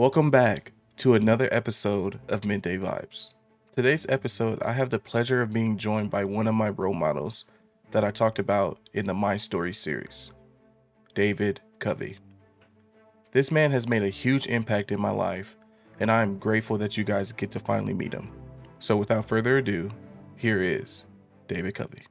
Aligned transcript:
Welcome 0.00 0.30
back 0.30 0.72
to 0.96 1.12
another 1.12 1.46
episode 1.52 2.20
of 2.26 2.46
Midday 2.46 2.78
Vibes. 2.78 3.34
Today's 3.76 4.06
episode, 4.08 4.62
I 4.62 4.72
have 4.72 4.88
the 4.88 4.98
pleasure 4.98 5.42
of 5.42 5.52
being 5.52 5.76
joined 5.76 6.10
by 6.10 6.24
one 6.24 6.48
of 6.48 6.54
my 6.54 6.70
role 6.70 6.94
models 6.94 7.44
that 7.90 8.02
I 8.02 8.10
talked 8.10 8.38
about 8.38 8.78
in 8.94 9.06
the 9.06 9.12
My 9.12 9.36
Story 9.36 9.74
series, 9.74 10.30
David 11.14 11.60
Covey. 11.80 12.16
This 13.32 13.50
man 13.50 13.72
has 13.72 13.86
made 13.86 14.02
a 14.02 14.08
huge 14.08 14.46
impact 14.46 14.90
in 14.90 14.98
my 14.98 15.10
life, 15.10 15.54
and 16.00 16.10
I 16.10 16.22
am 16.22 16.38
grateful 16.38 16.78
that 16.78 16.96
you 16.96 17.04
guys 17.04 17.32
get 17.32 17.50
to 17.50 17.60
finally 17.60 17.92
meet 17.92 18.14
him. 18.14 18.32
So, 18.78 18.96
without 18.96 19.28
further 19.28 19.58
ado, 19.58 19.90
here 20.34 20.62
is 20.62 21.04
David 21.46 21.74
Covey. 21.74 22.06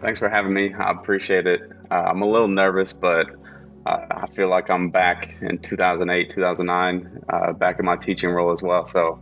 Thanks 0.00 0.20
for 0.20 0.28
having 0.28 0.52
me. 0.52 0.72
I 0.74 0.92
appreciate 0.92 1.48
it. 1.48 1.62
Uh, 1.90 1.94
I'm 1.94 2.22
a 2.22 2.26
little 2.26 2.46
nervous, 2.46 2.92
but 2.92 3.26
I 3.86 4.26
feel 4.26 4.48
like 4.48 4.70
I'm 4.70 4.90
back 4.90 5.38
in 5.40 5.58
2008, 5.58 6.28
2009, 6.28 7.24
uh, 7.28 7.52
back 7.54 7.78
in 7.78 7.86
my 7.86 7.96
teaching 7.96 8.30
role 8.30 8.52
as 8.52 8.62
well. 8.62 8.86
So 8.86 9.20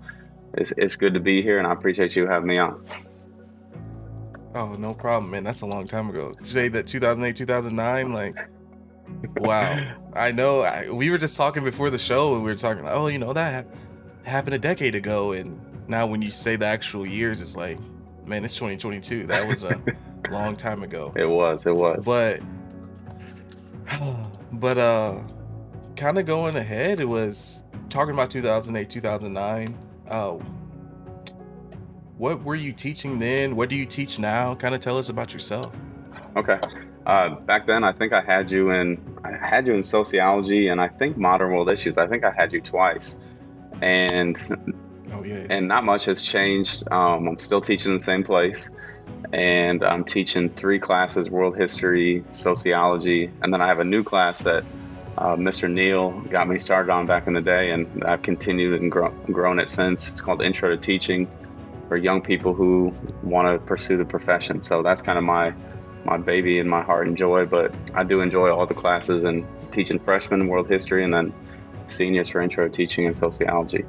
it's, 0.54 0.72
it's 0.76 0.96
good 0.96 1.14
to 1.14 1.20
be 1.20 1.42
here, 1.42 1.58
and 1.58 1.66
I 1.66 1.72
appreciate 1.72 2.16
you 2.16 2.26
having 2.26 2.48
me 2.48 2.58
on. 2.58 2.84
Oh, 4.54 4.74
no 4.74 4.94
problem, 4.94 5.30
man. 5.30 5.44
That's 5.44 5.60
a 5.60 5.66
long 5.66 5.84
time 5.86 6.10
ago. 6.10 6.32
Today, 6.42 6.68
that 6.68 6.88
2008, 6.88 7.36
2009, 7.36 8.12
like, 8.12 8.36
wow. 9.36 9.94
I 10.14 10.32
know. 10.32 10.60
I, 10.62 10.90
we 10.90 11.10
were 11.10 11.18
just 11.18 11.36
talking 11.36 11.62
before 11.62 11.90
the 11.90 11.98
show, 11.98 12.34
and 12.34 12.42
we 12.42 12.50
were 12.50 12.56
talking, 12.56 12.82
like, 12.82 12.94
oh, 12.94 13.06
you 13.06 13.18
know, 13.18 13.32
that 13.32 13.66
happened 14.24 14.54
a 14.54 14.58
decade 14.58 14.96
ago. 14.96 15.32
And 15.32 15.60
now 15.86 16.06
when 16.06 16.20
you 16.20 16.32
say 16.32 16.56
the 16.56 16.66
actual 16.66 17.06
years, 17.06 17.40
it's 17.40 17.54
like, 17.54 17.78
man, 18.26 18.44
it's 18.44 18.54
2022. 18.54 19.26
That 19.28 19.46
was 19.46 19.62
a 19.62 19.80
long 20.30 20.56
time 20.56 20.82
ago. 20.82 21.12
It 21.14 21.26
was. 21.26 21.64
It 21.64 21.76
was. 21.76 22.04
But, 22.04 22.40
but, 24.52 24.78
uh, 24.78 25.18
kind 25.96 26.18
of 26.18 26.26
going 26.26 26.56
ahead, 26.56 27.00
it 27.00 27.04
was 27.04 27.62
talking 27.90 28.14
about 28.14 28.30
2008, 28.30 28.88
2009. 28.88 29.76
Uh, 30.08 30.38
what 32.16 32.42
were 32.42 32.54
you 32.54 32.72
teaching 32.72 33.18
then? 33.18 33.54
What 33.56 33.68
do 33.68 33.76
you 33.76 33.86
teach 33.86 34.18
now? 34.18 34.54
Kind 34.54 34.74
of 34.74 34.80
tell 34.80 34.98
us 34.98 35.08
about 35.08 35.32
yourself. 35.32 35.72
Okay. 36.36 36.58
Uh, 37.06 37.36
back 37.36 37.66
then, 37.66 37.84
I 37.84 37.92
think 37.92 38.12
I 38.12 38.20
had 38.20 38.52
you 38.52 38.70
in 38.70 39.00
I 39.24 39.32
had 39.32 39.66
you 39.66 39.74
in 39.74 39.82
sociology 39.82 40.68
and 40.68 40.80
I 40.80 40.88
think 40.88 41.16
modern 41.16 41.52
world 41.52 41.70
issues. 41.70 41.96
I 41.96 42.06
think 42.06 42.22
I 42.24 42.30
had 42.30 42.52
you 42.52 42.60
twice, 42.60 43.18
and 43.80 44.36
Oh 45.12 45.24
yeah. 45.24 45.46
and 45.48 45.66
not 45.66 45.84
much 45.84 46.04
has 46.04 46.22
changed. 46.22 46.84
Um, 46.90 47.28
I'm 47.28 47.38
still 47.38 47.60
teaching 47.62 47.92
in 47.92 47.98
the 47.98 48.04
same 48.04 48.24
place, 48.24 48.70
and 49.32 49.82
I'm 49.84 50.04
teaching 50.04 50.50
three 50.50 50.78
classes: 50.78 51.30
world 51.30 51.56
history, 51.56 52.24
sociology, 52.30 53.30
and 53.42 53.52
then 53.52 53.60
I 53.60 53.66
have 53.66 53.78
a 53.78 53.84
new 53.84 54.02
class 54.02 54.42
that 54.44 54.64
uh, 55.18 55.34
Mr. 55.34 55.70
Neal 55.70 56.12
got 56.30 56.48
me 56.48 56.56
started 56.58 56.92
on 56.92 57.06
back 57.06 57.26
in 57.26 57.32
the 57.32 57.40
day, 57.40 57.72
and 57.72 58.04
I've 58.04 58.22
continued 58.22 58.80
and 58.80 58.90
grow, 58.90 59.10
grown 59.32 59.58
it 59.58 59.68
since. 59.68 60.08
It's 60.08 60.20
called 60.20 60.42
Intro 60.42 60.70
to 60.70 60.76
Teaching 60.76 61.28
for 61.88 61.96
young 61.96 62.22
people 62.22 62.54
who 62.54 62.94
want 63.22 63.48
to 63.48 63.58
pursue 63.66 63.96
the 63.96 64.04
profession. 64.04 64.62
So 64.62 64.82
that's 64.82 65.02
kind 65.02 65.18
of 65.18 65.24
my 65.24 65.52
my 66.04 66.16
baby 66.16 66.60
and 66.60 66.70
my 66.70 66.82
heart 66.82 67.08
and 67.08 67.16
joy. 67.16 67.46
But 67.46 67.74
I 67.94 68.04
do 68.04 68.20
enjoy 68.20 68.50
all 68.50 68.66
the 68.66 68.74
classes 68.74 69.24
and 69.24 69.44
teaching 69.72 69.98
freshmen 69.98 70.46
world 70.46 70.68
history, 70.68 71.02
and 71.02 71.12
then 71.12 71.34
seniors 71.88 72.28
for 72.28 72.40
Intro 72.40 72.68
Teaching 72.68 73.06
and 73.06 73.16
sociology. 73.16 73.84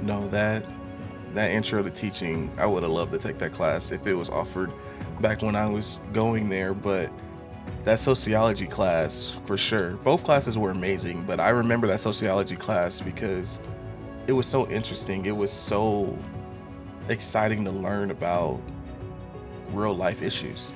No, 0.00 0.26
that 0.30 0.64
that 1.34 1.50
intro 1.50 1.82
to 1.82 1.90
teaching, 1.90 2.50
I 2.58 2.66
would 2.66 2.82
have 2.82 2.92
loved 2.92 3.12
to 3.12 3.18
take 3.18 3.38
that 3.38 3.52
class 3.52 3.90
if 3.90 4.06
it 4.06 4.14
was 4.14 4.28
offered 4.28 4.72
back 5.20 5.42
when 5.42 5.56
I 5.56 5.66
was 5.66 6.00
going 6.12 6.48
there, 6.48 6.74
but 6.74 7.10
that 7.84 7.98
sociology 7.98 8.66
class 8.66 9.36
for 9.46 9.56
sure. 9.56 9.92
Both 9.96 10.24
classes 10.24 10.58
were 10.58 10.70
amazing, 10.70 11.24
but 11.24 11.40
I 11.40 11.50
remember 11.50 11.86
that 11.88 12.00
sociology 12.00 12.56
class 12.56 13.00
because 13.00 13.58
it 14.26 14.32
was 14.32 14.46
so 14.46 14.68
interesting. 14.70 15.26
It 15.26 15.36
was 15.36 15.52
so 15.52 16.16
exciting 17.08 17.64
to 17.64 17.70
learn 17.70 18.10
about 18.10 18.60
real 19.72 19.96
life 19.96 20.22
issues 20.22 20.70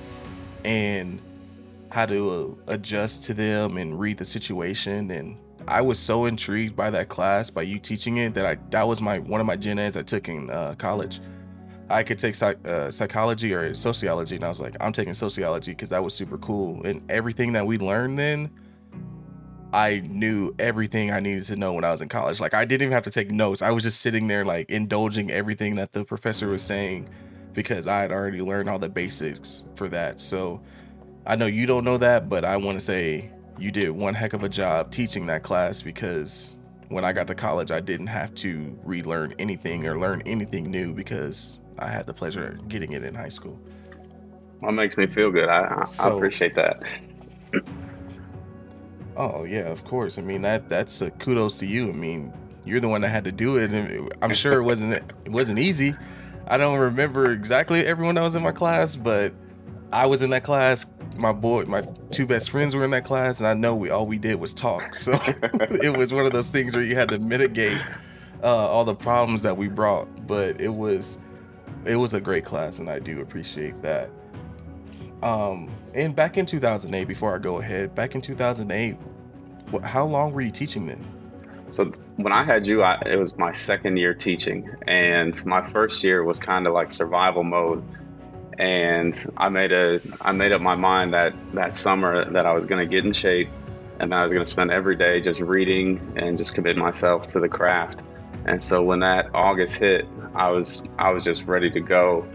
and 0.65 1.21
how 1.89 2.05
to 2.05 2.57
adjust 2.67 3.23
to 3.25 3.33
them 3.33 3.77
and 3.77 3.99
read 3.99 4.17
the 4.17 4.25
situation 4.25 5.11
and 5.11 5.37
I 5.67 5.81
was 5.81 5.99
so 5.99 6.25
intrigued 6.25 6.75
by 6.75 6.89
that 6.91 7.09
class, 7.09 7.49
by 7.49 7.63
you 7.63 7.79
teaching 7.79 8.17
it, 8.17 8.33
that 8.35 8.45
I 8.45 8.57
that 8.71 8.87
was 8.87 9.01
my 9.01 9.19
one 9.19 9.41
of 9.41 9.47
my 9.47 9.55
gen 9.55 9.79
eds 9.79 9.97
I 9.97 10.03
took 10.03 10.29
in 10.29 10.49
uh, 10.49 10.75
college. 10.77 11.19
I 11.89 12.03
could 12.03 12.19
take 12.19 12.35
psych, 12.35 12.65
uh, 12.67 12.91
psychology 12.91 13.53
or 13.53 13.73
sociology, 13.73 14.35
and 14.35 14.43
I 14.43 14.49
was 14.49 14.59
like, 14.59 14.75
I'm 14.81 14.91
taking 14.91 15.13
sociology 15.13 15.71
because 15.71 15.89
that 15.89 16.03
was 16.03 16.13
super 16.13 16.37
cool. 16.37 16.85
And 16.85 17.01
everything 17.09 17.53
that 17.53 17.65
we 17.65 17.77
learned 17.77 18.19
then, 18.19 18.51
I 19.71 19.99
knew 19.99 20.53
everything 20.59 21.11
I 21.11 21.19
needed 21.19 21.45
to 21.45 21.55
know 21.55 21.73
when 21.73 21.83
I 21.83 21.91
was 21.91 22.01
in 22.01 22.09
college. 22.09 22.39
Like 22.39 22.53
I 22.53 22.65
didn't 22.65 22.83
even 22.83 22.93
have 22.93 23.03
to 23.03 23.11
take 23.11 23.31
notes. 23.31 23.61
I 23.61 23.71
was 23.71 23.83
just 23.83 24.01
sitting 24.01 24.27
there 24.27 24.45
like 24.45 24.69
indulging 24.69 25.31
everything 25.31 25.75
that 25.75 25.93
the 25.93 26.03
professor 26.03 26.47
was 26.47 26.61
saying 26.61 27.09
because 27.53 27.87
I 27.87 28.01
had 28.01 28.11
already 28.11 28.41
learned 28.41 28.69
all 28.69 28.79
the 28.79 28.89
basics 28.89 29.65
for 29.75 29.89
that. 29.89 30.19
So 30.19 30.61
I 31.25 31.35
know 31.35 31.47
you 31.47 31.65
don't 31.65 31.83
know 31.83 31.97
that, 31.97 32.29
but 32.29 32.45
I 32.45 32.55
want 32.57 32.79
to 32.79 32.85
say 32.85 33.31
you 33.57 33.71
did 33.71 33.89
one 33.89 34.13
heck 34.13 34.33
of 34.33 34.43
a 34.43 34.49
job 34.49 34.91
teaching 34.91 35.25
that 35.27 35.43
class 35.43 35.81
because 35.81 36.53
when 36.89 37.03
I 37.03 37.11
got 37.11 37.27
to 37.27 37.35
college, 37.35 37.71
I 37.71 37.79
didn't 37.79 38.07
have 38.07 38.33
to 38.35 38.77
relearn 38.83 39.33
anything 39.39 39.85
or 39.85 39.99
learn 39.99 40.21
anything 40.25 40.71
new 40.71 40.93
because 40.93 41.59
I 41.79 41.89
had 41.89 42.05
the 42.05 42.13
pleasure 42.13 42.47
of 42.47 42.67
getting 42.69 42.93
it 42.93 43.03
in 43.03 43.13
high 43.13 43.29
school. 43.29 43.59
That 44.61 44.71
makes 44.71 44.97
me 44.97 45.07
feel 45.07 45.31
good. 45.31 45.49
I, 45.49 45.85
I, 45.99 46.07
I 46.07 46.09
appreciate 46.09 46.55
that. 46.55 46.83
Oh 49.15 49.43
yeah, 49.45 49.61
of 49.61 49.83
course. 49.83 50.17
I 50.17 50.21
mean 50.21 50.43
that 50.43 50.69
that's 50.69 51.01
a 51.01 51.09
kudos 51.11 51.57
to 51.59 51.65
you. 51.65 51.89
I 51.89 51.93
mean 51.93 52.33
you're 52.65 52.81
the 52.81 52.87
one 52.87 53.01
that 53.01 53.09
had 53.09 53.23
to 53.23 53.31
do 53.31 53.57
it, 53.57 53.71
and 53.71 54.13
I'm 54.21 54.33
sure 54.33 54.59
it 54.59 54.63
wasn't 54.63 54.93
it 54.93 55.31
wasn't 55.31 55.59
easy. 55.59 55.95
I 56.47 56.57
don't 56.57 56.77
remember 56.77 57.31
exactly 57.31 57.85
everyone 57.85 58.15
that 58.15 58.21
was 58.21 58.35
in 58.35 58.43
my 58.43 58.51
class, 58.51 58.95
but 58.95 59.33
I 59.91 60.05
was 60.05 60.21
in 60.21 60.29
that 60.31 60.43
class. 60.43 60.85
My 61.17 61.31
boy, 61.31 61.63
my 61.65 61.81
two 62.11 62.25
best 62.25 62.49
friends 62.49 62.75
were 62.75 62.83
in 62.85 62.91
that 62.91 63.05
class, 63.05 63.39
and 63.39 63.47
I 63.47 63.53
know 63.53 63.75
we 63.75 63.89
all 63.89 64.05
we 64.05 64.17
did 64.17 64.35
was 64.35 64.53
talk. 64.53 64.95
So 64.95 65.13
it 65.53 65.97
was 65.97 66.13
one 66.13 66.25
of 66.25 66.33
those 66.33 66.49
things 66.49 66.75
where 66.75 66.83
you 66.83 66.95
had 66.95 67.09
to 67.09 67.19
mitigate 67.19 67.81
uh, 68.43 68.47
all 68.47 68.85
the 68.85 68.95
problems 68.95 69.41
that 69.41 69.57
we 69.57 69.67
brought. 69.67 70.27
But 70.27 70.59
it 70.61 70.73
was 70.73 71.17
it 71.85 71.95
was 71.95 72.13
a 72.13 72.21
great 72.21 72.45
class, 72.45 72.79
and 72.79 72.89
I 72.89 72.99
do 72.99 73.21
appreciate 73.21 73.81
that. 73.81 74.09
Um, 75.23 75.69
and 75.93 76.15
back 76.15 76.37
in 76.37 76.45
2008, 76.45 77.07
before 77.07 77.35
I 77.35 77.39
go 77.39 77.57
ahead, 77.57 77.95
back 77.95 78.13
in 78.13 78.21
2008, 78.21 78.97
wh- 79.73 79.83
how 79.83 80.05
long 80.05 80.31
were 80.31 80.41
you 80.41 80.51
teaching 80.51 80.85
then? 80.85 81.03
So 81.69 81.85
when 82.17 82.31
I 82.31 82.43
had 82.43 82.65
you, 82.67 82.83
I, 82.83 83.01
it 83.05 83.17
was 83.17 83.37
my 83.37 83.51
second 83.51 83.97
year 83.97 84.13
teaching, 84.13 84.69
and 84.87 85.43
my 85.45 85.61
first 85.61 86.03
year 86.03 86.23
was 86.23 86.39
kind 86.39 86.67
of 86.67 86.73
like 86.73 86.91
survival 86.91 87.43
mode. 87.43 87.83
And 88.57 89.15
I 89.37 89.49
made 89.49 89.71
a 89.71 90.01
I 90.21 90.31
made 90.31 90.51
up 90.51 90.61
my 90.61 90.75
mind 90.75 91.13
that 91.13 91.33
that 91.53 91.75
summer 91.75 92.29
that 92.31 92.45
I 92.45 92.53
was 92.53 92.65
going 92.65 92.87
to 92.87 92.89
get 92.89 93.05
in 93.05 93.13
shape, 93.13 93.49
and 93.99 94.13
I 94.13 94.23
was 94.23 94.31
going 94.33 94.43
to 94.43 94.49
spend 94.49 94.71
every 94.71 94.95
day 94.95 95.21
just 95.21 95.41
reading 95.41 96.13
and 96.15 96.37
just 96.37 96.55
commit 96.55 96.75
myself 96.75 97.27
to 97.27 97.39
the 97.39 97.49
craft. 97.49 98.03
And 98.45 98.61
so 98.61 98.81
when 98.81 98.99
that 99.01 99.29
August 99.33 99.77
hit, 99.79 100.07
I 100.33 100.49
was 100.49 100.89
I 100.97 101.11
was 101.11 101.23
just 101.23 101.45
ready 101.45 101.69
to 101.71 101.79
go. 101.79 102.25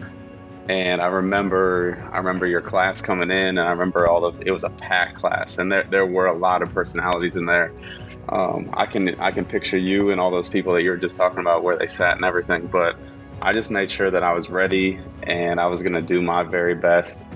And 0.69 1.03
I 1.03 1.07
remember 1.07 2.09
I 2.13 2.19
remember 2.19 2.47
your 2.47 2.61
class 2.61 3.03
coming 3.03 3.31
in, 3.31 3.59
and 3.59 3.61
I 3.61 3.71
remember 3.71 4.07
all 4.07 4.25
of 4.25 4.41
it 4.47 4.51
was 4.53 4.63
a 4.63 4.71
packed 4.71 5.19
class, 5.19 5.59
and 5.59 5.73
there 5.73 5.85
there 5.91 6.07
were 6.07 6.27
a 6.27 6.39
lot 6.39 6.63
of 6.63 6.73
personalities 6.73 7.35
in 7.35 7.47
there. 7.47 7.73
Um, 8.29 8.71
I 8.75 8.87
can 8.87 9.19
I 9.21 9.33
can 9.33 9.45
picture 9.45 9.79
you 9.79 10.11
and 10.11 10.21
all 10.21 10.31
those 10.31 10.49
people 10.49 10.73
that 10.75 10.83
you 10.83 10.91
were 10.91 10.97
just 10.97 11.17
talking 11.17 11.41
about 11.41 11.65
where 11.65 11.77
they 11.77 11.89
sat 11.89 12.15
and 12.15 12.25
everything. 12.25 12.69
But 12.69 12.97
I 13.43 13.53
just 13.53 13.73
made 13.73 13.91
sure 13.91 14.09
that 14.09 14.23
I 14.23 14.33
was 14.33 14.51
ready 14.51 15.01
and 15.25 15.61
I 15.61 15.67
was 15.67 15.83
gonna 15.83 16.01
do 16.01 16.23
my 16.23 16.45
very 16.45 16.77
best. 16.77 17.27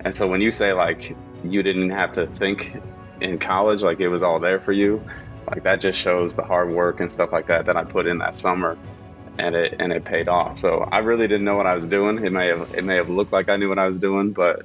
And 0.00 0.14
so 0.14 0.26
when 0.26 0.40
you 0.40 0.50
say 0.50 0.72
like 0.72 1.14
you 1.44 1.62
didn't 1.62 1.90
have 1.90 2.12
to 2.12 2.26
think 2.28 2.80
in 3.20 3.38
college, 3.38 3.82
like 3.82 4.00
it 4.00 4.08
was 4.08 4.22
all 4.22 4.40
there 4.40 4.58
for 4.58 4.72
you, 4.72 5.04
like 5.48 5.62
that 5.64 5.82
just 5.82 6.00
shows 6.00 6.34
the 6.34 6.42
hard 6.42 6.70
work 6.70 7.00
and 7.00 7.12
stuff 7.12 7.30
like 7.30 7.46
that 7.48 7.66
that 7.66 7.76
I 7.76 7.84
put 7.84 8.06
in 8.06 8.16
that 8.18 8.34
summer, 8.34 8.78
and 9.38 9.54
it 9.54 9.76
and 9.78 9.92
it 9.92 10.02
paid 10.04 10.28
off. 10.28 10.58
So 10.58 10.88
I 10.92 10.98
really 10.98 11.28
didn't 11.28 11.44
know 11.44 11.56
what 11.56 11.66
I 11.66 11.74
was 11.74 11.86
doing. 11.86 12.24
It 12.24 12.32
may 12.32 12.46
have 12.48 12.74
it 12.74 12.84
may 12.84 12.96
have 12.96 13.10
looked 13.10 13.32
like 13.32 13.50
I 13.50 13.56
knew 13.56 13.68
what 13.68 13.78
I 13.78 13.86
was 13.86 14.00
doing, 14.00 14.32
but 14.32 14.64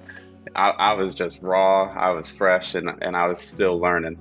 I, 0.55 0.69
I 0.69 0.93
was 0.93 1.13
just 1.13 1.41
raw. 1.41 1.91
I 1.91 2.11
was 2.11 2.31
fresh 2.31 2.73
and 2.75 2.89
and 3.01 3.17
I 3.17 3.27
was 3.27 3.41
still 3.41 3.77
learning. 3.77 4.17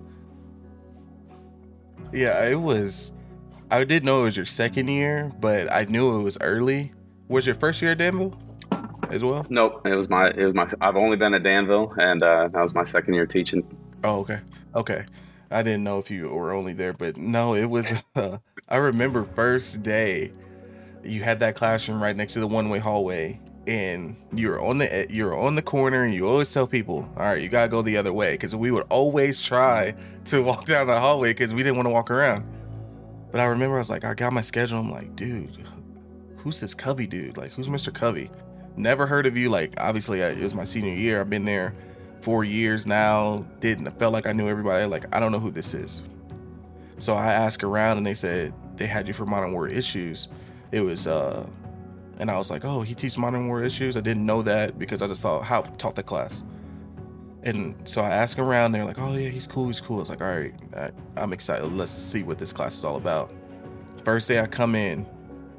Yeah, 2.12 2.44
it 2.47 2.61
was. 2.61 3.12
I 3.75 3.82
did 3.82 4.05
know 4.05 4.21
it 4.21 4.25
was 4.25 4.37
your 4.37 4.47
second 4.47 4.87
year, 4.87 5.32
but 5.41 5.71
I 5.73 5.82
knew 5.87 6.21
it 6.21 6.23
was 6.23 6.38
early. 6.41 6.93
Was 7.26 7.44
your 7.44 7.56
first 7.56 7.82
year 7.82 7.91
at 7.91 7.99
Danville 7.99 8.38
as 9.11 9.25
well? 9.25 9.44
Nope, 9.49 9.85
it 9.85 9.97
was 9.97 10.09
my 10.09 10.31
it 10.31 10.44
was 10.44 10.55
my. 10.55 10.69
I've 10.81 10.94
only 10.94 11.17
been 11.17 11.35
at 11.35 11.43
Danville, 11.43 11.93
and 11.99 12.23
uh, 12.23 12.47
that 12.53 12.61
was 12.61 12.73
my 12.73 12.85
second 12.85 13.15
year 13.15 13.26
teaching. 13.26 13.67
Oh, 14.05 14.21
okay, 14.21 14.38
okay. 14.76 15.06
I 15.50 15.65
didn't 15.65 15.82
know 15.82 15.99
if 15.99 16.09
you 16.09 16.29
were 16.29 16.53
only 16.53 16.73
there, 16.73 16.93
but 16.93 17.17
no, 17.17 17.55
it 17.55 17.65
was. 17.65 17.93
Uh, 18.15 18.38
I 18.69 18.76
remember 18.76 19.25
first 19.35 19.82
day, 19.82 20.32
you 21.03 21.25
had 21.25 21.41
that 21.41 21.56
classroom 21.56 22.00
right 22.00 22.15
next 22.15 22.35
to 22.35 22.41
the 22.41 22.47
one-way 22.47 22.79
hallway, 22.79 23.41
and 23.67 24.15
you're 24.32 24.65
on 24.65 24.79
the 24.79 25.09
you're 25.11 25.37
on 25.37 25.56
the 25.56 25.62
corner 25.62 26.05
and 26.05 26.15
you 26.15 26.29
always 26.29 26.53
tell 26.53 26.69
people 26.69 27.09
all 27.17 27.25
right 27.25 27.43
you 27.43 27.49
gotta 27.49 27.69
go 27.69 27.82
the 27.82 27.97
other 27.97 28.12
way 28.12 28.32
because 28.32 28.55
we 28.55 28.70
would 28.70 28.85
always 28.88 29.41
try 29.41 29.94
to 30.25 30.43
walk 30.43 30.65
down 30.67 30.87
the 30.87 31.00
hallway 31.00 31.31
because 31.31 31.53
we 31.53 31.62
didn't 31.62 31.77
want 31.77 31.87
to 31.87 31.91
walk 31.91 32.11
around 32.11 32.44
but 33.34 33.40
i 33.40 33.46
remember 33.46 33.75
i 33.75 33.78
was 33.78 33.90
like 33.90 34.04
i 34.04 34.14
got 34.14 34.32
my 34.32 34.40
schedule 34.40 34.78
i'm 34.78 34.92
like 34.92 35.16
dude 35.16 35.66
who's 36.36 36.60
this 36.60 36.72
covey 36.72 37.04
dude 37.04 37.36
like 37.36 37.50
who's 37.50 37.66
mr 37.66 37.92
covey 37.92 38.31
never 38.76 39.08
heard 39.08 39.26
of 39.26 39.36
you 39.36 39.50
like 39.50 39.75
obviously 39.78 40.20
it 40.20 40.38
was 40.38 40.54
my 40.54 40.62
senior 40.62 40.94
year 40.94 41.20
i've 41.20 41.28
been 41.28 41.44
there 41.44 41.75
four 42.20 42.44
years 42.44 42.86
now 42.86 43.44
didn't 43.58 43.90
felt 43.98 44.12
like 44.12 44.25
i 44.25 44.31
knew 44.31 44.48
everybody 44.48 44.86
like 44.86 45.04
i 45.12 45.19
don't 45.19 45.32
know 45.32 45.40
who 45.40 45.50
this 45.50 45.75
is 45.75 46.04
so 46.98 47.14
i 47.16 47.32
asked 47.32 47.64
around 47.64 47.96
and 47.96 48.06
they 48.06 48.14
said 48.14 48.54
they 48.76 48.86
had 48.86 49.08
you 49.08 49.12
for 49.12 49.26
modern 49.26 49.52
war 49.52 49.66
issues 49.66 50.28
it 50.70 50.81
was 50.81 51.08
uh 51.08 51.44
and 52.19 52.31
I 52.31 52.38
was 52.38 52.48
like, 52.48 52.64
oh, 52.64 52.82
he 52.82 52.94
teaches 52.94 53.19
modern 53.19 53.48
war 53.48 53.64
issues. 53.64 53.96
I 53.96 54.00
didn't 54.00 54.25
know 54.25 54.40
that 54.42 54.78
because 54.78 55.02
I 55.02 55.08
just 55.08 55.20
thought 55.20 55.42
how 55.42 55.62
taught 55.78 55.96
the 55.96 56.04
class. 56.04 56.44
And 57.44 57.75
so 57.85 58.00
I 58.00 58.08
ask 58.08 58.38
around. 58.38 58.73
They're 58.73 58.85
like, 58.85 58.99
oh 58.99 59.14
yeah, 59.14 59.29
he's 59.29 59.46
cool. 59.46 59.67
He's 59.67 59.81
cool. 59.81 59.96
I 59.96 60.00
was 60.00 60.11
like, 60.11 60.23
all 60.23 60.26
right, 60.26 60.55
I'm 61.17 61.32
excited. 61.32 61.70
Let's 61.73 61.93
see 61.93 62.23
what 62.23 62.38
this 62.38 62.52
class 62.52 62.76
is 62.76 62.85
all 62.85 62.96
about. 62.96 63.32
First 64.02 64.29
day 64.29 64.41
I 64.41 64.46
come 64.46 64.75
in, 64.75 65.06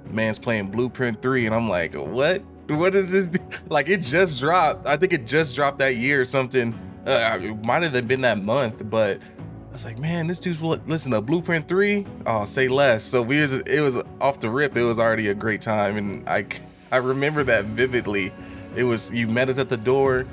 man's 0.10 0.40
playing 0.40 0.72
Blueprint 0.72 1.22
Three, 1.22 1.46
and 1.46 1.56
I'm 1.56 1.70
like, 1.70 1.94
what? 1.94 2.42
What 2.68 2.96
is 2.96 3.12
this? 3.12 3.30
Like 3.70 3.90
it 3.90 4.02
just 4.02 4.40
dropped. 4.40 4.86
I 4.88 4.98
think 4.98 5.14
it 5.14 5.26
just 5.26 5.56
dropped 5.56 5.80
that 5.80 5.96
year 5.96 6.22
or 6.22 6.26
something. 6.26 6.74
Uh, 7.06 7.40
it 7.42 7.64
might 7.64 7.84
have 7.84 8.08
been 8.08 8.22
that 8.22 8.40
month, 8.40 8.90
but 8.90 9.20
I 9.20 9.72
was 9.72 9.86
like, 9.86 10.00
man, 10.00 10.26
this 10.26 10.40
dude's 10.40 10.60
listen 10.62 11.12
to 11.12 11.22
Blueprint 11.22 11.68
Three. 11.68 12.08
Oh, 12.26 12.46
say 12.46 12.68
less. 12.68 13.04
So 13.04 13.22
we 13.22 13.42
was 13.42 13.54
it 13.54 13.82
was 13.82 13.96
off 14.20 14.40
the 14.40 14.50
rip. 14.50 14.76
It 14.76 14.84
was 14.84 14.98
already 14.98 15.28
a 15.28 15.36
great 15.36 15.62
time, 15.62 15.98
and 15.98 16.28
I 16.28 16.48
I 16.92 16.98
remember 16.98 17.44
that 17.44 17.66
vividly. 17.66 18.34
It 18.76 18.84
was 18.84 19.12
you 19.12 19.28
met 19.28 19.50
us 19.50 19.58
at 19.60 19.70
the 19.70 19.78
door. 19.78 20.26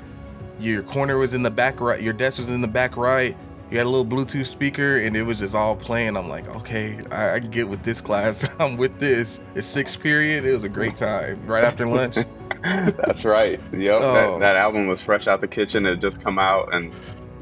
Your 0.59 0.83
corner 0.83 1.17
was 1.17 1.33
in 1.33 1.43
the 1.43 1.51
back 1.51 1.79
right. 1.79 2.01
Your 2.01 2.13
desk 2.13 2.39
was 2.39 2.49
in 2.49 2.61
the 2.61 2.67
back 2.67 2.97
right. 2.97 3.35
You 3.71 3.77
had 3.77 3.87
a 3.87 3.89
little 3.89 4.05
Bluetooth 4.05 4.45
speaker, 4.45 4.99
and 4.99 5.15
it 5.17 5.23
was 5.23 5.39
just 5.39 5.55
all 5.55 5.75
playing. 5.75 6.15
I'm 6.15 6.29
like, 6.29 6.47
okay, 6.57 6.99
I, 7.09 7.35
I 7.35 7.39
can 7.39 7.49
get 7.49 7.67
with 7.67 7.81
this 7.83 8.01
class. 8.01 8.47
I'm 8.59 8.77
with 8.77 8.99
this. 8.99 9.39
It's 9.55 9.65
sixth 9.65 9.99
period. 9.99 10.45
It 10.45 10.53
was 10.53 10.63
a 10.63 10.69
great 10.69 10.95
time. 10.95 11.43
Right 11.47 11.63
after 11.63 11.87
lunch. 11.87 12.17
That's 12.63 13.25
right. 13.25 13.59
Yep. 13.71 14.01
Oh. 14.01 14.13
That, 14.13 14.39
that 14.39 14.55
album 14.57 14.87
was 14.87 15.01
fresh 15.01 15.27
out 15.27 15.41
the 15.41 15.47
kitchen. 15.47 15.85
It 15.85 15.97
just 15.97 16.23
come 16.23 16.37
out, 16.37 16.73
and 16.73 16.93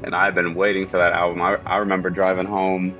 and 0.04 0.14
I've 0.14 0.34
been 0.34 0.54
waiting 0.54 0.88
for 0.88 0.96
that 0.96 1.12
album. 1.12 1.42
I, 1.42 1.56
I 1.66 1.78
remember 1.78 2.10
driving 2.10 2.46
home, 2.46 2.94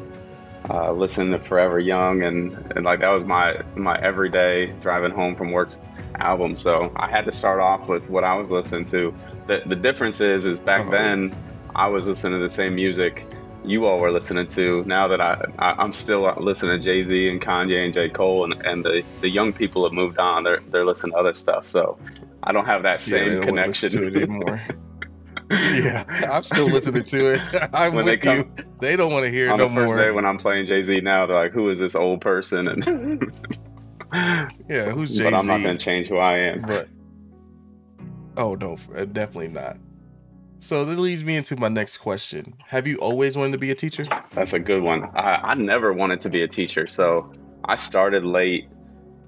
uh, 0.71 0.93
listening 0.93 1.33
to 1.33 1.39
Forever 1.39 1.79
Young, 1.79 2.23
and, 2.23 2.53
and 2.77 2.85
like 2.85 3.01
that 3.01 3.11
was 3.11 3.25
my 3.25 3.61
my 3.75 3.99
everyday 4.01 4.67
driving 4.81 5.11
home 5.11 5.35
from 5.35 5.51
work 5.51 5.71
album. 6.17 6.57
So 6.57 6.93
I 6.97 7.09
had 7.09 7.25
to 7.25 7.33
start 7.33 7.61
off 7.61 7.89
with 7.89 8.11
what 8.11 8.25
I 8.25 8.35
was 8.35 8.51
listening 8.51 8.85
to. 8.87 9.15
The 9.47 9.63
the 9.67 9.77
difference 9.77 10.21
is 10.21 10.47
is 10.47 10.59
back 10.59 10.83
uh-huh. 10.83 10.91
then 10.91 11.37
I 11.75 11.89
was 11.89 12.07
listening 12.07 12.39
to 12.39 12.43
the 12.43 12.49
same 12.49 12.75
music 12.75 13.27
you 13.65 13.87
all 13.87 13.99
were 13.99 14.11
listening 14.11 14.47
to. 14.49 14.83
Now 14.85 15.09
that 15.09 15.21
I, 15.21 15.45
I 15.59 15.83
am 15.83 15.93
still 15.93 16.33
listening 16.39 16.81
to 16.81 16.85
Jay 16.85 17.03
Z 17.03 17.29
and 17.29 17.41
Kanye 17.41 17.85
and 17.85 17.95
J 17.95 18.09
Cole, 18.09 18.45
and, 18.45 18.61
and 18.67 18.85
the 18.85 19.03
the 19.21 19.29
young 19.29 19.53
people 19.53 19.85
have 19.85 19.93
moved 19.93 20.19
on. 20.19 20.45
They're 20.45 20.63
they're 20.71 20.87
listening 20.87 21.13
to 21.13 21.19
other 21.19 21.35
stuff. 21.35 21.67
So 21.67 21.99
I 22.43 22.53
don't 22.53 22.67
have 22.67 22.83
that 22.83 23.01
same 23.01 23.35
yeah, 23.35 23.41
connection 23.41 24.05
anymore. 24.17 24.61
Yeah, 25.53 26.05
I'm 26.33 26.43
still 26.43 26.67
listening 26.69 27.05
to 27.05 27.35
it. 27.35 27.71
I'm 27.73 27.95
when 27.95 28.05
with 28.05 28.21
they 28.21 28.27
come, 28.27 28.53
you. 28.59 28.65
They 28.81 28.97
don't 28.97 29.13
want 29.13 29.27
to 29.27 29.31
hear 29.31 29.47
it 29.47 29.53
on 29.53 29.59
no 29.59 29.69
the 29.69 29.75
first 29.75 29.87
more. 29.87 29.97
day 29.97 30.11
when 30.11 30.25
I'm 30.25 30.39
playing 30.39 30.67
Jay 30.67 30.83
Z 30.83 31.01
now. 31.01 31.27
They're 31.27 31.37
like, 31.37 31.53
"Who 31.53 31.69
is 31.71 31.79
this 31.79 31.95
old 31.95 32.21
person?" 32.21 32.69
And 32.69 33.33
yeah, 34.69 34.91
who's 34.91 35.11
Jay 35.11 35.19
Z? 35.19 35.23
But 35.25 35.35
I'm 35.35 35.47
not 35.47 35.59
gonna 35.59 35.79
change 35.79 36.09
who 36.09 36.17
I 36.19 36.39
am. 36.39 36.63
But 36.63 36.89
oh 38.37 38.55
no, 38.55 38.77
uh, 38.97 39.05
definitely 39.05 39.49
not. 39.49 39.77
So 40.59 40.85
that 40.85 40.99
leads 40.99 41.25
me 41.25 41.37
into 41.37 41.57
my 41.57 41.69
next 41.69 41.99
question. 41.99 42.55
Have 42.69 42.87
you 42.87 42.97
always 42.99 43.37
wanted 43.37 43.53
to 43.53 43.59
be 43.59 43.73
a 43.73 43.75
teacher? 43.75 44.07
That's 44.33 44.53
a 44.53 44.61
good 44.61 44.81
one. 44.81 45.11
I, 45.17 45.51
I 45.51 45.55
never 45.55 45.93
wanted 45.93 46.21
to 46.21 46.31
be 46.31 46.43
a 46.43 46.49
teacher, 46.49 46.87
so 46.87 47.33
I 47.65 47.75
started 47.75 48.25
late. 48.25 48.69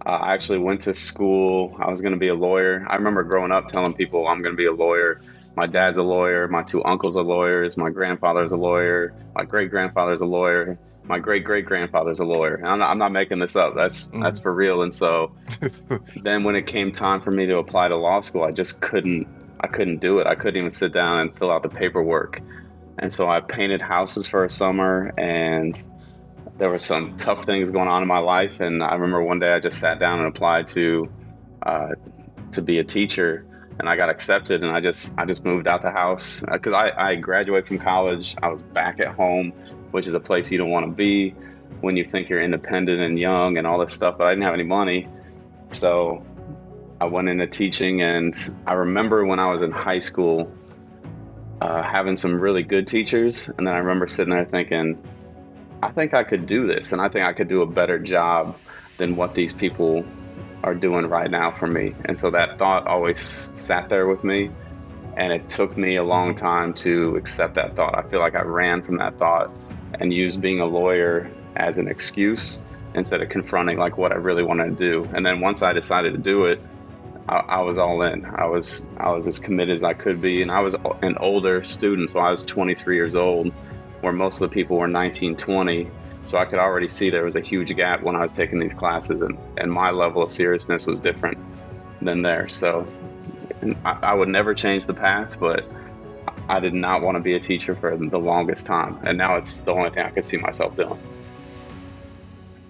Uh, 0.06 0.10
I 0.10 0.32
actually 0.32 0.58
went 0.58 0.82
to 0.82 0.94
school. 0.94 1.74
I 1.80 1.90
was 1.90 2.00
going 2.00 2.12
to 2.12 2.18
be 2.20 2.28
a 2.28 2.34
lawyer. 2.34 2.86
I 2.88 2.94
remember 2.94 3.24
growing 3.24 3.50
up 3.50 3.66
telling 3.66 3.94
people 3.94 4.28
I'm 4.28 4.42
going 4.42 4.52
to 4.52 4.56
be 4.56 4.66
a 4.66 4.72
lawyer 4.72 5.22
my 5.56 5.66
dad's 5.66 5.98
a 5.98 6.02
lawyer, 6.02 6.48
my 6.48 6.62
two 6.62 6.84
uncles 6.84 7.16
are 7.16 7.22
lawyers, 7.22 7.76
my 7.76 7.90
grandfather's 7.90 8.52
a 8.52 8.56
lawyer, 8.56 9.14
my 9.34 9.44
great 9.44 9.70
grandfather's 9.70 10.20
a 10.20 10.26
lawyer, 10.26 10.78
my 11.04 11.18
great 11.18 11.44
great 11.44 11.66
grandfather's 11.66 12.20
a 12.20 12.24
lawyer. 12.24 12.56
And 12.56 12.66
I'm 12.66 12.78
not, 12.78 12.90
I'm 12.90 12.98
not 12.98 13.12
making 13.12 13.38
this 13.38 13.56
up. 13.56 13.74
That's 13.74 14.10
mm. 14.10 14.22
that's 14.22 14.38
for 14.38 14.52
real. 14.52 14.82
And 14.82 14.92
so 14.92 15.32
then 16.22 16.44
when 16.44 16.56
it 16.56 16.66
came 16.66 16.90
time 16.90 17.20
for 17.20 17.30
me 17.30 17.46
to 17.46 17.58
apply 17.58 17.88
to 17.88 17.96
law 17.96 18.20
school, 18.20 18.42
I 18.42 18.50
just 18.50 18.80
couldn't 18.80 19.26
I 19.60 19.66
couldn't 19.66 20.00
do 20.00 20.18
it. 20.18 20.26
I 20.26 20.34
couldn't 20.34 20.58
even 20.58 20.70
sit 20.70 20.92
down 20.92 21.20
and 21.20 21.36
fill 21.38 21.50
out 21.50 21.62
the 21.62 21.68
paperwork. 21.68 22.40
And 22.98 23.12
so 23.12 23.28
I 23.28 23.40
painted 23.40 23.80
houses 23.80 24.26
for 24.26 24.44
a 24.44 24.50
summer 24.50 25.12
and 25.18 25.82
there 26.58 26.70
were 26.70 26.78
some 26.78 27.16
tough 27.16 27.44
things 27.44 27.70
going 27.70 27.88
on 27.88 28.02
in 28.02 28.08
my 28.08 28.18
life. 28.18 28.60
And 28.60 28.82
I 28.82 28.94
remember 28.94 29.22
one 29.22 29.40
day 29.40 29.52
I 29.52 29.60
just 29.60 29.78
sat 29.78 29.98
down 29.98 30.20
and 30.20 30.28
applied 30.28 30.68
to 30.68 31.10
uh, 31.62 31.90
to 32.52 32.62
be 32.62 32.78
a 32.78 32.84
teacher 32.84 33.44
and 33.78 33.88
I 33.88 33.96
got 33.96 34.08
accepted 34.08 34.62
and 34.62 34.70
I 34.70 34.80
just 34.80 35.18
I 35.18 35.24
just 35.24 35.44
moved 35.44 35.66
out 35.66 35.82
the 35.82 35.90
house 35.90 36.40
because 36.40 36.72
uh, 36.72 36.76
I, 36.76 37.10
I 37.10 37.14
graduated 37.16 37.66
from 37.66 37.78
college. 37.78 38.36
I 38.42 38.48
was 38.48 38.62
back 38.62 39.00
at 39.00 39.08
home 39.08 39.52
which 39.90 40.06
is 40.06 40.14
a 40.14 40.20
place 40.20 40.50
you 40.50 40.58
don't 40.58 40.70
want 40.70 40.86
to 40.86 40.92
be 40.92 41.30
when 41.80 41.96
you 41.96 42.04
think 42.04 42.28
you're 42.28 42.42
independent 42.42 43.00
and 43.00 43.18
young 43.18 43.58
and 43.58 43.66
all 43.66 43.78
this 43.78 43.92
stuff 43.92 44.16
but 44.18 44.26
I 44.26 44.30
didn't 44.30 44.44
have 44.44 44.54
any 44.54 44.64
money. 44.64 45.08
So 45.70 46.24
I 47.00 47.06
went 47.06 47.28
into 47.28 47.46
teaching 47.46 48.02
and 48.02 48.34
I 48.66 48.74
remember 48.74 49.24
when 49.24 49.38
I 49.38 49.50
was 49.50 49.62
in 49.62 49.70
high 49.70 49.98
school 49.98 50.52
uh, 51.60 51.82
having 51.82 52.16
some 52.16 52.40
really 52.40 52.62
good 52.62 52.86
teachers 52.86 53.48
and 53.48 53.66
then 53.66 53.74
I 53.74 53.78
remember 53.78 54.06
sitting 54.06 54.32
there 54.32 54.44
thinking 54.44 55.02
I 55.82 55.90
think 55.90 56.14
I 56.14 56.24
could 56.24 56.46
do 56.46 56.66
this 56.66 56.92
and 56.92 57.02
I 57.02 57.08
think 57.08 57.26
I 57.26 57.32
could 57.32 57.48
do 57.48 57.62
a 57.62 57.66
better 57.66 57.98
job 57.98 58.56
than 58.96 59.16
what 59.16 59.34
these 59.34 59.52
people 59.52 60.04
are 60.64 60.74
doing 60.74 61.06
right 61.06 61.30
now 61.30 61.52
for 61.52 61.66
me. 61.66 61.94
And 62.06 62.18
so 62.18 62.30
that 62.30 62.58
thought 62.58 62.86
always 62.86 63.52
sat 63.54 63.88
there 63.90 64.06
with 64.06 64.24
me. 64.24 64.50
And 65.16 65.32
it 65.32 65.48
took 65.48 65.76
me 65.76 65.96
a 65.96 66.02
long 66.02 66.34
time 66.34 66.74
to 66.74 67.14
accept 67.16 67.54
that 67.54 67.76
thought. 67.76 67.96
I 67.96 68.02
feel 68.08 68.18
like 68.18 68.34
I 68.34 68.42
ran 68.42 68.82
from 68.82 68.96
that 68.96 69.16
thought 69.16 69.52
and 70.00 70.12
used 70.12 70.40
being 70.40 70.60
a 70.60 70.66
lawyer 70.66 71.30
as 71.54 71.78
an 71.78 71.86
excuse 71.86 72.64
instead 72.94 73.20
of 73.20 73.28
confronting 73.28 73.76
like 73.78 73.98
what 73.98 74.10
I 74.10 74.16
really 74.16 74.42
wanted 74.42 74.76
to 74.76 74.76
do. 74.76 75.08
And 75.14 75.24
then 75.24 75.40
once 75.40 75.62
I 75.62 75.72
decided 75.72 76.14
to 76.14 76.18
do 76.18 76.46
it, 76.46 76.60
I, 77.28 77.36
I, 77.36 77.60
was 77.60 77.78
all 77.78 78.02
in. 78.02 78.24
I 78.24 78.46
was 78.46 78.88
I 78.96 79.10
was 79.10 79.26
as 79.26 79.38
committed 79.38 79.74
as 79.74 79.84
I 79.84 79.94
could 79.94 80.20
be, 80.20 80.42
and 80.42 80.50
I 80.50 80.60
was 80.62 80.74
an 81.02 81.16
older 81.18 81.62
student, 81.62 82.10
so 82.10 82.20
I 82.20 82.30
was 82.30 82.44
23 82.44 82.96
years 82.96 83.14
old, 83.14 83.52
where 84.00 84.12
most 84.12 84.40
of 84.42 84.50
the 84.50 84.54
people 84.54 84.76
were 84.76 84.88
19, 84.88 85.36
20. 85.36 85.90
So 86.24 86.38
I 86.38 86.46
could 86.46 86.58
already 86.58 86.88
see 86.88 87.10
there 87.10 87.24
was 87.24 87.36
a 87.36 87.40
huge 87.40 87.74
gap 87.76 88.02
when 88.02 88.16
I 88.16 88.20
was 88.20 88.32
taking 88.32 88.58
these 88.58 88.74
classes, 88.74 89.22
and, 89.22 89.38
and 89.58 89.70
my 89.70 89.90
level 89.90 90.22
of 90.22 90.30
seriousness 90.30 90.86
was 90.86 90.98
different 91.00 91.38
than 92.00 92.22
theirs. 92.22 92.54
So 92.54 92.86
I, 93.84 93.98
I 94.02 94.14
would 94.14 94.28
never 94.28 94.54
change 94.54 94.86
the 94.86 94.94
path, 94.94 95.38
but 95.38 95.64
I 96.48 96.60
did 96.60 96.74
not 96.74 97.02
want 97.02 97.16
to 97.16 97.20
be 97.20 97.34
a 97.34 97.40
teacher 97.40 97.74
for 97.74 97.96
the 97.96 98.18
longest 98.18 98.66
time. 98.66 98.98
And 99.04 99.18
now 99.18 99.36
it's 99.36 99.60
the 99.60 99.72
only 99.72 99.90
thing 99.90 100.04
I 100.04 100.10
could 100.10 100.24
see 100.24 100.38
myself 100.38 100.76
doing. 100.76 100.98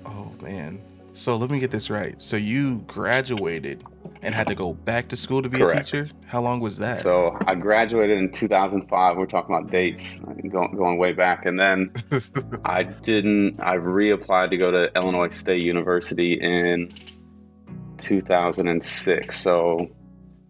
Oh, 0.05 0.33
man. 0.41 0.81
So 1.13 1.37
let 1.37 1.51
me 1.51 1.61
get 1.61 1.71
this 1.71 1.91
right. 1.91 2.21
So 2.21 2.37
you 2.37 2.79
graduated 2.89 3.85
and 4.25 4.35
had 4.35 4.47
to 4.47 4.55
go 4.55 4.73
back 4.73 5.09
to 5.09 5.17
school 5.17 5.43
to 5.43 5.49
be 5.49 5.59
Correct. 5.59 5.89
a 5.89 5.93
teacher? 5.93 6.11
How 6.27 6.41
long 6.41 6.59
was 6.59 6.79
that? 6.79 6.99
So 6.99 7.37
I 7.47 7.55
graduated 7.55 8.19
in 8.19 8.33
2005. 8.33 9.17
We're 9.17 9.27
talking 9.27 9.55
about 9.55 9.71
dates 9.71 10.21
going, 10.21 10.75
going 10.75 10.97
way 10.99 11.13
back. 11.13 11.45
And 11.45 11.61
then 11.61 11.93
I 12.65 12.83
didn't, 12.85 13.61
I 13.61 13.77
reapplied 13.77 14.51
to 14.51 14.57
go 14.57 14.71
to 14.71 14.91
Illinois 14.97 15.29
State 15.29 15.63
University 15.63 16.35
in 16.35 16.93
2006. 17.99 19.39
So 19.39 19.91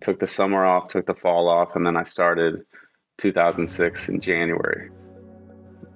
took 0.01 0.21
the 0.21 0.27
summer 0.27 0.65
off, 0.65 0.89
took 0.89 1.07
the 1.07 1.15
fall 1.15 1.49
off, 1.49 1.75
and 1.75 1.85
then 1.85 1.97
I 1.97 2.05
started 2.05 2.65
2006 3.19 4.09
in 4.09 4.21
January. 4.21 4.91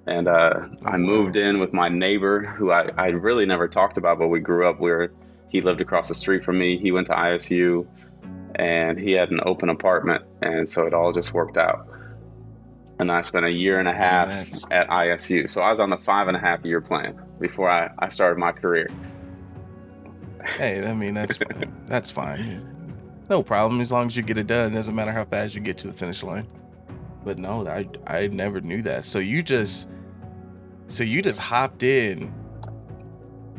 And 0.05 0.27
uh, 0.27 0.67
I 0.85 0.97
moved 0.97 1.35
in 1.35 1.59
with 1.59 1.71
my 1.71 1.87
neighbor, 1.87 2.41
who 2.41 2.71
I, 2.71 2.89
I 2.97 3.07
really 3.07 3.45
never 3.45 3.67
talked 3.67 3.97
about, 3.97 4.19
but 4.19 4.27
we 4.27 4.39
grew 4.39 4.67
up. 4.67 4.79
We 4.79 4.89
were 4.89 5.13
he 5.49 5.61
lived 5.61 5.81
across 5.81 6.07
the 6.07 6.15
street 6.15 6.45
from 6.45 6.57
me. 6.57 6.77
He 6.77 6.91
went 6.91 7.07
to 7.07 7.13
ISU 7.13 7.85
and 8.55 8.97
he 8.97 9.11
had 9.11 9.31
an 9.31 9.41
open 9.45 9.69
apartment. 9.69 10.23
And 10.41 10.69
so 10.69 10.85
it 10.85 10.93
all 10.93 11.11
just 11.11 11.33
worked 11.33 11.57
out. 11.57 11.87
And 12.99 13.11
I 13.11 13.21
spent 13.21 13.45
a 13.45 13.51
year 13.51 13.79
and 13.79 13.87
a 13.87 13.93
half 13.93 14.31
at 14.71 14.87
ISU. 14.89 15.49
So 15.49 15.61
I 15.61 15.69
was 15.69 15.79
on 15.79 15.89
the 15.89 15.97
five 15.97 16.27
and 16.27 16.37
a 16.37 16.39
half 16.39 16.63
year 16.63 16.81
plan 16.81 17.19
before 17.39 17.69
I, 17.69 17.89
I 17.99 18.09
started 18.09 18.37
my 18.37 18.51
career. 18.51 18.89
Hey, 20.45 20.85
I 20.85 20.93
mean, 20.93 21.13
that's 21.15 21.37
fine. 21.37 21.81
that's 21.85 22.11
fine. 22.11 22.95
No 23.29 23.41
problem. 23.41 23.81
As 23.81 23.91
long 23.91 24.07
as 24.07 24.17
you 24.17 24.23
get 24.23 24.37
it 24.37 24.47
done, 24.47 24.71
it 24.71 24.75
doesn't 24.75 24.95
matter 24.95 25.11
how 25.11 25.25
fast 25.25 25.55
you 25.55 25.61
get 25.61 25.77
to 25.79 25.87
the 25.87 25.93
finish 25.93 26.23
line. 26.23 26.47
But 27.23 27.37
no, 27.37 27.67
I, 27.67 27.87
I 28.07 28.27
never 28.27 28.61
knew 28.61 28.81
that. 28.83 29.05
So 29.05 29.19
you 29.19 29.41
just, 29.41 29.87
so 30.87 31.03
you 31.03 31.21
just 31.21 31.39
hopped 31.39 31.83
in 31.83 32.33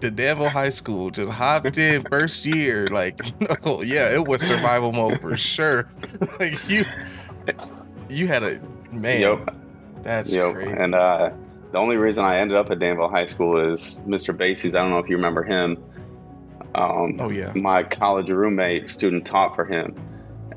the 0.00 0.10
Danville 0.10 0.48
High 0.48 0.68
School, 0.70 1.10
just 1.10 1.30
hopped 1.30 1.78
in 1.78 2.02
first 2.04 2.44
year. 2.44 2.88
Like, 2.88 3.20
no, 3.64 3.82
yeah, 3.82 4.10
it 4.10 4.26
was 4.26 4.42
survival 4.42 4.92
mode 4.92 5.20
for 5.20 5.36
sure. 5.36 5.88
like 6.40 6.68
you, 6.68 6.84
you 8.08 8.26
had 8.26 8.42
a 8.42 8.60
man. 8.92 9.20
Yep. 9.20 9.56
That's 10.02 10.32
yep. 10.32 10.54
crazy. 10.54 10.72
And 10.72 10.94
uh, 10.94 11.30
the 11.72 11.78
only 11.78 11.96
reason 11.96 12.24
I 12.24 12.38
ended 12.38 12.56
up 12.56 12.70
at 12.70 12.78
Danville 12.78 13.08
High 13.08 13.26
School 13.26 13.72
is 13.72 14.02
Mr. 14.06 14.36
Basie's. 14.36 14.74
I 14.74 14.80
don't 14.80 14.90
know 14.90 14.98
if 14.98 15.08
you 15.08 15.16
remember 15.16 15.42
him. 15.42 15.82
Um, 16.74 17.16
oh 17.20 17.30
yeah. 17.30 17.52
My 17.54 17.82
college 17.82 18.30
roommate 18.30 18.88
student 18.88 19.26
taught 19.26 19.56
for 19.56 19.64
him, 19.64 19.94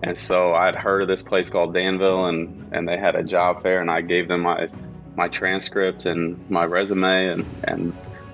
and 0.03 0.15
so 0.17 0.53
I'd 0.53 0.75
heard 0.75 1.01
of 1.01 1.07
this 1.07 1.23
place 1.23 1.49
called 1.49 1.73
Danville, 1.73 2.27
and 2.27 2.71
and 2.71 2.87
they 2.87 2.97
had 2.97 3.15
a 3.15 3.23
job 3.23 3.63
fair, 3.63 3.81
and 3.81 3.89
I 3.89 4.01
gave 4.01 4.27
them 4.27 4.41
my 4.41 4.67
my 5.15 5.27
transcript 5.27 6.05
and 6.05 6.37
my 6.51 6.65
resume, 6.65 7.29
and 7.29 7.45
and 7.63 7.93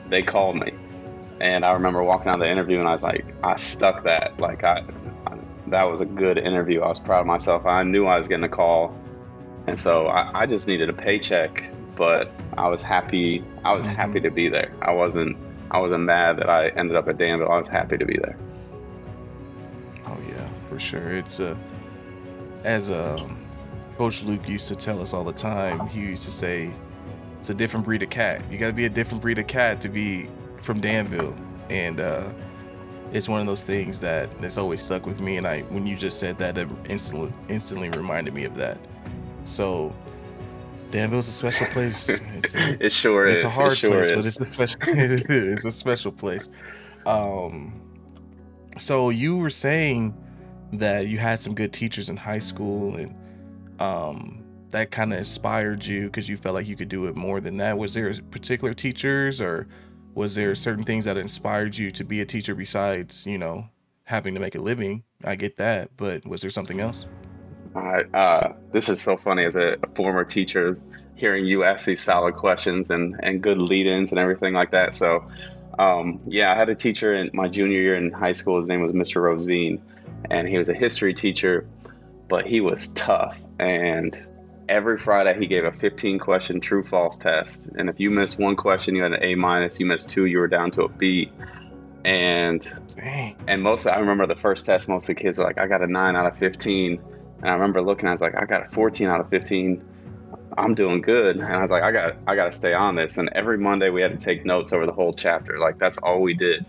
they 0.10 0.22
called 0.22 0.58
me, 0.58 0.74
and 1.42 1.66
I 1.66 1.74
remember 1.74 2.04
walking 2.04 2.28
out 2.28 2.36
of 2.36 2.40
the 2.42 2.52
interview, 2.52 2.80
and 2.80 2.88
I 2.88 2.94
was 2.94 3.04
like, 3.04 3.26
I 3.44 3.56
stuck 3.56 4.04
that, 4.04 4.40
like 4.40 4.64
I, 4.64 4.84
I 5.28 5.38
that 5.68 5.84
was 5.84 6.02
a 6.02 6.06
good 6.06 6.38
interview. 6.38 6.82
I 6.82 6.88
was 6.88 7.00
proud 7.00 7.22
of 7.22 7.28
myself. 7.28 7.66
I 7.66 7.84
knew 7.84 8.06
I 8.06 8.18
was 8.18 8.28
getting 8.28 8.46
a 8.46 8.50
call, 8.50 8.98
and 9.68 9.80
so 9.80 10.08
I, 10.08 10.42
I 10.42 10.46
just 10.46 10.68
needed 10.68 10.90
a 10.90 10.94
paycheck, 10.94 11.64
but 11.96 12.32
I 12.58 12.68
was 12.68 12.82
happy. 12.82 13.44
I 13.64 13.74
was 13.74 13.86
mm-hmm. 13.86 13.96
happy 13.96 14.20
to 14.22 14.30
be 14.30 14.50
there. 14.50 14.74
I 14.82 14.92
wasn't. 14.92 15.38
I 15.72 15.78
wasn't 15.78 16.04
mad 16.04 16.38
that 16.38 16.50
I 16.50 16.70
ended 16.70 16.96
up 16.96 17.08
at 17.08 17.20
Danville. 17.20 17.52
I 17.52 17.58
was 17.58 17.68
happy 17.68 17.98
to 17.98 18.06
be 18.06 18.18
there. 18.18 18.38
Oh 20.06 20.18
yeah, 20.28 20.48
for 20.68 20.80
sure. 20.80 21.18
It's 21.18 21.40
a 21.40 21.56
as 22.64 22.90
a 22.90 23.16
um, 23.16 23.40
Coach 23.98 24.24
Luke 24.24 24.48
used 24.48 24.70
to 24.70 24.78
tell 24.78 25.02
us 25.02 25.14
all 25.14 25.26
the 25.26 25.34
time, 25.34 25.86
he 25.88 26.00
used 26.00 26.24
to 26.24 26.32
say, 26.32 26.72
it's 27.38 27.50
a 27.50 27.54
different 27.54 27.86
breed 27.86 28.02
of 28.02 28.10
cat. 28.10 28.42
You 28.50 28.58
got 28.58 28.68
to 28.68 28.74
be 28.74 28.86
a 28.86 28.90
different 28.90 29.22
breed 29.22 29.40
of 29.40 29.48
cat 29.48 29.82
to 29.82 29.90
be 29.90 30.30
from 30.62 30.82
Danville. 30.82 31.36
And 31.70 32.00
uh, 32.00 32.30
it's 33.12 33.28
one 33.28 33.42
of 33.42 33.48
those 33.48 33.64
things 33.64 34.00
that 34.00 34.30
has 34.42 34.58
always 34.58 34.82
stuck 34.82 35.06
with 35.06 35.20
me. 35.20 35.38
And 35.38 35.48
I, 35.48 35.62
when 35.64 35.86
you 35.86 35.96
just 35.96 36.20
said 36.20 36.38
that, 36.40 36.58
it 36.58 36.68
instantly, 36.88 37.34
instantly 37.48 37.90
reminded 37.90 38.34
me 38.34 38.46
of 38.46 38.56
that. 38.56 38.78
So 39.46 39.94
Danville's 40.92 41.28
a 41.28 41.32
special 41.32 41.68
place. 41.68 42.10
A, 42.10 42.86
it 42.86 42.92
sure 42.92 43.28
it's 43.28 43.40
is. 43.40 43.46
It's 43.46 43.56
a 43.56 43.62
hard 43.62 43.78
sure 43.78 43.92
place, 43.92 44.06
is. 44.08 44.12
but 44.12 44.26
it's 44.26 44.40
a 44.40 44.46
special. 44.46 44.80
it's 44.84 45.66
a 45.66 45.72
special 45.72 46.12
place. 46.12 46.50
Um, 47.06 47.82
so 48.78 49.10
you 49.10 49.38
were 49.38 49.50
saying 49.50 50.16
that 50.74 51.08
you 51.08 51.18
had 51.18 51.40
some 51.40 51.54
good 51.54 51.74
teachers 51.74 52.10
in 52.10 52.18
high 52.18 52.40
school 52.40 52.96
and 52.96 53.16
um, 53.80 54.44
that 54.72 54.92
kind 54.92 55.14
of 55.14 55.20
inspired 55.20 55.86
you 55.86 56.06
because 56.06 56.30
you 56.30 56.38
felt 56.38 56.56
like 56.56 56.68
you 56.68 56.76
could 56.76 56.90
do 56.90 57.06
it 57.06 57.16
more 57.16 57.40
than 57.40 57.58
that? 57.58 57.78
Was 57.78 57.94
there 57.94 58.14
particular 58.32 58.74
teachers 58.74 59.42
or 59.42 59.68
was 60.16 60.36
there 60.36 60.54
certain 60.56 60.84
things 60.84 61.06
that 61.06 61.18
inspired 61.18 61.78
you 61.78 61.92
to 61.92 62.04
be 62.04 62.22
a 62.22 62.26
teacher 62.26 62.56
besides, 62.56 63.26
you 63.26 63.38
know, 63.38 63.70
having 64.04 64.34
to 64.34 64.40
make 64.40 64.56
a 64.56 64.62
living? 64.62 65.04
I 65.24 65.36
get 65.36 65.58
that, 65.58 65.92
but 65.98 66.26
was 66.26 66.42
there 66.42 66.50
something 66.50 66.80
else? 66.80 67.06
Uh, 67.76 68.04
uh, 68.14 68.54
this 68.72 68.90
is 68.90 69.02
so 69.02 69.16
funny 69.16 69.46
as 69.46 69.56
a, 69.56 69.78
former 69.96 70.24
teacher 70.24 70.80
hearing 71.16 71.46
you 71.46 71.64
ask 71.64 71.86
these 71.86 72.02
solid 72.02 72.36
questions 72.36 72.90
and, 72.90 73.16
and 73.24 73.44
good 73.44 73.58
lead-ins 73.58 74.12
and 74.12 74.20
everything 74.20 74.54
like 74.54 74.72
that. 74.72 74.94
So, 74.94 75.26
um, 75.78 76.20
yeah, 76.26 76.52
I 76.52 76.56
had 76.56 76.70
a 76.70 76.76
teacher 76.76 77.14
in 77.14 77.30
my 77.34 77.48
junior 77.48 77.80
year 77.80 77.96
in 77.96 78.12
high 78.12 78.32
school. 78.32 78.58
His 78.58 78.68
name 78.68 78.82
was 78.82 78.94
Mr. 78.94 79.22
Rosine, 79.22 79.82
and 80.32 80.48
he 80.48 80.58
was 80.58 80.70
a 80.70 80.74
history 80.74 81.14
teacher 81.14 81.68
but 82.30 82.46
he 82.46 82.62
was 82.62 82.94
tough. 82.94 83.42
And 83.60 84.18
every 84.70 84.98
Friday 84.98 85.38
he 85.38 85.48
gave 85.48 85.66
a 85.66 85.72
15 85.72 86.20
question 86.20 86.62
true 86.62 86.84
false 86.84 87.18
test. 87.18 87.70
And 87.78 87.90
if 87.90 88.00
you 88.00 88.10
missed 88.10 88.40
one 88.40 88.56
question, 88.56 88.96
you 88.96 89.04
had 89.04 89.12
an 89.12 89.24
A 89.24 89.36
minus. 89.36 89.80
You 89.80 89.86
missed 89.86 90.10
two, 90.10 90.26
you 90.26 90.38
were 90.38 90.48
down 90.48 90.72
to 90.72 90.84
a 90.84 90.90
B. 90.90 91.32
And 92.06 92.66
Dang. 92.96 93.36
and 93.48 93.62
most 93.62 93.86
I 93.86 94.00
remember 94.00 94.26
the 94.26 94.36
first 94.36 94.66
test, 94.66 94.88
most 94.88 95.10
of 95.10 95.16
the 95.16 95.22
kids 95.22 95.38
were 95.38 95.44
like, 95.44 95.58
I 95.58 95.68
got 95.68 95.82
a 95.82 95.88
nine 95.88 96.16
out 96.16 96.26
of 96.26 96.38
15. 96.38 97.02
And 97.40 97.50
I 97.50 97.54
remember 97.54 97.82
looking, 97.82 98.08
I 98.08 98.12
was 98.12 98.22
like, 98.22 98.36
I 98.36 98.46
got 98.46 98.66
a 98.66 98.70
14 98.70 99.08
out 99.08 99.20
of 99.20 99.30
15. 99.30 99.84
I'm 100.58 100.74
doing 100.74 101.02
good. 101.02 101.38
And 101.38 101.46
I 101.46 101.62
was 101.62 101.72
like, 101.72 101.84
I 101.84 101.92
got 101.92 102.16
I 102.28 102.36
got 102.36 102.46
to 102.46 102.52
stay 102.52 102.74
on 102.74 102.96
this. 102.96 103.18
And 103.18 103.30
every 103.34 103.58
Monday 103.58 103.90
we 103.90 104.02
had 104.02 104.12
to 104.12 104.18
take 104.18 104.46
notes 104.46 104.72
over 104.72 104.86
the 104.86 104.94
whole 104.94 105.14
chapter. 105.14 105.60
Like 105.60 105.78
that's 105.78 105.98
all 105.98 106.22
we 106.22 106.34
did 106.34 106.66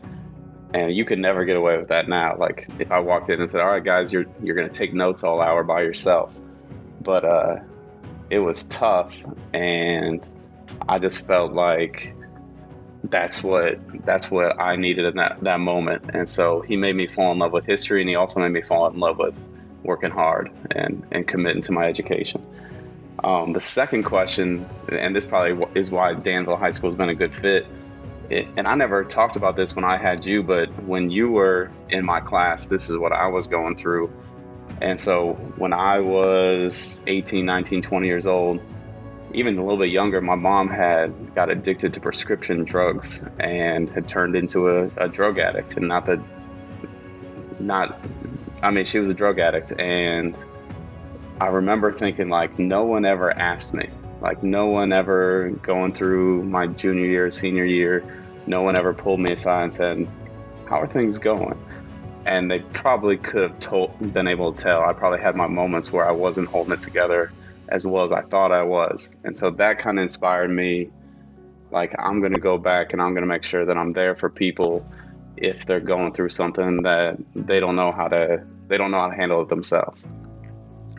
and 0.73 0.95
you 0.95 1.05
could 1.05 1.19
never 1.19 1.45
get 1.45 1.57
away 1.57 1.77
with 1.77 1.89
that 1.89 2.09
now. 2.09 2.37
Like 2.37 2.69
if 2.79 2.93
I 2.93 3.01
walked 3.01 3.29
in 3.29 3.41
and 3.41 3.51
said, 3.51 3.61
"All 3.61 3.67
right, 3.67 3.83
guys, 3.83 4.13
you're 4.13 4.27
you're 4.43 4.55
gonna 4.55 4.69
take 4.69 4.95
notes 4.95 5.25
all 5.25 5.41
hour 5.41 5.65
by 5.65 5.83
yourself," 5.83 6.33
but 7.01 7.25
uh, 7.25 7.57
it 8.31 8.39
was 8.39 8.67
tough, 8.69 9.15
and 9.53 10.29
I 10.89 10.99
just 10.99 11.27
felt 11.27 11.53
like 11.53 12.15
that's 13.05 13.43
what 13.43 13.81
that's 14.05 14.31
what 14.31 14.61
I 14.61 14.77
needed 14.77 15.05
in 15.05 15.17
that 15.17 15.39
that 15.43 15.61
moment. 15.61 16.11
And 16.15 16.29
so 16.29 16.61
he 16.63 16.77
made 16.77 16.97
me 16.97 17.07
fall 17.07 17.33
in 17.33 17.39
love 17.39 17.53
with 17.53 17.67
history, 17.67 18.01
and 18.01 18.09
he 18.09 18.15
also 18.15 18.41
made 18.41 18.53
me 18.53 18.63
fall 18.63 18.89
in 18.89 18.99
love 18.99 19.19
with 19.19 19.37
working 19.83 20.11
hard 20.11 20.51
and 20.73 21.07
and 21.13 21.27
committing 21.27 21.63
to 21.63 21.73
my 21.73 21.87
education. 21.87 22.45
Um, 23.23 23.53
the 23.53 23.61
second 23.61 24.05
question, 24.05 24.67
and 24.89 25.15
this 25.15 25.27
probably 25.27 25.67
is 25.75 25.91
why 25.91 26.15
Danville 26.15 26.57
High 26.57 26.71
School 26.71 26.89
has 26.89 26.97
been 26.97 27.11
a 27.11 27.15
good 27.15 27.35
fit 27.35 27.67
it, 28.31 28.47
and 28.57 28.67
I 28.67 28.75
never 28.75 29.05
talked 29.05 29.37
about 29.37 29.57
this 29.57 29.77
when 29.77 29.85
I 29.85 29.97
had 29.97 30.25
you, 30.25 30.43
but 30.43 30.69
when 30.85 31.11
you 31.11 31.31
were 31.31 31.71
in 31.91 32.05
my 32.07 32.21
class, 32.21 32.69
this 32.69 32.89
is 32.89 32.97
what 32.97 33.13
I 33.13 33.27
was 33.27 33.47
going 33.49 33.77
through. 33.77 34.11
And 34.81 34.99
so 34.99 35.35
when 35.57 35.73
I 35.73 36.01
was 36.01 37.03
18, 37.07 37.45
19, 37.45 37.83
20 37.83 38.07
years 38.07 38.27
old, 38.27 38.61
even 39.33 39.59
a 39.59 39.63
little 39.63 39.79
bit 39.79 39.91
younger, 39.91 40.21
my 40.21 40.35
mom 40.35 40.69
had 40.69 41.35
got 41.35 41.51
addicted 41.51 41.93
to 41.93 42.01
prescription 42.01 42.65
drugs 42.65 43.25
and 43.39 43.91
had 43.91 44.09
turned 44.09 44.35
into 44.35 44.69
a, 44.69 44.91
a 44.97 45.09
drug 45.09 45.39
addict. 45.39 45.77
And 45.77 45.87
not 45.87 46.07
that, 46.07 46.19
not, 47.61 48.01
I 48.63 48.71
mean, 48.71 48.87
she 48.87 48.99
was 48.99 49.11
a 49.11 49.15
drug 49.15 49.39
addict. 49.39 49.73
And 49.79 50.43
I 51.41 51.47
remember 51.47 51.93
thinking, 51.93 52.29
like, 52.29 52.59
no 52.59 52.85
one 52.85 53.05
ever 53.05 53.37
asked 53.39 53.75
me. 53.75 53.89
Like, 54.21 54.43
no 54.43 54.67
one 54.67 54.93
ever 54.93 55.51
going 55.63 55.93
through 55.93 56.45
my 56.45 56.67
junior 56.67 57.07
year, 57.07 57.31
senior 57.31 57.65
year, 57.65 58.21
no 58.47 58.63
one 58.63 58.77
ever 58.77 58.93
pulled 58.93 59.21
me 59.21 59.33
aside 59.33 59.63
and 59.63 59.75
said, 59.75 60.09
"How 60.67 60.81
are 60.81 60.87
things 60.87 61.19
going?" 61.19 61.59
And 62.27 62.51
they 62.51 62.61
probably 62.61 63.17
could 63.17 63.43
have 63.43 63.59
told, 63.61 64.13
been 64.13 64.29
able 64.29 64.53
to 64.53 64.63
tell. 64.63 64.83
I 64.83 64.93
probably 64.93 65.21
had 65.21 65.37
my 65.37 65.47
moments 65.47 65.93
where 65.93 66.09
I 66.09 66.13
wasn't 66.13 66.49
holding 66.49 66.75
it 66.75 66.83
together 66.83 67.33
as 67.71 67.87
well 67.87 68.05
as 68.05 68.13
I 68.13 68.23
thought 68.23 68.53
I 68.53 68.63
was, 68.63 69.15
and 69.25 69.37
so 69.37 69.51
that 69.53 69.79
kind 69.79 69.99
of 69.99 70.03
inspired 70.03 70.51
me. 70.51 70.91
Like 71.71 71.95
I'm 71.99 72.21
to 72.21 72.41
go 72.41 72.59
back 72.59 72.93
and 72.93 73.01
I'm 73.01 73.15
to 73.15 73.27
make 73.27 73.45
sure 73.45 73.65
that 73.65 73.77
I'm 73.77 73.93
there 73.93 74.17
for 74.17 74.29
people 74.29 74.85
if 75.37 75.67
they're 75.67 75.79
going 75.79 76.13
through 76.13 76.31
something 76.31 76.83
that 76.83 77.17
they 77.35 77.61
don't 77.61 77.77
know 77.77 77.93
how 77.93 78.09
to 78.09 78.45
they 78.69 78.77
don't 78.77 78.91
know 78.91 79.01
how 79.01 79.09
to 79.09 79.15
handle 79.15 79.43
it 79.43 79.49
themselves. 79.49 80.05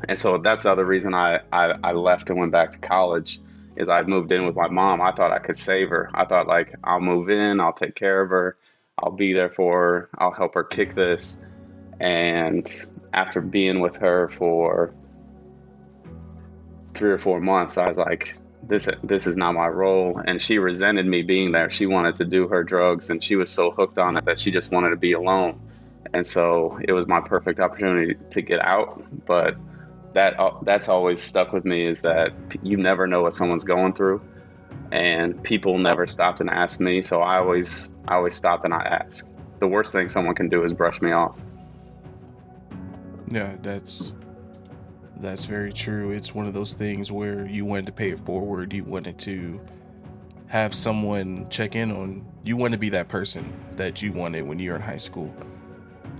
And 0.08 0.18
so 0.18 0.38
that's 0.38 0.64
the 0.64 0.72
other 0.72 0.86
reason 0.86 1.14
I, 1.14 1.40
I, 1.52 1.74
I 1.84 1.92
left 1.92 2.30
and 2.30 2.40
went 2.40 2.52
back 2.52 2.72
to 2.72 2.80
college 2.80 3.40
is 3.76 3.88
I 3.88 4.02
moved 4.04 4.32
in 4.32 4.46
with 4.46 4.56
my 4.56 4.68
mom. 4.68 5.02
I 5.02 5.12
thought 5.12 5.32
I 5.32 5.40
could 5.40 5.58
save 5.58 5.90
her. 5.90 6.10
I 6.14 6.26
thought 6.26 6.48
like 6.48 6.74
I'll 6.84 7.00
move 7.02 7.30
in, 7.30 7.60
I'll 7.60 7.74
take 7.74 7.96
care 7.96 8.22
of 8.22 8.30
her, 8.30 8.58
I'll 9.04 9.12
be 9.12 9.34
there 9.34 9.50
for 9.50 9.80
her, 9.80 10.10
I'll 10.18 10.32
help 10.32 10.56
her 10.56 10.64
kick 10.64 10.96
this. 10.96 11.42
And 12.00 12.70
after 13.14 13.42
being 13.42 13.80
with 13.80 13.96
her 13.98 14.30
for 14.30 14.94
three 16.94 17.12
or 17.12 17.18
four 17.18 17.40
months, 17.40 17.78
I 17.78 17.88
was 17.88 17.98
like, 17.98 18.36
this 18.64 18.88
this 19.04 19.28
is 19.28 19.38
not 19.38 19.54
my 19.54 19.68
role. 19.68 20.22
And 20.26 20.42
she 20.42 20.58
resented 20.58 21.06
me 21.06 21.24
being 21.24 21.52
there. 21.52 21.70
She 21.70 21.86
wanted 21.86 22.16
to 22.16 22.26
do 22.26 22.48
her 22.48 22.64
drugs 22.64 23.10
and 23.10 23.24
she 23.24 23.36
was 23.36 23.50
so 23.50 23.72
hooked 23.72 23.98
on 23.98 24.18
it 24.18 24.26
that 24.26 24.40
she 24.40 24.52
just 24.52 24.72
wanted 24.72 24.92
to 24.92 24.96
be 24.96 25.14
alone. 25.14 25.60
And 26.14 26.26
so 26.26 26.80
it 26.84 26.94
was 26.94 27.08
my 27.08 27.22
perfect 27.22 27.60
opportunity 27.60 28.16
to 28.30 28.42
get 28.42 28.64
out. 28.66 29.04
But 29.26 29.58
that 30.14 30.36
that's 30.64 30.90
always 30.90 31.22
stuck 31.22 31.54
with 31.54 31.66
me 31.66 31.86
is 31.86 32.02
that 32.02 32.34
you 32.62 32.78
never 32.78 33.08
know 33.08 33.22
what 33.22 33.34
someone's 33.34 33.64
going 33.64 33.94
through, 33.94 34.22
and 34.92 35.42
people 35.44 35.78
never 35.78 36.06
stopped 36.06 36.42
and 36.42 36.50
asked 36.50 36.80
me. 36.80 37.02
So 37.02 37.22
I 37.22 37.38
always 37.38 37.96
I 38.08 38.16
always 38.16 38.36
stop 38.36 38.66
and 38.66 38.74
I 38.74 38.82
ask. 38.82 39.28
The 39.60 39.68
worst 39.68 39.94
thing 39.94 40.10
someone 40.10 40.36
can 40.36 40.50
do 40.50 40.64
is 40.64 40.74
brush 40.74 41.02
me 41.02 41.12
off. 41.12 41.38
Yeah, 43.30 43.56
that's 43.62 44.12
that's 45.18 45.46
very 45.46 45.72
true. 45.72 46.12
It's 46.12 46.34
one 46.34 46.48
of 46.48 46.54
those 46.54 46.74
things 46.74 47.12
where 47.12 47.46
you 47.46 47.64
wanted 47.64 47.86
to 47.86 47.92
pay 47.92 48.12
it 48.12 48.20
forward. 48.26 48.74
You 48.74 48.84
wanted 48.84 49.18
to 49.20 49.62
have 50.48 50.74
someone 50.74 51.48
check 51.50 51.76
in 51.76 51.92
on 51.92 52.26
you 52.44 52.58
want 52.58 52.74
to 52.74 52.78
be 52.78 52.90
that 52.90 53.08
person 53.08 53.54
that 53.78 54.02
you 54.02 54.12
wanted 54.12 54.42
when 54.42 54.60
you 54.60 54.72
were 54.72 54.76
in 54.76 54.82
high 54.82 54.98
school. 54.98 55.34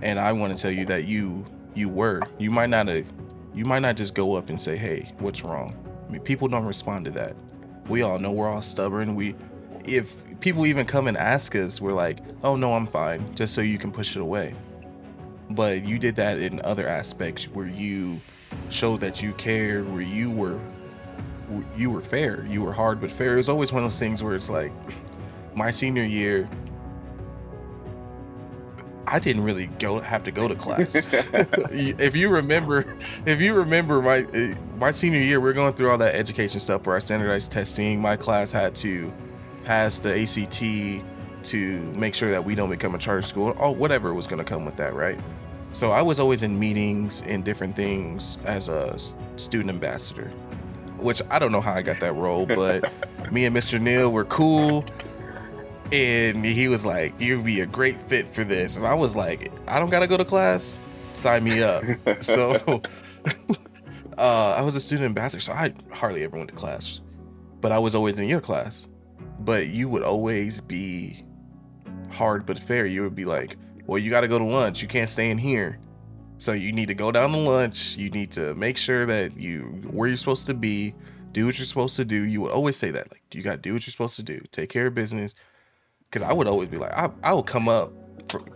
And 0.00 0.18
I 0.18 0.32
want 0.32 0.52
to 0.52 0.58
tell 0.58 0.70
you 0.70 0.86
that 0.86 1.04
you 1.04 1.44
you 1.74 1.88
were. 1.88 2.22
You 2.38 2.50
might 2.50 2.70
not 2.70 2.86
have 2.88 3.06
you 3.54 3.64
might 3.64 3.80
not 3.80 3.96
just 3.96 4.14
go 4.14 4.34
up 4.34 4.48
and 4.48 4.58
say, 4.58 4.76
"Hey, 4.76 5.12
what's 5.18 5.44
wrong?" 5.44 5.74
I 6.08 6.12
mean, 6.12 6.22
people 6.22 6.48
don't 6.48 6.64
respond 6.64 7.04
to 7.06 7.10
that. 7.12 7.36
We 7.92 8.00
all 8.00 8.18
know 8.18 8.32
we're 8.32 8.48
all 8.48 8.62
stubborn. 8.62 9.14
We, 9.14 9.34
if 9.84 10.14
people 10.40 10.64
even 10.64 10.86
come 10.86 11.08
and 11.08 11.16
ask 11.18 11.54
us, 11.54 11.78
we're 11.78 11.92
like, 11.92 12.20
"Oh 12.42 12.56
no, 12.56 12.72
I'm 12.72 12.86
fine," 12.86 13.34
just 13.34 13.52
so 13.52 13.60
you 13.60 13.76
can 13.76 13.92
push 13.92 14.16
it 14.16 14.22
away. 14.22 14.54
But 15.50 15.84
you 15.84 15.98
did 15.98 16.16
that 16.16 16.38
in 16.38 16.62
other 16.64 16.88
aspects 16.88 17.44
where 17.44 17.66
you 17.66 18.18
showed 18.70 19.00
that 19.00 19.22
you 19.22 19.34
cared, 19.34 19.92
where 19.92 20.00
you 20.00 20.30
were, 20.30 20.58
you 21.76 21.90
were 21.90 22.00
fair, 22.00 22.46
you 22.46 22.62
were 22.62 22.72
hard 22.72 22.98
but 22.98 23.10
fair. 23.10 23.34
It 23.34 23.36
was 23.36 23.50
always 23.50 23.74
one 23.74 23.84
of 23.84 23.90
those 23.90 23.98
things 23.98 24.22
where 24.22 24.34
it's 24.34 24.48
like, 24.48 24.72
my 25.54 25.70
senior 25.70 26.04
year, 26.04 26.48
I 29.06 29.18
didn't 29.18 29.44
really 29.44 29.66
go 29.66 30.00
have 30.00 30.24
to 30.24 30.30
go 30.30 30.48
to 30.48 30.54
class. 30.54 30.94
if 31.12 32.14
you 32.14 32.28
remember, 32.28 32.96
if 33.26 33.40
you 33.40 33.54
remember 33.54 34.00
my 34.02 34.56
my 34.76 34.90
senior 34.90 35.20
year, 35.20 35.40
we 35.40 35.50
are 35.50 35.54
going 35.54 35.74
through 35.74 35.90
all 35.90 35.98
that 35.98 36.14
education 36.14 36.60
stuff 36.60 36.84
for 36.84 36.92
our 36.92 37.00
standardized 37.00 37.50
testing. 37.50 38.00
My 38.00 38.16
class 38.16 38.52
had 38.52 38.74
to 38.76 39.12
pass 39.64 39.98
the 39.98 40.22
ACT 40.22 41.04
to 41.44 41.80
make 41.94 42.14
sure 42.14 42.30
that 42.30 42.44
we 42.44 42.54
don't 42.54 42.70
become 42.70 42.94
a 42.94 42.98
charter 42.98 43.22
school 43.22 43.54
or 43.58 43.74
whatever 43.74 44.14
was 44.14 44.26
going 44.26 44.38
to 44.38 44.44
come 44.44 44.64
with 44.64 44.76
that, 44.76 44.94
right? 44.94 45.18
So 45.72 45.90
I 45.90 46.02
was 46.02 46.20
always 46.20 46.42
in 46.42 46.58
meetings 46.58 47.22
and 47.22 47.44
different 47.44 47.74
things 47.74 48.38
as 48.44 48.68
a 48.68 48.96
student 49.36 49.70
ambassador, 49.70 50.28
which 50.98 51.22
I 51.30 51.38
don't 51.38 51.50
know 51.50 51.60
how 51.60 51.72
I 51.72 51.82
got 51.82 51.98
that 52.00 52.14
role, 52.14 52.46
but 52.46 52.84
me 53.32 53.46
and 53.46 53.56
Mr. 53.56 53.80
Neal 53.80 54.12
were 54.12 54.26
cool 54.26 54.84
and 55.92 56.44
he 56.44 56.68
was 56.68 56.84
like, 56.86 57.12
"You'd 57.20 57.44
be 57.44 57.60
a 57.60 57.66
great 57.66 58.00
fit 58.02 58.26
for 58.26 58.44
this," 58.44 58.76
and 58.76 58.86
I 58.86 58.94
was 58.94 59.14
like, 59.14 59.52
"I 59.68 59.78
don't 59.78 59.90
gotta 59.90 60.06
go 60.06 60.16
to 60.16 60.24
class. 60.24 60.76
Sign 61.14 61.44
me 61.44 61.62
up." 61.62 61.84
so, 62.20 62.52
uh, 64.18 64.54
I 64.56 64.62
was 64.62 64.74
a 64.74 64.80
student 64.80 65.04
ambassador, 65.04 65.40
so 65.40 65.52
I 65.52 65.74
hardly 65.92 66.24
ever 66.24 66.36
went 66.36 66.48
to 66.48 66.56
class, 66.56 67.00
but 67.60 67.72
I 67.72 67.78
was 67.78 67.94
always 67.94 68.18
in 68.18 68.26
your 68.26 68.40
class. 68.40 68.86
But 69.40 69.68
you 69.68 69.88
would 69.88 70.02
always 70.02 70.60
be 70.60 71.24
hard 72.10 72.46
but 72.46 72.58
fair. 72.58 72.86
You 72.86 73.02
would 73.02 73.14
be 73.14 73.26
like, 73.26 73.56
"Well, 73.86 73.98
you 73.98 74.10
got 74.10 74.22
to 74.22 74.28
go 74.28 74.38
to 74.38 74.44
lunch. 74.44 74.80
You 74.80 74.88
can't 74.88 75.10
stay 75.10 75.30
in 75.30 75.38
here." 75.38 75.78
So 76.38 76.52
you 76.52 76.72
need 76.72 76.86
to 76.86 76.94
go 76.94 77.12
down 77.12 77.30
to 77.32 77.38
lunch. 77.38 77.96
You 77.96 78.10
need 78.10 78.32
to 78.32 78.54
make 78.54 78.76
sure 78.76 79.06
that 79.06 79.36
you 79.36 79.60
where 79.90 80.08
you're 80.08 80.16
supposed 80.16 80.46
to 80.46 80.54
be, 80.54 80.94
do 81.32 81.46
what 81.46 81.58
you're 81.58 81.66
supposed 81.66 81.96
to 81.96 82.04
do. 82.04 82.22
You 82.22 82.40
would 82.40 82.50
always 82.50 82.76
say 82.76 82.90
that, 82.90 83.12
like, 83.12 83.22
you 83.32 83.42
got 83.42 83.52
to 83.52 83.58
do 83.58 83.74
what 83.74 83.86
you're 83.86 83.92
supposed 83.92 84.16
to 84.16 84.22
do. 84.22 84.40
Take 84.50 84.70
care 84.70 84.86
of 84.86 84.94
business 84.94 85.34
because 86.12 86.28
I 86.28 86.32
would 86.32 86.46
always 86.46 86.68
be 86.68 86.76
like, 86.76 86.92
I, 86.92 87.10
I 87.22 87.32
would 87.32 87.46
come 87.46 87.68
up 87.68 87.90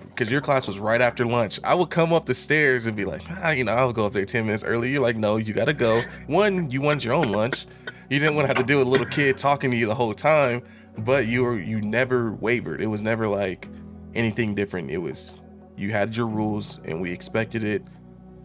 because 0.09 0.31
your 0.31 0.43
class 0.43 0.67
was 0.67 0.79
right 0.79 1.01
after 1.01 1.25
lunch. 1.25 1.59
I 1.65 1.75
would 1.75 1.91
come 1.91 2.13
up 2.13 2.27
the 2.27 2.35
stairs 2.35 2.87
and 2.87 2.95
be 2.95 3.07
like, 3.07 3.23
ah, 3.31 3.51
you 3.51 3.65
know, 3.65 3.73
I'll 3.73 3.93
go 3.93 4.05
up 4.05 4.13
there 4.13 4.25
10 4.27 4.47
minutes 4.47 4.63
early. 4.63 4.91
You're 4.91 5.03
like, 5.03 5.17
no, 5.17 5.37
you 5.39 5.55
got 5.55 5.65
to 5.65 5.73
go. 5.73 6.03
One, 6.27 6.71
you 6.71 6.83
wanted 6.83 7.05
your 7.05 7.15
own 7.15 7.33
lunch. 7.33 7.67
You 8.11 8.19
didn't 8.19 8.37
want 8.37 8.45
to 8.45 8.49
have 8.49 8.59
to 8.59 8.63
deal 8.63 8.79
with 8.79 8.87
a 8.87 8.91
little 8.91 9.07
kid 9.07 9.39
talking 9.39 9.71
to 9.71 9.77
you 9.77 9.87
the 9.87 9.95
whole 9.95 10.15
time, 10.15 10.63
but 10.99 11.27
you 11.27 11.43
were, 11.43 11.59
you 11.59 11.81
never 11.81 12.33
wavered. 12.33 12.81
It 12.81 12.87
was 12.87 13.01
never 13.03 13.27
like 13.27 13.69
anything 14.15 14.55
different. 14.55 14.91
It 14.91 14.99
was, 14.99 15.41
you 15.77 15.93
had 15.93 16.15
your 16.15 16.27
rules 16.27 16.79
and 16.85 17.01
we 17.01 17.11
expected 17.11 17.65
it. 17.65 17.83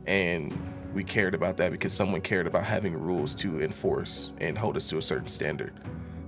And 0.07 0.57
we 0.93 1.03
cared 1.03 1.35
about 1.35 1.57
that 1.57 1.71
because 1.71 1.93
someone 1.93 2.21
cared 2.21 2.47
about 2.47 2.63
having 2.63 2.93
rules 2.93 3.35
to 3.35 3.61
enforce 3.61 4.31
and 4.39 4.57
hold 4.57 4.77
us 4.77 4.87
to 4.89 4.97
a 4.97 5.01
certain 5.01 5.27
standard. 5.27 5.73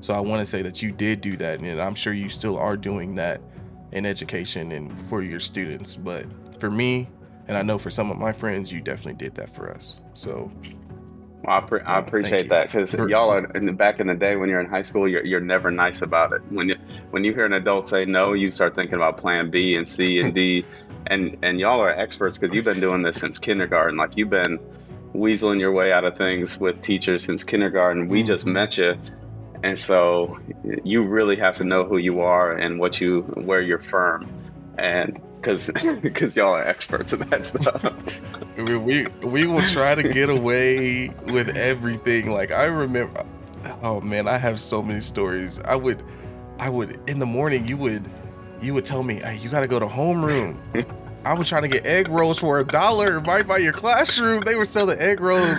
So 0.04 0.14
I 0.14 0.20
want 0.20 0.42
to 0.42 0.46
say 0.46 0.62
that 0.64 0.82
you 0.82 0.92
did 0.92 1.22
do 1.22 1.38
that, 1.38 1.62
and 1.62 1.82
I'm 1.82 1.96
sure 1.96 2.12
you 2.12 2.28
still 2.28 2.58
are 2.58 2.76
doing 2.76 3.16
that 3.16 3.40
in 3.94 4.06
education 4.06 4.74
and 4.74 4.92
for 5.08 5.24
your 5.24 5.40
students. 5.40 5.96
But 5.96 6.26
for 6.60 6.70
me, 6.70 7.08
and 7.48 7.56
I 7.56 7.62
know 7.62 7.78
for 7.78 7.90
some 7.90 8.12
of 8.12 8.18
my 8.18 8.34
friends, 8.34 8.70
you 8.70 8.82
definitely 8.82 9.14
did 9.14 9.34
that 9.36 9.56
for 9.56 9.72
us. 9.72 9.96
So 10.14 10.52
well, 11.46 11.58
I, 11.58 11.62
pre- 11.62 11.82
I, 11.84 12.00
appreciate 12.00 12.50
that 12.50 12.66
because 12.66 12.94
y'all 12.96 13.30
are 13.30 13.46
in 13.52 13.66
the, 13.66 13.72
back 13.72 14.02
in 14.02 14.08
the 14.08 14.14
day 14.14 14.36
when 14.36 14.50
you're 14.50 14.60
in 14.60 14.70
high 14.70 14.82
school, 14.82 15.08
you're, 15.08 15.26
you're 15.26 15.40
never 15.40 15.72
nice 15.72 16.02
about 16.02 16.34
it. 16.34 16.42
When 16.50 16.68
you 16.68 16.76
when 17.12 17.24
you 17.24 17.34
hear 17.34 17.46
an 17.46 17.54
adult 17.54 17.86
say 17.86 18.04
no, 18.04 18.34
you 18.34 18.52
start 18.52 18.76
thinking 18.76 18.96
about 18.96 19.16
Plan 19.16 19.50
B 19.50 19.78
and 19.78 19.88
C 19.88 20.20
and 20.20 20.36
D, 20.36 20.66
and 21.08 21.38
and 21.44 21.62
y'all 21.62 21.80
are 21.80 21.92
experts 21.92 22.38
because 22.38 22.54
you've 22.54 22.66
been 22.66 22.82
doing 22.82 23.04
this 23.04 23.22
since 23.22 23.40
kindergarten. 23.40 23.96
Like 23.98 24.18
you've 24.18 24.30
been 24.30 24.60
weaseling 25.16 25.62
your 25.62 25.72
way 25.72 25.94
out 25.94 26.04
of 26.04 26.18
things 26.18 26.60
with 26.60 26.82
teachers 26.82 27.24
since 27.24 27.42
kindergarten. 27.46 28.10
We 28.10 28.22
just 28.22 28.44
mm-hmm. 28.44 28.54
met 28.54 28.78
you 28.78 28.98
and 29.64 29.80
so 29.80 30.38
you 30.84 31.04
really 31.04 31.38
have 31.38 31.56
to 31.56 31.64
know 31.64 31.86
who 31.86 31.98
you 31.98 32.20
are 32.20 32.54
and 32.54 32.80
what 32.80 33.00
you 33.00 33.22
where 33.36 33.62
you're 33.62 33.80
firm. 33.80 34.30
And 34.78 35.22
because 35.38 35.72
because 36.02 36.36
y'all 36.38 36.54
are 36.54 36.66
experts 36.66 37.14
at 37.14 37.20
that 37.30 37.44
stuff. 37.46 37.84
We 38.56 39.08
we 39.24 39.48
will 39.48 39.64
try 39.64 39.96
to 39.96 40.04
get 40.04 40.30
away 40.30 41.08
with 41.26 41.58
everything. 41.58 42.30
Like 42.30 42.52
i 42.52 42.66
remember 42.66 43.26
oh 43.82 44.00
man 44.00 44.28
i 44.28 44.38
have 44.38 44.60
so 44.60 44.84
many 44.84 45.00
stories. 45.00 45.58
I 45.66 45.76
would 45.76 46.04
i 46.60 46.70
would 46.70 47.00
in 47.08 47.18
the 47.18 47.26
morning 47.26 47.68
you 47.68 47.78
would 47.78 48.08
you 48.62 48.76
would 48.76 48.86
tell 48.86 49.02
me 49.02 49.16
hey 49.16 49.38
you 49.38 49.50
got 49.50 49.62
to 49.62 49.68
go 49.68 49.80
to 49.80 49.88
homeroom 49.88 50.56
I 51.26 51.34
was 51.34 51.48
trying 51.48 51.62
to 51.62 51.68
get 51.70 51.86
egg 51.86 52.10
rolls 52.10 52.38
for 52.38 52.60
a 52.60 52.66
dollar 52.66 53.20
right 53.22 53.48
by 53.48 53.60
your 53.60 53.72
classroom. 53.72 54.42
They 54.42 54.56
were 54.56 54.66
selling 54.66 55.00
egg 55.00 55.22
rolls. 55.22 55.58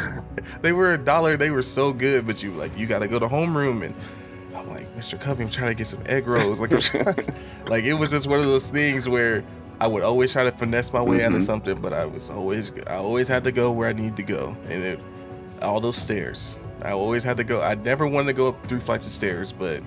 They 0.61 0.72
were 0.72 0.92
a 0.92 0.98
dollar. 0.98 1.37
They 1.37 1.50
were 1.50 1.62
so 1.62 1.92
good, 1.92 2.27
but 2.27 2.42
you 2.42 2.53
like 2.53 2.77
you 2.77 2.87
got 2.87 2.98
to 2.98 3.09
go 3.09 3.18
to 3.18 3.27
homeroom 3.27 3.85
and 3.85 3.94
I'm 4.55 4.68
like, 4.68 4.94
Mr. 4.96 5.20
Covey, 5.20 5.44
I'm 5.44 5.50
trying 5.50 5.70
to 5.70 5.74
get 5.74 5.87
some 5.87 6.03
egg 6.07 6.27
rolls. 6.27 6.61
Like, 6.61 6.70
trying, 6.81 7.16
like 7.66 7.85
it 7.85 7.94
was 7.94 8.11
just 8.11 8.27
one 8.27 8.40
of 8.40 8.46
those 8.46 8.68
things 8.68 9.09
where 9.09 9.44
I 9.81 9.87
would 9.87 10.03
always 10.03 10.33
try 10.33 10.44
to 10.44 10.53
finesse 10.53 10.92
my 10.92 11.00
way 11.00 11.18
mm-hmm. 11.18 11.27
out 11.27 11.33
of 11.33 11.38
mm-hmm. 11.38 11.46
something, 11.46 11.81
but 11.81 11.92
I 11.92 12.05
was 12.05 12.31
always 12.31 12.72
I 12.87 12.96
always 12.96 13.29
had 13.29 13.44
to 13.44 13.53
go 13.53 13.72
where 13.72 13.88
I 13.88 13.92
need 13.92 14.16
to 14.16 14.22
go, 14.22 14.57
and 14.68 14.83
it, 14.83 15.00
all 15.62 15.81
those 15.81 15.96
stairs. 15.96 16.57
I 16.83 16.92
always 16.92 17.24
had 17.24 17.37
to 17.38 17.44
go. 17.44 17.62
I 17.62 17.74
never 17.74 18.07
wanted 18.07 18.27
to 18.29 18.33
go 18.35 18.48
up 18.48 18.66
three 18.66 18.81
flights 18.81 19.07
of 19.07 19.12
stairs, 19.12 19.53
but 19.53 19.83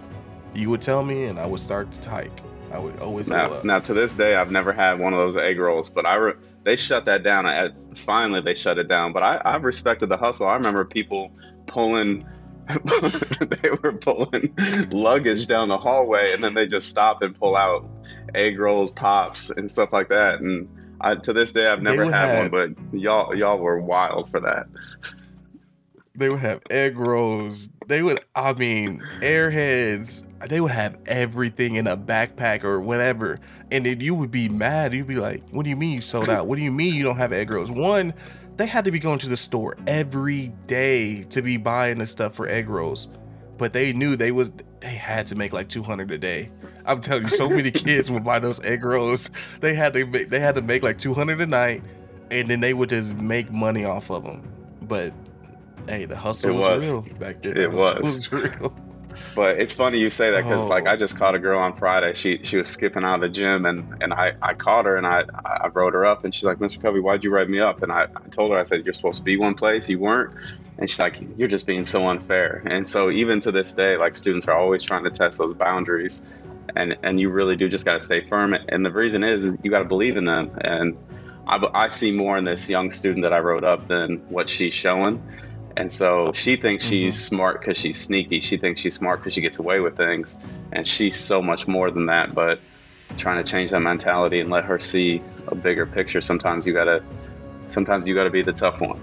you 0.53 0.69
would 0.69 0.81
tell 0.81 1.03
me, 1.03 1.25
and 1.25 1.39
I 1.39 1.45
would 1.45 1.59
start 1.59 1.91
to 1.91 2.09
hike. 2.09 2.41
I 2.71 2.79
would 2.79 2.99
always 2.99 3.29
now, 3.29 3.61
now 3.63 3.79
to 3.79 3.93
this 3.93 4.15
day 4.15 4.35
I've 4.35 4.51
never 4.51 4.73
had 4.73 4.99
one 4.99 5.13
of 5.13 5.19
those 5.19 5.37
egg 5.37 5.59
rolls, 5.59 5.89
but 5.89 6.05
I 6.05 6.15
re- 6.15 6.33
they 6.63 6.75
shut 6.75 7.05
that 7.05 7.23
down. 7.23 7.45
At, 7.45 7.73
finally 7.99 8.41
they 8.41 8.55
shut 8.55 8.77
it 8.77 8.87
down, 8.87 9.13
but 9.13 9.23
I 9.23 9.41
I've 9.45 9.63
respected 9.63 10.07
the 10.07 10.17
hustle. 10.17 10.47
I 10.47 10.55
remember 10.55 10.85
people 10.85 11.31
pulling. 11.65 12.27
they 12.69 13.69
were 13.81 13.93
pulling 13.93 14.53
luggage 14.91 15.47
down 15.47 15.69
the 15.69 15.77
hallway, 15.77 16.33
and 16.33 16.43
then 16.43 16.53
they 16.53 16.67
just 16.67 16.89
stop 16.89 17.21
and 17.21 17.33
pull 17.33 17.55
out 17.55 17.87
egg 18.35 18.59
rolls, 18.59 18.91
pops, 18.91 19.49
and 19.51 19.71
stuff 19.71 19.93
like 19.93 20.09
that. 20.09 20.41
And 20.41 20.67
I, 20.99 21.15
to 21.15 21.31
this 21.31 21.53
day, 21.53 21.67
I've 21.67 21.81
never 21.81 22.03
had 22.03 22.13
have, 22.13 22.51
one, 22.51 22.75
but 22.91 22.99
y'all 22.99 23.33
y'all 23.33 23.59
were 23.59 23.79
wild 23.79 24.29
for 24.29 24.41
that. 24.41 24.67
They 26.17 26.29
would 26.29 26.39
have 26.39 26.61
egg 26.71 26.97
rolls. 26.97 27.69
They 27.85 28.01
would, 28.01 28.19
I 28.35 28.53
mean, 28.53 29.03
airheads, 29.21 30.25
they 30.49 30.59
would 30.59 30.71
have 30.71 30.97
everything 31.05 31.75
in 31.75 31.85
a 31.85 31.95
backpack 31.95 32.63
or 32.63 32.81
whatever. 32.81 33.39
And 33.71 33.85
then 33.85 33.99
you 33.99 34.15
would 34.15 34.31
be 34.31 34.49
mad. 34.49 34.93
You'd 34.93 35.07
be 35.07 35.15
like, 35.15 35.47
what 35.51 35.63
do 35.63 35.69
you 35.69 35.75
mean 35.75 35.93
you 35.93 36.01
sold 36.01 36.27
out? 36.27 36.47
What 36.47 36.55
do 36.55 36.63
you 36.63 36.71
mean 36.71 36.95
you 36.95 37.03
don't 37.03 37.17
have 37.17 37.31
egg 37.31 37.51
rolls? 37.51 37.69
One, 37.69 38.15
they 38.57 38.65
had 38.65 38.83
to 38.85 38.91
be 38.91 38.97
going 38.97 39.19
to 39.19 39.29
the 39.29 39.37
store 39.37 39.77
every 39.85 40.47
day 40.65 41.23
to 41.25 41.43
be 41.43 41.57
buying 41.57 41.99
the 41.99 42.05
stuff 42.07 42.33
for 42.33 42.47
egg 42.47 42.67
rolls. 42.67 43.07
But 43.59 43.73
they 43.73 43.93
knew 43.93 44.15
they 44.15 44.31
was 44.31 44.51
they 44.79 44.89
had 44.95 45.27
to 45.27 45.35
make 45.35 45.53
like 45.53 45.69
200 45.69 46.11
a 46.11 46.17
day. 46.17 46.51
I'm 46.85 47.01
telling 47.01 47.23
you, 47.23 47.29
so 47.29 47.49
many 47.49 47.71
kids 47.71 48.09
would 48.09 48.23
buy 48.23 48.39
those 48.39 48.59
egg 48.63 48.83
rolls. 48.83 49.29
They 49.59 49.75
had 49.75 49.93
to 49.93 50.05
make, 50.05 50.29
they 50.29 50.39
had 50.39 50.55
to 50.55 50.61
make 50.61 50.81
like 50.81 50.97
200 50.97 51.41
a 51.41 51.45
night, 51.45 51.83
and 52.31 52.49
then 52.49 52.59
they 52.59 52.73
would 52.73 52.89
just 52.89 53.15
make 53.15 53.51
money 53.51 53.85
off 53.85 54.09
of 54.09 54.23
them. 54.23 54.51
But 54.83 55.13
hey, 55.87 56.05
the 56.05 56.15
hustle 56.15 56.55
was, 56.55 56.63
was, 56.63 56.89
real 56.89 57.01
back 57.19 57.41
then. 57.41 57.57
It 57.57 57.71
was. 57.71 58.01
was 58.01 58.31
real. 58.31 58.75
But 59.35 59.59
it's 59.59 59.73
funny 59.73 59.99
you 59.99 60.09
say 60.09 60.31
that 60.31 60.43
because 60.43 60.65
oh. 60.65 60.69
like 60.69 60.87
I 60.87 60.95
just 60.95 61.17
caught 61.17 61.35
a 61.35 61.39
girl 61.39 61.59
on 61.59 61.75
Friday. 61.75 62.13
She 62.13 62.39
she 62.43 62.57
was 62.57 62.67
skipping 62.67 63.03
out 63.03 63.15
of 63.15 63.21
the 63.21 63.29
gym 63.29 63.65
and 63.65 64.01
and 64.01 64.13
I 64.13 64.33
I 64.41 64.53
caught 64.53 64.85
her 64.85 64.97
and 64.97 65.05
I 65.05 65.23
I 65.45 65.67
wrote 65.67 65.93
her 65.93 66.05
up 66.05 66.23
and 66.23 66.33
she's 66.33 66.43
like, 66.43 66.57
Mr. 66.57 66.81
Covey, 66.81 66.99
why'd 66.99 67.23
you 67.23 67.31
write 67.31 67.49
me 67.49 67.59
up? 67.59 67.83
And 67.83 67.91
I, 67.91 68.03
I 68.03 68.29
told 68.29 68.51
her 68.51 68.57
I 68.57 68.63
said 68.63 68.85
you're 68.85 68.93
supposed 68.93 69.19
to 69.19 69.23
be 69.23 69.37
one 69.37 69.53
place, 69.53 69.89
you 69.89 69.99
weren't. 69.99 70.33
And 70.77 70.89
she's 70.89 70.99
like, 70.99 71.19
you're 71.37 71.47
just 71.47 71.65
being 71.65 71.83
so 71.83 72.07
unfair. 72.09 72.61
And 72.67 72.87
so 72.87 73.09
even 73.09 73.39
to 73.41 73.51
this 73.51 73.73
day, 73.73 73.97
like 73.97 74.15
students 74.15 74.47
are 74.47 74.57
always 74.57 74.83
trying 74.83 75.03
to 75.03 75.09
test 75.09 75.37
those 75.39 75.53
boundaries, 75.53 76.23
and 76.75 76.95
and 77.03 77.19
you 77.19 77.29
really 77.29 77.55
do 77.55 77.67
just 77.67 77.85
got 77.85 77.93
to 77.93 77.99
stay 77.99 78.27
firm. 78.27 78.53
And 78.53 78.85
the 78.85 78.91
reason 78.91 79.23
is 79.23 79.55
you 79.63 79.71
got 79.71 79.79
to 79.79 79.85
believe 79.85 80.17
in 80.17 80.25
them. 80.25 80.51
And 80.61 80.97
I, 81.47 81.65
I 81.73 81.87
see 81.87 82.11
more 82.11 82.37
in 82.37 82.43
this 82.43 82.69
young 82.69 82.91
student 82.91 83.23
that 83.23 83.33
I 83.33 83.39
wrote 83.39 83.63
up 83.63 83.87
than 83.87 84.17
what 84.29 84.49
she's 84.49 84.73
showing. 84.73 85.21
And 85.77 85.91
so 85.91 86.31
she 86.33 86.55
thinks 86.55 86.85
mm-hmm. 86.85 86.93
she's 86.93 87.23
smart 87.23 87.61
because 87.61 87.77
she's 87.77 88.01
sneaky. 88.01 88.39
She 88.41 88.57
thinks 88.57 88.81
she's 88.81 88.95
smart 88.95 89.19
because 89.19 89.33
she 89.33 89.41
gets 89.41 89.59
away 89.59 89.79
with 89.79 89.95
things. 89.95 90.35
And 90.71 90.85
she's 90.85 91.15
so 91.15 91.39
much 91.39 91.67
more 91.67 91.91
than 91.91 92.07
that. 92.07 92.33
But 92.33 92.59
trying 93.15 93.43
to 93.43 93.49
change 93.49 93.71
that 93.71 93.79
mentality 93.79 94.39
and 94.39 94.49
let 94.49 94.65
her 94.65 94.79
see 94.79 95.21
a 95.47 95.55
bigger 95.55 95.85
picture, 95.85 96.19
sometimes 96.19 96.65
you 96.65 96.73
gotta 96.73 97.03
sometimes 97.69 98.07
you 98.07 98.15
gotta 98.15 98.31
be 98.31 98.41
the 98.41 98.53
tough 98.53 98.81
one. 98.81 98.99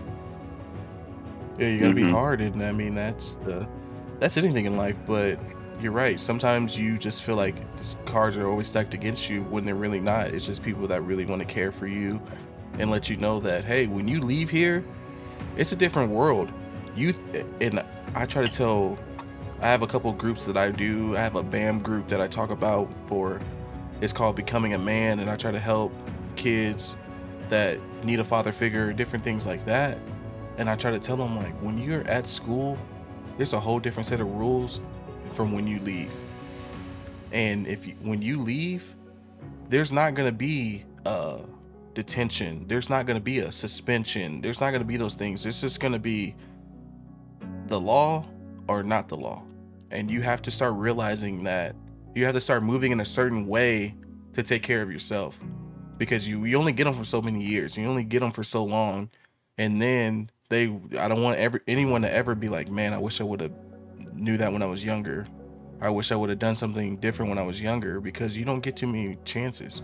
Yeah, 1.59 1.69
you 1.69 1.79
gotta 1.79 1.95
mm-hmm. 1.95 2.07
be 2.07 2.11
hard 2.11 2.41
and 2.41 2.61
I 2.63 2.73
mean 2.73 2.97
that's 2.97 3.35
the 3.45 3.67
that's 4.19 4.37
anything 4.37 4.65
in 4.65 4.77
life, 4.77 4.97
but 5.07 5.39
you're 5.81 5.93
right. 5.93 6.21
Sometimes 6.21 6.77
you 6.77 6.99
just 6.99 7.23
feel 7.23 7.37
like 7.37 7.55
the 7.77 7.97
cards 8.05 8.37
are 8.37 8.49
always 8.49 8.67
stacked 8.67 8.95
against 8.95 9.31
you 9.31 9.43
when 9.45 9.65
they're 9.65 9.75
really 9.77 10.01
not. 10.01 10.29
It's 10.29 10.45
just 10.45 10.63
people 10.63 10.89
that 10.89 11.03
really 11.03 11.25
want 11.25 11.41
to 11.41 11.47
care 11.47 11.71
for 11.71 11.87
you 11.87 12.21
and 12.81 12.91
let 12.91 13.09
you 13.09 13.17
know 13.17 13.39
that 13.41 13.65
hey, 13.65 13.87
when 13.87 14.09
you 14.09 14.21
leave 14.21 14.51
here, 14.51 14.85
it's 15.57 15.71
a 15.71 15.77
different 15.77 16.11
world 16.11 16.53
youth 16.97 17.21
and 17.61 17.83
I 18.15 18.27
try 18.27 18.43
to 18.43 18.49
tell 18.49 18.99
I 19.61 19.69
have 19.69 19.83
a 19.83 19.87
couple 19.87 20.13
groups 20.13 20.45
that 20.47 20.57
I 20.57 20.71
do. 20.71 21.17
I 21.17 21.21
have 21.21 21.37
a 21.37 21.43
BAM 21.43 21.81
group 21.81 22.09
that 22.09 22.21
I 22.21 22.27
talk 22.27 22.51
about 22.51 22.93
for 23.07 23.41
it's 24.01 24.13
called 24.13 24.37
Becoming 24.37 24.75
a 24.75 24.79
Man 24.79 25.21
and 25.21 25.31
I 25.31 25.37
try 25.37 25.51
to 25.51 25.59
help 25.59 25.93
kids 26.37 26.97
that 27.49 27.79
need 28.05 28.21
a 28.21 28.25
father 28.25 28.53
figure, 28.53 28.93
different 28.93 29.25
things 29.25 29.47
like 29.47 29.65
that. 29.65 29.99
And 30.59 30.69
I 30.69 30.77
try 30.77 30.91
to 30.91 30.99
tell 30.99 31.17
them 31.17 31.37
like 31.37 31.55
when 31.63 31.79
you're 31.79 32.07
at 32.09 32.27
school, 32.27 32.79
there's 33.37 33.53
a 33.53 33.61
whole 33.61 33.79
different 33.79 34.07
set 34.07 34.21
of 34.21 34.31
rules 34.33 34.81
from 35.35 35.53
when 35.53 35.67
you 35.67 35.81
leave. 35.81 36.13
And 37.33 37.67
if 37.67 37.87
you, 37.87 37.95
when 38.03 38.23
you 38.23 38.41
leave, 38.41 38.95
there's 39.69 39.91
not 39.91 40.15
going 40.15 40.29
to 40.29 40.37
be 40.37 40.85
uh 41.05 41.39
detention. 41.95 42.67
There's 42.67 42.91
not 42.91 43.07
going 43.07 43.17
to 43.17 43.23
be 43.23 43.39
a 43.39 43.53
suspension. 43.53 44.41
There's 44.41 44.61
not 44.61 44.71
going 44.71 44.83
to 44.83 44.87
be 44.87 44.97
those 44.97 45.15
things. 45.15 45.47
It's 45.47 45.61
just 45.61 45.81
going 45.81 45.93
to 45.93 45.99
be 45.99 46.35
the 47.69 47.81
law 47.81 48.27
or 48.69 48.83
not 48.83 49.09
the 49.09 49.17
law. 49.17 49.43
And 49.91 50.11
you 50.11 50.23
have 50.23 50.43
to 50.43 50.51
start 50.51 50.75
realizing 50.75 51.45
that 51.45 51.77
you 52.15 52.25
have 52.25 52.35
to 52.35 52.41
start 52.41 52.63
moving 52.63 52.93
in 52.93 53.01
a 53.01 53.05
certain 53.05 53.47
way 53.47 53.95
to 54.33 54.43
take 54.43 54.63
care 54.63 54.83
of 54.83 54.91
yourself 54.91 55.39
because 55.99 56.27
you, 56.27 56.45
you 56.45 56.57
only 56.57 56.73
get 56.73 56.85
them 56.85 56.95
for 56.95 57.05
so 57.05 57.23
many 57.23 57.43
years. 57.43 57.77
You 57.77 57.87
only 57.87 58.05
get 58.05 58.21
them 58.21 58.33
for 58.33 58.45
so 58.45 58.65
long. 58.65 59.11
And 59.59 59.81
then 59.81 60.31
they, 60.49 60.65
I 60.99 61.09
don't 61.09 61.23
want 61.23 61.39
ever 61.39 61.63
anyone 61.67 62.03
to 62.03 62.13
ever 62.13 62.35
be 62.35 62.49
like, 62.49 62.71
man, 62.71 62.93
I 62.93 62.99
wish 62.99 63.21
I 63.21 63.25
would 63.25 63.41
have 63.41 63.53
knew 64.13 64.37
that 64.37 64.53
when 64.53 64.63
I 64.63 64.67
was 64.67 64.85
younger. 64.85 65.27
I 65.81 65.91
wish 65.91 66.13
I 66.13 66.17
would 66.17 66.31
have 66.31 66.39
done 66.39 66.57
something 66.57 66.97
different 66.97 67.29
when 67.29 67.39
I 67.39 67.43
was 67.43 67.61
younger 67.61 68.01
because 68.01 68.37
you 68.37 68.45
don't 68.45 68.61
get 68.61 68.77
too 68.77 68.87
many 68.87 69.19
chances 69.25 69.83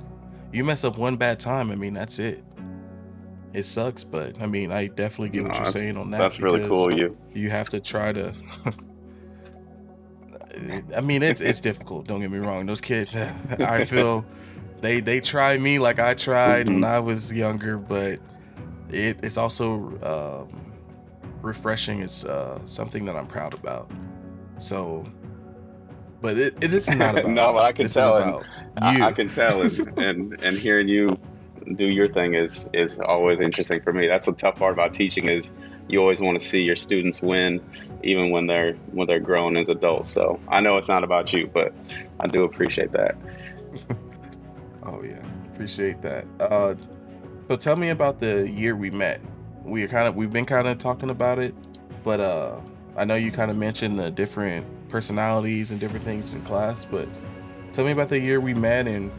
you 0.53 0.65
mess 0.65 0.85
up 0.85 0.99
one 0.99 1.17
bad 1.17 1.39
time, 1.39 1.71
I 1.71 1.77
mean, 1.77 1.95
that's 1.95 2.19
it. 2.19 2.45
It 3.53 3.65
sucks, 3.65 4.05
but 4.05 4.41
I 4.41 4.47
mean, 4.47 4.71
I 4.71 4.87
definitely 4.87 5.31
get 5.31 5.43
no, 5.43 5.49
what 5.49 5.57
you're 5.57 5.67
saying 5.73 5.97
on 5.97 6.11
that. 6.13 6.19
That's 6.19 6.39
really 6.41 6.69
cool. 6.69 6.93
You 6.95 7.17
you 7.35 7.51
have 7.51 7.69
to 7.71 7.81
try 7.81 8.13
to. 8.13 8.33
I 10.97 11.01
mean, 11.01 11.23
it's 11.23 11.41
it's 11.41 11.61
difficult. 11.61 12.07
Don't 12.07 12.21
get 12.21 12.31
me 12.31 12.39
wrong. 12.39 12.67
Those 12.67 12.81
kids, 12.81 13.15
I 13.59 13.85
feel, 13.85 14.25
they 14.81 15.01
they 15.01 15.21
try 15.21 15.59
me 15.59 15.79
like 15.81 15.99
I 15.99 16.15
tried 16.15 16.67
mm-hmm. 16.67 16.77
when 16.77 16.85
I 16.85 17.01
was 17.01 17.33
younger, 17.33 17.77
but 17.77 18.21
it, 18.91 19.19
it's 19.23 19.37
also 19.37 20.49
um, 20.51 20.73
refreshing. 21.43 22.03
It's 22.03 22.25
uh, 22.25 22.61
something 22.67 23.05
that 23.07 23.17
I'm 23.17 23.27
proud 23.27 23.55
about. 23.55 23.91
So 24.59 25.05
but 26.21 26.39
it, 26.39 26.55
it, 26.61 26.69
this 26.69 26.89
is 26.89 26.95
not 26.95 27.19
about. 27.19 27.31
no, 27.31 27.53
but 27.53 27.65
I 27.65 27.73
can 27.73 27.89
tell, 27.89 28.17
and 28.17 28.45
I, 28.79 29.09
I, 29.09 29.13
can 29.13 29.31
tell, 29.31 29.63
and, 29.63 29.99
and 29.99 30.43
and 30.43 30.59
hearing 30.59 30.89
you 30.89 31.09
do 31.77 31.87
your 31.87 32.09
thing 32.09 32.35
is 32.35 32.69
is 32.73 32.99
always 32.99 33.41
interesting 33.41 33.81
for 33.81 33.93
me. 33.93 34.07
That's 34.07 34.27
the 34.27 34.33
tough 34.33 34.57
part 34.57 34.73
about 34.73 34.95
teaching 34.95 35.29
is 35.29 35.53
you 35.89 36.01
always 36.01 36.21
want 36.21 36.41
to 36.41 36.47
see 36.47 36.63
your 36.63 36.77
students 36.77 37.21
win, 37.21 37.61
even 38.03 38.31
when 38.31 38.47
they're 38.47 38.75
when 38.93 39.07
they're 39.07 39.21
grown 39.21 39.57
as 39.57 39.69
adults. 39.69 40.09
So 40.09 40.41
I 40.49 40.61
know 40.61 40.77
it's 40.77 40.89
not 40.89 41.05
about 41.05 41.33
you, 41.33 41.51
but 41.53 41.73
I 42.21 42.27
do 42.27 42.45
appreciate 42.45 42.93
that. 42.93 43.17
oh 44.85 45.03
yeah, 45.03 45.23
appreciate 45.53 46.01
that. 46.03 46.27
Uh, 46.39 46.75
so 47.49 47.57
tell 47.57 47.77
me 47.77 47.91
about 47.91 48.21
the 48.21 48.49
year 48.49 48.77
we 48.77 48.91
met. 48.91 49.21
We 49.65 49.87
kind 49.87 50.07
of 50.09 50.17
we've 50.17 50.33
been 50.33 50.47
kind 50.47 50.69
of 50.69 50.79
talking 50.79 51.11
about 51.11 51.39
it, 51.39 51.55
but 52.05 52.21
uh, 52.21 52.57
I 52.97 53.05
know 53.05 53.17
you 53.17 53.33
kind 53.33 53.51
of 53.51 53.57
mentioned 53.57 53.99
the 53.99 54.11
different 54.11 54.67
personalities 54.89 55.71
and 55.71 55.81
different 55.81 56.05
things 56.05 56.33
in 56.33 56.43
class, 56.43 56.85
but 56.85 57.09
tell 57.73 57.85
me 57.85 57.93
about 57.93 58.09
the 58.09 58.19
year 58.19 58.41
we 58.41 58.55
met 58.55 58.87
and 58.87 59.11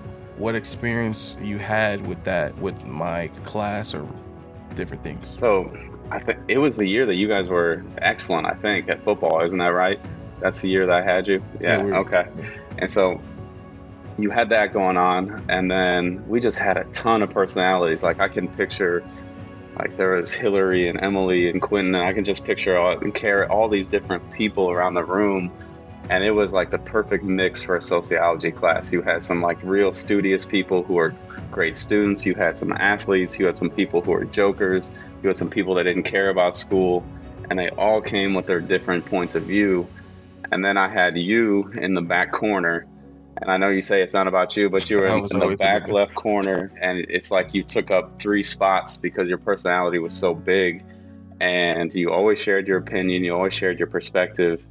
what 0.42 0.56
experience 0.56 1.38
you 1.42 1.60
had 1.60 2.06
with 2.08 2.22
that, 2.24 2.58
with 2.58 2.84
my 2.84 3.28
class 3.46 3.94
or 3.94 4.08
different 4.76 5.04
things. 5.04 5.34
So 5.38 5.72
I 6.10 6.20
think 6.20 6.40
it 6.48 6.58
was 6.58 6.78
the 6.78 6.88
year 6.88 7.06
that 7.06 7.16
you 7.16 7.28
guys 7.28 7.48
were 7.48 7.86
excellent, 8.00 8.48
I 8.48 8.56
think, 8.56 8.90
at 8.90 9.04
football. 9.04 9.44
Isn't 9.44 9.60
that 9.60 9.68
right? 9.68 10.00
That's 10.40 10.60
the 10.62 10.70
year 10.70 10.88
that 10.88 10.96
I 10.96 11.04
had 11.04 11.28
you? 11.28 11.44
Yeah. 11.60 11.86
yeah 11.86 12.00
okay. 12.00 12.28
And 12.80 12.90
so 12.90 13.22
you 14.18 14.32
had 14.32 14.50
that 14.50 14.74
going 14.74 14.98
on. 14.98 15.46
And 15.48 15.70
then 15.70 16.28
we 16.28 16.40
just 16.40 16.58
had 16.58 16.76
a 16.76 16.86
ton 16.86 17.22
of 17.22 17.30
personalities. 17.30 18.02
Like 18.02 18.20
I 18.20 18.28
can 18.28 18.48
picture 18.48 19.04
like 19.78 19.96
there 19.96 20.14
was 20.14 20.34
Hillary 20.34 20.90
and 20.90 21.02
Emily 21.02 21.50
and 21.50 21.62
Quentin, 21.62 21.96
and 21.96 22.04
I 22.04 22.14
can 22.14 22.26
just 22.26 22.44
picture 22.44 22.78
all 22.78 22.98
and 22.98 23.14
carry 23.14 23.48
all 23.48 23.70
these 23.70 23.88
different 23.88 24.30
people 24.32 24.70
around 24.70 24.96
the 24.96 25.04
room. 25.04 25.52
And 26.12 26.26
it 26.26 26.32
was 26.32 26.52
like 26.52 26.70
the 26.70 26.78
perfect 26.78 27.24
mix 27.24 27.64
for 27.64 27.78
a 27.78 27.82
sociology 27.82 28.52
class. 28.52 28.92
You 28.92 29.02
had 29.02 29.24
some 29.24 29.42
like 29.42 29.58
real 29.64 29.94
studious 29.94 30.46
people 30.46 30.84
who 30.84 30.98
are 30.98 31.16
great 31.50 31.78
students. 31.78 32.26
You 32.26 32.36
had 32.36 32.58
some 32.58 32.74
athletes. 32.74 33.40
You 33.40 33.46
had 33.46 33.56
some 33.56 33.70
people 33.70 34.02
who 34.02 34.12
are 34.14 34.26
jokers. 34.26 34.92
You 35.24 35.30
had 35.30 35.38
some 35.38 35.50
people 35.50 35.74
that 35.76 35.84
didn't 35.84 36.04
care 36.04 36.30
about 36.30 36.54
school. 36.54 37.04
And 37.50 37.58
they 37.58 37.70
all 37.70 38.02
came 38.02 38.34
with 38.34 38.46
their 38.46 38.60
different 38.60 39.06
points 39.06 39.36
of 39.36 39.44
view. 39.44 39.88
And 40.52 40.64
then 40.66 40.78
I 40.78 40.90
had 40.90 41.18
you 41.18 41.72
in 41.76 41.94
the 41.94 42.02
back 42.02 42.34
corner 42.34 42.86
and 43.38 43.50
I 43.50 43.58
know 43.58 43.70
you 43.70 43.82
say 43.82 44.04
it's 44.04 44.14
not 44.14 44.28
about 44.28 44.56
you, 44.56 44.70
but 44.70 44.90
you 44.90 44.98
were 44.98 45.08
in, 45.08 45.20
in 45.20 45.40
the 45.40 45.56
back 45.58 45.88
left 45.88 46.14
corner, 46.14 46.72
and 46.80 47.00
it's 47.10 47.32
like 47.32 47.54
you 47.54 47.64
took 47.64 47.90
up 47.90 48.20
three 48.20 48.44
spots 48.44 48.98
because 48.98 49.28
your 49.28 49.40
personality 49.40 49.98
was 49.98 50.14
so 50.14 50.36
big, 50.36 50.84
and 51.40 51.92
you 51.94 52.12
always 52.12 52.40
shared 52.40 52.68
your 52.68 52.78
opinion, 52.78 53.24
you 53.24 53.34
always 53.34 53.54
shared 53.54 53.80
your 53.80 53.88
perspective, 53.88 54.64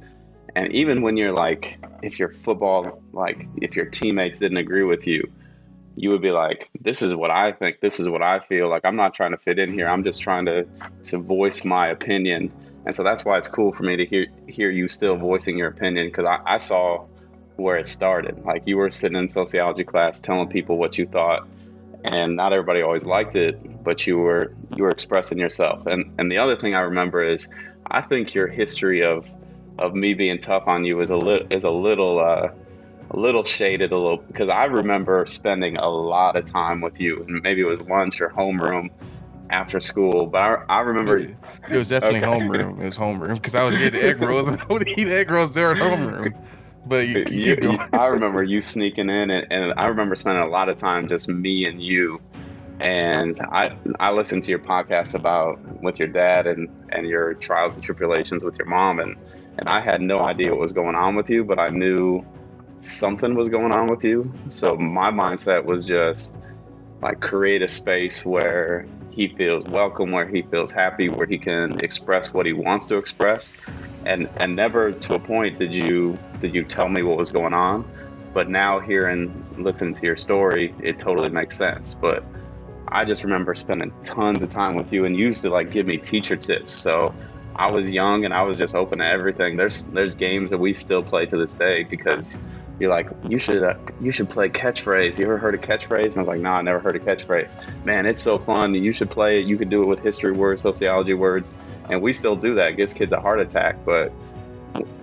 and 0.55 0.71
even 0.71 1.01
when 1.01 1.17
you're 1.17 1.33
like, 1.33 1.77
if 2.01 2.19
your 2.19 2.29
football, 2.29 3.01
like 3.13 3.47
if 3.61 3.75
your 3.75 3.85
teammates 3.85 4.39
didn't 4.39 4.57
agree 4.57 4.83
with 4.83 5.07
you, 5.07 5.29
you 5.95 6.09
would 6.09 6.21
be 6.21 6.31
like, 6.31 6.69
"This 6.79 7.01
is 7.01 7.13
what 7.13 7.31
I 7.31 7.51
think. 7.51 7.79
This 7.81 7.99
is 7.99 8.07
what 8.07 8.21
I 8.21 8.39
feel. 8.39 8.69
Like 8.69 8.85
I'm 8.85 8.95
not 8.95 9.13
trying 9.13 9.31
to 9.31 9.37
fit 9.37 9.59
in 9.59 9.73
here. 9.73 9.87
I'm 9.87 10.03
just 10.03 10.21
trying 10.21 10.45
to 10.45 10.65
to 11.05 11.17
voice 11.17 11.63
my 11.65 11.87
opinion." 11.87 12.51
And 12.85 12.95
so 12.95 13.03
that's 13.03 13.23
why 13.23 13.37
it's 13.37 13.47
cool 13.47 13.71
for 13.71 13.83
me 13.83 13.95
to 13.97 14.05
hear 14.05 14.27
hear 14.47 14.71
you 14.71 14.87
still 14.87 15.15
voicing 15.15 15.57
your 15.57 15.69
opinion 15.69 16.07
because 16.07 16.25
I, 16.25 16.39
I 16.45 16.57
saw 16.57 17.05
where 17.57 17.77
it 17.77 17.87
started. 17.87 18.43
Like 18.43 18.63
you 18.65 18.77
were 18.77 18.91
sitting 18.91 19.17
in 19.17 19.27
sociology 19.27 19.83
class 19.83 20.19
telling 20.19 20.47
people 20.47 20.77
what 20.77 20.97
you 20.97 21.05
thought, 21.05 21.47
and 22.03 22.35
not 22.35 22.53
everybody 22.53 22.81
always 22.81 23.05
liked 23.05 23.35
it, 23.35 23.83
but 23.83 24.07
you 24.07 24.17
were 24.17 24.53
you 24.75 24.83
were 24.83 24.89
expressing 24.89 25.37
yourself. 25.37 25.85
And 25.85 26.11
and 26.17 26.31
the 26.31 26.37
other 26.37 26.55
thing 26.55 26.73
I 26.73 26.81
remember 26.81 27.23
is 27.23 27.47
I 27.87 28.01
think 28.01 28.33
your 28.33 28.47
history 28.47 29.03
of 29.03 29.29
of 29.81 29.95
me 29.95 30.13
being 30.13 30.39
tough 30.39 30.63
on 30.67 30.85
you 30.85 31.01
is 31.01 31.09
a 31.09 31.15
little 31.17 31.47
is 31.51 31.63
a 31.63 31.71
little 31.71 32.19
uh, 32.19 32.49
a 33.11 33.17
little 33.17 33.43
shaded 33.43 33.91
a 33.91 33.97
little 33.97 34.17
because 34.17 34.49
I 34.49 34.65
remember 34.65 35.25
spending 35.27 35.77
a 35.77 35.89
lot 35.89 36.35
of 36.35 36.45
time 36.45 36.81
with 36.81 36.99
you, 36.99 37.23
and 37.27 37.41
maybe 37.43 37.61
it 37.61 37.65
was 37.65 37.81
lunch 37.83 38.21
or 38.21 38.29
homeroom 38.29 38.89
after 39.51 39.79
school, 39.79 40.25
but 40.25 40.39
I, 40.39 40.55
I 40.69 40.79
remember 40.81 41.17
it 41.17 41.35
was 41.69 41.89
definitely 41.89 42.19
okay. 42.19 42.45
homeroom. 42.45 42.79
It 42.79 42.85
was 42.85 42.97
homeroom 42.97 43.35
because 43.35 43.53
I 43.53 43.63
was 43.63 43.77
getting 43.77 44.01
egg 44.01 44.21
rolls. 44.21 44.47
And 44.47 44.59
I 44.61 44.65
would 44.65 44.87
eat 44.87 45.07
egg 45.07 45.29
rolls 45.29 45.53
there 45.53 45.71
at 45.71 45.77
homeroom. 45.77 46.33
But 46.85 47.07
you, 47.07 47.25
you, 47.29 47.57
you, 47.61 47.79
I 47.93 48.07
remember 48.07 48.41
you 48.41 48.61
sneaking 48.61 49.09
in, 49.09 49.29
and, 49.29 49.45
and 49.51 49.73
I 49.77 49.87
remember 49.87 50.15
spending 50.15 50.43
a 50.43 50.49
lot 50.49 50.67
of 50.67 50.77
time 50.77 51.07
just 51.07 51.29
me 51.29 51.65
and 51.65 51.81
you. 51.81 52.19
And 52.79 53.39
I 53.39 53.77
I 53.99 54.09
listened 54.11 54.43
to 54.45 54.49
your 54.49 54.59
podcast 54.59 55.13
about 55.13 55.59
with 55.83 55.99
your 55.99 56.07
dad 56.07 56.47
and, 56.47 56.67
and 56.89 57.05
your 57.05 57.35
trials 57.35 57.75
and 57.75 57.83
tribulations 57.83 58.43
with 58.43 58.57
your 58.57 58.67
mom, 58.67 58.99
and 58.99 59.15
and 59.61 59.69
I 59.69 59.79
had 59.79 60.01
no 60.01 60.19
idea 60.19 60.49
what 60.49 60.59
was 60.59 60.73
going 60.73 60.95
on 60.95 61.15
with 61.15 61.29
you, 61.29 61.43
but 61.43 61.59
I 61.59 61.67
knew 61.67 62.25
something 62.81 63.35
was 63.35 63.47
going 63.47 63.71
on 63.71 63.87
with 63.87 64.03
you. 64.03 64.33
So 64.49 64.75
my 64.75 65.11
mindset 65.11 65.63
was 65.63 65.85
just 65.85 66.33
like 67.03 67.19
create 67.19 67.61
a 67.61 67.67
space 67.67 68.25
where 68.25 68.87
he 69.11 69.27
feels 69.27 69.63
welcome, 69.65 70.11
where 70.11 70.27
he 70.27 70.41
feels 70.41 70.71
happy, 70.71 71.09
where 71.09 71.27
he 71.27 71.37
can 71.37 71.79
express 71.79 72.33
what 72.33 72.47
he 72.47 72.53
wants 72.53 72.87
to 72.87 72.97
express. 72.97 73.53
And 74.07 74.27
and 74.37 74.55
never 74.55 74.91
to 74.91 75.13
a 75.13 75.19
point 75.19 75.59
did 75.59 75.71
you 75.71 76.17
did 76.39 76.55
you 76.55 76.63
tell 76.63 76.89
me 76.89 77.03
what 77.03 77.17
was 77.17 77.29
going 77.29 77.53
on. 77.53 77.85
But 78.33 78.49
now 78.49 78.79
hearing 78.79 79.31
listening 79.59 79.93
to 79.93 80.05
your 80.07 80.17
story, 80.17 80.73
it 80.81 80.97
totally 80.97 81.29
makes 81.29 81.55
sense. 81.55 81.93
But 81.93 82.25
I 82.87 83.05
just 83.05 83.23
remember 83.23 83.53
spending 83.53 83.91
tons 84.03 84.41
of 84.41 84.49
time 84.49 84.75
with 84.75 84.91
you 84.91 85.05
and 85.05 85.15
you 85.15 85.27
used 85.27 85.43
to 85.43 85.51
like 85.51 85.69
give 85.69 85.85
me 85.85 85.97
teacher 85.97 86.35
tips. 86.35 86.73
So 86.73 87.13
I 87.61 87.69
was 87.69 87.91
young 87.91 88.25
and 88.25 88.33
I 88.33 88.41
was 88.41 88.57
just 88.57 88.73
open 88.73 88.97
to 88.97 89.05
everything. 89.05 89.55
There's 89.55 89.85
there's 89.85 90.15
games 90.15 90.49
that 90.49 90.57
we 90.57 90.73
still 90.73 91.03
play 91.03 91.27
to 91.27 91.37
this 91.37 91.53
day 91.53 91.83
because 91.83 92.39
you're 92.79 92.89
like, 92.89 93.11
you 93.29 93.37
should 93.37 93.61
uh, 93.61 93.75
you 93.99 94.11
should 94.11 94.31
play 94.31 94.49
catchphrase. 94.49 95.19
You 95.19 95.25
ever 95.25 95.37
heard 95.37 95.53
a 95.53 95.59
catchphrase? 95.59 96.05
And 96.05 96.17
I 96.17 96.19
was 96.21 96.27
like, 96.27 96.39
no, 96.39 96.49
nah, 96.49 96.57
I 96.57 96.61
never 96.63 96.79
heard 96.79 96.95
a 96.95 96.99
catchphrase. 96.99 97.51
Man, 97.85 98.07
it's 98.07 98.19
so 98.19 98.39
fun. 98.39 98.73
You 98.73 98.91
should 98.91 99.11
play 99.11 99.39
it. 99.39 99.45
You 99.45 99.59
could 99.59 99.69
do 99.69 99.83
it 99.83 99.85
with 99.85 99.99
history 99.99 100.31
words, 100.31 100.63
sociology 100.63 101.13
words, 101.13 101.51
and 101.87 102.01
we 102.01 102.13
still 102.13 102.35
do 102.35 102.55
that. 102.55 102.69
It 102.69 102.77
gives 102.77 102.95
kids 102.95 103.13
a 103.13 103.19
heart 103.19 103.39
attack, 103.39 103.75
but 103.85 104.11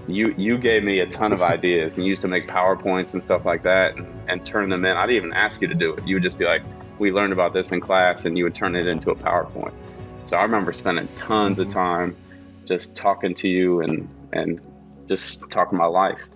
you 0.08 0.34
you 0.36 0.58
gave 0.58 0.82
me 0.82 0.98
a 0.98 1.06
ton 1.06 1.32
of 1.32 1.42
ideas 1.42 1.94
and 1.94 2.04
you 2.04 2.10
used 2.10 2.22
to 2.22 2.28
make 2.28 2.48
powerpoints 2.48 3.12
and 3.12 3.22
stuff 3.22 3.44
like 3.46 3.62
that 3.62 3.94
and, 3.94 4.08
and 4.26 4.44
turn 4.44 4.68
them 4.68 4.84
in. 4.84 4.96
I 4.96 5.06
didn't 5.06 5.16
even 5.16 5.32
ask 5.32 5.62
you 5.62 5.68
to 5.68 5.76
do 5.76 5.94
it. 5.94 6.08
You 6.08 6.16
would 6.16 6.24
just 6.24 6.40
be 6.40 6.44
like, 6.44 6.64
we 6.98 7.12
learned 7.12 7.32
about 7.32 7.52
this 7.52 7.70
in 7.70 7.80
class, 7.80 8.24
and 8.24 8.36
you 8.36 8.42
would 8.42 8.56
turn 8.56 8.74
it 8.74 8.88
into 8.88 9.12
a 9.12 9.14
PowerPoint. 9.14 9.74
So 10.24 10.36
I 10.36 10.42
remember 10.42 10.72
spending 10.72 11.06
tons 11.14 11.60
of 11.60 11.68
time 11.68 12.16
just 12.68 12.94
talking 12.94 13.34
to 13.34 13.48
you 13.48 13.80
and 13.80 14.08
and 14.32 14.60
just 15.08 15.50
talking 15.50 15.78
my 15.78 15.86
life. 15.86 16.28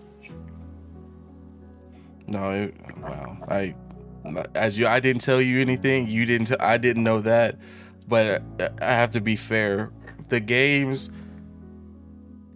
No, 2.27 2.51
it, 2.51 2.75
wow. 3.03 3.37
I 3.49 3.75
as 4.55 4.79
you, 4.79 4.87
I 4.87 5.01
didn't 5.01 5.23
tell 5.23 5.41
you 5.41 5.61
anything. 5.61 6.09
You 6.09 6.25
didn't. 6.25 6.49
T- 6.49 6.59
I 6.59 6.77
didn't 6.79 7.05
know 7.05 7.21
that. 7.21 7.59
But 8.09 8.43
uh, 8.61 8.69
I 8.81 8.95
have 8.95 9.13
to 9.13 9.21
be 9.21 9.37
fair. 9.37 9.91
The 10.29 10.41
games. 10.41 11.11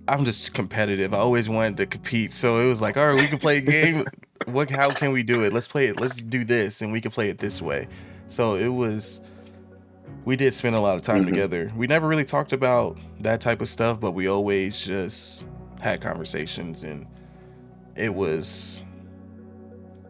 I'm 0.08 0.24
just 0.24 0.54
competitive. 0.54 1.12
I 1.12 1.18
always 1.18 1.48
wanted 1.48 1.76
to 1.78 1.86
compete, 1.86 2.30
so 2.30 2.60
it 2.60 2.68
was 2.68 2.80
like, 2.80 2.96
all 2.96 3.12
right, 3.12 3.20
we 3.20 3.26
can 3.26 3.38
play 3.38 3.56
a 3.56 3.60
game. 3.60 4.06
what? 4.46 4.70
How 4.70 4.88
can 4.88 5.10
we 5.10 5.24
do 5.24 5.42
it? 5.42 5.52
Let's 5.52 5.66
play 5.66 5.86
it. 5.86 6.00
Let's 6.00 6.14
do 6.14 6.44
this, 6.44 6.80
and 6.80 6.92
we 6.92 7.00
can 7.00 7.10
play 7.10 7.28
it 7.28 7.38
this 7.38 7.60
way. 7.60 7.88
So 8.28 8.54
it 8.54 8.68
was. 8.68 9.20
We 10.26 10.36
did 10.36 10.52
spend 10.52 10.74
a 10.74 10.80
lot 10.80 10.96
of 10.96 11.02
time 11.02 11.22
mm-hmm. 11.22 11.30
together. 11.30 11.72
We 11.74 11.86
never 11.86 12.06
really 12.06 12.24
talked 12.26 12.52
about 12.52 12.98
that 13.20 13.40
type 13.40 13.62
of 13.62 13.68
stuff, 13.68 13.98
but 14.00 14.10
we 14.10 14.26
always 14.26 14.78
just 14.78 15.46
had 15.80 16.02
conversations, 16.02 16.84
and 16.84 17.06
it 17.96 18.12
was 18.12 18.80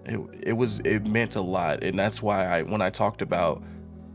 it, 0.06 0.20
it 0.42 0.52
was 0.52 0.80
it 0.80 1.06
meant 1.06 1.36
a 1.36 1.40
lot 1.40 1.82
and 1.82 1.98
that's 1.98 2.22
why 2.22 2.46
i 2.46 2.62
when 2.62 2.80
i 2.80 2.90
talked 2.90 3.22
about 3.22 3.62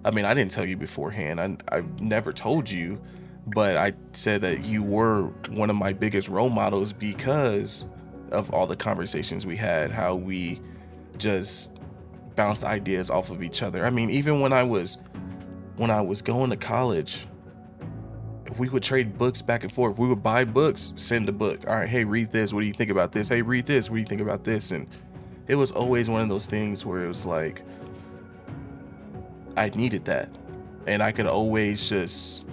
i 0.06 0.12
mean 0.12 0.26
i 0.26 0.34
didn't 0.34 0.52
tell 0.52 0.66
you 0.66 0.78
beforehand 0.78 1.40
I, 1.40 1.58
i've 1.70 2.00
never 2.00 2.32
told 2.32 2.70
you 2.70 3.02
but 3.48 3.76
i 3.78 3.94
said 4.14 4.42
that 4.42 4.64
you 4.64 4.84
were 4.84 5.24
one 5.50 5.70
of 5.70 5.76
my 5.76 5.94
biggest 5.94 6.28
role 6.30 6.50
models 6.50 6.94
because 6.94 7.86
of 8.32 8.50
all 8.52 8.68
the 8.68 8.76
conversations 8.76 9.46
we 9.46 9.58
had 9.58 9.92
how 9.92 10.16
we 10.16 10.62
just 11.18 11.72
bounced 12.36 12.64
ideas 12.64 13.10
off 13.10 13.30
of 13.30 13.44
each 13.44 13.62
other 13.62 13.86
i 13.86 13.90
mean 13.90 14.10
even 14.10 14.40
when 14.40 14.54
i 14.54 14.64
was 14.64 14.98
when 15.82 15.92
i 15.92 16.00
was 16.00 16.22
going 16.22 16.50
to 16.50 16.56
college 16.56 17.26
we 18.58 18.70
would 18.70 18.84
trade 18.84 19.18
books 19.18 19.42
back 19.42 19.64
and 19.64 19.74
forth 19.74 19.98
we 19.98 20.08
would 20.08 20.22
buy 20.22 20.44
books 20.44 20.94
send 20.96 21.28
a 21.28 21.32
book 21.32 21.60
all 21.68 21.76
right 21.76 21.90
hey 21.90 22.04
read 22.04 22.32
this 22.32 22.54
what 22.54 22.62
do 22.62 22.68
you 22.68 22.74
think 22.74 22.92
about 22.92 23.12
this 23.12 23.28
hey 23.28 23.42
read 23.42 23.66
this 23.66 23.90
what 23.90 23.96
do 23.96 24.02
you 24.02 24.08
think 24.08 24.22
about 24.22 24.44
this 24.44 24.72
and 24.72 24.88
it 25.48 25.56
was 25.56 25.72
always 25.72 26.10
one 26.10 26.22
of 26.22 26.30
those 26.30 26.46
things 26.46 26.86
where 26.86 27.04
it 27.04 27.08
was 27.08 27.26
like 27.26 27.64
I 29.58 29.70
needed 29.70 30.06
that. 30.06 30.30
And 30.88 31.04
I 31.04 31.12
could 31.12 31.28
always 31.28 31.88
just 31.88 32.46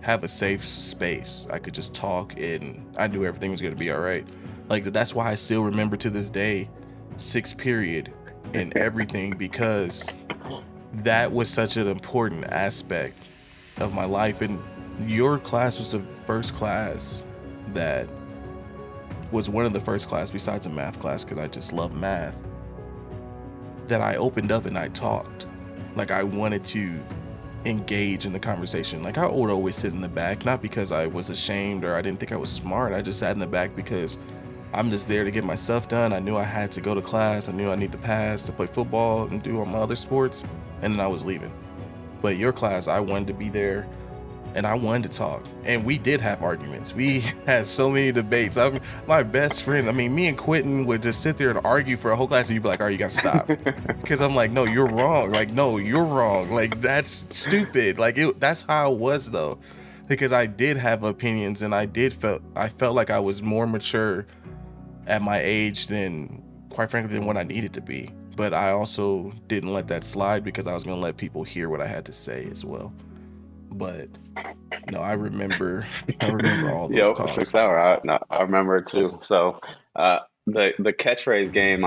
have 0.00 0.24
a 0.24 0.28
safe 0.28 0.64
space. 0.64 1.46
I 1.50 1.58
could 1.58 1.74
just 1.74 1.94
talk 1.94 2.34
and 2.36 2.84
I 2.96 3.06
knew 3.06 3.24
everything 3.24 3.50
was 3.50 3.60
going 3.60 3.74
to 3.74 3.78
be 3.78 3.90
all 3.90 4.00
right. 4.00 4.26
Like 4.68 4.84
that's 4.84 5.14
why 5.14 5.30
I 5.30 5.34
still 5.34 5.62
remember 5.62 5.96
to 5.98 6.10
this 6.10 6.30
day 6.30 6.70
sixth 7.16 7.56
period 7.56 8.12
and 8.54 8.76
everything 8.76 9.36
because 9.36 10.06
that 11.02 11.32
was 11.32 11.50
such 11.50 11.76
an 11.76 11.88
important 11.88 12.44
aspect 12.44 13.18
of 13.78 13.92
my 13.92 14.04
life 14.04 14.40
and 14.40 14.62
your 15.08 15.38
class 15.38 15.78
was 15.78 15.92
the 15.92 16.02
first 16.26 16.54
class 16.54 17.24
that 17.72 18.08
was 19.32 19.48
one 19.48 19.66
of 19.66 19.72
the 19.72 19.80
first 19.80 20.08
class 20.08 20.30
besides 20.30 20.66
a 20.66 20.70
math 20.70 21.00
class 21.00 21.24
because 21.24 21.38
I 21.38 21.48
just 21.48 21.72
love 21.72 21.94
math 21.94 22.36
that 23.88 24.00
I 24.00 24.16
opened 24.16 24.52
up 24.52 24.66
and 24.66 24.78
I 24.78 24.88
talked. 24.88 25.46
Like 25.96 26.10
I 26.10 26.22
wanted 26.22 26.64
to 26.66 27.00
engage 27.64 28.26
in 28.26 28.32
the 28.32 28.38
conversation. 28.38 29.02
Like 29.02 29.18
I 29.18 29.26
would 29.26 29.50
always 29.50 29.76
sit 29.76 29.92
in 29.92 30.00
the 30.00 30.08
back, 30.08 30.44
not 30.44 30.62
because 30.62 30.92
I 30.92 31.06
was 31.06 31.30
ashamed 31.30 31.84
or 31.84 31.96
I 31.96 32.02
didn't 32.02 32.20
think 32.20 32.32
I 32.32 32.36
was 32.36 32.50
smart. 32.50 32.92
I 32.92 33.02
just 33.02 33.18
sat 33.18 33.32
in 33.32 33.40
the 33.40 33.46
back 33.46 33.74
because 33.74 34.16
I'm 34.74 34.90
just 34.90 35.08
there 35.08 35.24
to 35.24 35.30
get 35.30 35.44
my 35.44 35.54
stuff 35.54 35.88
done. 35.88 36.12
I 36.12 36.18
knew 36.18 36.36
I 36.36 36.42
had 36.42 36.72
to 36.72 36.80
go 36.80 36.94
to 36.94 37.02
class. 37.02 37.48
I 37.48 37.52
knew 37.52 37.70
I 37.70 37.76
need 37.76 37.92
to 37.92 37.98
pass 37.98 38.42
to 38.44 38.52
play 38.52 38.66
football 38.66 39.26
and 39.26 39.42
do 39.42 39.58
all 39.58 39.66
my 39.66 39.78
other 39.78 39.96
sports, 39.96 40.44
and 40.82 40.94
then 40.94 41.00
I 41.00 41.06
was 41.06 41.24
leaving. 41.24 41.52
But 42.20 42.36
your 42.36 42.52
class, 42.52 42.88
I 42.88 43.00
wanted 43.00 43.28
to 43.28 43.34
be 43.34 43.48
there 43.50 43.86
and 44.54 44.66
I 44.66 44.74
wanted 44.74 45.10
to 45.10 45.18
talk. 45.18 45.44
And 45.64 45.84
we 45.84 45.98
did 45.98 46.20
have 46.20 46.42
arguments. 46.42 46.94
We 46.94 47.20
had 47.46 47.66
so 47.66 47.90
many 47.90 48.12
debates. 48.12 48.56
I'm 48.56 48.80
my 49.06 49.22
best 49.22 49.62
friend. 49.62 49.88
I 49.88 49.92
mean, 49.92 50.14
me 50.14 50.28
and 50.28 50.38
Quentin 50.38 50.86
would 50.86 51.02
just 51.02 51.20
sit 51.20 51.36
there 51.36 51.50
and 51.50 51.60
argue 51.64 51.96
for 51.96 52.12
a 52.12 52.16
whole 52.16 52.28
class, 52.28 52.48
and 52.48 52.54
you'd 52.54 52.62
be 52.62 52.68
like, 52.68 52.80
"All 52.80 52.86
right, 52.86 52.92
you 52.92 52.98
gotta 52.98 53.14
stop," 53.14 53.46
because 54.00 54.20
I'm 54.20 54.34
like, 54.34 54.50
"No, 54.50 54.64
you're 54.64 54.86
wrong." 54.86 55.32
Like, 55.32 55.50
"No, 55.50 55.76
you're 55.76 56.04
wrong." 56.04 56.50
Like, 56.50 56.80
that's 56.80 57.26
stupid. 57.30 57.98
Like, 57.98 58.16
it, 58.16 58.40
that's 58.40 58.62
how 58.62 58.92
it 58.92 58.98
was 58.98 59.30
though, 59.30 59.58
because 60.06 60.32
I 60.32 60.46
did 60.46 60.76
have 60.76 61.02
opinions, 61.02 61.62
and 61.62 61.74
I 61.74 61.86
did 61.86 62.14
felt 62.14 62.42
I 62.54 62.68
felt 62.68 62.94
like 62.94 63.10
I 63.10 63.18
was 63.18 63.42
more 63.42 63.66
mature 63.66 64.26
at 65.06 65.22
my 65.22 65.40
age 65.40 65.86
than, 65.86 66.42
quite 66.70 66.90
frankly, 66.90 67.14
than 67.14 67.26
what 67.26 67.36
I 67.36 67.42
needed 67.42 67.74
to 67.74 67.80
be. 67.80 68.10
But 68.36 68.52
I 68.52 68.70
also 68.70 69.32
didn't 69.46 69.72
let 69.72 69.88
that 69.88 70.04
slide 70.04 70.42
because 70.42 70.66
I 70.66 70.74
was 70.74 70.84
gonna 70.84 71.00
let 71.00 71.16
people 71.16 71.44
hear 71.44 71.68
what 71.68 71.80
I 71.80 71.86
had 71.86 72.04
to 72.06 72.12
say 72.12 72.48
as 72.50 72.64
well 72.64 72.92
but 73.74 74.08
no, 74.90 75.00
I 75.00 75.12
remember, 75.12 75.86
I 76.20 76.28
remember 76.28 76.72
all 76.72 76.88
those 76.88 76.96
Yo, 76.96 77.12
talks. 77.12 77.32
six 77.32 77.54
hour. 77.54 77.78
I, 77.78 78.00
no, 78.04 78.18
I 78.30 78.42
remember 78.42 78.78
it 78.78 78.86
too. 78.86 79.18
So, 79.20 79.60
uh, 79.96 80.20
the 80.46 80.72
the 80.78 80.92
catchphrase 80.92 81.52
game, 81.52 81.84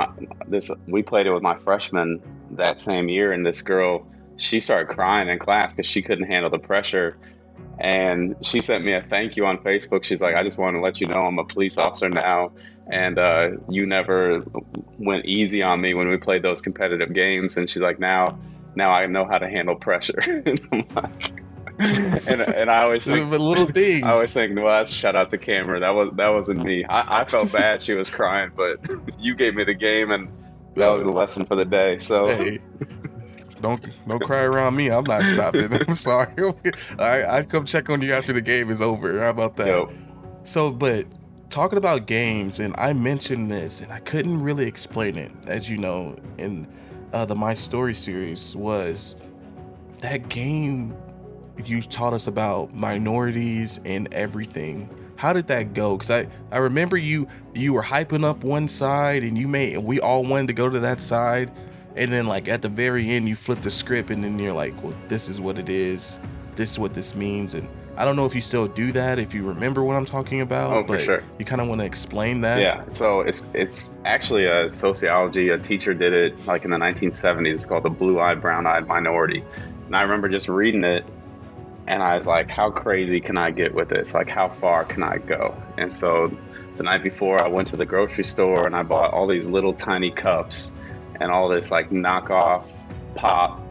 this 0.48 0.70
we 0.88 1.04
played 1.04 1.28
it 1.28 1.32
with 1.32 1.44
my 1.44 1.58
freshman 1.58 2.22
that 2.52 2.80
same 2.80 3.08
year, 3.10 3.32
and 3.32 3.46
this 3.46 3.62
girl, 3.62 4.06
she 4.38 4.60
started 4.60 4.94
crying 4.94 5.30
in 5.30 5.40
class 5.40 5.74
because 5.74 5.86
she 5.90 6.02
couldn't 6.02 6.26
handle 6.26 6.50
the 6.50 6.60
pressure, 6.60 7.18
and 7.80 8.36
she 8.42 8.62
sent 8.62 8.84
me 8.84 8.94
a 8.94 9.02
thank 9.04 9.36
you 9.36 9.46
on 9.46 9.60
Facebook. 9.60 10.04
She's 10.04 10.22
like, 10.22 10.36
I 10.36 10.44
just 10.44 10.58
want 10.58 10.76
to 10.76 10.82
let 10.82 11.00
you 11.00 11.08
know 11.08 11.26
I'm 11.26 11.40
a 11.40 11.46
police 11.46 11.78
officer 11.78 12.10
now, 12.10 12.52
and 12.92 13.18
uh, 13.18 13.50
you 13.70 13.86
never 13.86 14.44
went 14.98 15.26
easy 15.26 15.62
on 15.62 15.82
me 15.82 15.94
when 15.94 16.08
we 16.08 16.18
played 16.18 16.44
those 16.44 16.62
competitive 16.62 17.14
games, 17.14 17.58
and 17.58 17.70
she's 17.70 17.82
like, 17.82 18.00
now 18.00 18.38
now 18.76 18.92
I 18.92 19.06
know 19.08 19.26
how 19.26 19.38
to 19.38 19.50
handle 19.50 19.76
pressure. 19.76 20.20
and, 21.80 22.42
and 22.42 22.72
I 22.72 22.84
always 22.84 23.06
think 23.06 23.30
little 23.32 23.68
things. 23.68 24.04
I 24.04 24.12
always 24.12 24.34
think, 24.34 24.56
well, 24.56 24.68
that's 24.68 24.92
shout 24.92 25.16
out 25.16 25.30
to 25.30 25.38
Cameron. 25.38 25.82
That 25.82 25.96
was 25.96 26.10
that 26.16 26.30
wasn't 26.30 26.64
me. 26.64 26.86
I, 26.86 27.22
I 27.22 27.26
felt 27.26 27.52
bad. 27.52 27.82
she 27.84 27.94
was 27.94 28.10
crying, 28.10 28.52
but 28.56 28.80
you 29.20 29.36
gave 29.36 29.56
me 29.56 29.64
the 29.64 29.74
game, 29.74 30.12
and 30.12 30.30
that 30.76 30.88
was 30.88 31.06
a 31.06 31.12
lesson 31.12 31.46
for 31.46 31.56
the 31.56 31.66
day. 31.66 31.98
So. 32.00 32.28
Hey, 32.28 32.60
don't 33.62 33.84
don't 34.08 34.20
cry 34.22 34.44
around 34.44 34.76
me. 34.76 34.90
I'm 34.90 35.04
not 35.04 35.24
stopping. 35.26 35.74
I'm 35.88 35.96
sorry. 35.96 36.32
I 37.00 37.26
I'd 37.26 37.50
come 37.50 37.66
check 37.66 37.90
on 37.90 38.02
you 38.02 38.14
after 38.14 38.34
the 38.34 38.42
game 38.42 38.70
is 38.70 38.82
over. 38.82 39.20
How 39.20 39.30
about 39.30 39.56
that? 39.58 39.68
Yep. 39.68 39.90
So, 40.44 40.72
but 40.72 41.06
talking 41.50 41.78
about 41.78 42.08
games, 42.08 42.60
and 42.60 42.76
I 42.78 42.94
mentioned 42.94 43.52
this, 43.52 43.82
and 43.82 43.92
I 43.92 44.00
couldn't 44.00 44.42
really 44.42 44.68
explain 44.68 45.18
it, 45.18 45.32
as 45.48 45.70
you 45.70 45.78
know, 45.78 46.16
in 46.38 46.68
uh, 47.14 47.26
the 47.26 47.36
My 47.36 47.54
Story 47.54 47.96
series 47.96 48.56
was 48.56 49.16
that 50.00 50.30
game 50.30 50.96
you 51.64 51.82
taught 51.82 52.14
us 52.14 52.28
about 52.28 52.74
minorities 52.74 53.80
and 53.86 54.14
everything. 54.14 54.90
How 55.16 55.34
did 55.34 55.48
that 55.48 55.74
go? 55.74 55.98
Because 55.98 56.12
I, 56.12 56.28
I 56.52 56.58
remember 56.58 56.98
you 56.98 57.28
you 57.56 57.74
were 57.74 57.82
hyping 57.82 58.24
up 58.24 58.44
one 58.44 58.68
side 58.68 59.24
and 59.24 59.36
you 59.36 59.48
made 59.48 59.78
we 59.80 60.00
all 60.00 60.24
wanted 60.24 60.48
to 60.48 60.54
go 60.54 60.70
to 60.70 60.80
that 60.82 61.02
side, 61.02 61.52
and 61.96 62.12
then 62.12 62.28
like 62.28 62.48
at 62.48 62.62
the 62.62 62.70
very 62.70 63.10
end 63.10 63.28
you 63.28 63.36
flip 63.36 63.62
the 63.62 63.72
script 63.72 64.12
and 64.12 64.24
then 64.24 64.38
you're 64.38 64.54
like, 64.54 64.82
well, 64.84 64.94
this 65.08 65.30
is 65.30 65.40
what 65.40 65.58
it 65.58 65.70
is, 65.70 66.20
this 66.56 66.72
is 66.72 66.80
what 66.80 66.94
this 66.94 67.16
means, 67.16 67.56
and 67.56 67.68
I 67.98 68.06
don't 68.06 68.16
know 68.16 68.26
if 68.26 68.36
you 68.36 68.42
still 68.42 68.68
do 68.68 68.92
that, 68.92 69.18
if 69.18 69.34
you 69.34 69.44
remember 69.44 69.84
what 69.84 69.96
I'm 69.96 70.06
talking 70.06 70.42
about. 70.42 70.72
Oh, 70.72 70.86
for 70.86 71.00
sure. 71.00 71.24
You 71.40 71.46
kind 71.46 71.60
of 71.60 71.68
want 71.68 71.82
to 71.82 71.86
explain 71.86 72.42
that. 72.42 72.62
Yeah. 72.62 72.84
So 72.92 73.22
it's 73.22 73.50
it's 73.54 73.96
actually 74.06 74.46
a 74.46 74.70
sociology. 74.70 75.50
A 75.50 75.58
teacher 75.58 75.96
did 75.96 76.14
it 76.14 76.46
like 76.46 76.64
in 76.64 76.72
the 76.72 76.78
1970s. 76.78 77.54
It's 77.54 77.66
called 77.66 77.84
the 77.84 77.90
blue-eyed, 77.90 78.40
brown-eyed 78.40 78.88
minority. 78.88 79.44
And 79.88 79.96
I 79.96 80.04
remember 80.04 80.30
just 80.30 80.48
reading 80.48 80.84
it 80.84 81.06
and 81.88 82.04
I 82.04 82.16
was 82.16 82.28
like, 82.28 82.50
how 82.50 82.70
crazy 82.70 83.20
can 83.20 83.38
I 83.38 83.50
get 83.50 83.74
with 83.74 83.90
this? 83.90 84.14
Like, 84.14 84.30
how 84.30 84.50
far 84.50 84.84
can 84.84 85.02
I 85.02 85.18
go? 85.18 85.56
And 85.78 85.92
so 85.92 86.32
the 86.76 86.84
night 86.84 87.02
before, 87.02 87.42
I 87.42 87.48
went 87.48 87.68
to 87.70 87.78
the 87.78 87.86
grocery 87.86 88.26
store 88.26 88.68
and 88.68 88.76
I 88.76 88.84
bought 88.84 89.14
all 89.14 89.26
these 89.26 89.48
little 89.48 89.74
tiny 89.74 90.12
cups 90.12 90.74
and 91.20 91.32
all 91.32 91.50
this 91.50 91.72
like 91.72 91.90
knockoff 91.90 92.68
pop 93.16 93.64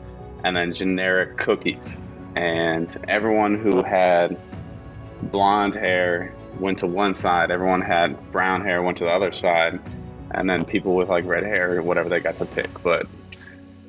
and 0.43 0.57
then 0.57 0.73
generic 0.73 1.37
cookies. 1.37 2.03
And 2.37 2.97
everyone 3.09 3.59
who 3.59 3.83
had 3.83 4.37
blonde 5.23 5.75
hair 5.75 6.35
went 6.61 6.79
to 6.79 6.87
one 6.87 7.15
side, 7.15 7.51
everyone 7.51 7.81
had 7.81 8.31
brown 8.31 8.63
hair 8.63 8.83
went 8.83 8.99
to 8.99 9.05
the 9.05 9.11
other 9.11 9.33
side, 9.33 9.81
and 10.33 10.49
then 10.49 10.65
people 10.65 10.95
with 10.95 11.09
like 11.09 11.25
red 11.25 11.43
hair, 11.43 11.79
or 11.79 11.83
whatever 11.83 12.09
they 12.09 12.21
got 12.21 12.37
to 12.37 12.47
pick. 12.47 12.83
But 12.83 13.07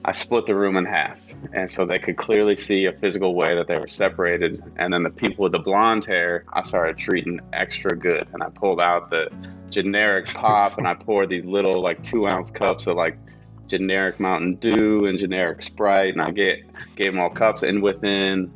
I 0.06 0.14
split 0.14 0.46
the 0.46 0.56
room 0.56 0.78
in 0.78 0.86
half. 0.86 1.22
And 1.52 1.70
so 1.70 1.86
they 1.86 2.00
could 2.00 2.16
clearly 2.16 2.56
see 2.56 2.86
a 2.86 2.94
physical 2.94 3.36
way 3.36 3.56
that 3.56 3.68
they 3.68 3.78
were 3.78 3.90
separated. 3.90 4.64
And 4.78 4.94
then 4.94 5.04
the 5.04 5.10
people 5.10 5.44
with 5.44 5.52
the 5.52 5.60
blonde 5.60 6.06
hair, 6.06 6.46
I 6.54 6.62
started 6.62 6.98
treating 6.98 7.42
extra 7.52 7.96
good. 7.96 8.26
And 8.34 8.42
I 8.42 8.50
pulled 8.50 8.80
out 8.80 9.10
the 9.10 9.30
generic 9.70 10.28
pop 10.28 10.78
and 10.78 10.88
I 10.88 10.94
poured 10.94 11.28
these 11.28 11.46
little 11.46 11.82
like 11.82 12.02
two 12.04 12.26
ounce 12.26 12.52
cups 12.52 12.88
of 12.88 12.96
like 12.96 13.18
generic 13.68 14.20
Mountain 14.20 14.56
Dew 14.56 15.06
and 15.06 15.20
generic 15.20 15.62
Sprite. 15.62 16.14
And 16.14 16.22
I 16.22 16.32
get, 16.32 16.60
gave 16.96 17.08
them 17.08 17.20
all 17.20 17.30
cups. 17.30 17.64
And 17.64 17.82
within 17.82 18.52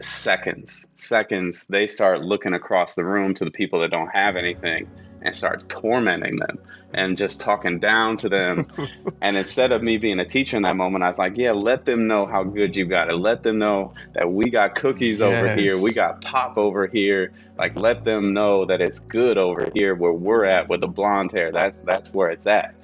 seconds, 0.00 0.86
seconds, 0.96 1.66
they 1.68 1.86
start 1.86 2.22
looking 2.22 2.54
across 2.54 2.94
the 2.94 3.04
room 3.04 3.34
to 3.34 3.44
the 3.44 3.50
people 3.50 3.80
that 3.80 3.90
don't 3.90 4.08
have 4.08 4.36
anything 4.36 4.88
and 5.22 5.34
start 5.34 5.68
tormenting 5.68 6.36
them 6.36 6.58
and 6.94 7.18
just 7.18 7.40
talking 7.40 7.78
down 7.78 8.16
to 8.16 8.28
them. 8.28 8.66
and 9.20 9.36
instead 9.36 9.72
of 9.72 9.82
me 9.82 9.98
being 9.98 10.20
a 10.20 10.24
teacher 10.24 10.56
in 10.56 10.62
that 10.62 10.76
moment, 10.76 11.04
I 11.04 11.08
was 11.08 11.18
like, 11.18 11.36
yeah, 11.36 11.52
let 11.52 11.84
them 11.84 12.06
know 12.06 12.26
how 12.26 12.44
good 12.44 12.76
you 12.76 12.86
got 12.86 13.10
it. 13.10 13.16
Let 13.16 13.42
them 13.42 13.58
know 13.58 13.92
that 14.14 14.30
we 14.30 14.50
got 14.50 14.74
cookies 14.74 15.20
yes. 15.20 15.26
over 15.26 15.54
here, 15.54 15.80
we 15.80 15.92
got 15.92 16.22
pop 16.22 16.56
over 16.56 16.86
here. 16.86 17.32
Like, 17.58 17.76
let 17.76 18.04
them 18.04 18.32
know 18.32 18.64
that 18.66 18.80
it's 18.80 19.00
good 19.00 19.36
over 19.36 19.68
here 19.74 19.94
where 19.94 20.12
we're 20.12 20.44
at 20.44 20.68
with 20.68 20.80
the 20.80 20.86
blonde 20.86 21.32
hair. 21.32 21.50
That's 21.50 21.76
that's 21.84 22.14
where 22.14 22.30
it's 22.30 22.46
at. 22.46 22.74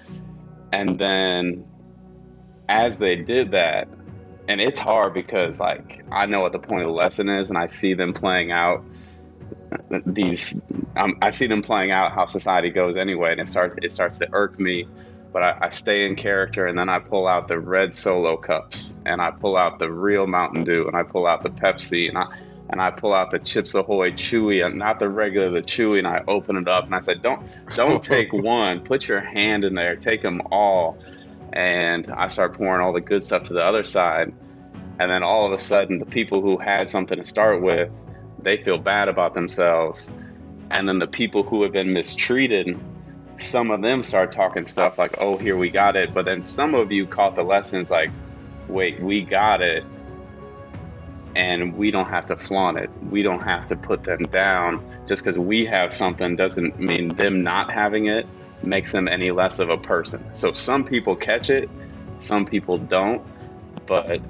And 0.75 0.99
then 0.99 1.65
as 2.69 2.99
they 2.99 3.15
did 3.15 3.53
that, 3.53 3.87
and 4.49 4.61
it's 4.61 4.79
hard 4.79 5.15
because 5.15 5.61
like 5.61 6.05
I 6.11 6.27
know 6.27 6.41
what 6.41 6.51
the 6.51 6.59
point 6.59 6.83
of 6.83 6.89
the 6.89 6.93
lesson 6.93 7.29
is, 7.29 7.49
and 7.49 7.57
I 7.57 7.69
see 7.69 7.95
them 7.95 8.13
playing 8.13 8.51
out 8.51 8.85
these 10.05 10.61
um, 10.97 11.17
I 11.23 11.31
see 11.31 11.47
them 11.47 11.63
playing 11.63 11.93
out 11.93 12.11
how 12.13 12.27
society 12.27 12.71
goes 12.71 12.97
anyway, 12.97 13.31
and 13.31 13.41
it 13.41 13.47
starts 13.47 13.79
it 13.83 13.93
starts 13.93 14.19
to 14.19 14.29
irk 14.33 14.59
me. 14.59 14.89
But 15.33 15.43
I, 15.43 15.59
I, 15.63 15.69
stay 15.69 16.07
in 16.07 16.15
character, 16.15 16.67
and 16.67 16.79
then 16.79 16.89
I 16.89 17.01
pull 17.01 17.27
out 17.27 17.49
the 17.49 17.59
red 17.59 17.93
Solo 17.93 18.37
cups, 18.37 19.01
and 19.05 19.21
I 19.21 19.31
pull 19.33 19.57
out 19.57 19.81
the 19.81 19.91
real 19.91 20.29
Mountain 20.29 20.65
Dew, 20.65 20.87
and 20.87 20.97
I 20.97 21.03
pull 21.03 21.27
out 21.27 21.43
the 21.43 21.51
Pepsi, 21.51 22.09
and 22.09 22.19
I 22.19 22.27
and 22.75 22.83
I 22.83 22.91
pull 22.91 23.15
out 23.15 23.31
the 23.31 23.39
Chips 23.39 23.73
Ahoy 23.77 24.11
Chewy, 24.11 24.67
uh, 24.67 24.69
not 24.69 24.99
the 24.99 25.09
regular, 25.09 25.49
the 25.49 25.63
Chewy, 25.65 25.99
and 25.99 26.09
I 26.09 26.25
open 26.27 26.57
it 26.57 26.67
up 26.67 26.87
and 26.87 26.93
I 26.93 26.99
said, 26.99 27.23
"Don't, 27.23 27.41
don't 27.77 28.03
take 28.15 28.33
one. 28.33 28.81
Put 28.81 29.07
your 29.07 29.21
hand 29.21 29.65
in 29.65 29.75
there. 29.75 29.95
Take 29.95 30.23
them 30.23 30.43
all." 30.51 30.99
And 31.53 32.11
I 32.11 32.27
start 32.27 32.55
pouring 32.55 32.85
all 32.85 32.93
the 32.93 33.01
good 33.01 33.23
stuff 33.23 33.45
to 33.45 33.53
the 33.53 33.63
other 33.63 33.85
side, 33.85 34.35
and 34.99 35.09
then 35.09 35.23
all 35.23 35.47
of 35.47 35.53
a 35.53 35.59
sudden, 35.61 35.99
the 35.99 36.05
people 36.05 36.43
who 36.43 36.57
had 36.57 36.91
something 36.91 37.17
to 37.17 37.25
start 37.25 37.63
with, 37.63 37.93
they 38.43 38.61
feel 38.61 38.79
bad 38.79 39.07
about 39.07 39.35
themselves, 39.35 40.11
and 40.73 40.89
then 40.89 40.99
the 40.99 41.07
people 41.07 41.45
who 41.45 41.63
have 41.63 41.73
been 41.73 41.93
mistreated. 41.93 42.77
Some 43.39 43.71
of 43.71 43.83
them 43.83 44.03
start 44.03 44.33
talking 44.33 44.65
stuff 44.65 44.99
like, 44.99 45.17
oh, 45.21 45.37
here 45.37 45.57
we 45.57 45.69
got 45.69 45.95
it. 45.95 46.15
But 46.15 46.25
then 46.25 46.41
some 46.41 46.75
of 46.75 46.91
you 46.93 47.05
caught 47.05 47.35
the 47.35 47.43
lessons 47.43 47.91
like, 47.91 48.11
wait, 48.69 49.01
we 49.01 49.23
got 49.23 49.61
it 49.61 49.85
and 51.37 51.77
we 51.77 51.90
don't 51.90 52.09
have 52.09 52.27
to 52.27 52.37
flaunt 52.37 52.79
it. 52.79 52.90
We 53.11 53.23
don't 53.23 53.42
have 53.42 53.66
to 53.66 53.77
put 53.77 54.05
them 54.05 54.23
down. 54.25 54.85
Just 55.07 55.25
because 55.25 55.38
we 55.38 55.64
have 55.66 55.92
something 55.92 56.37
doesn't 56.37 56.79
mean 56.79 57.09
them 57.09 57.42
not 57.42 57.73
having 57.73 58.07
it 58.07 58.27
makes 58.62 58.92
them 58.92 59.09
any 59.09 59.31
less 59.31 59.59
of 59.59 59.68
a 59.68 59.77
person. 59.77 60.25
So 60.35 60.53
some 60.53 60.85
people 60.85 61.16
catch 61.16 61.51
it, 61.51 61.68
some 62.18 62.44
people 62.44 62.79
don't, 62.79 63.23
but 63.87 64.20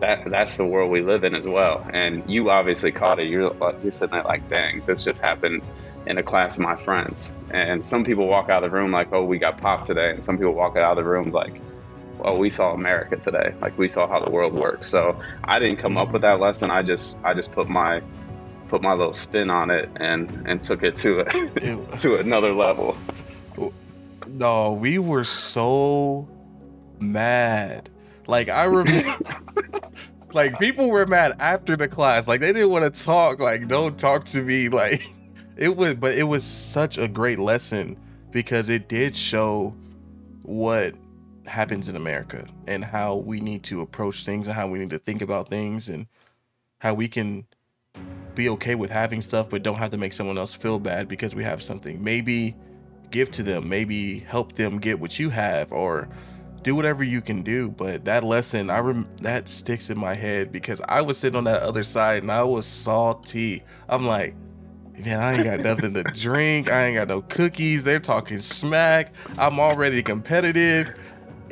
that 0.00 0.28
that's 0.30 0.56
the 0.56 0.66
world 0.66 0.90
we 0.90 1.00
live 1.02 1.24
in 1.24 1.34
as 1.34 1.46
well. 1.46 1.86
And 1.92 2.28
you 2.28 2.50
obviously 2.50 2.92
caught 2.92 3.18
it. 3.18 3.28
You're 3.28 3.54
you're 3.82 3.92
sitting 3.92 4.14
there 4.14 4.24
like, 4.24 4.48
dang, 4.48 4.82
this 4.86 5.02
just 5.02 5.20
happened 5.20 5.62
in 6.06 6.18
a 6.18 6.22
class 6.22 6.56
of 6.56 6.62
my 6.62 6.76
friends. 6.76 7.34
And 7.50 7.84
some 7.84 8.04
people 8.04 8.26
walk 8.26 8.48
out 8.48 8.64
of 8.64 8.70
the 8.70 8.76
room 8.76 8.90
like, 8.90 9.12
oh, 9.12 9.24
we 9.24 9.38
got 9.38 9.58
popped 9.58 9.86
today, 9.86 10.10
and 10.10 10.24
some 10.24 10.36
people 10.36 10.54
walk 10.54 10.76
out 10.76 10.98
of 10.98 11.04
the 11.04 11.08
room 11.08 11.30
like 11.30 11.60
well, 12.22 12.38
we 12.38 12.50
saw 12.50 12.72
America 12.72 13.16
today. 13.16 13.54
Like 13.60 13.76
we 13.76 13.88
saw 13.88 14.06
how 14.06 14.20
the 14.20 14.30
world 14.30 14.54
works. 14.54 14.88
So 14.88 15.20
I 15.44 15.58
didn't 15.58 15.78
come 15.78 15.98
up 15.98 16.12
with 16.12 16.22
that 16.22 16.38
lesson. 16.40 16.70
I 16.70 16.82
just 16.82 17.18
I 17.24 17.34
just 17.34 17.52
put 17.52 17.68
my 17.68 18.00
put 18.68 18.80
my 18.80 18.92
little 18.92 19.12
spin 19.12 19.50
on 19.50 19.70
it 19.70 19.90
and 19.96 20.30
and 20.46 20.62
took 20.62 20.82
it 20.82 20.94
to 20.96 21.20
a, 21.20 21.96
to 21.98 22.16
another 22.16 22.52
level. 22.52 22.96
No, 24.28 24.72
we 24.72 24.98
were 24.98 25.24
so 25.24 26.28
mad. 27.00 27.90
Like 28.28 28.48
I 28.48 28.64
remember 28.64 29.16
like 30.32 30.58
people 30.60 30.88
were 30.88 31.06
mad 31.06 31.36
after 31.40 31.76
the 31.76 31.88
class. 31.88 32.28
Like 32.28 32.40
they 32.40 32.52
didn't 32.52 32.70
want 32.70 32.94
to 32.94 33.04
talk. 33.04 33.40
Like 33.40 33.66
don't 33.66 33.98
talk 33.98 34.24
to 34.26 34.42
me. 34.42 34.68
Like 34.72 35.12
it 35.56 35.76
was 35.76 35.94
but 35.94 36.14
it 36.14 36.22
was 36.22 36.44
such 36.44 36.98
a 36.98 37.08
great 37.08 37.38
lesson 37.38 37.96
because 38.30 38.68
it 38.68 38.88
did 38.88 39.14
show 39.14 39.74
what 40.42 40.94
happens 41.46 41.88
in 41.88 41.96
America 41.96 42.46
and 42.66 42.84
how 42.84 43.16
we 43.16 43.40
need 43.40 43.62
to 43.64 43.80
approach 43.80 44.24
things 44.24 44.46
and 44.46 44.54
how 44.54 44.68
we 44.68 44.78
need 44.78 44.90
to 44.90 44.98
think 44.98 45.22
about 45.22 45.48
things 45.48 45.88
and 45.88 46.06
how 46.78 46.94
we 46.94 47.08
can 47.08 47.46
be 48.34 48.48
okay 48.48 48.74
with 48.74 48.90
having 48.90 49.20
stuff 49.20 49.48
but 49.50 49.62
don't 49.62 49.76
have 49.76 49.90
to 49.90 49.98
make 49.98 50.12
someone 50.12 50.38
else 50.38 50.54
feel 50.54 50.78
bad 50.78 51.08
because 51.08 51.34
we 51.34 51.44
have 51.44 51.62
something. 51.62 52.02
Maybe 52.02 52.56
give 53.10 53.30
to 53.32 53.42
them, 53.42 53.68
maybe 53.68 54.20
help 54.20 54.54
them 54.54 54.78
get 54.78 54.98
what 54.98 55.18
you 55.18 55.30
have 55.30 55.72
or 55.72 56.08
do 56.62 56.74
whatever 56.74 57.02
you 57.02 57.20
can 57.20 57.42
do, 57.42 57.68
but 57.68 58.04
that 58.04 58.24
lesson 58.24 58.70
I 58.70 58.78
rem- 58.78 59.08
that 59.20 59.48
sticks 59.48 59.90
in 59.90 59.98
my 59.98 60.14
head 60.14 60.52
because 60.52 60.80
I 60.88 61.00
was 61.00 61.18
sitting 61.18 61.36
on 61.36 61.44
that 61.44 61.62
other 61.62 61.82
side 61.82 62.22
and 62.22 62.30
I 62.30 62.44
was 62.44 62.66
salty. 62.66 63.62
I'm 63.88 64.06
like, 64.06 64.34
man, 64.98 65.20
I 65.20 65.34
ain't 65.34 65.44
got 65.44 65.60
nothing 65.76 65.94
to 65.94 66.04
drink. 66.04 66.70
I 66.70 66.86
ain't 66.86 66.96
got 66.96 67.08
no 67.08 67.22
cookies. 67.22 67.84
They're 67.84 68.00
talking 68.00 68.38
smack. 68.38 69.12
I'm 69.38 69.58
already 69.58 70.02
competitive. 70.02 70.98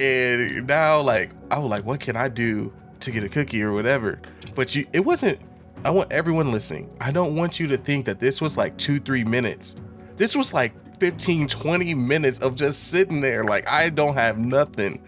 And 0.01 0.67
now, 0.67 1.03
like, 1.03 1.31
I 1.51 1.59
was 1.59 1.71
like, 1.71 1.85
what 1.85 2.01
can 2.01 2.17
I 2.17 2.29
do 2.29 2.73
to 3.01 3.11
get 3.11 3.23
a 3.23 3.29
cookie 3.29 3.63
or 3.63 3.73
whatever? 3.75 4.19
But 4.55 4.75
you, 4.75 4.87
it 4.95 5.01
wasn't. 5.01 5.39
I 5.85 5.91
want 5.91 6.11
everyone 6.11 6.51
listening. 6.51 6.91
I 7.01 7.11
don't 7.11 7.37
want 7.37 7.61
you 7.61 7.67
to 7.67 7.77
think 7.77 8.07
that 8.07 8.19
this 8.19 8.41
was 8.41 8.57
like 8.57 8.79
two, 8.79 8.99
three 8.99 9.25
minutes. 9.25 9.77
This 10.17 10.35
was 10.35 10.55
like 10.55 10.73
15, 11.01 11.49
20 11.49 11.95
minutes 11.95 12.39
of 12.39 12.55
just 12.55 12.85
sitting 12.85 13.21
there. 13.21 13.45
Like, 13.45 13.69
I 13.69 13.91
don't 13.91 14.15
have 14.15 14.39
nothing. 14.39 15.03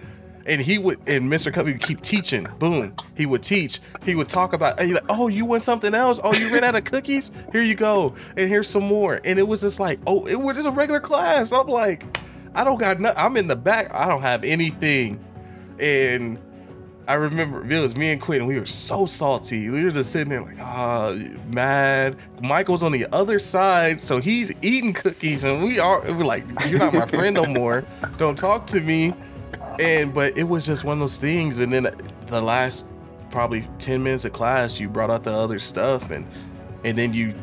And 0.45 0.61
he 0.61 0.77
would, 0.77 0.99
and 1.07 1.31
Mr. 1.31 1.53
Covey 1.53 1.73
would 1.73 1.83
keep 1.83 2.03
teaching. 2.03 2.47
Boom. 2.59 2.95
He 3.15 3.25
would 3.25 3.43
teach. 3.43 3.81
He 4.05 4.15
would 4.15 4.29
talk 4.29 4.53
about, 4.53 4.79
like, 4.79 5.05
oh, 5.09 5.29
you 5.29 5.47
want 5.47 5.63
something 5.63 5.95
else? 5.95 6.21
Oh, 6.23 6.35
you 6.35 6.53
ran 6.53 6.65
out 6.65 6.75
of 6.75 6.85
cookies? 6.85 7.31
Here 7.53 7.63
you 7.63 7.75
go. 7.75 8.15
And 8.37 8.47
here's 8.47 8.69
some 8.69 8.85
more. 8.85 9.21
And 9.25 9.39
it 9.39 9.47
was 9.49 9.63
just 9.63 9.81
like, 9.81 10.01
oh, 10.07 10.27
it 10.27 10.35
was 10.35 10.57
just 10.57 10.69
a 10.69 10.73
regular 10.73 11.01
class. 11.01 11.53
I'm 11.53 11.69
like, 11.69 12.05
I 12.55 12.65
don't 12.65 12.79
got 12.79 13.01
nothing. 13.01 13.19
I'm 13.19 13.37
in 13.37 13.47
the 13.49 13.57
back. 13.57 13.93
I 13.93 14.09
don't 14.09 14.23
have 14.23 14.45
anything. 14.45 15.25
And 15.79 16.39
I 17.09 17.15
remember 17.15 17.69
it 17.69 17.81
was 17.81 17.97
me 17.97 18.13
and 18.13 18.21
Quinn. 18.21 18.47
We 18.47 18.59
were 18.59 18.67
so 18.67 19.07
salty. 19.07 19.69
We 19.69 19.85
were 19.85 19.91
just 19.91 20.13
sitting 20.13 20.29
there 20.29 20.43
like, 20.43 20.59
ah, 20.61 21.07
oh, 21.07 21.17
mad. 21.49 22.17
Michael's 22.41 22.83
on 22.83 22.93
the 22.93 23.07
other 23.13 23.39
side, 23.39 24.01
so 24.01 24.21
he's 24.21 24.53
eating 24.63 24.93
cookies, 24.93 25.45
and 25.45 25.65
we 25.65 25.81
are 25.81 26.01
we're 26.03 26.25
like, 26.25 26.45
you're 26.69 26.79
not 26.79 26.95
my 26.95 27.07
friend 27.07 27.35
no 27.35 27.45
more. 27.45 27.85
Don't 28.19 28.39
talk 28.39 28.67
to 28.69 28.81
me. 28.81 29.15
And 29.81 30.15
but 30.15 30.37
it 30.37 30.45
was 30.45 30.65
just 30.67 30.85
one 30.85 30.95
of 30.95 31.01
those 31.01 31.19
things. 31.19 31.59
And 31.59 31.73
then 31.73 31.91
the 32.27 32.41
last 32.41 32.87
probably 33.31 33.69
ten 33.79 34.03
minutes 34.03 34.25
of 34.25 34.33
class, 34.33 34.79
you 34.79 34.89
brought 34.89 35.11
out 35.11 35.25
the 35.25 35.33
other 35.33 35.59
stuff, 35.59 36.11
and 36.11 36.27
and 36.85 36.97
then 36.97 37.13
you 37.15 37.35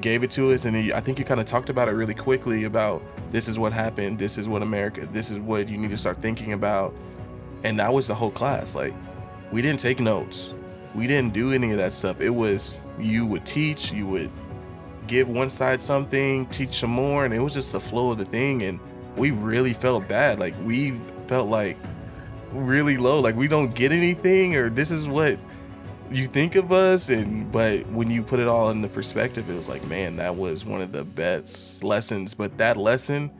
gave 0.00 0.24
it 0.24 0.30
to 0.32 0.52
us, 0.52 0.64
and 0.64 0.92
I 0.92 1.00
think 1.00 1.18
you 1.18 1.24
kind 1.24 1.40
of 1.40 1.46
talked 1.46 1.70
about 1.70 1.88
it 1.88 1.92
really 1.92 2.14
quickly 2.14 2.64
about 2.64 3.02
this 3.34 3.48
is 3.48 3.58
what 3.58 3.72
happened 3.72 4.16
this 4.16 4.38
is 4.38 4.46
what 4.46 4.62
america 4.62 5.08
this 5.10 5.28
is 5.28 5.40
what 5.40 5.68
you 5.68 5.76
need 5.76 5.90
to 5.90 5.96
start 5.96 6.22
thinking 6.22 6.52
about. 6.52 6.94
And 7.64 7.80
that 7.80 7.92
was 7.92 8.06
the 8.06 8.14
whole 8.14 8.30
class 8.30 8.76
like 8.76 8.94
we 9.50 9.60
didn't 9.60 9.80
take 9.80 9.98
notes. 9.98 10.50
We 10.94 11.08
didn't 11.08 11.32
do 11.32 11.52
any 11.52 11.72
of 11.72 11.78
that 11.78 11.92
stuff. 11.92 12.20
It 12.20 12.30
was 12.30 12.78
you 12.96 13.26
would 13.26 13.44
teach 13.44 13.90
you 13.90 14.06
would 14.06 14.30
give 15.08 15.28
one 15.28 15.50
side 15.50 15.80
something 15.80 16.46
teach 16.46 16.78
some 16.78 16.90
more 16.90 17.24
and 17.24 17.34
it 17.34 17.40
was 17.40 17.54
just 17.54 17.72
the 17.72 17.80
flow 17.80 18.12
of 18.12 18.18
the 18.18 18.24
thing 18.24 18.62
and 18.62 18.78
we 19.16 19.32
really 19.32 19.72
felt 19.72 20.06
bad. 20.06 20.38
Like 20.38 20.54
we 20.62 21.00
felt 21.26 21.48
like 21.48 21.76
really 22.52 22.96
low. 22.96 23.18
Like 23.18 23.34
we 23.34 23.48
don't 23.48 23.74
get 23.74 23.90
anything 23.90 24.54
or 24.54 24.70
this 24.70 24.92
is 24.92 25.08
what 25.08 25.40
you 26.10 26.26
think 26.26 26.54
of 26.54 26.70
us 26.72 27.10
and 27.10 27.50
but 27.50 27.86
when 27.88 28.10
you 28.10 28.22
put 28.22 28.38
it 28.38 28.46
all 28.46 28.70
in 28.70 28.82
the 28.82 28.88
perspective 28.88 29.48
it 29.48 29.54
was 29.54 29.68
like 29.68 29.82
man 29.84 30.16
that 30.16 30.36
was 30.36 30.64
one 30.64 30.80
of 30.80 30.92
the 30.92 31.04
best 31.04 31.82
lessons. 31.82 32.34
But 32.34 32.58
that 32.58 32.76
lesson 32.76 33.30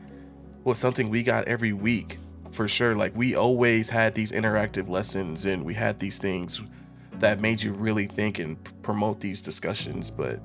was 0.63 0.77
something 0.77 1.09
we 1.09 1.23
got 1.23 1.47
every 1.47 1.73
week 1.73 2.17
for 2.51 2.67
sure. 2.67 2.95
Like 2.95 3.15
we 3.15 3.35
always 3.35 3.89
had 3.89 4.15
these 4.15 4.31
interactive 4.31 4.89
lessons 4.89 5.45
and 5.45 5.63
we 5.63 5.73
had 5.73 5.99
these 5.99 6.17
things 6.17 6.61
that 7.19 7.39
made 7.39 7.61
you 7.61 7.71
really 7.71 8.07
think 8.07 8.39
and 8.39 8.57
promote 8.81 9.19
these 9.19 9.41
discussions. 9.41 10.09
But 10.11 10.39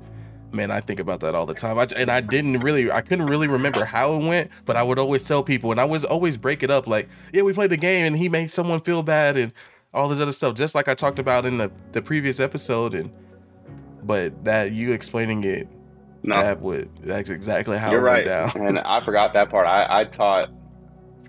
man 0.53 0.71
i 0.71 0.81
think 0.81 0.99
about 0.99 1.21
that 1.21 1.33
all 1.33 1.47
the 1.47 1.55
time. 1.55 1.79
I, 1.79 1.85
and 1.97 2.11
i 2.11 2.21
didn't 2.21 2.59
really 2.59 2.91
i 2.91 3.01
couldn't 3.01 3.27
really 3.27 3.47
remember 3.47 3.85
how 3.85 4.15
it 4.15 4.25
went 4.25 4.51
but 4.65 4.77
i 4.77 4.83
would 4.83 4.99
always 4.99 5.23
tell 5.23 5.45
people 5.45 5.71
and 5.71 5.81
i 5.81 5.85
was 5.85 6.05
always 6.05 6.37
break 6.37 6.65
it 6.65 6.73
up 6.73 6.89
like 6.89 7.09
yeah 7.33 7.43
we 7.43 7.53
played 7.53 7.71
the 7.71 7.77
game 7.77 8.05
and 8.05 8.17
he 8.17 8.29
made 8.29 8.51
someone 8.51 8.81
feel 8.81 9.05
bad 9.05 9.37
and 9.37 9.53
all 9.93 10.09
this 10.09 10.21
other 10.21 10.33
stuff, 10.33 10.55
just 10.55 10.75
like 10.75 10.89
I 10.89 10.95
talked 10.95 11.19
about 11.19 11.47
in 11.47 11.59
the, 11.59 11.71
the 11.93 12.03
previous 12.03 12.41
episode. 12.41 12.95
And 12.95 13.11
but 14.03 14.45
that 14.45 14.73
you 14.73 14.93
explaining 14.93 15.45
it, 15.45 15.69
no. 16.23 16.35
that 16.35 16.61
would 16.61 16.91
that's 17.03 17.31
exactly 17.31 17.79
how 17.79 17.91
you're 17.91 18.01
right. 18.01 18.27
and 18.27 18.79
I 18.79 19.01
forgot 19.05 19.33
that 19.35 19.51
part. 19.51 19.67
I, 19.67 20.01
I 20.01 20.05
taught 20.05 20.47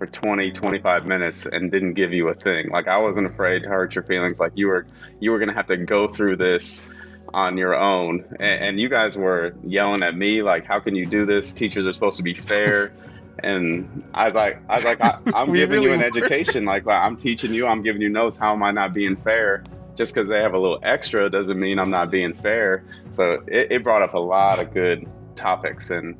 for 0.02 0.06
20 0.06 0.50
25 0.50 1.06
minutes 1.06 1.46
and 1.46 1.70
didn't 1.70 1.94
give 1.94 2.12
you 2.12 2.26
a 2.26 2.34
thing 2.34 2.68
like 2.70 2.88
i 2.88 2.96
wasn't 2.96 3.24
afraid 3.24 3.62
to 3.62 3.68
hurt 3.68 3.94
your 3.94 4.02
feelings 4.02 4.40
like 4.40 4.50
you 4.56 4.66
were 4.66 4.84
you 5.20 5.30
were 5.30 5.38
gonna 5.38 5.52
have 5.52 5.66
to 5.66 5.76
go 5.76 6.08
through 6.08 6.34
this 6.34 6.88
on 7.34 7.56
your 7.56 7.76
own 7.76 8.24
and, 8.40 8.64
and, 8.64 8.80
you 8.80 8.88
guys 8.88 9.16
were 9.16 9.54
yelling 9.64 10.02
at 10.02 10.16
me 10.16 10.42
like 10.42 10.64
how 10.64 10.80
can 10.80 10.96
you 10.96 11.06
do 11.06 11.24
this 11.24 11.54
teachers 11.54 11.86
are 11.86 11.92
supposed 11.92 12.16
to 12.16 12.22
be 12.24 12.34
fair 12.34 12.92
and 13.40 14.04
I 14.14 14.24
was 14.24 14.34
like, 14.34 14.60
I 14.68 14.76
was 14.76 14.84
like, 14.84 15.00
I, 15.00 15.18
am 15.34 15.52
giving 15.52 15.80
really 15.80 15.88
you 15.88 15.92
an 15.92 16.00
were. 16.00 16.06
education. 16.06 16.64
Like, 16.64 16.86
like, 16.86 17.00
I'm 17.00 17.16
teaching 17.16 17.52
you. 17.54 17.66
I'm 17.66 17.82
giving 17.82 18.02
you 18.02 18.08
notes. 18.08 18.36
How 18.36 18.52
am 18.52 18.62
I 18.62 18.70
not 18.70 18.92
being 18.92 19.16
fair? 19.16 19.64
Just 19.94 20.14
because 20.14 20.28
they 20.28 20.40
have 20.40 20.54
a 20.54 20.58
little 20.58 20.78
extra 20.82 21.28
doesn't 21.28 21.58
mean 21.58 21.78
I'm 21.78 21.90
not 21.90 22.10
being 22.10 22.32
fair. 22.32 22.84
So 23.10 23.42
it, 23.46 23.68
it 23.70 23.84
brought 23.84 24.02
up 24.02 24.14
a 24.14 24.18
lot 24.18 24.60
of 24.60 24.72
good 24.72 25.06
topics, 25.36 25.90
and 25.90 26.16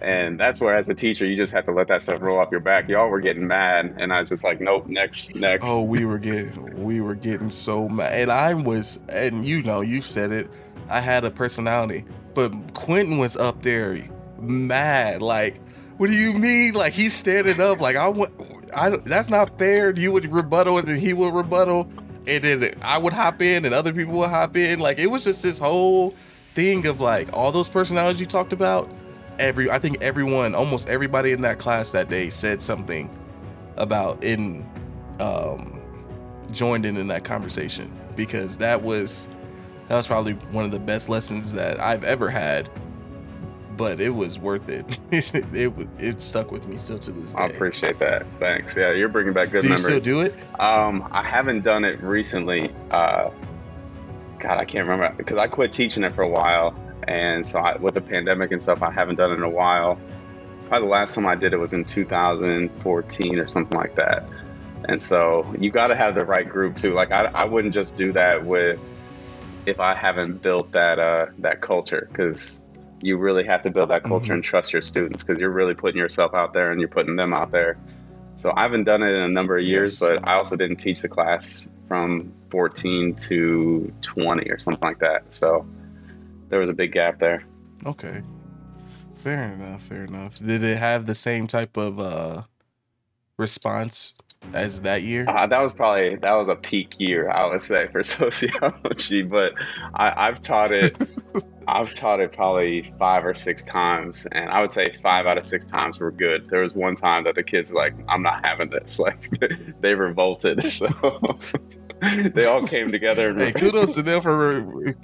and 0.00 0.38
that's 0.38 0.60
where, 0.60 0.76
as 0.76 0.88
a 0.88 0.94
teacher, 0.94 1.26
you 1.26 1.36
just 1.36 1.52
have 1.52 1.64
to 1.66 1.72
let 1.72 1.88
that 1.88 2.02
stuff 2.02 2.20
roll 2.20 2.38
off 2.38 2.50
your 2.50 2.60
back. 2.60 2.88
Y'all 2.88 3.08
were 3.08 3.20
getting 3.20 3.46
mad, 3.46 3.94
and 3.98 4.12
I 4.12 4.20
was 4.20 4.28
just 4.28 4.44
like, 4.44 4.60
nope, 4.60 4.86
next, 4.86 5.34
next. 5.34 5.68
Oh, 5.68 5.82
we 5.82 6.04
were 6.04 6.18
getting, 6.18 6.84
we 6.84 7.00
were 7.00 7.14
getting 7.14 7.50
so 7.50 7.88
mad, 7.88 8.12
and 8.12 8.30
I 8.30 8.54
was, 8.54 8.98
and 9.08 9.46
you 9.46 9.62
know, 9.62 9.80
you 9.80 10.02
said 10.02 10.32
it. 10.32 10.50
I 10.88 11.00
had 11.00 11.24
a 11.24 11.30
personality, 11.30 12.04
but 12.34 12.52
Quentin 12.74 13.18
was 13.18 13.36
up 13.36 13.62
there 13.62 14.06
mad, 14.38 15.22
like 15.22 15.60
what 15.96 16.10
do 16.10 16.16
you 16.16 16.32
mean? 16.32 16.74
Like 16.74 16.92
he's 16.92 17.14
standing 17.14 17.60
up. 17.60 17.80
Like 17.80 17.96
I 17.96 18.08
want. 18.08 18.32
I 18.74 18.90
that's 18.90 19.28
not 19.28 19.58
fair. 19.58 19.94
You 19.96 20.12
would 20.12 20.30
rebuttal 20.30 20.78
and 20.78 20.86
then 20.86 20.96
he 20.96 21.12
would 21.12 21.32
rebuttal, 21.32 21.88
and 22.26 22.44
then 22.44 22.74
I 22.82 22.98
would 22.98 23.12
hop 23.12 23.40
in 23.40 23.64
and 23.64 23.74
other 23.74 23.92
people 23.92 24.14
would 24.14 24.30
hop 24.30 24.56
in. 24.56 24.78
Like 24.78 24.98
it 24.98 25.06
was 25.06 25.24
just 25.24 25.42
this 25.42 25.58
whole 25.58 26.14
thing 26.54 26.86
of 26.86 27.00
like 27.00 27.32
all 27.32 27.52
those 27.52 27.68
personalities 27.68 28.20
you 28.20 28.26
talked 28.26 28.52
about. 28.52 28.90
Every 29.38 29.70
I 29.70 29.78
think 29.78 30.02
everyone, 30.02 30.54
almost 30.54 30.88
everybody 30.88 31.32
in 31.32 31.42
that 31.42 31.58
class 31.58 31.90
that 31.90 32.08
day 32.08 32.30
said 32.30 32.60
something 32.60 33.10
about 33.76 34.22
in 34.24 34.68
um 35.20 35.80
joined 36.50 36.86
in 36.86 36.96
in 36.96 37.08
that 37.08 37.24
conversation 37.24 37.90
because 38.16 38.56
that 38.56 38.82
was 38.82 39.28
that 39.88 39.96
was 39.96 40.06
probably 40.06 40.32
one 40.50 40.64
of 40.64 40.70
the 40.70 40.78
best 40.78 41.08
lessons 41.08 41.52
that 41.52 41.78
I've 41.80 42.04
ever 42.04 42.28
had. 42.28 42.68
But 43.76 44.00
it 44.00 44.10
was 44.10 44.38
worth 44.38 44.68
it. 44.68 44.98
it, 45.10 45.34
it 45.54 45.88
it 45.98 46.20
stuck 46.20 46.50
with 46.50 46.66
me 46.66 46.78
still 46.78 46.98
to 47.00 47.12
this 47.12 47.32
day. 47.32 47.38
I 47.38 47.46
appreciate 47.46 47.98
that. 47.98 48.26
Thanks. 48.38 48.76
Yeah, 48.76 48.92
you're 48.92 49.08
bringing 49.08 49.32
back 49.32 49.50
good 49.50 49.62
do 49.62 49.68
memories. 49.68 49.86
you 49.86 50.00
still 50.00 50.14
do 50.14 50.20
it? 50.22 50.34
Um, 50.60 51.08
I 51.12 51.22
haven't 51.22 51.62
done 51.62 51.84
it 51.84 52.02
recently. 52.02 52.72
Uh, 52.90 53.30
God, 54.38 54.58
I 54.58 54.64
can't 54.64 54.88
remember 54.88 55.14
because 55.16 55.38
I 55.38 55.46
quit 55.46 55.72
teaching 55.72 56.04
it 56.04 56.14
for 56.14 56.22
a 56.22 56.28
while, 56.28 56.74
and 57.08 57.46
so 57.46 57.58
I, 57.58 57.76
with 57.76 57.94
the 57.94 58.00
pandemic 58.00 58.52
and 58.52 58.62
stuff, 58.62 58.82
I 58.82 58.90
haven't 58.90 59.16
done 59.16 59.32
it 59.32 59.34
in 59.34 59.42
a 59.42 59.50
while. 59.50 59.98
Probably 60.68 60.86
the 60.86 60.92
last 60.92 61.14
time 61.14 61.26
I 61.26 61.34
did 61.34 61.52
it 61.52 61.58
was 61.58 61.72
in 61.72 61.84
2014 61.84 63.38
or 63.38 63.46
something 63.46 63.78
like 63.78 63.94
that. 63.96 64.24
And 64.88 65.00
so 65.00 65.52
you 65.58 65.70
got 65.70 65.88
to 65.88 65.96
have 65.96 66.14
the 66.14 66.24
right 66.24 66.48
group 66.48 66.76
too. 66.76 66.92
Like 66.92 67.10
I, 67.10 67.26
I 67.26 67.46
wouldn't 67.46 67.74
just 67.74 67.96
do 67.96 68.12
that 68.12 68.44
with 68.44 68.78
if 69.66 69.80
I 69.80 69.94
haven't 69.94 70.42
built 70.42 70.70
that 70.72 70.98
uh, 70.98 71.26
that 71.38 71.60
culture 71.60 72.06
because 72.10 72.60
you 73.00 73.16
really 73.16 73.44
have 73.44 73.62
to 73.62 73.70
build 73.70 73.90
that 73.90 74.02
culture 74.04 74.26
mm-hmm. 74.26 74.34
and 74.34 74.44
trust 74.44 74.72
your 74.72 74.82
students 74.82 75.22
because 75.22 75.40
you're 75.40 75.50
really 75.50 75.74
putting 75.74 75.98
yourself 75.98 76.34
out 76.34 76.52
there 76.52 76.70
and 76.70 76.80
you're 76.80 76.88
putting 76.88 77.16
them 77.16 77.32
out 77.32 77.50
there. 77.50 77.78
So 78.36 78.52
I 78.56 78.62
haven't 78.62 78.84
done 78.84 79.02
it 79.02 79.10
in 79.10 79.22
a 79.22 79.28
number 79.28 79.56
of 79.56 79.64
years, 79.64 79.92
yes. 79.92 80.00
but 80.00 80.28
I 80.28 80.36
also 80.36 80.56
didn't 80.56 80.76
teach 80.76 81.00
the 81.00 81.08
class 81.08 81.68
from 81.88 82.32
14 82.50 83.14
to 83.14 83.92
20 84.02 84.50
or 84.50 84.58
something 84.58 84.86
like 84.86 84.98
that. 84.98 85.22
So 85.32 85.66
there 86.48 86.60
was 86.60 86.70
a 86.70 86.74
big 86.74 86.92
gap 86.92 87.18
there. 87.18 87.44
Okay. 87.84 88.22
Fair 89.16 89.52
enough. 89.52 89.82
Fair 89.84 90.04
enough. 90.04 90.34
Did 90.34 90.62
it 90.62 90.78
have 90.78 91.06
the 91.06 91.14
same 91.14 91.46
type 91.46 91.76
of 91.76 91.98
uh, 91.98 92.42
response 93.38 94.14
as 94.52 94.80
that 94.80 95.02
year? 95.02 95.28
Uh, 95.28 95.46
that 95.46 95.60
was 95.60 95.72
probably 95.72 96.16
that 96.16 96.32
was 96.32 96.48
a 96.48 96.56
peak 96.56 96.94
year, 96.98 97.30
I 97.30 97.46
would 97.46 97.62
say, 97.62 97.88
for 97.88 98.02
sociology. 98.04 99.22
But 99.22 99.52
I, 99.94 100.26
have 100.26 100.40
taught 100.40 100.72
it. 100.72 100.94
I've 101.68 101.92
taught 101.94 102.20
it 102.20 102.32
probably 102.32 102.94
five 102.98 103.24
or 103.26 103.34
six 103.34 103.64
times, 103.64 104.26
and 104.32 104.48
I 104.50 104.60
would 104.60 104.70
say 104.70 104.94
five 105.02 105.26
out 105.26 105.36
of 105.36 105.44
six 105.44 105.66
times 105.66 105.98
were 105.98 106.12
good. 106.12 106.48
There 106.48 106.62
was 106.62 106.74
one 106.76 106.94
time 106.94 107.24
that 107.24 107.34
the 107.34 107.42
kids 107.42 107.70
were 107.70 107.76
like, 107.76 107.94
"I'm 108.08 108.22
not 108.22 108.44
having 108.44 108.70
this." 108.70 109.00
Like 109.06 109.30
they 109.80 109.94
revolted. 109.94 110.62
So 110.72 110.88
they 112.34 112.46
all 112.46 112.66
came 112.66 112.90
together. 112.90 113.30
And 113.30 113.40
hey, 113.40 113.52
kudos 113.52 113.94
to 113.94 114.02
them 114.02 114.20
for 114.20 114.94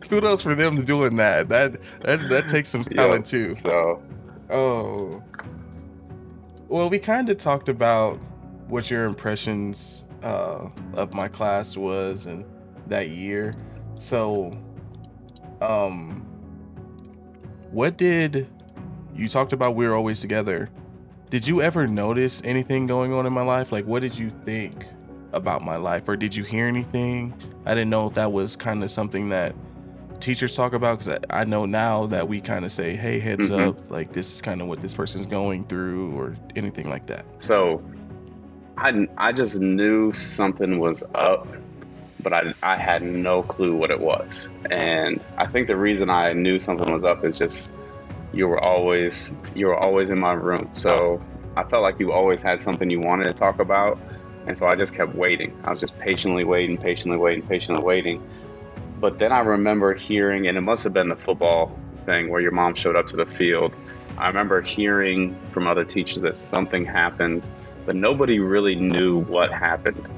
kudos 0.00 0.42
for 0.42 0.54
them 0.54 0.84
doing 0.84 1.16
that. 1.16 1.48
That 1.48 1.80
that 2.02 2.28
that 2.28 2.48
takes 2.48 2.68
some 2.68 2.82
talent 2.82 3.26
too. 3.26 3.56
So, 3.56 4.02
oh, 4.50 5.22
well, 6.68 6.88
we 6.88 6.98
kind 6.98 7.28
of 7.30 7.38
talked 7.38 7.68
about 7.68 8.20
what 8.70 8.90
your 8.90 9.04
impressions 9.04 10.04
uh, 10.22 10.68
of 10.94 11.12
my 11.12 11.28
class 11.28 11.76
was 11.76 12.26
and 12.26 12.44
that 12.86 13.10
year. 13.10 13.52
So, 13.96 14.56
um, 15.60 16.26
what 17.70 17.96
did 17.96 18.48
you 19.14 19.28
talked 19.28 19.52
about? 19.52 19.74
We 19.74 19.86
were 19.86 19.94
always 19.94 20.20
together. 20.20 20.70
Did 21.28 21.46
you 21.46 21.62
ever 21.62 21.86
notice 21.86 22.42
anything 22.44 22.86
going 22.86 23.12
on 23.12 23.26
in 23.26 23.32
my 23.32 23.42
life? 23.42 23.70
Like, 23.70 23.86
what 23.86 24.02
did 24.02 24.18
you 24.18 24.30
think 24.44 24.84
about 25.32 25.62
my 25.62 25.76
life, 25.76 26.08
or 26.08 26.16
did 26.16 26.34
you 26.34 26.42
hear 26.42 26.66
anything? 26.66 27.34
I 27.66 27.74
didn't 27.74 27.90
know 27.90 28.08
if 28.08 28.14
that 28.14 28.32
was 28.32 28.56
kind 28.56 28.82
of 28.82 28.90
something 28.90 29.28
that 29.28 29.54
teachers 30.18 30.54
talk 30.54 30.72
about 30.72 30.98
because 30.98 31.18
I, 31.30 31.40
I, 31.40 31.44
know 31.44 31.64
now 31.64 32.06
that 32.06 32.26
we 32.26 32.40
kind 32.40 32.64
of 32.64 32.72
say, 32.72 32.96
"Hey, 32.96 33.20
heads 33.20 33.48
mm-hmm. 33.48 33.68
up!" 33.70 33.90
Like 33.90 34.12
this 34.12 34.32
is 34.32 34.42
kind 34.42 34.60
of 34.60 34.66
what 34.66 34.80
this 34.80 34.92
person's 34.92 35.26
going 35.26 35.66
through, 35.66 36.18
or 36.18 36.36
anything 36.56 36.88
like 36.90 37.06
that. 37.06 37.24
So 37.38 37.82
I, 38.80 39.06
I 39.18 39.32
just 39.32 39.60
knew 39.60 40.12
something 40.14 40.78
was 40.78 41.04
up, 41.14 41.52
but 42.22 42.32
I, 42.32 42.54
I 42.62 42.76
had 42.76 43.02
no 43.02 43.42
clue 43.42 43.76
what 43.76 43.90
it 43.90 44.00
was. 44.00 44.48
And 44.70 45.24
I 45.36 45.46
think 45.46 45.68
the 45.68 45.76
reason 45.76 46.08
I 46.08 46.32
knew 46.32 46.58
something 46.58 46.90
was 46.90 47.04
up 47.04 47.22
is 47.22 47.36
just 47.36 47.74
you 48.32 48.48
were 48.48 48.62
always 48.64 49.36
you 49.54 49.66
were 49.66 49.76
always 49.76 50.08
in 50.08 50.18
my 50.18 50.32
room. 50.32 50.70
So 50.72 51.22
I 51.58 51.64
felt 51.64 51.82
like 51.82 52.00
you 52.00 52.12
always 52.12 52.42
had 52.42 52.62
something 52.62 52.88
you 52.88 53.00
wanted 53.00 53.24
to 53.24 53.34
talk 53.34 53.60
about. 53.60 54.00
And 54.46 54.56
so 54.56 54.66
I 54.66 54.76
just 54.76 54.94
kept 54.94 55.14
waiting. 55.14 55.52
I 55.64 55.70
was 55.70 55.78
just 55.80 55.98
patiently 55.98 56.44
waiting, 56.44 56.78
patiently 56.78 57.18
waiting, 57.18 57.46
patiently 57.46 57.84
waiting. 57.84 58.22
But 58.98 59.18
then 59.18 59.30
I 59.32 59.40
remember 59.40 59.94
hearing, 59.94 60.46
and 60.48 60.56
it 60.56 60.62
must 60.62 60.84
have 60.84 60.94
been 60.94 61.10
the 61.10 61.16
football 61.16 61.78
thing 62.06 62.30
where 62.30 62.40
your 62.40 62.52
mom 62.52 62.74
showed 62.74 62.96
up 62.96 63.06
to 63.08 63.16
the 63.16 63.26
field. 63.26 63.76
I 64.16 64.28
remember 64.28 64.62
hearing 64.62 65.38
from 65.50 65.66
other 65.66 65.84
teachers 65.84 66.22
that 66.22 66.36
something 66.36 66.86
happened 66.86 67.50
but 67.86 67.96
nobody 67.96 68.38
really 68.38 68.74
knew 68.74 69.20
what 69.24 69.52
happened. 69.52 70.08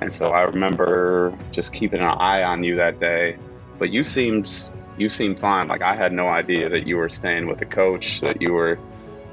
And 0.00 0.12
so 0.12 0.28
I 0.28 0.42
remember 0.42 1.36
just 1.52 1.72
keeping 1.72 2.00
an 2.00 2.06
eye 2.06 2.42
on 2.42 2.64
you 2.64 2.76
that 2.76 3.00
day. 3.00 3.36
But 3.78 3.90
you 3.90 4.04
seemed 4.04 4.70
you 4.98 5.08
seemed 5.08 5.38
fine. 5.38 5.68
Like 5.68 5.82
I 5.82 5.96
had 5.96 6.12
no 6.12 6.28
idea 6.28 6.68
that 6.68 6.86
you 6.86 6.96
were 6.96 7.08
staying 7.08 7.46
with 7.46 7.60
a 7.62 7.66
coach, 7.66 8.20
that 8.20 8.40
you 8.40 8.52
were 8.52 8.78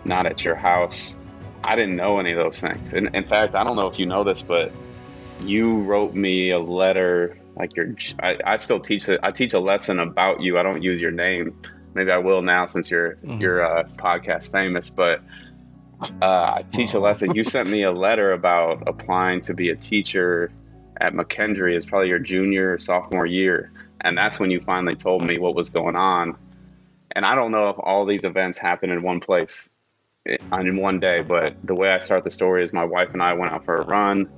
not 0.05 0.25
at 0.25 0.45
your 0.45 0.55
house. 0.55 1.17
I 1.63 1.75
didn't 1.75 1.97
know 1.97 2.19
any 2.19 2.31
of 2.31 2.37
those 2.37 2.61
things. 2.61 2.93
And 2.93 3.13
in 3.13 3.25
fact, 3.25 3.55
I 3.55 3.63
don't 3.63 3.75
know 3.75 3.87
if 3.87 3.99
you 3.99 4.05
know 4.05 4.23
this, 4.23 4.41
but 4.41 4.71
you 5.41 5.81
wrote 5.81 6.15
me 6.15 6.51
a 6.51 6.59
letter. 6.59 7.37
Like 7.57 7.75
your, 7.75 7.93
I, 8.21 8.37
I 8.45 8.55
still 8.55 8.79
teach. 8.79 9.09
I 9.09 9.31
teach 9.31 9.53
a 9.53 9.59
lesson 9.59 9.99
about 9.99 10.41
you. 10.41 10.57
I 10.57 10.63
don't 10.63 10.81
use 10.81 11.01
your 11.01 11.11
name. 11.11 11.59
Maybe 11.93 12.11
I 12.11 12.17
will 12.17 12.41
now 12.41 12.65
since 12.67 12.89
your 12.91 13.15
mm-hmm. 13.15 13.41
your 13.41 13.65
uh, 13.65 13.83
podcast 13.97 14.51
famous. 14.51 14.89
But 14.89 15.21
uh, 16.01 16.05
I 16.21 16.65
teach 16.69 16.93
a 16.93 16.99
lesson. 16.99 17.35
You 17.35 17.43
sent 17.45 17.69
me 17.69 17.83
a 17.83 17.91
letter 17.91 18.31
about 18.31 18.83
applying 18.87 19.41
to 19.41 19.53
be 19.53 19.69
a 19.69 19.75
teacher 19.75 20.51
at 20.99 21.13
McKendree. 21.13 21.75
It's 21.75 21.85
probably 21.85 22.09
your 22.09 22.19
junior 22.19 22.73
or 22.73 22.79
sophomore 22.79 23.25
year. 23.25 23.71
And 24.01 24.17
that's 24.17 24.39
when 24.39 24.51
you 24.51 24.61
finally 24.61 24.95
told 24.95 25.23
me 25.23 25.37
what 25.37 25.55
was 25.55 25.69
going 25.69 25.95
on. 25.95 26.37
And 27.11 27.25
I 27.25 27.35
don't 27.35 27.51
know 27.51 27.69
if 27.69 27.77
all 27.79 28.05
these 28.05 28.25
events 28.25 28.57
happen 28.57 28.91
in 28.91 29.01
one 29.01 29.19
place 29.19 29.69
eh, 30.27 30.37
in 30.51 30.77
one 30.77 30.99
day, 30.99 31.21
but 31.21 31.55
the 31.63 31.73
way 31.73 31.89
I 31.89 31.99
start 31.99 32.23
the 32.23 32.31
story 32.31 32.63
is 32.63 32.73
my 32.73 32.83
wife 32.83 33.09
and 33.13 33.23
I 33.23 33.33
went 33.33 33.51
out 33.51 33.65
for 33.65 33.77
a 33.77 33.85
run. 33.85 34.29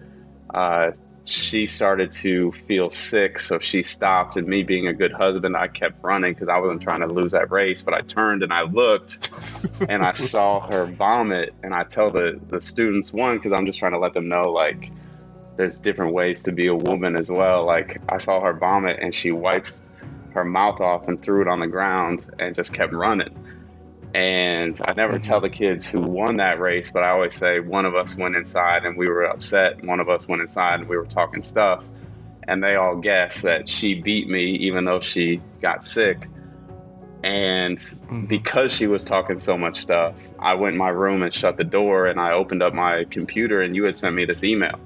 Uh, 0.53 0.91
she 1.25 1.65
started 1.65 2.11
to 2.13 2.51
feel 2.51 2.89
sick, 2.89 3.39
so 3.39 3.59
she 3.59 3.83
stopped. 3.83 4.35
And 4.37 4.47
me 4.47 4.63
being 4.63 4.87
a 4.87 4.93
good 4.93 5.11
husband, 5.11 5.55
I 5.55 5.67
kept 5.67 6.03
running 6.03 6.33
because 6.33 6.47
I 6.47 6.57
wasn't 6.57 6.81
trying 6.81 7.01
to 7.01 7.07
lose 7.07 7.31
that 7.33 7.51
race. 7.51 7.81
But 7.81 7.93
I 7.93 7.99
turned 7.99 8.43
and 8.43 8.51
I 8.51 8.63
looked, 8.63 9.29
and 9.89 10.03
I 10.03 10.13
saw 10.13 10.59
her 10.67 10.85
vomit. 10.85 11.53
And 11.63 11.73
I 11.73 11.83
tell 11.83 12.09
the 12.09 12.39
the 12.47 12.59
students 12.59 13.13
one 13.13 13.37
because 13.37 13.53
I'm 13.53 13.65
just 13.65 13.79
trying 13.79 13.93
to 13.93 13.99
let 13.99 14.13
them 14.13 14.27
know 14.27 14.51
like 14.51 14.91
there's 15.57 15.75
different 15.75 16.13
ways 16.13 16.41
to 16.43 16.51
be 16.51 16.67
a 16.67 16.75
woman 16.75 17.15
as 17.15 17.29
well. 17.29 17.65
Like 17.65 18.01
I 18.09 18.17
saw 18.17 18.41
her 18.41 18.53
vomit, 18.53 18.99
and 19.01 19.13
she 19.13 19.31
wiped 19.31 19.79
her 20.33 20.45
mouth 20.45 20.79
off 20.79 21.07
and 21.07 21.21
threw 21.21 21.41
it 21.41 21.47
on 21.47 21.59
the 21.59 21.67
ground 21.67 22.25
and 22.39 22.55
just 22.55 22.73
kept 22.73 22.93
running. 22.93 23.35
And 24.13 24.79
I 24.87 24.93
never 24.95 25.13
mm-hmm. 25.13 25.21
tell 25.21 25.41
the 25.41 25.49
kids 25.49 25.87
who 25.87 26.01
won 26.01 26.37
that 26.37 26.59
race, 26.59 26.89
but 26.89 27.03
I 27.03 27.11
always 27.11 27.35
say 27.35 27.59
one 27.59 27.85
of 27.85 27.95
us 27.95 28.17
went 28.17 28.35
inside 28.35 28.85
and 28.85 28.97
we 28.97 29.07
were 29.07 29.23
upset. 29.23 29.83
One 29.83 29.99
of 29.99 30.09
us 30.09 30.27
went 30.27 30.41
inside 30.41 30.79
and 30.79 30.89
we 30.89 30.97
were 30.97 31.05
talking 31.05 31.41
stuff. 31.41 31.83
And 32.47 32.63
they 32.63 32.75
all 32.75 32.95
guessed 32.95 33.43
that 33.43 33.69
she 33.69 33.93
beat 33.93 34.27
me, 34.27 34.55
even 34.55 34.85
though 34.85 34.99
she 34.99 35.41
got 35.61 35.85
sick. 35.85 36.27
And 37.23 37.77
mm-hmm. 37.77 38.25
because 38.25 38.73
she 38.73 38.87
was 38.87 39.03
talking 39.03 39.37
so 39.37 39.55
much 39.57 39.77
stuff, 39.77 40.15
I 40.39 40.55
went 40.55 40.73
in 40.73 40.79
my 40.79 40.89
room 40.89 41.21
and 41.21 41.31
shut 41.31 41.57
the 41.57 41.63
door 41.63 42.07
and 42.07 42.19
I 42.19 42.31
opened 42.31 42.63
up 42.63 42.73
my 42.73 43.03
computer 43.11 43.61
and 43.61 43.75
you 43.75 43.83
had 43.83 43.95
sent 43.95 44.15
me 44.15 44.25
this 44.25 44.43
email. 44.43 44.79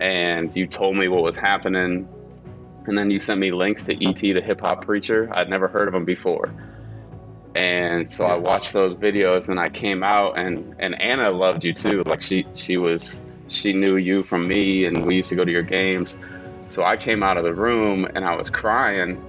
And 0.00 0.54
you 0.54 0.66
told 0.66 0.96
me 0.96 1.08
what 1.08 1.22
was 1.22 1.38
happening. 1.38 2.06
And 2.84 2.98
then 2.98 3.10
you 3.10 3.20
sent 3.20 3.40
me 3.40 3.52
links 3.52 3.84
to 3.84 3.94
E.T., 3.94 4.32
the 4.32 4.42
hip 4.42 4.60
hop 4.60 4.84
preacher. 4.84 5.30
I'd 5.32 5.48
never 5.48 5.68
heard 5.68 5.88
of 5.88 5.94
him 5.94 6.04
before 6.04 6.52
and 7.54 8.10
so 8.10 8.24
I 8.24 8.36
watched 8.36 8.72
those 8.72 8.94
videos 8.94 9.48
and 9.48 9.60
I 9.60 9.68
came 9.68 10.02
out 10.02 10.38
and 10.38 10.74
and 10.78 11.00
Anna 11.00 11.30
loved 11.30 11.64
you 11.64 11.72
too. 11.72 12.02
Like 12.06 12.22
she 12.22 12.46
she 12.54 12.78
was 12.78 13.22
she 13.48 13.72
knew 13.72 13.96
you 13.96 14.22
from 14.22 14.48
me 14.48 14.86
and 14.86 15.04
we 15.06 15.16
used 15.16 15.28
to 15.30 15.36
go 15.36 15.44
to 15.44 15.52
your 15.52 15.62
games. 15.62 16.18
So 16.68 16.84
I 16.84 16.96
came 16.96 17.22
out 17.22 17.36
of 17.36 17.44
the 17.44 17.52
room 17.52 18.08
and 18.14 18.24
I 18.24 18.34
was 18.34 18.48
crying 18.48 19.22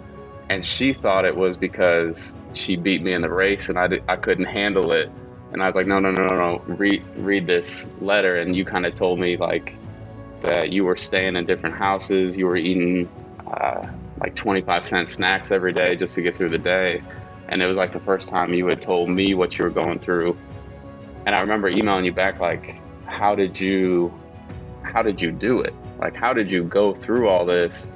and 0.50 0.64
she 0.64 0.94
thought 0.94 1.26
it 1.26 1.36
was 1.36 1.58
because 1.58 2.40
she 2.54 2.78
beat 2.78 3.02
me 3.02 3.14
in 3.14 3.22
the 3.22 3.30
race 3.30 3.68
and 3.70 3.78
I, 3.78 3.88
did, 3.88 4.04
I 4.08 4.16
couldn't 4.16 4.46
handle 4.46 4.94
it. 4.94 5.12
And 5.52 5.62
I 5.62 5.68
was 5.68 5.76
like 5.76 5.88
no 5.88 6.00
no 6.00 6.12
no 6.12 6.26
no 6.28 6.36
no 6.36 6.76
read 6.76 7.04
read 7.18 7.46
this 7.46 7.92
letter. 8.00 8.38
And 8.38 8.56
you 8.56 8.64
kind 8.64 8.86
of 8.86 8.96
told 8.96 9.20
me 9.20 9.36
like 9.36 9.76
that 10.44 10.72
you 10.72 10.86
were 10.86 10.96
staying 10.96 11.36
in 11.36 11.46
different 11.46 11.76
houses. 11.76 12.38
You 12.38 12.46
were 12.46 12.56
eating 12.56 13.10
uh, 13.48 13.86
like 14.22 14.34
25 14.36 14.86
cent 14.86 15.10
snacks 15.10 15.52
every 15.52 15.74
day 15.74 15.98
just 15.98 16.16
to 16.16 16.22
get 16.22 16.38
through 16.38 16.50
the 16.50 16.58
day 16.58 17.02
and 17.54 17.62
it 17.62 17.68
was 17.68 17.78
like 17.78 17.92
the 17.92 18.00
first 18.00 18.30
time 18.30 18.52
you 18.52 18.66
had 18.66 18.82
told 18.82 19.12
me 19.12 19.36
what 19.36 19.60
you 19.60 19.64
were 19.64 19.70
going 19.70 20.00
through. 20.00 20.36
And 21.28 21.36
i 21.36 21.40
remember 21.40 21.70
emailing 21.70 22.04
you 22.04 22.12
back 22.12 22.40
like 22.40 22.82
how 23.06 23.36
did 23.36 23.60
you 23.60 24.12
how 24.82 25.04
did 25.04 25.22
you 25.22 25.32
do 25.32 25.62
it? 25.62 25.74
Like 26.00 26.16
how 26.16 26.34
did 26.34 26.50
you 26.50 26.64
go 26.64 26.96
through 26.96 27.30
all 27.30 27.46
this? 27.46 27.90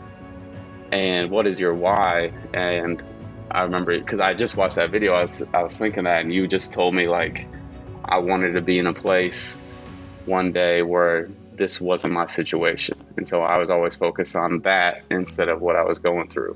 And 0.91 1.31
what 1.31 1.47
is 1.47 1.59
your 1.59 1.73
why? 1.73 2.31
And 2.53 3.03
i 3.49 3.63
remember 3.63 3.97
because 3.97 4.19
i 4.19 4.33
just 4.33 4.57
watched 4.57 4.75
that 4.75 4.91
video 4.91 5.13
i 5.13 5.21
was 5.21 5.47
i 5.53 5.63
was 5.63 5.77
thinking 5.77 6.03
that 6.03 6.21
and 6.21 6.33
you 6.33 6.45
just 6.47 6.73
told 6.73 6.93
me 6.93 7.07
like 7.07 7.47
i 8.03 8.17
wanted 8.17 8.51
to 8.51 8.61
be 8.61 8.77
in 8.77 8.87
a 8.87 8.93
place 8.93 9.61
one 10.25 10.51
day 10.51 10.81
where 10.81 11.29
this 11.53 11.79
wasn't 11.79 12.13
my 12.13 12.27
situation. 12.27 12.95
And 13.15 13.27
so 13.27 13.41
i 13.41 13.57
was 13.57 13.71
always 13.71 13.95
focused 13.95 14.35
on 14.35 14.59
that 14.61 15.03
instead 15.09 15.49
of 15.49 15.61
what 15.61 15.75
i 15.75 15.83
was 15.83 15.97
going 15.97 16.27
through 16.27 16.55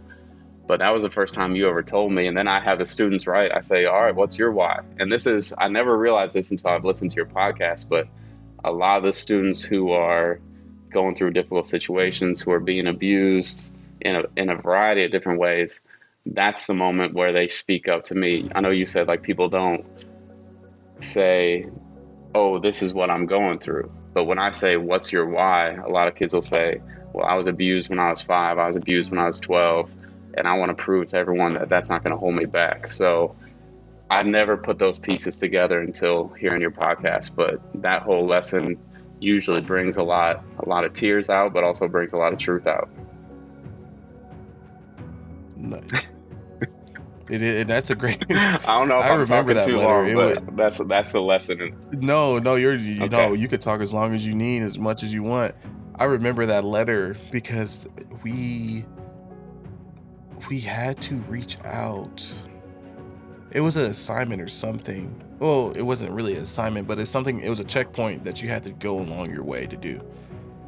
but 0.68 0.80
that 0.80 0.94
was 0.94 1.04
the 1.04 1.10
first 1.10 1.34
time 1.34 1.56
you 1.56 1.68
ever 1.68 1.84
told 1.84 2.12
me. 2.14 2.28
And 2.28 2.38
then 2.38 2.48
I 2.48 2.60
have 2.60 2.80
the 2.80 2.86
students 2.86 3.28
write. 3.28 3.52
I 3.54 3.62
say, 3.62 3.86
all 3.86 4.02
right, 4.02 4.16
what's 4.16 4.38
your 4.38 4.52
why? 4.52 4.82
And 5.00 5.12
this 5.12 5.26
is, 5.26 5.54
I 5.58 5.68
never 5.68 5.98
realized 5.98 6.36
this 6.36 6.52
until 6.52 6.70
I've 6.70 6.86
listened 6.86 7.12
to 7.12 7.16
your 7.16 7.26
podcast, 7.26 7.90
but 7.90 8.08
a 8.64 8.72
lot 8.72 8.98
of 8.98 9.04
the 9.04 9.14
students 9.14 9.62
who 9.62 9.92
are 9.92 10.40
going 10.92 11.16
through 11.16 11.32
difficult 11.32 11.66
situations, 11.66 12.42
who 12.42 12.52
are 12.52 12.60
being 12.60 12.88
abused 12.88 13.74
in 14.02 14.16
a, 14.16 14.24
in 14.38 14.50
a 14.50 14.56
variety 14.56 15.04
of 15.04 15.12
different 15.12 15.40
ways, 15.40 15.82
that's 16.26 16.68
the 16.68 16.74
moment 16.74 17.16
where 17.16 17.34
they 17.34 17.48
speak 17.48 17.88
up 17.88 18.04
to 18.06 18.16
me. 18.16 18.48
I 18.54 18.62
know 18.62 18.70
you 18.70 18.86
said 18.86 19.08
like 19.08 19.24
people 19.24 19.50
don't 19.50 19.86
say, 21.00 21.68
oh, 22.36 22.60
this 22.60 22.82
is 22.82 22.94
what 22.94 23.10
I'm 23.10 23.26
going 23.26 23.60
through. 23.60 23.92
But 24.14 24.26
when 24.26 24.40
I 24.40 24.52
say, 24.52 24.78
what's 24.78 25.12
your 25.12 25.26
why? 25.26 25.72
A 25.72 25.90
lot 25.90 26.08
of 26.08 26.16
kids 26.16 26.34
will 26.34 26.42
say, 26.42 26.82
well, 27.14 27.26
I 27.26 27.36
was 27.36 27.48
abused 27.48 27.90
when 27.90 28.00
I 28.00 28.10
was 28.10 28.22
five, 28.22 28.58
I 28.58 28.68
was 28.68 28.76
abused 28.76 29.10
when 29.10 29.20
I 29.20 29.28
was 29.28 29.40
12 29.40 29.92
and 30.36 30.48
I 30.48 30.58
want 30.58 30.70
to 30.70 30.76
prove 30.76 31.08
to 31.08 31.18
everyone 31.18 31.54
that 31.56 31.70
that's 31.70 31.90
not 31.90 32.04
going 32.04 32.12
to 32.12 32.18
hold 32.18 32.36
me 32.36 32.46
back. 32.46 32.92
So 32.92 33.36
I 34.10 34.24
never 34.24 34.58
put 34.58 34.80
those 34.80 35.00
pieces 35.00 35.40
together 35.40 35.80
until 35.80 36.30
hearing 36.30 36.62
your 36.62 36.72
podcast, 36.72 37.36
but 37.36 37.62
that 37.82 38.04
whole 38.04 38.26
lesson 38.26 38.78
usually 39.20 39.62
brings 39.62 39.98
a 39.98 40.04
lot 40.04 40.44
a 40.60 40.68
lot 40.68 40.84
of 40.84 40.94
tears 40.94 41.30
out, 41.30 41.54
but 41.54 41.64
also 41.64 41.88
brings 41.88 42.14
a 42.14 42.18
lot 42.18 42.34
of 42.34 42.40
truth 42.40 42.68
out. 42.68 42.90
Nice. 45.56 45.82
It, 47.30 47.42
it, 47.42 47.68
that's 47.68 47.90
a 47.90 47.96
great. 47.96 48.22
I 48.30 48.78
don't 48.78 48.90
know 48.90 49.00
if 49.00 49.06
I 49.06 49.10
am 49.10 49.20
remember 49.22 49.54
talking 49.54 49.72
too 49.72 49.78
letter. 49.78 49.88
long, 49.88 50.16
but 50.16 50.28
was, 50.28 50.56
that's 50.58 50.78
that's 50.80 51.12
the 51.14 51.22
lesson. 51.22 51.74
No, 51.94 52.40
no, 52.40 52.56
you're 52.56 52.76
you 52.76 53.04
okay. 53.04 53.16
know 53.16 53.32
you 53.32 53.48
could 53.48 53.62
talk 53.62 53.80
as 53.80 53.94
long 53.94 54.14
as 54.14 54.26
you 54.26 54.34
need, 54.34 54.64
as 54.64 54.78
much 54.78 55.02
as 55.02 55.14
you 55.14 55.24
want. 55.24 55.56
I 55.96 56.06
remember 56.06 56.46
that 56.48 56.66
letter 56.66 57.16
because 57.32 57.88
we 58.22 58.84
we 60.50 60.60
had 60.60 61.02
to 61.04 61.16
reach 61.28 61.58
out. 61.66 62.32
It 63.52 63.62
was 63.62 63.78
an 63.78 63.84
assignment 63.84 64.42
or 64.42 64.48
something. 64.48 65.22
Well, 65.40 65.72
it 65.72 65.82
wasn't 65.82 66.12
really 66.12 66.36
an 66.36 66.42
assignment, 66.42 66.88
but 66.88 67.00
it's 67.00 67.12
something. 67.12 67.42
It 67.42 67.50
was 67.50 67.60
a 67.60 67.64
checkpoint 67.64 68.24
that 68.24 68.42
you 68.42 68.50
had 68.50 68.64
to 68.64 68.72
go 68.72 69.00
along 69.00 69.32
your 69.32 69.44
way 69.44 69.66
to 69.66 69.76
do. 69.76 70.02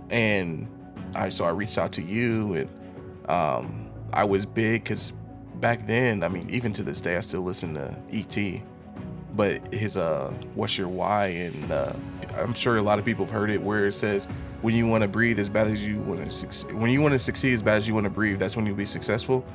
And 0.10 0.68
I 1.16 1.30
so 1.30 1.46
I 1.46 1.50
reached 1.50 1.78
out 1.78 1.92
to 1.94 2.02
you, 2.02 2.56
and 2.56 3.30
um, 3.30 3.90
I 4.12 4.24
was 4.24 4.46
big 4.46 4.84
because 4.84 5.14
back 5.56 5.88
then, 5.88 6.24
I 6.24 6.28
mean, 6.28 6.50
even 6.50 6.74
to 6.74 6.84
this 6.84 7.00
day, 7.00 7.16
I 7.16 7.22
still 7.22 7.42
listen 7.42 7.74
to 7.76 7.96
ET. 8.12 8.62
But 9.36 9.74
his 9.74 9.96
uh, 9.98 10.34
"What's 10.56 10.78
Your 10.78 10.90
Why?" 10.90 11.28
and 11.28 11.72
uh, 11.72 11.94
I'm 12.36 12.54
sure 12.54 12.78
a 12.78 12.82
lot 12.82 13.00
of 13.00 13.06
people 13.06 13.26
have 13.26 13.34
heard 13.34 13.50
it, 13.50 13.62
where 13.62 13.88
it 13.88 13.94
says, 13.94 14.28
"When 14.64 14.74
you 14.74 14.88
want 14.88 15.04
to 15.04 15.08
breathe 15.08 15.38
as 15.40 15.50
bad 15.50 15.68
as 15.68 15.86
you 15.86 16.00
want 16.00 16.24
to 16.24 16.30
succeed, 16.32 16.74
when 16.74 16.90
you 16.90 17.02
want 17.02 17.12
to 17.12 17.20
succeed 17.20 17.54
as 17.54 17.62
bad 17.62 17.78
as 17.78 17.88
you 17.88 17.94
want 17.94 18.06
to 18.06 18.10
breathe, 18.10 18.40
that's 18.40 18.56
when 18.56 18.66
you'll 18.66 18.76
be 18.76 18.86
successful." 18.86 19.46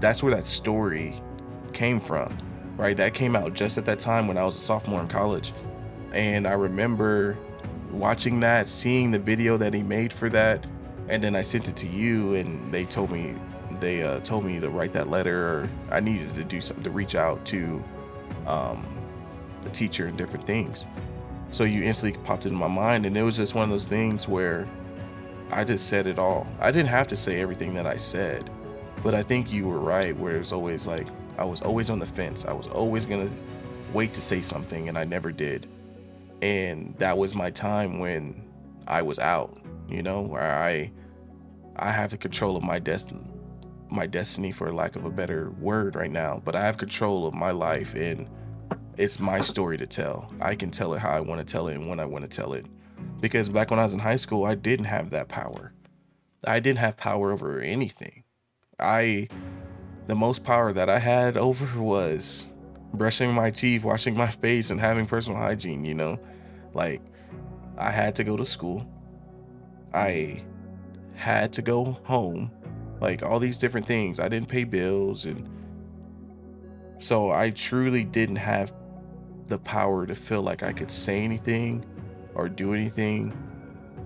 that's 0.00 0.22
where 0.22 0.34
that 0.34 0.46
story 0.46 1.20
came 1.72 2.00
from, 2.00 2.36
right? 2.76 2.96
That 2.96 3.14
came 3.14 3.34
out 3.34 3.54
just 3.54 3.78
at 3.78 3.84
that 3.86 3.98
time 3.98 4.28
when 4.28 4.36
I 4.36 4.44
was 4.44 4.56
a 4.56 4.60
sophomore 4.60 5.00
in 5.00 5.08
college. 5.08 5.52
And 6.12 6.46
I 6.46 6.52
remember 6.52 7.36
watching 7.90 8.40
that, 8.40 8.68
seeing 8.68 9.10
the 9.10 9.18
video 9.18 9.56
that 9.56 9.74
he 9.74 9.82
made 9.82 10.12
for 10.12 10.28
that, 10.30 10.64
and 11.08 11.22
then 11.22 11.34
I 11.34 11.42
sent 11.42 11.68
it 11.68 11.76
to 11.76 11.86
you, 11.86 12.34
and 12.34 12.72
they 12.72 12.84
told 12.84 13.10
me 13.10 13.34
they 13.80 14.02
uh, 14.02 14.20
told 14.20 14.44
me 14.44 14.60
to 14.60 14.68
write 14.70 14.92
that 14.92 15.08
letter. 15.08 15.48
Or 15.48 15.70
I 15.90 16.00
needed 16.00 16.34
to 16.34 16.44
do 16.44 16.60
something 16.60 16.84
to 16.84 16.90
reach 16.90 17.14
out 17.14 17.44
to 17.46 17.82
um, 18.46 18.86
the 19.62 19.70
teacher 19.70 20.06
and 20.06 20.16
different 20.16 20.46
things. 20.46 20.84
So 21.54 21.62
you 21.62 21.84
instantly 21.84 22.18
popped 22.24 22.46
into 22.46 22.58
my 22.58 22.66
mind, 22.66 23.06
and 23.06 23.16
it 23.16 23.22
was 23.22 23.36
just 23.36 23.54
one 23.54 23.62
of 23.62 23.70
those 23.70 23.86
things 23.86 24.26
where 24.26 24.66
I 25.52 25.62
just 25.62 25.86
said 25.86 26.08
it 26.08 26.18
all. 26.18 26.48
I 26.58 26.72
didn't 26.72 26.88
have 26.88 27.06
to 27.06 27.14
say 27.14 27.40
everything 27.40 27.74
that 27.74 27.86
I 27.86 27.94
said, 27.94 28.50
but 29.04 29.14
I 29.14 29.22
think 29.22 29.52
you 29.52 29.68
were 29.68 29.78
right, 29.78 30.18
where 30.18 30.38
it's 30.38 30.50
always 30.50 30.88
like 30.88 31.06
I 31.38 31.44
was 31.44 31.62
always 31.62 31.90
on 31.90 32.00
the 32.00 32.06
fence. 32.06 32.44
I 32.44 32.52
was 32.52 32.66
always 32.66 33.06
gonna 33.06 33.30
wait 33.92 34.14
to 34.14 34.20
say 34.20 34.42
something, 34.42 34.88
and 34.88 34.98
I 34.98 35.04
never 35.04 35.30
did. 35.30 35.68
And 36.42 36.92
that 36.98 37.16
was 37.16 37.36
my 37.36 37.52
time 37.52 38.00
when 38.00 38.42
I 38.88 39.02
was 39.02 39.20
out, 39.20 39.56
you 39.88 40.02
know, 40.02 40.22
where 40.22 40.58
I 40.58 40.90
I 41.76 41.92
have 41.92 42.10
the 42.10 42.16
control 42.16 42.56
of 42.56 42.64
my 42.64 42.80
destiny 42.80 43.20
my 43.90 44.06
destiny 44.06 44.50
for 44.50 44.72
lack 44.74 44.96
of 44.96 45.04
a 45.04 45.10
better 45.10 45.50
word 45.60 45.94
right 45.94 46.10
now, 46.10 46.42
but 46.44 46.56
I 46.56 46.62
have 46.62 46.78
control 46.78 47.28
of 47.28 47.32
my 47.32 47.52
life 47.52 47.94
and 47.94 48.26
it's 48.96 49.18
my 49.18 49.40
story 49.40 49.76
to 49.78 49.86
tell. 49.86 50.32
I 50.40 50.54
can 50.54 50.70
tell 50.70 50.94
it 50.94 51.00
how 51.00 51.10
I 51.10 51.20
want 51.20 51.46
to 51.46 51.50
tell 51.50 51.68
it 51.68 51.74
and 51.74 51.88
when 51.88 52.00
I 52.00 52.04
want 52.04 52.24
to 52.24 52.36
tell 52.36 52.52
it. 52.52 52.66
Because 53.20 53.48
back 53.48 53.70
when 53.70 53.80
I 53.80 53.84
was 53.84 53.94
in 53.94 53.98
high 53.98 54.16
school, 54.16 54.44
I 54.44 54.54
didn't 54.54 54.86
have 54.86 55.10
that 55.10 55.28
power. 55.28 55.72
I 56.46 56.60
didn't 56.60 56.78
have 56.78 56.96
power 56.96 57.32
over 57.32 57.60
anything. 57.60 58.24
I 58.78 59.28
the 60.06 60.14
most 60.14 60.44
power 60.44 60.72
that 60.72 60.90
I 60.90 60.98
had 60.98 61.36
over 61.36 61.80
was 61.80 62.44
brushing 62.92 63.32
my 63.32 63.50
teeth, 63.50 63.84
washing 63.84 64.16
my 64.16 64.30
face, 64.42 64.70
and 64.70 64.80
having 64.80 65.06
personal 65.06 65.38
hygiene, 65.38 65.84
you 65.84 65.94
know? 65.94 66.18
Like, 66.74 67.00
I 67.78 67.90
had 67.90 68.14
to 68.16 68.24
go 68.24 68.36
to 68.36 68.44
school. 68.44 68.86
I 69.92 70.42
had 71.14 71.52
to 71.54 71.62
go 71.62 71.98
home. 72.04 72.50
Like, 73.00 73.22
all 73.22 73.38
these 73.38 73.58
different 73.58 73.86
things. 73.86 74.20
I 74.20 74.28
didn't 74.28 74.48
pay 74.48 74.64
bills. 74.64 75.24
And 75.24 75.48
so 76.98 77.30
I 77.30 77.50
truly 77.50 78.04
didn't 78.04 78.36
have 78.36 78.72
the 79.48 79.58
power 79.58 80.06
to 80.06 80.14
feel 80.14 80.42
like 80.42 80.62
I 80.62 80.72
could 80.72 80.90
say 80.90 81.22
anything 81.22 81.84
or 82.34 82.48
do 82.48 82.74
anything 82.74 83.36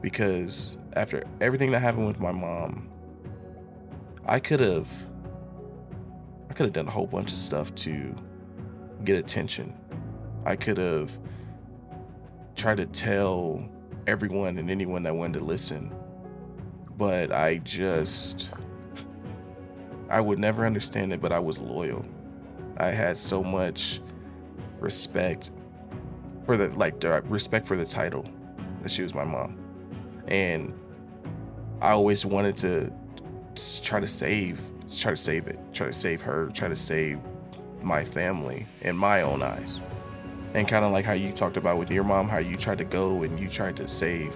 because 0.01 0.77
after 0.95 1.25
everything 1.41 1.71
that 1.73 1.81
happened 1.81 2.07
with 2.07 2.21
my 2.21 2.33
mom, 2.33 2.89
I 4.27 4.41
could 4.41 4.61
have 4.61 4.89
I 6.51 6.55
could 6.55 6.67
have 6.67 6.73
done 6.73 6.89
a 6.89 6.91
whole 6.91 7.07
bunch 7.07 7.33
of 7.33 7.39
stuff 7.39 7.75
to 7.77 8.15
get 9.05 9.19
attention. 9.19 9.73
I 10.45 10.57
could 10.57 10.79
have 10.79 11.11
tried 12.57 12.79
to 12.79 12.87
tell 12.87 13.69
everyone 14.07 14.59
and 14.59 14.71
anyone 14.71 15.03
that 15.05 15.15
wanted 15.15 15.39
to 15.39 15.45
listen. 15.45 15.95
But 16.97 17.33
I 17.33 17.59
just 17.59 18.51
I 20.11 20.21
would 20.21 20.39
never 20.39 20.67
understand 20.67 21.13
it, 21.13 21.21
but 21.21 21.33
I 21.33 21.39
was 21.39 21.59
loyal. 21.59 22.05
I 22.79 22.91
had 22.91 23.17
so 23.17 23.43
much 23.43 24.01
respect 24.81 25.51
for 26.47 26.57
the 26.57 26.69
like 26.71 27.01
the 27.01 27.21
respect 27.23 27.67
for 27.67 27.77
the 27.77 27.85
title 27.85 28.25
that 28.83 28.91
she 28.91 29.03
was 29.03 29.15
my 29.15 29.25
mom. 29.25 29.59
And 30.29 30.73
I 31.81 31.91
always 31.91 32.25
wanted 32.25 32.57
to 32.59 32.93
try 33.83 34.01
to 34.01 34.09
save 34.09 34.61
try 34.99 35.11
to 35.11 35.17
save 35.17 35.49
it 35.49 35.59
try 35.73 35.87
to 35.87 35.93
save 35.93 36.23
her 36.23 36.49
try 36.55 36.69
to 36.69 36.77
save 36.77 37.19
my 37.83 38.03
family 38.03 38.67
in 38.81 38.97
my 38.97 39.23
own 39.23 39.43
eyes. 39.43 39.81
And 40.55 40.67
kind 40.67 40.85
of 40.85 40.93
like 40.93 41.05
how 41.05 41.13
you 41.13 41.33
talked 41.33 41.57
about 41.57 41.79
with 41.79 41.91
your 41.91 42.05
mom 42.05 42.29
how 42.29 42.39
you 42.39 42.57
tried 42.57 42.79
to 42.79 42.85
go 42.85 43.23
and 43.23 43.39
you 43.39 43.49
tried 43.49 43.77
to 43.77 43.87
save 43.87 44.35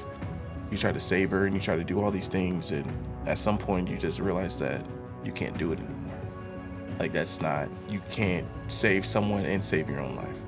you 0.70 0.78
tried 0.78 0.94
to 0.94 1.00
save 1.00 1.30
her 1.30 1.46
and 1.46 1.54
you 1.54 1.60
tried 1.60 1.76
to 1.76 1.84
do 1.84 2.02
all 2.02 2.10
these 2.10 2.28
things. 2.28 2.70
And 2.70 2.90
at 3.26 3.38
some 3.38 3.58
point 3.58 3.88
you 3.88 3.96
just 3.96 4.20
realize 4.20 4.56
that 4.56 4.86
you 5.24 5.32
can't 5.32 5.56
do 5.56 5.72
it 5.72 5.78
anymore 5.78 6.01
like 7.02 7.12
that's 7.12 7.40
not 7.40 7.68
you 7.88 8.00
can't 8.10 8.46
save 8.68 9.04
someone 9.04 9.44
and 9.44 9.62
save 9.62 9.88
your 9.88 10.00
own 10.00 10.16
life 10.16 10.38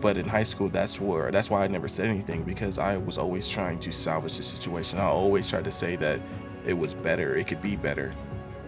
but 0.00 0.18
in 0.18 0.28
high 0.28 0.42
school 0.42 0.68
that's 0.68 1.00
where 1.00 1.30
that's 1.30 1.48
why 1.48 1.64
i 1.64 1.66
never 1.66 1.88
said 1.88 2.06
anything 2.06 2.42
because 2.42 2.78
i 2.78 2.96
was 2.96 3.16
always 3.16 3.48
trying 3.48 3.78
to 3.78 3.90
salvage 3.90 4.36
the 4.36 4.42
situation 4.42 4.98
i 4.98 5.04
always 5.04 5.48
tried 5.48 5.64
to 5.64 5.72
say 5.72 5.96
that 5.96 6.20
it 6.68 6.74
was 6.74 6.92
better, 6.92 7.36
it 7.36 7.46
could 7.46 7.62
be 7.62 7.76
better 7.76 8.12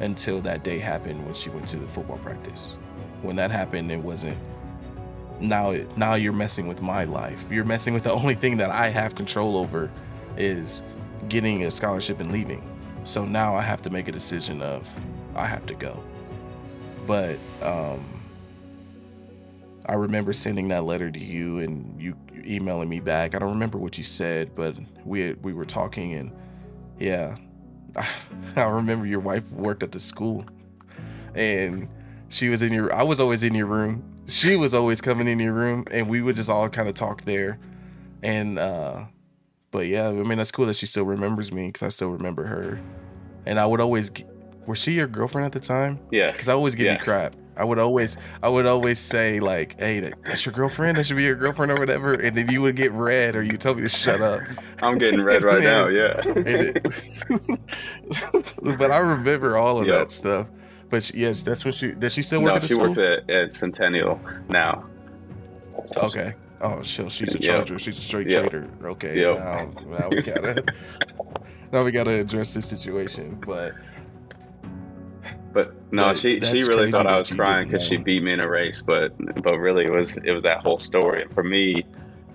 until 0.00 0.40
that 0.40 0.64
day 0.64 0.78
happened 0.78 1.24
when 1.24 1.34
she 1.34 1.50
went 1.50 1.68
to 1.68 1.76
the 1.76 1.86
football 1.86 2.16
practice. 2.18 2.72
When 3.20 3.36
that 3.36 3.50
happened, 3.50 3.92
it 3.92 3.98
wasn't 3.98 4.38
now 5.38 5.76
now 5.96 6.14
you're 6.14 6.32
messing 6.32 6.66
with 6.66 6.80
my 6.80 7.04
life. 7.04 7.44
You're 7.50 7.64
messing 7.64 7.92
with 7.92 8.04
the 8.04 8.12
only 8.20 8.34
thing 8.34 8.56
that 8.56 8.70
I 8.70 8.88
have 8.88 9.14
control 9.14 9.56
over 9.56 9.90
is 10.36 10.82
getting 11.28 11.64
a 11.64 11.70
scholarship 11.70 12.20
and 12.20 12.32
leaving. 12.32 12.66
So 13.04 13.26
now 13.26 13.54
I 13.54 13.60
have 13.60 13.82
to 13.82 13.90
make 13.90 14.08
a 14.08 14.12
decision 14.12 14.62
of 14.62 14.88
I 15.34 15.46
have 15.46 15.66
to 15.66 15.74
go. 15.74 16.02
But 17.06 17.38
um 17.62 18.20
I 19.86 19.94
remember 19.94 20.32
sending 20.32 20.68
that 20.68 20.84
letter 20.84 21.10
to 21.10 21.18
you 21.18 21.58
and 21.58 22.00
you 22.00 22.16
emailing 22.44 22.88
me 22.88 23.00
back. 23.00 23.34
I 23.34 23.38
don't 23.38 23.50
remember 23.50 23.78
what 23.78 23.98
you 23.98 24.04
said, 24.04 24.54
but 24.54 24.76
we 25.04 25.20
had, 25.20 25.42
we 25.42 25.52
were 25.52 25.64
talking 25.64 26.14
and 26.14 26.32
yeah, 26.98 27.36
I 28.56 28.64
remember 28.64 29.06
your 29.06 29.20
wife 29.20 29.50
worked 29.50 29.82
at 29.82 29.92
the 29.92 30.00
school 30.00 30.44
and 31.34 31.88
she 32.28 32.48
was 32.48 32.62
in 32.62 32.72
your 32.72 32.94
I 32.94 33.02
was 33.02 33.20
always 33.20 33.42
in 33.42 33.54
your 33.54 33.66
room. 33.66 34.04
She 34.26 34.54
was 34.54 34.74
always 34.74 35.00
coming 35.00 35.26
in 35.26 35.40
your 35.40 35.52
room 35.52 35.84
and 35.90 36.08
we 36.08 36.22
would 36.22 36.36
just 36.36 36.50
all 36.50 36.68
kind 36.68 36.88
of 36.88 36.94
talk 36.94 37.24
there. 37.24 37.58
And 38.22 38.58
uh 38.58 39.04
but 39.70 39.86
yeah, 39.86 40.08
I 40.08 40.12
mean 40.12 40.38
that's 40.38 40.52
cool 40.52 40.66
that 40.66 40.76
she 40.76 40.86
still 40.86 41.04
remembers 41.04 41.52
me 41.52 41.70
cuz 41.72 41.82
I 41.82 41.88
still 41.88 42.10
remember 42.10 42.44
her. 42.44 42.80
And 43.46 43.58
I 43.58 43.66
would 43.66 43.80
always 43.80 44.10
was 44.70 44.78
she 44.78 44.92
your 44.92 45.06
girlfriend 45.06 45.44
at 45.44 45.52
the 45.52 45.60
time? 45.60 45.98
Yes. 46.10 46.38
Cuz 46.38 46.48
I 46.48 46.54
always 46.54 46.74
give 46.74 46.86
yes. 46.86 47.06
you 47.06 47.12
crap. 47.12 47.36
I 47.56 47.64
would 47.64 47.78
always 47.78 48.16
I 48.42 48.48
would 48.48 48.64
always 48.64 48.98
say 48.98 49.38
like, 49.38 49.78
"Hey, 49.78 50.00
that, 50.00 50.14
that's 50.24 50.46
your 50.46 50.54
girlfriend. 50.54 50.96
That 50.96 51.04
should 51.04 51.16
be 51.16 51.24
your 51.24 51.34
girlfriend 51.34 51.70
or 51.70 51.78
whatever." 51.78 52.14
And 52.14 52.34
then 52.34 52.50
you 52.50 52.62
would 52.62 52.74
get 52.74 52.90
red, 52.92 53.36
or 53.36 53.42
you 53.42 53.58
tell 53.58 53.74
me 53.74 53.82
to 53.82 53.88
shut 53.88 54.22
up. 54.22 54.40
I'm 54.80 54.96
getting 54.96 55.22
red 55.22 55.42
right 55.42 55.62
now. 55.72 55.88
Yeah. 55.88 56.14
but 58.78 58.90
I 58.90 58.98
remember 58.98 59.58
all 59.58 59.78
of 59.80 59.86
yep. 59.86 60.08
that 60.08 60.12
stuff. 60.12 60.46
But 60.88 61.04
she, 61.04 61.18
yes, 61.18 61.42
that's 61.42 61.64
what 61.64 61.74
she. 61.74 61.92
Does 61.92 62.14
she 62.14 62.22
still 62.22 62.40
work 62.40 62.48
no, 62.48 62.56
at 62.56 62.62
the 62.62 62.68
she 62.68 62.74
school? 62.74 62.86
works 62.86 62.98
at, 62.98 63.28
at 63.28 63.52
Centennial 63.52 64.18
now. 64.48 64.86
So 65.84 66.06
Okay. 66.06 66.34
Oh, 66.62 66.82
she, 66.82 67.08
she's 67.08 67.34
a 67.34 67.38
Yep. 67.38 67.42
charger. 67.42 67.78
She's 67.78 67.96
a 67.96 68.00
straight 68.00 68.30
Yep. 68.30 68.40
traitor. 68.40 68.68
Okay. 68.84 69.20
Yep. 69.20 69.38
Now, 69.38 69.70
now 69.98 70.08
we 70.10 70.22
gotta. 70.22 70.64
now 71.72 71.84
we 71.84 71.90
gotta 71.90 72.20
address 72.20 72.54
this 72.54 72.66
situation. 72.66 73.38
But 73.46 73.74
But 75.52 75.74
no, 75.92 76.08
That- 76.08 76.18
she 76.18 76.40
she 76.40 76.62
really 76.62 76.92
thought 76.92 77.06
I 77.06 77.18
was 77.18 77.28
crying 77.28 77.68
because 77.68 77.84
she 77.84 77.96
beat 77.96 78.22
me 78.22 78.32
in 78.32 78.40
a 78.40 78.48
race, 78.48 78.82
but 78.82 79.12
but 79.42 79.58
really 79.58 79.84
it 79.84 79.92
was 79.92 80.16
it 80.18 80.30
was 80.30 80.42
that 80.44 80.58
whole 80.64 80.78
story. 80.78 81.22
And 81.22 81.32
for 81.34 81.42
me, 81.42 81.84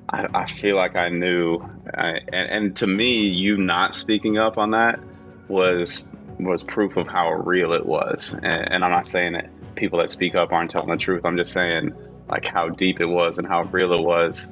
I, 0.09 0.27
I 0.33 0.45
feel 0.45 0.75
like 0.75 0.95
I 0.95 1.09
knew, 1.09 1.59
I, 1.93 2.19
and 2.33 2.49
and 2.49 2.75
to 2.77 2.87
me, 2.87 3.27
you 3.27 3.57
not 3.57 3.95
speaking 3.95 4.37
up 4.37 4.57
on 4.57 4.71
that 4.71 4.99
was 5.47 6.05
was 6.39 6.63
proof 6.63 6.97
of 6.97 7.07
how 7.07 7.31
real 7.31 7.71
it 7.73 7.85
was. 7.85 8.33
And, 8.33 8.73
and 8.73 8.83
I'm 8.83 8.91
not 8.91 9.05
saying 9.05 9.33
that 9.33 9.49
people 9.75 9.99
that 9.99 10.09
speak 10.09 10.35
up 10.35 10.51
aren't 10.51 10.71
telling 10.71 10.89
the 10.89 10.97
truth. 10.97 11.25
I'm 11.25 11.37
just 11.37 11.53
saying 11.53 11.93
like 12.27 12.45
how 12.45 12.69
deep 12.69 12.99
it 12.99 13.05
was 13.05 13.37
and 13.37 13.47
how 13.47 13.63
real 13.63 13.93
it 13.93 14.03
was. 14.03 14.47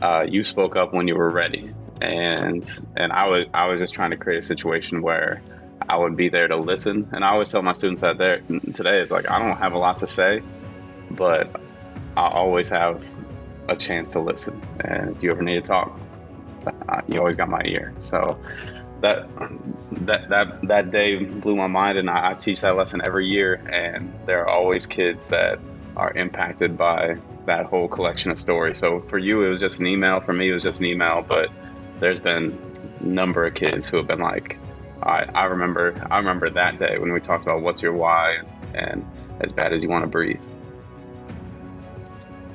Uh, 0.00 0.24
you 0.28 0.44
spoke 0.44 0.76
up 0.76 0.92
when 0.94 1.08
you 1.08 1.16
were 1.16 1.30
ready, 1.30 1.70
and 2.00 2.66
and 2.96 3.12
I 3.12 3.26
was 3.28 3.46
I 3.52 3.66
was 3.66 3.80
just 3.80 3.94
trying 3.94 4.10
to 4.10 4.16
create 4.16 4.38
a 4.38 4.42
situation 4.42 5.02
where 5.02 5.42
I 5.88 5.96
would 5.96 6.16
be 6.16 6.28
there 6.28 6.48
to 6.48 6.56
listen. 6.56 7.08
And 7.12 7.24
I 7.24 7.30
always 7.30 7.50
tell 7.50 7.62
my 7.62 7.72
students 7.72 8.00
that 8.00 8.18
there 8.18 8.40
today 8.74 9.00
is 9.00 9.10
like 9.10 9.30
I 9.30 9.38
don't 9.38 9.56
have 9.58 9.72
a 9.72 9.78
lot 9.78 9.98
to 9.98 10.06
say, 10.06 10.42
but 11.10 11.60
I 12.16 12.28
always 12.28 12.68
have 12.68 13.04
a 13.68 13.76
chance 13.76 14.12
to 14.12 14.20
listen. 14.20 14.60
And 14.80 15.16
if 15.16 15.22
you 15.22 15.30
ever 15.30 15.42
need 15.42 15.64
to 15.64 15.68
talk, 15.68 15.98
you 17.08 17.18
always 17.18 17.36
got 17.36 17.48
my 17.48 17.62
ear. 17.64 17.94
So 18.00 18.38
that 19.00 19.28
that 20.06 20.28
that 20.28 20.62
that 20.62 20.90
day 20.90 21.16
blew 21.16 21.56
my 21.56 21.66
mind, 21.66 21.98
and 21.98 22.10
I, 22.10 22.32
I 22.32 22.34
teach 22.34 22.60
that 22.62 22.76
lesson 22.76 23.02
every 23.04 23.26
year. 23.26 23.54
And 23.72 24.12
there 24.26 24.40
are 24.40 24.48
always 24.48 24.86
kids 24.86 25.26
that 25.28 25.58
are 25.96 26.12
impacted 26.12 26.76
by 26.76 27.16
that 27.46 27.66
whole 27.66 27.88
collection 27.88 28.30
of 28.30 28.38
stories. 28.38 28.78
So 28.78 29.00
for 29.02 29.18
you, 29.18 29.42
it 29.42 29.48
was 29.48 29.60
just 29.60 29.80
an 29.80 29.86
email. 29.86 30.20
For 30.20 30.32
me, 30.32 30.50
it 30.50 30.52
was 30.52 30.62
just 30.62 30.80
an 30.80 30.86
email. 30.86 31.24
But 31.26 31.50
there's 32.00 32.20
been 32.20 32.58
a 33.00 33.06
number 33.06 33.46
of 33.46 33.54
kids 33.54 33.86
who 33.86 33.96
have 33.98 34.06
been 34.06 34.20
like, 34.20 34.58
I, 35.06 35.28
I 35.34 35.44
remember 35.44 35.94
I 36.10 36.18
remember 36.18 36.50
that 36.50 36.78
day 36.78 36.98
when 36.98 37.12
we 37.12 37.20
talked 37.20 37.44
about 37.44 37.62
what's 37.62 37.82
your 37.82 37.92
why 37.92 38.38
and 38.74 39.06
as 39.40 39.52
bad 39.52 39.72
as 39.72 39.82
you 39.82 39.88
want 39.88 40.04
to 40.04 40.08
breathe. 40.08 40.40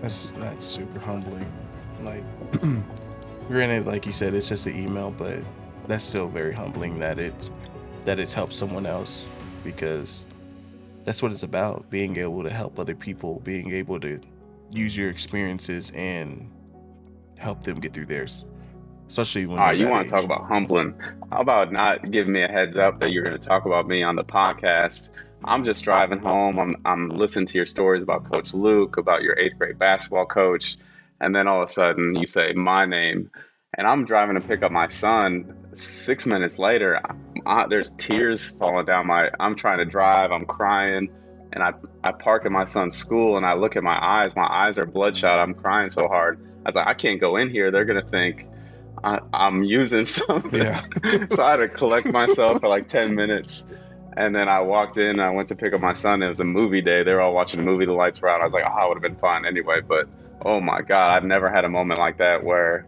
that's 0.02 0.34
that's 0.38 0.64
super 0.66 1.00
humbling. 1.00 1.46
Like, 2.04 2.24
granted, 3.48 3.86
like 3.86 4.06
you 4.06 4.14
said, 4.14 4.34
it's 4.34 4.50
just 4.50 4.66
an 4.66 4.76
email, 4.76 5.12
but 5.12 5.40
that's 5.88 6.04
still 6.04 6.28
very 6.28 6.54
humbling 6.54 7.00
that 7.00 7.20
it's 7.20 7.50
that 8.06 8.20
it's 8.20 8.34
helped 8.34 8.54
someone 8.54 8.86
else 8.86 9.30
because 9.64 10.26
that's 11.04 11.22
what 11.22 11.32
it's 11.32 11.44
about 11.44 11.90
being 11.90 12.18
able 12.18 12.44
to 12.44 12.50
help 12.50 12.80
other 12.80 12.96
people 12.96 13.40
being 13.44 13.72
able 13.72 14.00
to 14.00 14.20
use 14.72 14.96
your 14.96 15.10
experiences 15.10 15.92
and 15.96 16.50
help 17.38 17.64
them 17.64 17.80
get 17.80 17.94
through 17.94 18.06
theirs 18.06 18.46
especially 19.12 19.46
when 19.46 19.60
All 19.60 19.66
right, 19.66 19.78
they're 19.78 19.86
you 19.86 19.92
want 19.92 20.08
to 20.08 20.14
talk 20.14 20.24
about 20.24 20.46
humbling? 20.46 20.96
How 21.32 21.42
about 21.42 21.72
not 21.72 22.12
giving 22.12 22.32
me 22.32 22.44
a 22.44 22.48
heads 22.48 22.78
up 22.78 23.02
that 23.02 23.12
you're 23.12 23.24
going 23.24 23.38
to 23.38 23.48
talk 23.48 23.66
about 23.66 23.86
me 23.86 24.04
on 24.04 24.16
the 24.16 24.24
podcast? 24.24 25.10
I'm 25.44 25.66
just 25.66 25.84
driving 25.84 26.20
home. 26.20 26.58
I'm 26.58 26.78
I'm 26.86 27.10
listening 27.10 27.46
to 27.48 27.58
your 27.58 27.66
stories 27.66 28.04
about 28.04 28.32
Coach 28.32 28.54
Luke, 28.54 28.96
about 28.98 29.22
your 29.22 29.38
eighth 29.38 29.58
grade 29.58 29.78
basketball 29.78 30.26
coach, 30.26 30.78
and 31.20 31.36
then 31.36 31.48
all 31.48 31.62
of 31.62 31.68
a 31.68 31.72
sudden 31.72 32.16
you 32.16 32.26
say 32.26 32.54
my 32.54 32.86
name, 32.86 33.30
and 33.78 33.86
I'm 33.86 34.06
driving 34.06 34.36
to 34.36 34.42
pick 34.42 34.64
up 34.64 34.72
my 34.72 34.88
son. 34.88 35.58
Six 35.74 36.26
minutes 36.26 36.58
later, 36.58 37.02
I, 37.46 37.68
there's 37.68 37.90
tears 37.92 38.52
falling 38.52 38.86
down 38.86 39.08
my. 39.08 39.30
I'm 39.42 39.56
trying 39.56 39.80
to 39.80 39.86
drive. 39.86 40.32
I'm 40.32 40.46
crying, 40.46 41.10
and 41.52 41.64
I 41.64 41.74
I 42.06 42.14
park 42.14 42.46
at 42.46 42.52
my 42.52 42.66
son's 42.66 42.96
school, 42.96 43.36
and 43.36 43.46
I 43.46 43.56
look 43.56 43.76
at 43.76 43.84
my 43.84 44.00
eyes. 44.02 44.38
My 44.38 44.48
eyes 44.48 44.78
are 44.78 44.86
bloodshot. 44.86 45.38
I'm 45.38 45.54
crying 45.54 45.90
so 45.90 46.08
hard. 46.08 46.40
I 46.64 46.70
was 46.70 46.76
like, 46.76 46.88
I 46.88 46.94
can't 46.94 47.20
go 47.20 47.36
in 47.36 47.50
here. 47.50 47.72
They're 47.72 47.84
gonna 47.84 48.08
think 48.08 48.48
I, 49.04 49.20
I'm 49.34 49.64
using 49.64 50.06
something. 50.20 50.62
yeah 50.62 50.82
so 51.30 51.44
I 51.44 51.52
had 51.52 51.58
to 51.58 51.68
collect 51.68 52.08
myself 52.08 52.62
for 52.62 52.68
like 52.68 52.88
10 52.88 53.16
minutes. 53.16 53.68
And 54.18 54.36
then 54.36 54.50
I 54.50 54.60
walked 54.60 54.98
in, 54.98 55.20
I 55.20 55.30
went 55.30 55.48
to 55.50 55.56
pick 55.56 55.74
up 55.74 55.80
my 55.82 55.94
son. 55.94 56.22
It 56.22 56.28
was 56.28 56.42
a 56.42 56.46
movie 56.46 56.82
day. 56.82 57.04
They 57.04 57.14
were 57.14 57.22
all 57.22 57.34
watching 57.34 57.62
a 57.62 57.64
movie. 57.64 57.86
The 57.86 57.94
lights 57.94 58.22
were 58.22 58.30
out. 58.30 58.42
I 58.42 58.44
was 58.44 58.54
like, 58.54 58.66
oh, 58.66 58.86
it 58.86 58.88
would 58.90 58.96
have 58.96 59.02
been 59.02 59.16
fine 59.16 59.46
anyway. 59.46 59.80
But 59.82 60.08
oh 60.44 60.60
my 60.60 60.82
God, 60.82 61.16
I've 61.16 61.24
never 61.24 61.50
had 61.50 61.64
a 61.64 61.70
moment 61.70 62.00
like 62.00 62.18
that 62.18 62.44
where 62.44 62.86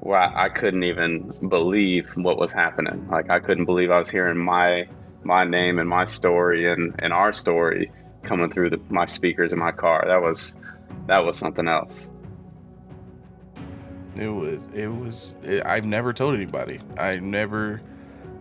where 0.00 0.18
I, 0.18 0.46
I 0.46 0.48
couldn't 0.48 0.84
even 0.84 1.32
believe 1.48 2.10
what 2.14 2.38
was 2.38 2.52
happening. 2.52 3.08
Like 3.08 3.30
I 3.30 3.38
couldn't 3.38 3.64
believe 3.64 3.90
I 3.90 3.98
was 3.98 4.10
hearing 4.10 4.38
my 4.38 4.86
my 5.24 5.44
name 5.44 5.78
and 5.78 5.88
my 5.88 6.04
story 6.04 6.70
and, 6.70 6.94
and 7.00 7.12
our 7.12 7.32
story 7.32 7.90
coming 8.22 8.50
through 8.50 8.70
the, 8.70 8.80
my 8.88 9.06
speakers 9.06 9.52
in 9.52 9.58
my 9.58 9.72
car. 9.72 10.04
That 10.06 10.20
was 10.22 10.56
that 11.06 11.18
was 11.24 11.38
something 11.38 11.68
else. 11.68 12.10
It 14.16 14.28
was 14.28 14.62
it 14.74 14.88
was 14.88 15.34
it, 15.42 15.64
i've 15.66 15.84
never 15.84 16.12
told 16.12 16.34
anybody. 16.34 16.80
I 16.98 17.16
never 17.16 17.80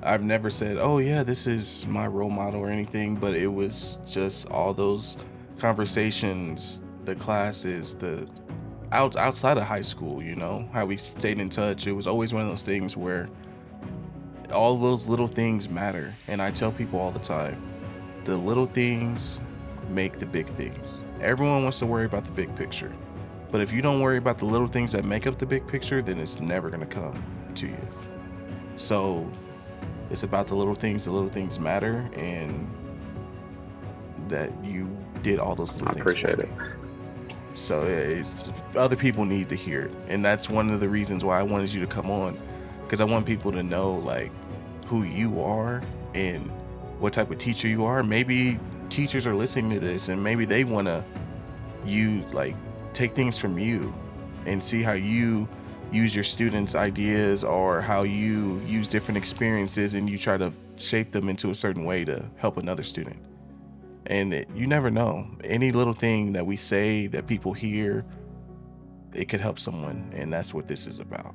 i've 0.01 0.23
never 0.23 0.49
said 0.49 0.77
oh 0.77 0.99
yeah 0.99 1.23
this 1.23 1.45
is 1.45 1.85
my 1.85 2.07
role 2.07 2.29
model 2.29 2.61
or 2.61 2.69
anything 2.69 3.15
but 3.15 3.33
it 3.33 3.47
was 3.47 3.99
just 4.07 4.47
all 4.49 4.73
those 4.73 5.17
conversations 5.59 6.79
the 7.03 7.15
classes 7.15 7.95
the 7.95 8.27
out 8.91 9.15
outside 9.17 9.57
of 9.57 9.63
high 9.63 9.81
school 9.81 10.23
you 10.23 10.35
know 10.35 10.67
how 10.73 10.85
we 10.85 10.97
stayed 10.97 11.39
in 11.39 11.49
touch. 11.49 11.85
It 11.85 11.91
was 11.91 12.07
always 12.07 12.33
one 12.33 12.43
of 12.43 12.47
those 12.47 12.63
things 12.63 12.95
where 12.95 13.27
all 14.53 14.77
those 14.77 15.07
little 15.07 15.27
things 15.27 15.69
matter 15.69 16.15
and 16.27 16.41
i 16.41 16.49
tell 16.49 16.71
people 16.71 16.99
all 16.99 17.11
the 17.11 17.19
time 17.19 17.61
the 18.25 18.35
little 18.35 18.65
things 18.65 19.39
make 19.89 20.19
the 20.19 20.25
big 20.25 20.47
things. 20.55 20.97
Everyone 21.21 21.63
wants 21.63 21.79
to 21.79 21.85
worry 21.85 22.05
about 22.05 22.25
the 22.25 22.31
big 22.31 22.55
picture 22.55 22.91
but 23.51 23.61
if 23.61 23.71
you 23.71 23.81
don't 23.81 24.01
worry 24.01 24.17
about 24.17 24.37
the 24.37 24.45
little 24.45 24.67
things 24.67 24.91
that 24.91 25.05
make 25.05 25.27
up 25.27 25.37
the 25.37 25.45
big 25.45 25.65
picture 25.67 26.01
then 26.01 26.19
it's 26.19 26.39
never 26.39 26.69
going 26.69 26.79
to 26.79 26.85
come 26.85 27.23
to 27.55 27.67
you 27.67 27.87
so 28.75 29.29
it's 30.09 30.23
about 30.23 30.47
the 30.47 30.55
little 30.55 30.75
things 30.75 31.05
the 31.05 31.11
little 31.11 31.29
things 31.29 31.59
matter 31.59 32.09
and 32.15 32.69
that 34.29 34.51
you 34.63 34.87
did 35.21 35.39
all 35.39 35.55
those 35.55 35.73
little 35.73 35.87
things. 35.87 36.01
I 36.01 36.03
things 36.03 36.23
appreciate 36.23 36.39
it. 36.39 36.49
So 37.55 37.83
it's, 37.83 38.49
other 38.75 38.95
people 38.95 39.25
need 39.25 39.49
to 39.49 39.55
hear 39.55 39.81
it, 39.81 39.91
and 40.07 40.23
that's 40.23 40.49
one 40.49 40.69
of 40.69 40.79
the 40.79 40.87
reasons 40.87 41.25
why 41.25 41.39
I 41.39 41.43
wanted 41.43 41.73
you 41.73 41.81
to 41.81 41.87
come 41.87 42.09
on, 42.09 42.39
because 42.83 43.01
I 43.01 43.03
want 43.03 43.25
people 43.25 43.51
to 43.51 43.63
know 43.63 43.95
like 43.95 44.31
who 44.85 45.03
you 45.03 45.41
are 45.41 45.81
and 46.13 46.49
what 46.99 47.11
type 47.11 47.29
of 47.31 47.37
teacher 47.37 47.67
you 47.67 47.83
are. 47.85 48.01
Maybe 48.01 48.59
teachers 48.89 49.27
are 49.27 49.35
listening 49.35 49.71
to 49.71 49.79
this, 49.79 50.07
and 50.07 50.23
maybe 50.23 50.45
they 50.45 50.63
want 50.63 50.87
to 50.87 51.03
you 51.85 52.23
like 52.31 52.55
take 52.93 53.15
things 53.15 53.37
from 53.37 53.57
you 53.57 53.93
and 54.45 54.63
see 54.63 54.81
how 54.81 54.93
you 54.93 55.47
use 55.91 56.13
your 56.13 56.23
students' 56.23 56.75
ideas 56.75 57.43
or 57.43 57.81
how 57.81 58.03
you 58.03 58.61
use 58.65 58.87
different 58.87 59.17
experiences 59.17 59.95
and 59.95 60.09
you 60.09 60.17
try 60.17 60.37
to 60.37 60.53
shape 60.77 61.11
them 61.11 61.29
into 61.29 61.49
a 61.49 61.55
certain 61.55 61.83
way 61.83 62.05
to 62.05 62.23
help 62.37 62.57
another 62.57 62.83
student. 62.83 63.17
And 64.05 64.33
it, 64.33 64.49
you 64.55 64.67
never 64.67 64.89
know. 64.89 65.27
Any 65.43 65.71
little 65.71 65.93
thing 65.93 66.33
that 66.33 66.45
we 66.45 66.57
say 66.57 67.07
that 67.07 67.27
people 67.27 67.53
hear 67.53 68.05
it 69.13 69.27
could 69.27 69.41
help 69.41 69.59
someone 69.59 70.11
and 70.15 70.31
that's 70.31 70.53
what 70.53 70.67
this 70.67 70.85
is 70.85 70.99
about 70.99 71.33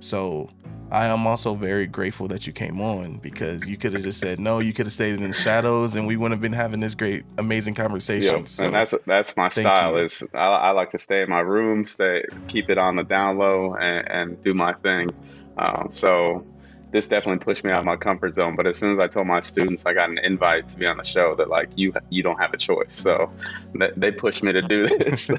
so 0.00 0.48
i 0.90 1.06
am 1.06 1.26
also 1.26 1.54
very 1.54 1.86
grateful 1.86 2.28
that 2.28 2.46
you 2.46 2.52
came 2.52 2.80
on 2.80 3.18
because 3.18 3.66
you 3.66 3.76
could 3.76 3.92
have 3.92 4.02
just 4.02 4.20
said 4.20 4.38
no 4.38 4.58
you 4.58 4.72
could 4.72 4.86
have 4.86 4.92
stayed 4.92 5.14
in 5.14 5.26
the 5.26 5.32
shadows 5.32 5.96
and 5.96 6.06
we 6.06 6.16
wouldn't 6.16 6.32
have 6.32 6.42
been 6.42 6.52
having 6.52 6.80
this 6.80 6.94
great 6.94 7.24
amazing 7.38 7.74
conversation 7.74 8.24
Yep, 8.24 8.48
so 8.48 8.64
and 8.64 8.74
that's 8.74 8.94
that's 9.06 9.36
my 9.36 9.48
style. 9.48 9.92
you. 9.92 10.04
Is 10.04 10.22
I, 10.34 10.38
I 10.38 10.70
like 10.70 10.90
to 10.90 10.98
stay 10.98 11.22
in 11.22 11.30
my 11.30 11.40
room, 11.40 11.84
stay 11.84 12.24
keep 12.48 12.70
it 12.70 12.78
on 12.78 12.96
the 12.96 13.04
down 13.04 13.38
low, 13.38 13.74
and, 13.74 14.10
and 14.10 14.42
do 14.42 14.54
my 14.54 14.72
thing. 14.74 15.08
Um, 15.56 15.90
so 15.92 16.44
this 16.90 17.08
definitely 17.08 17.44
pushed 17.44 17.64
me 17.64 17.70
out 17.70 17.78
of 17.78 17.84
my 17.84 17.96
comfort 17.96 18.30
zone. 18.30 18.56
But 18.56 18.66
as 18.66 18.78
soon 18.78 18.92
as 18.92 18.98
I 18.98 19.08
told 19.08 19.26
my 19.26 19.40
students 19.40 19.84
I 19.86 19.94
got 19.94 20.10
an 20.10 20.18
invite 20.18 20.68
to 20.70 20.78
be 20.78 20.86
on 20.86 20.96
the 20.96 21.04
show, 21.04 21.34
that 21.36 21.48
like 21.48 21.70
you 21.76 21.92
you 22.10 22.22
don't 22.22 22.38
have 22.38 22.54
a 22.54 22.56
choice. 22.56 22.96
So 22.96 23.30
they, 23.74 23.90
they 23.96 24.10
pushed 24.10 24.42
me 24.42 24.52
to 24.52 24.62
do 24.62 24.86
this. 24.98 25.30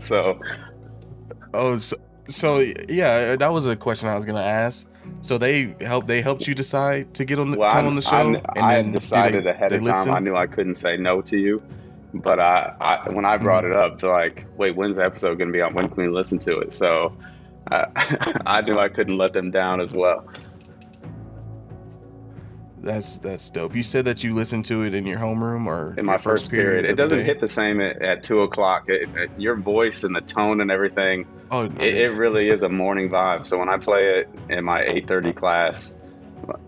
so 0.00 0.38
oh 1.54 1.76
so, 1.76 1.96
so 2.30 2.58
yeah 2.88 3.36
that 3.36 3.52
was 3.52 3.66
a 3.66 3.76
question 3.76 4.08
i 4.08 4.14
was 4.14 4.24
gonna 4.24 4.40
ask 4.40 4.86
so 5.22 5.36
they 5.38 5.74
helped 5.80 6.06
they 6.06 6.22
helped 6.22 6.46
you 6.46 6.54
decide 6.54 7.12
to 7.14 7.24
get 7.24 7.38
on 7.38 7.50
the 7.50 7.58
well, 7.58 7.70
come 7.72 7.84
I, 7.84 7.88
on 7.88 7.94
the 7.96 8.02
show 8.02 8.10
I, 8.16 8.22
and 8.22 8.38
I 8.56 8.72
had 8.74 8.92
decided 8.92 9.44
they- 9.44 9.50
ahead 9.50 9.72
of 9.72 9.82
time. 9.82 9.90
listen? 9.92 10.10
I 10.14 10.18
knew 10.20 10.36
I 10.36 10.46
couldn't 10.46 10.74
say 10.76 10.96
no 10.96 11.20
to 11.22 11.38
you. 11.38 11.62
But 12.12 12.40
I, 12.40 12.74
I 12.80 13.08
when 13.10 13.24
I 13.24 13.36
brought 13.36 13.62
Mm-hmm. 13.62 13.72
it 13.72 13.78
up, 13.78 14.00
they're 14.00 14.10
like, 14.10 14.44
"Wait, 14.56 14.74
when's 14.74 14.96
the 14.96 15.04
episode 15.04 15.38
going 15.38 15.46
to 15.48 15.52
be 15.52 15.60
on? 15.60 15.74
When 15.74 15.86
can 15.88 15.96
we 15.96 16.08
listen 16.08 16.40
to 16.40 16.58
it?" 16.58 16.74
So 16.74 17.16
uh, 17.70 17.86
I 18.46 18.62
knew 18.62 18.78
I 18.80 18.88
couldn't 18.88 19.16
let 19.16 19.32
them 19.32 19.52
down 19.52 19.80
as 19.80 19.94
well. 19.94 20.26
That's 22.82 23.18
that's 23.18 23.48
dope. 23.50 23.74
You 23.76 23.82
said 23.82 24.06
that 24.06 24.24
you 24.24 24.34
listened 24.34 24.64
to 24.66 24.82
it 24.84 24.94
in 24.94 25.04
your 25.04 25.16
homeroom 25.18 25.66
or 25.66 25.94
in 25.98 26.06
my 26.06 26.12
your 26.12 26.18
first 26.18 26.50
period. 26.50 26.84
of 26.86 26.92
It 26.92 26.94
doesn't 26.96 27.18
day? 27.18 27.24
hit 27.24 27.40
the 27.40 27.48
same 27.48 27.80
at, 27.80 28.00
at 28.00 28.22
two 28.22 28.40
o'clock. 28.40 28.84
It, 28.88 29.08
it- 29.16 29.30
your 29.38 29.56
voice 29.56 30.02
and 30.04 30.16
the 30.16 30.20
tone 30.22 30.60
and 30.62 30.70
everything, 30.70 31.26
Oh, 31.50 31.64
it, 31.64 31.82
it 31.82 32.12
really 32.16 32.48
is 32.48 32.62
a 32.62 32.68
morning 32.70 33.10
vibe. 33.10 33.44
So 33.46 33.58
when 33.58 33.68
I 33.68 33.76
play 33.76 34.20
it 34.20 34.28
in 34.48 34.64
my 34.64 34.82
eight 34.84 35.06
thirty 35.06 35.32
class, 35.32 35.96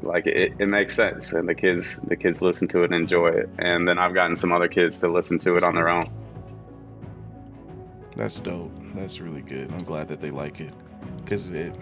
like 0.02 0.26
it, 0.26 0.52
it 0.58 0.66
makes 0.66 0.94
sense 0.94 1.32
and 1.32 1.48
the 1.48 1.54
kids 1.54 1.98
the 2.04 2.14
kids 2.14 2.42
listen 2.42 2.68
to 2.68 2.82
it 2.82 2.92
and 2.92 2.94
enjoy 2.94 3.28
it 3.28 3.48
and 3.58 3.88
then 3.88 3.98
i've 3.98 4.12
gotten 4.12 4.36
some 4.36 4.52
other 4.52 4.68
kids 4.68 5.00
to 5.00 5.08
listen 5.08 5.38
to 5.38 5.56
it 5.56 5.62
on 5.64 5.74
their 5.74 5.88
own 5.88 6.06
that's 8.16 8.38
dope 8.38 8.70
that's 8.94 9.18
really 9.18 9.40
good 9.40 9.72
i'm 9.72 9.78
glad 9.78 10.06
that 10.06 10.20
they 10.20 10.30
like 10.30 10.60
it 10.60 10.74
because 11.24 11.50
it 11.52 11.74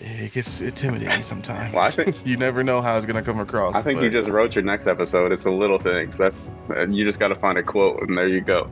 it 0.00 0.32
gets 0.32 0.60
intimidating 0.60 1.22
sometimes 1.22 1.74
well, 1.74 1.84
I 1.84 1.90
think, 1.90 2.16
you 2.26 2.36
never 2.36 2.64
know 2.64 2.80
how 2.80 2.96
it's 2.96 3.06
going 3.06 3.22
to 3.22 3.22
come 3.22 3.38
across 3.38 3.76
i 3.76 3.82
think 3.82 3.98
but... 3.98 4.04
you 4.04 4.10
just 4.10 4.28
wrote 4.28 4.54
your 4.54 4.64
next 4.64 4.86
episode 4.86 5.30
it's 5.30 5.44
the 5.44 5.50
little 5.50 5.78
things 5.78 6.16
that's 6.16 6.50
you 6.88 7.04
just 7.04 7.20
got 7.20 7.28
to 7.28 7.36
find 7.36 7.58
a 7.58 7.62
quote 7.62 8.02
and 8.08 8.16
there 8.16 8.28
you 8.28 8.40
go 8.40 8.70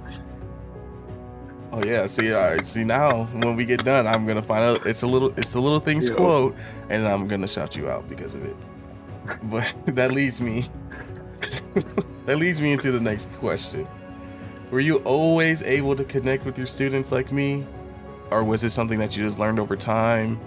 Oh 1.71 1.85
yeah, 1.85 2.07
see, 2.07 2.33
all 2.33 2.45
right, 2.45 2.67
see 2.67 2.83
now 2.83 3.25
when 3.27 3.55
we 3.55 3.65
get 3.65 3.85
done, 3.85 4.07
I'm 4.07 4.27
gonna 4.27 4.43
find 4.43 4.65
out 4.65 4.87
it's 4.87 5.03
a 5.03 5.07
little, 5.07 5.33
it's 5.39 5.51
the 5.51 5.61
little 5.61 5.81
things 5.81 6.09
yeah. 6.09 6.17
quote, 6.17 6.57
and 6.89 7.07
I'm 7.07 7.29
gonna 7.29 7.47
shout 7.47 7.77
you 7.77 7.91
out 7.91 8.09
because 8.09 8.35
of 8.35 8.45
it. 8.45 8.57
But 9.45 9.75
that 9.95 10.13
leads 10.13 10.41
me, 10.41 10.69
that 12.27 12.39
leads 12.39 12.61
me 12.61 12.73
into 12.73 12.91
the 12.91 13.01
next 13.01 13.31
question. 13.35 13.87
Were 14.73 14.81
you 14.81 14.97
always 14.99 15.63
able 15.63 15.95
to 15.97 16.05
connect 16.05 16.47
with 16.47 16.57
your 16.57 16.67
students 16.67 17.13
like 17.13 17.33
me, 17.33 17.67
or 18.31 18.45
was 18.45 18.65
it 18.65 18.71
something 18.71 18.99
that 18.99 19.15
you 19.17 19.25
just 19.25 19.39
learned 19.39 19.59
over 19.59 19.77
time? 19.77 20.41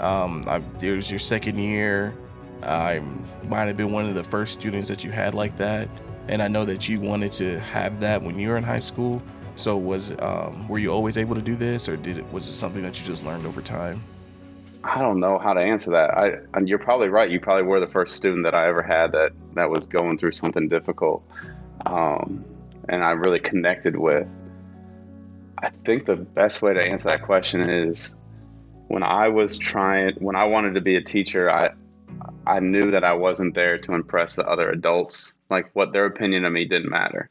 Um, 0.00 0.44
I, 0.46 0.62
it 0.80 0.92
was 0.92 1.10
your 1.10 1.18
second 1.18 1.58
year. 1.58 2.16
I 2.62 3.02
might 3.44 3.66
have 3.66 3.76
been 3.76 3.92
one 3.92 4.06
of 4.06 4.14
the 4.14 4.24
first 4.24 4.52
students 4.52 4.88
that 4.88 5.04
you 5.04 5.10
had 5.10 5.34
like 5.34 5.56
that, 5.56 5.88
and 6.28 6.42
I 6.42 6.48
know 6.48 6.64
that 6.64 6.88
you 6.88 7.00
wanted 7.00 7.32
to 7.32 7.58
have 7.60 8.00
that 8.00 8.22
when 8.22 8.38
you 8.38 8.48
were 8.48 8.56
in 8.56 8.64
high 8.64 8.76
school. 8.80 9.22
So 9.56 9.76
was 9.76 10.12
um, 10.20 10.68
were 10.68 10.78
you 10.78 10.90
always 10.92 11.16
able 11.16 11.34
to 11.34 11.42
do 11.42 11.56
this, 11.56 11.88
or 11.88 11.96
did 11.96 12.18
it 12.18 12.32
was 12.32 12.48
it 12.48 12.54
something 12.54 12.82
that 12.82 12.98
you 12.98 13.04
just 13.04 13.24
learned 13.24 13.46
over 13.46 13.60
time? 13.60 14.02
I 14.84 15.00
don't 15.00 15.18
know 15.18 15.38
how 15.38 15.52
to 15.52 15.60
answer 15.60 15.90
that. 15.90 16.16
I 16.16 16.38
and 16.54 16.68
you're 16.68 16.78
probably 16.78 17.08
right. 17.08 17.28
You 17.28 17.40
probably 17.40 17.64
were 17.64 17.80
the 17.80 17.88
first 17.88 18.14
student 18.14 18.44
that 18.44 18.54
I 18.54 18.68
ever 18.68 18.82
had 18.82 19.12
that 19.12 19.32
that 19.54 19.68
was 19.68 19.84
going 19.84 20.18
through 20.18 20.32
something 20.32 20.68
difficult, 20.68 21.24
um, 21.86 22.44
and 22.88 23.02
I 23.02 23.10
really 23.10 23.40
connected 23.40 23.96
with. 23.96 24.28
I 25.60 25.70
think 25.84 26.06
the 26.06 26.14
best 26.14 26.62
way 26.62 26.72
to 26.74 26.86
answer 26.86 27.08
that 27.08 27.22
question 27.22 27.68
is 27.68 28.14
when 28.88 29.02
I 29.02 29.28
was 29.28 29.56
trying 29.58 30.14
when 30.18 30.36
I 30.36 30.44
wanted 30.44 30.74
to 30.74 30.80
be 30.80 30.96
a 30.96 31.02
teacher, 31.02 31.50
I 31.50 31.70
I 32.46 32.60
knew 32.60 32.90
that 32.90 33.04
I 33.04 33.12
wasn't 33.12 33.54
there 33.54 33.78
to 33.78 33.94
impress 33.94 34.36
the 34.36 34.46
other 34.46 34.70
adults. 34.70 35.34
Like 35.50 35.70
what 35.74 35.92
their 35.92 36.06
opinion 36.06 36.44
of 36.44 36.52
me 36.52 36.64
didn't 36.64 36.90
matter 36.90 37.30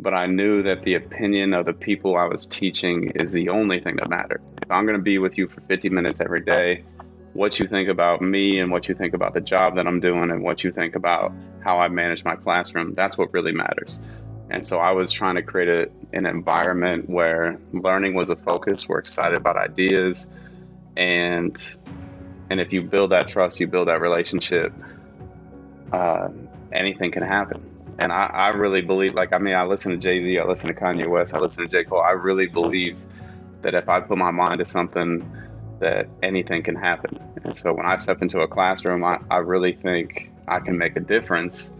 but 0.00 0.14
I 0.14 0.26
knew 0.26 0.62
that 0.62 0.82
the 0.82 0.94
opinion 0.94 1.52
of 1.52 1.66
the 1.66 1.72
people 1.72 2.16
I 2.16 2.24
was 2.24 2.46
teaching 2.46 3.10
is 3.14 3.32
the 3.32 3.48
only 3.48 3.80
thing 3.80 3.96
that 3.96 4.08
mattered. 4.08 4.40
If 4.62 4.70
I'm 4.70 4.86
going 4.86 4.96
to 4.96 5.02
be 5.02 5.18
with 5.18 5.36
you 5.36 5.46
for 5.46 5.60
50 5.62 5.88
minutes 5.90 6.20
every 6.20 6.40
day, 6.40 6.84
what 7.34 7.60
you 7.60 7.66
think 7.66 7.88
about 7.88 8.22
me 8.22 8.58
and 8.58 8.72
what 8.72 8.88
you 8.88 8.94
think 8.94 9.14
about 9.14 9.34
the 9.34 9.40
job 9.40 9.76
that 9.76 9.86
I'm 9.86 10.00
doing 10.00 10.30
and 10.30 10.42
what 10.42 10.64
you 10.64 10.72
think 10.72 10.96
about 10.96 11.32
how 11.62 11.78
I 11.78 11.88
manage 11.88 12.24
my 12.24 12.34
classroom, 12.34 12.94
that's 12.94 13.18
what 13.18 13.32
really 13.32 13.52
matters. 13.52 13.98
And 14.50 14.66
so 14.66 14.78
I 14.78 14.90
was 14.90 15.12
trying 15.12 15.36
to 15.36 15.42
create 15.42 15.68
a, 15.68 16.16
an 16.16 16.26
environment 16.26 17.08
where 17.08 17.60
learning 17.72 18.14
was 18.14 18.30
a 18.30 18.36
focus. 18.36 18.88
We're 18.88 18.98
excited 18.98 19.38
about 19.38 19.56
ideas, 19.56 20.28
and 21.00 21.78
and 22.50 22.60
if 22.60 22.72
you 22.72 22.82
build 22.82 23.10
that 23.10 23.26
trust, 23.28 23.58
you 23.58 23.66
build 23.66 23.88
that 23.88 24.00
relationship. 24.00 24.72
Uh, 25.92 26.28
anything 26.72 27.10
can 27.10 27.22
happen. 27.22 27.66
And 27.98 28.12
I, 28.12 28.26
I 28.26 28.48
really 28.50 28.82
believe, 28.82 29.14
like, 29.14 29.32
I 29.32 29.38
mean, 29.38 29.54
I 29.54 29.64
listen 29.64 29.92
to 29.92 29.98
Jay 29.98 30.20
Z, 30.20 30.38
I 30.38 30.44
listen 30.44 30.68
to 30.68 30.74
Kanye 30.74 31.06
West, 31.08 31.34
I 31.34 31.38
listen 31.38 31.64
to 31.64 31.70
J. 31.70 31.84
Cole. 31.84 32.00
I 32.00 32.10
really 32.10 32.46
believe 32.46 32.98
that 33.62 33.74
if 33.74 33.88
I 33.88 34.00
put 34.00 34.18
my 34.18 34.30
mind 34.30 34.58
to 34.58 34.64
something, 34.64 35.28
that 35.80 36.08
anything 36.22 36.62
can 36.62 36.74
happen. 36.74 37.18
And 37.44 37.56
so 37.56 37.72
when 37.72 37.86
I 37.86 37.96
step 37.96 38.20
into 38.20 38.40
a 38.40 38.48
classroom, 38.48 39.04
I, 39.04 39.20
I 39.30 39.38
really 39.38 39.72
think 39.72 40.30
I 40.48 40.60
can 40.60 40.76
make 40.76 40.96
a 40.96 41.00
difference. 41.00 41.72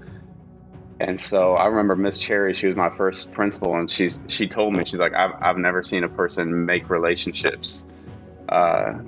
And 1.01 1.19
so 1.19 1.55
I 1.55 1.67
remember 1.67 1.97
Miss 1.97 2.19
Cherry, 2.19 2.55
she 2.55 2.67
was 2.67 2.77
my 2.77 2.91
first 2.91 3.33
principal, 3.33 3.75
and 3.77 3.91
she's 3.91 4.21
she 4.29 4.47
told 4.47 4.77
me, 4.77 4.85
she's 4.85 4.99
like, 4.99 5.15
I've, 5.15 5.33
I've 5.41 5.59
never 5.59 5.83
seen 5.83 6.05
a 6.05 6.09
person 6.09 6.65
make 6.65 6.91
relationships 6.91 7.85
uh, 8.51 8.99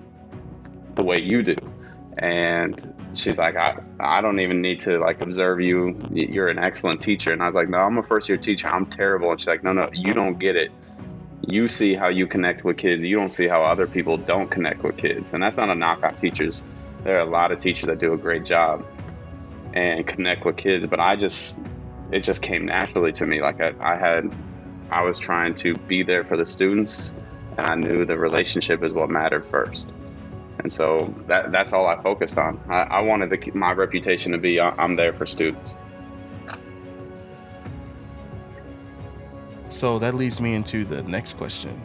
the 0.95 1.05
way 1.05 1.21
you 1.21 1.43
do. 1.43 1.57
And 2.19 2.95
she's 3.15 3.39
like, 3.39 3.57
I, 3.57 3.83
I 4.01 4.21
don't 4.21 4.41
even 4.41 4.61
need 4.61 4.81
to 4.81 4.99
like 4.99 5.23
observe 5.23 5.61
you. 5.61 5.99
You're 6.13 6.49
an 6.49 6.59
excellent 6.59 7.01
teacher. 7.01 7.33
And 7.33 7.43
I 7.43 7.47
was 7.47 7.55
like, 7.55 7.69
no, 7.69 7.79
I'm 7.79 7.99
a 7.99 8.03
first 8.03 8.29
year 8.29 8.39
teacher. 8.39 8.69
I'm 8.69 8.87
terrible. 8.87 9.31
And 9.31 9.41
she's 9.41 9.49
like, 9.49 9.65
no, 9.65 9.73
no, 9.73 9.89
you 9.93 10.13
don't 10.15 10.39
get 10.39 10.57
it. 10.57 10.71
You 11.49 11.67
see 11.69 11.95
how 11.95 12.09
you 12.09 12.27
connect 12.27 12.65
with 12.65 12.77
kids. 12.77 13.05
You 13.05 13.17
don't 13.17 13.31
see 13.31 13.49
how 13.49 13.63
other 13.63 13.87
people 13.87 14.17
don't 14.17 14.51
connect 14.51 14.83
with 14.85 14.97
kids. 14.97 15.35
And 15.35 15.43
that's 15.43 15.57
not 15.57 15.71
a 15.71 15.75
knock 15.75 16.03
on 16.03 16.15
teachers. 16.17 16.65
There 17.03 17.17
are 17.17 17.27
a 17.27 17.31
lot 17.31 17.51
of 17.51 17.59
teachers 17.59 17.87
that 17.87 17.99
do 17.99 18.13
a 18.13 18.17
great 18.17 18.45
job 18.45 18.85
and 19.73 20.07
connect 20.07 20.45
with 20.45 20.57
kids. 20.57 20.87
But 20.87 21.01
I 21.01 21.17
just, 21.17 21.63
it 22.13 22.21
just 22.21 22.43
came 22.43 22.67
naturally 22.67 23.13
to 23.13 23.27
me. 23.27 23.41
Like 23.41 23.61
I, 23.61 23.73
I 23.81 23.97
had, 23.97 24.33
I 24.91 25.03
was 25.03 25.19
trying 25.19 25.55
to 25.57 25.75
be 25.75 26.03
there 26.03 26.23
for 26.23 26.37
the 26.37 26.47
students 26.47 27.17
I 27.59 27.75
knew 27.75 28.05
the 28.05 28.17
relationship 28.17 28.83
is 28.83 28.93
what 28.93 29.11
mattered 29.11 29.47
first 29.47 29.95
and 30.59 30.73
so 30.73 31.13
that 31.27 31.53
that's 31.53 31.73
all 31.73 31.87
I 31.87 32.01
focused 32.03 32.39
on. 32.39 32.61
I, 32.69 32.83
I 32.83 33.01
wanted 33.01 33.31
the, 33.31 33.51
my 33.53 33.73
reputation 33.73 34.33
to 34.33 34.39
be 34.39 34.61
uh, 34.61 34.73
I'm 34.79 34.97
there 34.97 35.13
for 35.13 35.27
students. 35.27 35.77
So 39.69 39.99
that 39.99 40.15
leads 40.15 40.41
me 40.41 40.55
into 40.55 40.85
the 40.85 41.03
next 41.03 41.37
question 41.37 41.81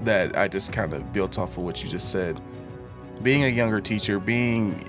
that 0.00 0.36
I 0.36 0.48
just 0.48 0.72
kind 0.72 0.94
of 0.94 1.12
built 1.12 1.38
off 1.38 1.58
of 1.58 1.64
what 1.64 1.82
you 1.82 1.90
just 1.90 2.10
said. 2.10 2.40
Being 3.22 3.44
a 3.44 3.48
younger 3.48 3.80
teacher, 3.80 4.18
being 4.18 4.88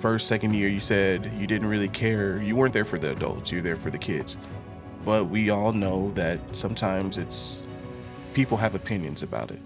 first, 0.00 0.26
second 0.26 0.54
year, 0.54 0.68
you 0.68 0.80
said 0.80 1.30
you 1.36 1.46
didn't 1.46 1.68
really 1.68 1.88
care. 1.88 2.40
You 2.40 2.56
weren't 2.56 2.72
there 2.72 2.84
for 2.84 2.98
the 2.98 3.10
adults, 3.10 3.52
you're 3.52 3.62
there 3.62 3.76
for 3.76 3.90
the 3.90 3.98
kids. 3.98 4.36
But 5.04 5.26
we 5.26 5.50
all 5.50 5.72
know 5.72 6.10
that 6.14 6.40
sometimes 6.52 7.18
it's 7.18 7.59
people 8.34 8.56
have 8.56 8.74
opinions 8.74 9.22
about 9.22 9.50
it. 9.50 9.60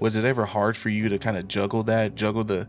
Was 0.00 0.16
it 0.16 0.24
ever 0.24 0.44
hard 0.44 0.76
for 0.76 0.88
you 0.88 1.08
to 1.08 1.18
kind 1.18 1.36
of 1.36 1.48
juggle 1.48 1.82
that 1.84 2.14
juggle 2.14 2.44
the 2.44 2.66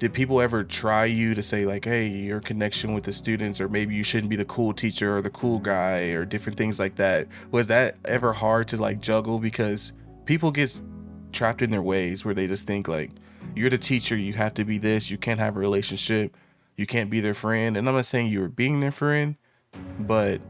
did 0.00 0.12
people 0.12 0.40
ever 0.40 0.64
try 0.64 1.04
you 1.04 1.34
to 1.34 1.42
say 1.42 1.64
like 1.64 1.84
hey 1.84 2.08
your 2.08 2.40
connection 2.40 2.94
with 2.94 3.04
the 3.04 3.12
students 3.12 3.60
or 3.60 3.68
maybe 3.68 3.94
you 3.94 4.02
shouldn't 4.02 4.28
be 4.28 4.36
the 4.36 4.44
cool 4.44 4.74
teacher 4.74 5.16
or 5.16 5.22
the 5.22 5.30
cool 5.30 5.58
guy 5.58 6.00
or 6.10 6.24
different 6.24 6.58
things 6.58 6.78
like 6.78 6.96
that? 6.96 7.28
Was 7.50 7.68
that 7.68 7.96
ever 8.04 8.32
hard 8.32 8.68
to 8.68 8.76
like 8.76 9.00
juggle? 9.00 9.38
Because 9.38 9.92
people 10.24 10.50
get 10.50 10.78
trapped 11.32 11.62
in 11.62 11.70
their 11.70 11.82
ways 11.82 12.24
where 12.24 12.34
they 12.34 12.46
just 12.46 12.66
think 12.66 12.88
like 12.88 13.10
you're 13.54 13.70
the 13.70 13.78
teacher 13.78 14.16
you 14.16 14.32
have 14.32 14.54
to 14.54 14.64
be 14.64 14.78
this 14.78 15.10
you 15.10 15.18
can't 15.18 15.40
have 15.40 15.56
a 15.56 15.60
relationship 15.60 16.36
you 16.76 16.86
can't 16.86 17.10
be 17.10 17.20
their 17.20 17.34
friend. 17.34 17.76
And 17.76 17.88
i'm 17.88 17.94
not 17.94 18.06
saying 18.06 18.28
you 18.28 18.40
were 18.40 18.48
being 18.48 18.80
their 18.80 18.92
friend 18.92 19.36
but 19.98 20.40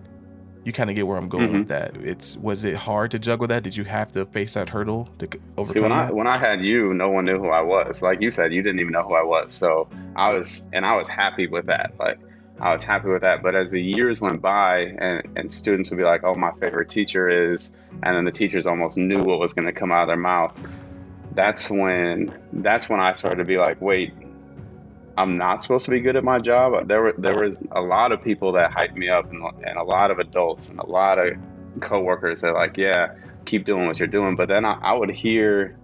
you 0.65 0.73
kind 0.73 0.89
of 0.89 0.97
get 0.97 1.07
where 1.07 1.19
I'm 1.19 1.29
going 1.29 1.49
mm-hmm. 1.49 1.59
with 1.61 1.69
that. 1.69 1.97
It's 1.97 2.37
was 2.39 2.65
it 2.65 2.75
hard 2.75 3.11
to 3.13 3.19
juggle 3.19 3.47
that? 3.49 3.63
Did 3.63 3.77
you 3.77 3.85
have 3.85 4.13
to 4.13 4.25
face 4.27 4.55
that 4.55 4.69
hurdle 4.71 5.09
to 5.19 5.27
overcome 5.57 5.67
See, 5.67 5.81
when 5.81 5.91
that? 5.91 6.09
I 6.09 6.13
when 6.13 6.27
I 6.27 6.39
had 6.39 6.63
you, 6.63 6.95
no 6.95 7.11
one 7.11 7.25
knew 7.25 7.39
who 7.39 7.49
I 7.49 7.61
was. 7.61 8.03
Like 8.03 8.21
you 8.21 8.31
said, 8.31 8.53
you 8.53 8.63
didn't 8.63 8.81
even 8.81 8.93
know 8.93 9.03
who 9.03 9.15
I 9.15 9.23
was. 9.23 9.55
So 9.55 9.89
I 10.17 10.33
was, 10.33 10.67
and 10.73 10.87
I 10.87 10.97
was 10.97 11.07
happy 11.07 11.47
with 11.47 11.67
that. 11.67 11.93
Like 11.99 12.19
I 12.61 12.73
was 12.73 12.83
happy 12.83 13.09
with 13.09 13.21
that. 13.23 13.43
But 13.43 13.55
as 13.55 13.71
the 13.71 13.83
years 13.83 14.21
went 14.21 14.41
by, 14.41 14.95
and 14.99 15.23
and 15.37 15.53
students 15.53 15.91
would 15.91 15.99
be 15.99 16.05
like, 16.05 16.25
"Oh, 16.25 16.35
my 16.35 16.53
favorite 16.53 16.89
teacher 16.89 17.29
is," 17.29 17.77
and 18.03 18.17
then 18.17 18.25
the 18.25 18.33
teachers 18.33 18.67
almost 18.67 18.97
knew 18.97 19.23
what 19.23 19.39
was 19.39 19.53
going 19.53 19.67
to 19.67 19.73
come 19.73 19.93
out 19.93 20.03
of 20.03 20.09
their 20.09 20.17
mouth. 20.17 20.59
That's 21.33 21.71
when 21.71 22.33
that's 22.55 22.89
when 22.89 23.01
I 23.01 23.13
started 23.13 23.39
to 23.39 23.45
be 23.45 23.59
like, 23.59 23.81
"Wait, 23.83 24.15
I'm 25.17 25.37
not 25.37 25.63
supposed 25.63 25.85
to 25.85 25.91
be 25.91 26.01
good 26.01 26.17
at 26.17 26.25
my 26.25 26.39
job. 26.39 26.89
There 26.89 27.03
were 27.03 27.15
there 27.17 27.37
was 27.37 27.59
a 27.73 27.81
lot 27.81 28.13
of 28.13 28.23
people 28.23 28.53
that 28.53 28.73
hyped 28.73 28.97
me 28.97 29.09
up, 29.09 29.31
and, 29.31 29.43
and 29.65 29.79
a 29.79 29.83
lot 29.83 30.11
of 30.11 30.19
adults 30.19 30.71
and 30.71 30.79
a 30.81 30.87
lot 30.87 31.19
of 31.19 31.37
coworkers 31.81 32.41
that 32.41 32.55
like, 32.55 32.77
yeah, 32.77 33.15
keep 33.45 33.65
doing 33.65 33.87
what 33.87 33.99
you're 33.99 34.09
doing. 34.09 34.35
But 34.35 34.49
then 34.49 34.65
I, 34.65 34.75
I 34.83 34.93
would 34.93 35.11
hear, 35.11 35.77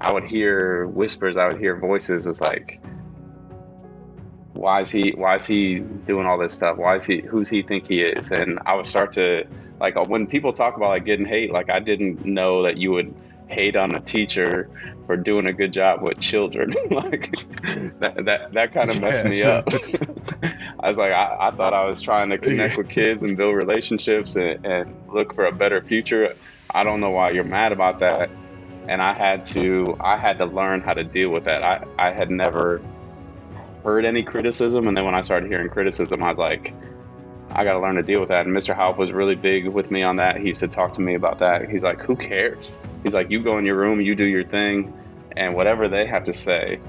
I 0.00 0.12
would 0.12 0.24
hear 0.24 0.86
whispers. 0.88 1.36
I 1.36 1.46
would 1.46 1.58
hear 1.58 1.76
voices. 1.78 2.26
It's 2.26 2.40
like, 2.40 2.80
why 4.54 4.80
is 4.80 4.90
he 4.90 5.12
why 5.16 5.36
is 5.36 5.46
he 5.46 5.80
doing 5.80 6.26
all 6.26 6.38
this 6.38 6.54
stuff? 6.54 6.76
Why 6.76 6.96
is 6.96 7.04
he 7.04 7.20
who's 7.20 7.48
he 7.48 7.62
think 7.62 7.86
he 7.86 8.02
is? 8.02 8.32
And 8.32 8.58
I 8.66 8.74
would 8.74 8.86
start 8.86 9.12
to 9.12 9.44
like 9.78 9.96
uh, 9.96 10.04
when 10.04 10.26
people 10.26 10.52
talk 10.52 10.76
about 10.76 10.88
like 10.88 11.04
getting 11.04 11.26
hate, 11.26 11.52
like 11.52 11.70
I 11.70 11.78
didn't 11.78 12.24
know 12.24 12.62
that 12.64 12.76
you 12.76 12.90
would 12.92 13.14
hate 13.48 13.76
on 13.76 13.94
a 13.94 14.00
teacher 14.00 14.68
for 15.06 15.16
doing 15.16 15.46
a 15.46 15.52
good 15.52 15.72
job 15.72 16.02
with 16.02 16.18
children. 16.20 16.74
like 16.90 17.30
that, 18.00 18.24
that, 18.24 18.52
that 18.52 18.72
kind 18.72 18.90
of 18.90 19.00
messed 19.00 19.24
yeah, 19.24 19.30
me 19.30 19.36
so. 19.36 19.50
up. 19.52 19.68
I 20.80 20.88
was 20.88 20.98
like, 20.98 21.12
I, 21.12 21.36
I, 21.40 21.50
thought 21.50 21.72
I 21.72 21.84
was 21.86 22.00
trying 22.02 22.30
to 22.30 22.38
connect 22.38 22.76
with 22.76 22.88
kids 22.88 23.22
and 23.22 23.36
build 23.36 23.54
relationships 23.54 24.36
and, 24.36 24.64
and 24.64 24.94
look 25.12 25.34
for 25.34 25.46
a 25.46 25.52
better 25.52 25.82
future. 25.82 26.34
I 26.70 26.84
don't 26.84 27.00
know 27.00 27.10
why 27.10 27.30
you're 27.30 27.44
mad 27.44 27.72
about 27.72 28.00
that. 28.00 28.30
And 28.88 29.00
I 29.00 29.14
had 29.14 29.46
to, 29.46 29.96
I 30.00 30.16
had 30.16 30.38
to 30.38 30.46
learn 30.46 30.80
how 30.80 30.94
to 30.94 31.04
deal 31.04 31.30
with 31.30 31.44
that. 31.44 31.62
I, 31.62 31.84
I 31.98 32.12
had 32.12 32.30
never 32.30 32.82
heard 33.82 34.04
any 34.04 34.22
criticism. 34.22 34.88
And 34.88 34.96
then 34.96 35.04
when 35.04 35.14
I 35.14 35.20
started 35.20 35.48
hearing 35.50 35.68
criticism, 35.68 36.22
I 36.22 36.28
was 36.28 36.38
like, 36.38 36.74
I 37.54 37.62
got 37.64 37.74
to 37.74 37.80
learn 37.80 37.94
to 37.96 38.02
deal 38.02 38.20
with 38.20 38.30
that. 38.30 38.46
And 38.46 38.56
Mr. 38.56 38.74
Halp 38.74 38.98
was 38.98 39.12
really 39.12 39.36
big 39.36 39.68
with 39.68 39.90
me 39.90 40.02
on 40.02 40.16
that. 40.16 40.38
He 40.38 40.48
used 40.48 40.60
to 40.60 40.68
talk 40.68 40.92
to 40.94 41.00
me 41.00 41.14
about 41.14 41.38
that. 41.38 41.70
He's 41.70 41.84
like, 41.84 42.00
who 42.00 42.16
cares? 42.16 42.80
He's 43.04 43.14
like, 43.14 43.30
you 43.30 43.42
go 43.42 43.58
in 43.58 43.64
your 43.64 43.76
room, 43.76 44.00
you 44.00 44.14
do 44.14 44.24
your 44.24 44.44
thing, 44.44 44.92
and 45.36 45.54
whatever 45.54 45.86
they 45.88 46.06
have 46.06 46.24
to 46.24 46.32
say, 46.32 46.80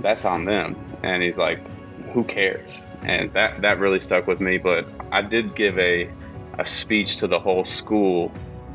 that's 0.00 0.24
on 0.24 0.44
them. 0.44 0.76
And 1.02 1.22
he's 1.22 1.38
like, 1.38 1.60
who 2.12 2.24
cares? 2.24 2.86
And 3.02 3.32
that 3.32 3.62
that 3.62 3.78
really 3.78 4.00
stuck 4.00 4.26
with 4.26 4.40
me. 4.40 4.58
But 4.58 4.86
I 5.10 5.22
did 5.22 5.54
give 5.54 5.78
a 5.78 6.10
a 6.58 6.66
speech 6.66 7.16
to 7.18 7.26
the 7.26 7.38
whole 7.38 7.64
school 7.64 8.30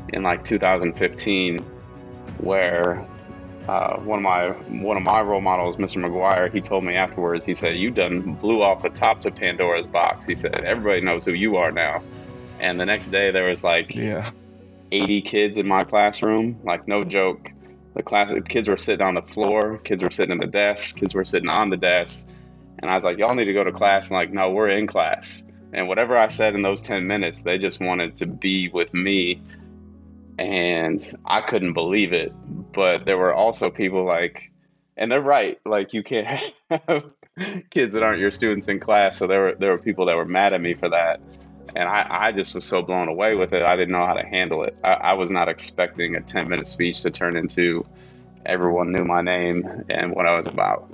in 0.08 0.22
like 0.22 0.44
2015 0.44 1.58
where 2.38 3.06
uh, 3.68 3.98
one 4.00 4.18
of 4.18 4.22
my 4.22 4.48
one 4.82 4.96
of 4.96 5.02
my 5.02 5.20
role 5.20 5.42
models, 5.42 5.76
Mr. 5.76 6.02
McGuire, 6.02 6.52
he 6.52 6.60
told 6.60 6.84
me 6.84 6.94
afterwards. 6.96 7.44
He 7.44 7.54
said, 7.54 7.76
"You 7.76 7.90
done 7.90 8.34
blew 8.34 8.62
off 8.62 8.82
the 8.82 8.88
top 8.88 9.20
to 9.20 9.30
Pandora's 9.30 9.86
box." 9.86 10.24
He 10.24 10.34
said, 10.34 10.64
"Everybody 10.64 11.02
knows 11.02 11.24
who 11.24 11.32
you 11.32 11.56
are 11.56 11.70
now." 11.70 12.02
And 12.60 12.80
the 12.80 12.86
next 12.86 13.10
day, 13.10 13.30
there 13.30 13.48
was 13.48 13.62
like 13.62 13.94
Yeah. 13.94 14.30
80 14.90 15.20
kids 15.20 15.58
in 15.58 15.68
my 15.68 15.82
classroom. 15.82 16.58
Like 16.64 16.88
no 16.88 17.04
joke, 17.04 17.52
the 17.94 18.02
class 18.02 18.32
kids 18.48 18.68
were 18.68 18.78
sitting 18.78 19.04
on 19.04 19.14
the 19.14 19.22
floor, 19.22 19.78
kids 19.84 20.02
were 20.02 20.10
sitting 20.10 20.32
in 20.32 20.38
the 20.38 20.46
desk, 20.46 21.00
kids 21.00 21.14
were 21.14 21.26
sitting 21.26 21.50
on 21.50 21.68
the 21.68 21.76
desk, 21.76 22.26
and 22.78 22.90
I 22.90 22.94
was 22.94 23.04
like, 23.04 23.18
"Y'all 23.18 23.34
need 23.34 23.44
to 23.44 23.52
go 23.52 23.64
to 23.64 23.72
class." 23.72 24.08
And 24.08 24.16
like, 24.16 24.32
no, 24.32 24.50
we're 24.50 24.70
in 24.70 24.86
class. 24.86 25.44
And 25.74 25.88
whatever 25.88 26.16
I 26.16 26.28
said 26.28 26.54
in 26.54 26.62
those 26.62 26.80
10 26.80 27.06
minutes, 27.06 27.42
they 27.42 27.58
just 27.58 27.80
wanted 27.80 28.16
to 28.16 28.26
be 28.26 28.70
with 28.70 28.94
me 28.94 29.42
and 30.38 31.16
I 31.24 31.40
couldn't 31.40 31.72
believe 31.72 32.12
it. 32.12 32.32
But 32.72 33.04
there 33.04 33.18
were 33.18 33.34
also 33.34 33.70
people 33.70 34.04
like, 34.04 34.50
and 34.96 35.10
they're 35.10 35.20
right. 35.20 35.58
Like 35.64 35.92
you 35.92 36.02
can't 36.02 36.52
have 36.70 37.04
kids 37.70 37.92
that 37.94 38.02
aren't 38.02 38.20
your 38.20 38.30
students 38.30 38.68
in 38.68 38.80
class. 38.80 39.18
So 39.18 39.26
there 39.26 39.40
were 39.40 39.54
there 39.58 39.70
were 39.70 39.78
people 39.78 40.06
that 40.06 40.16
were 40.16 40.24
mad 40.24 40.52
at 40.52 40.60
me 40.60 40.74
for 40.74 40.88
that, 40.88 41.20
and 41.74 41.88
I 41.88 42.06
I 42.08 42.32
just 42.32 42.54
was 42.54 42.64
so 42.64 42.82
blown 42.82 43.08
away 43.08 43.34
with 43.34 43.52
it. 43.52 43.62
I 43.62 43.76
didn't 43.76 43.92
know 43.92 44.06
how 44.06 44.14
to 44.14 44.26
handle 44.26 44.62
it. 44.64 44.76
I, 44.84 44.92
I 44.92 45.12
was 45.14 45.30
not 45.30 45.48
expecting 45.48 46.14
a 46.14 46.20
ten 46.20 46.48
minute 46.48 46.68
speech 46.68 47.02
to 47.02 47.10
turn 47.10 47.36
into 47.36 47.84
everyone 48.46 48.92
knew 48.92 49.04
my 49.04 49.20
name 49.20 49.84
and 49.90 50.14
what 50.14 50.26
I 50.26 50.36
was 50.36 50.46
about. 50.46 50.90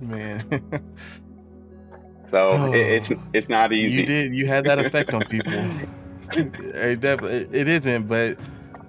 Man. 0.00 0.44
So 2.32 2.48
oh. 2.48 2.72
it, 2.72 2.86
it's 2.86 3.12
it's 3.34 3.50
not 3.50 3.74
easy. 3.74 3.94
you 3.94 4.06
did 4.06 4.34
you 4.34 4.46
had 4.46 4.64
that 4.64 4.78
effect 4.78 5.12
on 5.12 5.22
people. 5.26 5.52
it, 6.36 7.00
definitely, 7.00 7.58
it 7.58 7.68
isn't, 7.68 8.08
but 8.08 8.38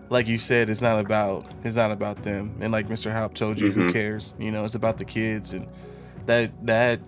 like 0.09 0.27
you 0.27 0.37
said, 0.37 0.69
it's 0.69 0.81
not 0.81 0.99
about 0.99 1.45
it's 1.63 1.75
not 1.75 1.91
about 1.91 2.23
them. 2.23 2.55
And 2.61 2.71
like 2.71 2.87
Mr. 2.87 3.11
Haupt 3.11 3.35
told 3.37 3.59
you, 3.59 3.71
who 3.71 3.81
Mhm. 3.87 3.93
cares? 3.93 4.33
You 4.39 4.51
know, 4.51 4.63
it's 4.63 4.75
about 4.75 4.97
the 4.97 5.05
kids, 5.05 5.53
and 5.53 5.67
that 6.25 6.51
that 6.65 6.99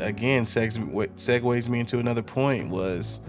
again 0.00 0.44
segs, 0.44 0.76
segues 1.16 1.68
me 1.68 1.80
into 1.80 1.98
another 1.98 2.22
point 2.22 2.70
was 2.70 3.20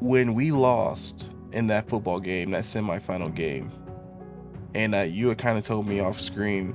when 0.00 0.34
we 0.34 0.50
lost 0.50 1.30
in 1.52 1.66
that 1.68 1.88
football 1.88 2.20
game, 2.20 2.50
that 2.50 2.64
semifinal 2.64 3.32
game, 3.34 3.70
and 4.74 4.94
uh, 4.94 5.00
you 5.00 5.28
had 5.28 5.38
kind 5.38 5.56
of 5.56 5.64
told 5.64 5.86
me 5.86 6.00
off 6.00 6.20
screen 6.20 6.74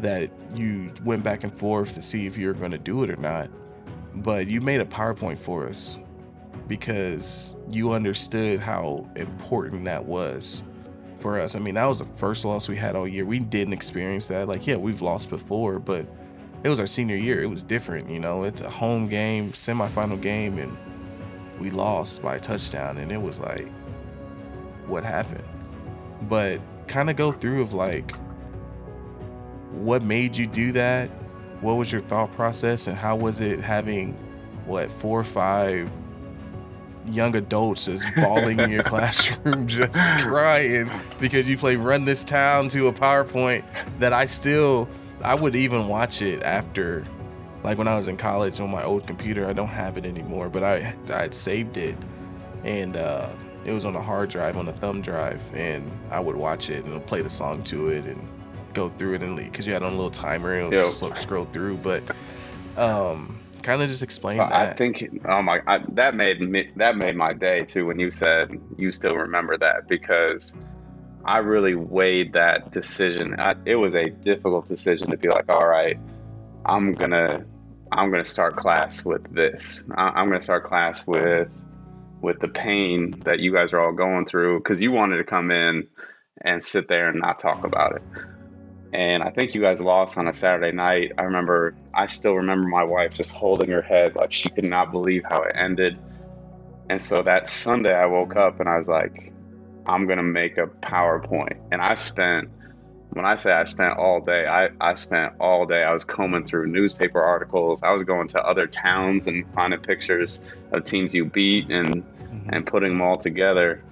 that 0.00 0.30
you 0.54 0.92
went 1.04 1.22
back 1.22 1.42
and 1.44 1.52
forth 1.56 1.94
to 1.94 2.02
see 2.02 2.26
if 2.26 2.36
you 2.36 2.46
were 2.46 2.54
going 2.54 2.70
to 2.70 2.78
do 2.78 3.02
it 3.02 3.10
or 3.10 3.16
not, 3.16 3.48
but 4.16 4.46
you 4.46 4.60
made 4.60 4.80
a 4.80 4.84
PowerPoint 4.84 5.38
for 5.38 5.66
us 5.68 5.98
because 6.70 7.52
you 7.68 7.90
understood 7.90 8.60
how 8.60 9.04
important 9.16 9.84
that 9.84 10.04
was 10.04 10.62
for 11.18 11.40
us. 11.40 11.56
I 11.56 11.58
mean, 11.58 11.74
that 11.74 11.84
was 11.84 11.98
the 11.98 12.06
first 12.14 12.44
loss 12.44 12.68
we 12.68 12.76
had 12.76 12.94
all 12.94 13.08
year. 13.08 13.26
We 13.26 13.40
didn't 13.40 13.72
experience 13.72 14.28
that. 14.28 14.46
Like, 14.46 14.68
yeah, 14.68 14.76
we've 14.76 15.02
lost 15.02 15.30
before, 15.30 15.80
but 15.80 16.06
it 16.62 16.68
was 16.68 16.78
our 16.78 16.86
senior 16.86 17.16
year. 17.16 17.42
It 17.42 17.48
was 17.48 17.64
different, 17.64 18.08
you 18.08 18.20
know. 18.20 18.44
It's 18.44 18.60
a 18.60 18.70
home 18.70 19.08
game, 19.08 19.50
semifinal 19.50 20.22
game, 20.22 20.58
and 20.58 20.78
we 21.58 21.72
lost 21.72 22.22
by 22.22 22.36
a 22.36 22.40
touchdown, 22.40 22.98
and 22.98 23.10
it 23.10 23.20
was 23.20 23.40
like, 23.40 23.68
what 24.86 25.02
happened? 25.02 25.42
But 26.28 26.60
kind 26.86 27.10
of 27.10 27.16
go 27.16 27.32
through 27.32 27.62
of 27.62 27.72
like, 27.72 28.14
what 29.72 30.04
made 30.04 30.36
you 30.36 30.46
do 30.46 30.70
that? 30.70 31.08
What 31.62 31.74
was 31.74 31.90
your 31.90 32.02
thought 32.02 32.30
process, 32.32 32.86
and 32.86 32.96
how 32.96 33.16
was 33.16 33.40
it 33.40 33.58
having, 33.58 34.12
what, 34.66 34.88
four 35.00 35.18
or 35.18 35.24
five 35.24 35.90
young 37.12 37.34
adults 37.36 37.84
just 37.86 38.04
bawling 38.16 38.58
in 38.60 38.70
your 38.70 38.82
classroom, 38.84 39.66
just 39.66 39.92
crying 40.20 40.90
because 41.18 41.48
you 41.48 41.56
play 41.56 41.76
Run 41.76 42.04
This 42.04 42.24
Town 42.24 42.68
to 42.70 42.88
a 42.88 42.92
PowerPoint 42.92 43.64
that 43.98 44.12
I 44.12 44.26
still, 44.26 44.88
I 45.22 45.34
would 45.34 45.56
even 45.56 45.88
watch 45.88 46.22
it 46.22 46.42
after, 46.42 47.04
like 47.62 47.78
when 47.78 47.88
I 47.88 47.96
was 47.96 48.08
in 48.08 48.16
college 48.16 48.60
on 48.60 48.70
my 48.70 48.84
old 48.84 49.06
computer. 49.06 49.46
I 49.46 49.52
don't 49.52 49.68
have 49.68 49.98
it 49.98 50.04
anymore, 50.04 50.48
but 50.48 50.62
I 50.62 50.94
I 51.10 51.22
had 51.22 51.34
saved 51.34 51.76
it, 51.76 51.96
and 52.64 52.96
uh, 52.96 53.28
it 53.64 53.72
was 53.72 53.84
on 53.84 53.94
a 53.96 54.02
hard 54.02 54.30
drive 54.30 54.56
on 54.56 54.68
a 54.68 54.72
thumb 54.72 55.02
drive, 55.02 55.40
and 55.54 55.90
I 56.10 56.20
would 56.20 56.36
watch 56.36 56.70
it 56.70 56.84
and 56.84 57.04
play 57.06 57.22
the 57.22 57.30
song 57.30 57.62
to 57.64 57.88
it 57.88 58.06
and 58.06 58.26
go 58.72 58.88
through 58.88 59.14
it 59.14 59.22
and 59.22 59.36
leave 59.36 59.50
because 59.50 59.66
you 59.66 59.72
had 59.72 59.82
on 59.82 59.92
a 59.92 59.96
little 59.96 60.10
timer 60.10 60.54
and 60.54 60.72
it 60.72 60.86
was 60.86 60.98
slow 60.98 61.12
scroll 61.14 61.44
through, 61.46 61.76
but 61.78 62.02
um, 62.76 63.38
kind 63.62 63.82
of 63.82 63.88
just 63.88 64.02
explain 64.02 64.36
So 64.36 64.42
that. 64.42 64.52
I 64.52 64.72
think, 64.74 65.20
oh 65.28 65.42
my, 65.42 65.60
I, 65.66 65.80
that 65.92 66.14
made 66.14 66.40
me 66.40 66.70
that 66.76 66.96
made 66.96 67.16
my 67.16 67.32
day 67.32 67.60
too 67.64 67.86
when 67.86 67.98
you 67.98 68.10
said 68.10 68.60
you 68.76 68.90
still 68.90 69.16
remember 69.16 69.56
that 69.58 69.88
because 69.88 70.54
I 71.24 71.38
really 71.38 71.74
weighed 71.74 72.32
that 72.32 72.72
decision. 72.72 73.38
I, 73.38 73.54
it 73.64 73.76
was 73.76 73.94
a 73.94 74.04
difficult 74.04 74.68
decision 74.68 75.10
to 75.10 75.16
be 75.16 75.28
like, 75.28 75.48
all 75.48 75.66
right, 75.66 75.98
I'm 76.64 76.94
gonna 76.94 77.44
I'm 77.92 78.10
gonna 78.10 78.24
start 78.24 78.56
class 78.56 79.04
with 79.04 79.32
this. 79.34 79.84
I, 79.96 80.08
I'm 80.08 80.28
gonna 80.28 80.40
start 80.40 80.64
class 80.64 81.06
with 81.06 81.50
with 82.20 82.38
the 82.40 82.48
pain 82.48 83.12
that 83.24 83.40
you 83.40 83.52
guys 83.52 83.72
are 83.72 83.80
all 83.80 83.92
going 83.92 84.26
through 84.26 84.58
because 84.58 84.80
you 84.80 84.92
wanted 84.92 85.16
to 85.18 85.24
come 85.24 85.50
in 85.50 85.86
and 86.42 86.62
sit 86.62 86.88
there 86.88 87.08
and 87.08 87.20
not 87.20 87.38
talk 87.38 87.64
about 87.64 87.96
it. 87.96 88.02
And 88.92 89.22
I 89.22 89.30
think 89.30 89.54
you 89.54 89.60
guys 89.60 89.80
lost 89.80 90.18
on 90.18 90.26
a 90.26 90.32
Saturday 90.32 90.72
night. 90.74 91.12
I 91.16 91.22
remember, 91.22 91.74
I 91.94 92.06
still 92.06 92.34
remember 92.34 92.66
my 92.68 92.82
wife 92.82 93.14
just 93.14 93.32
holding 93.34 93.70
her 93.70 93.82
head 93.82 94.16
like 94.16 94.32
she 94.32 94.48
could 94.48 94.64
not 94.64 94.90
believe 94.90 95.22
how 95.28 95.42
it 95.42 95.52
ended. 95.54 95.96
And 96.88 97.00
so 97.00 97.22
that 97.22 97.46
Sunday, 97.46 97.94
I 97.94 98.06
woke 98.06 98.34
up 98.34 98.58
and 98.58 98.68
I 98.68 98.76
was 98.76 98.88
like, 98.88 99.32
I'm 99.86 100.06
going 100.06 100.16
to 100.16 100.24
make 100.24 100.58
a 100.58 100.66
PowerPoint. 100.66 101.56
And 101.70 101.80
I 101.80 101.94
spent, 101.94 102.48
when 103.10 103.24
I 103.24 103.36
say 103.36 103.52
I 103.52 103.62
spent 103.62 103.96
all 103.96 104.20
day, 104.20 104.46
I, 104.48 104.70
I 104.80 104.94
spent 104.94 105.34
all 105.38 105.66
day. 105.66 105.84
I 105.84 105.92
was 105.92 106.04
combing 106.04 106.44
through 106.44 106.66
newspaper 106.66 107.22
articles. 107.22 107.84
I 107.84 107.92
was 107.92 108.02
going 108.02 108.26
to 108.28 108.42
other 108.44 108.66
towns 108.66 109.28
and 109.28 109.44
finding 109.54 109.78
pictures 109.80 110.42
of 110.72 110.84
teams 110.84 111.14
you 111.14 111.24
beat 111.26 111.70
and, 111.70 112.02
Mhm. 112.30 112.48
and 112.50 112.66
putting 112.66 112.90
them 112.90 113.02
all 113.02 113.16
together. 113.16 113.82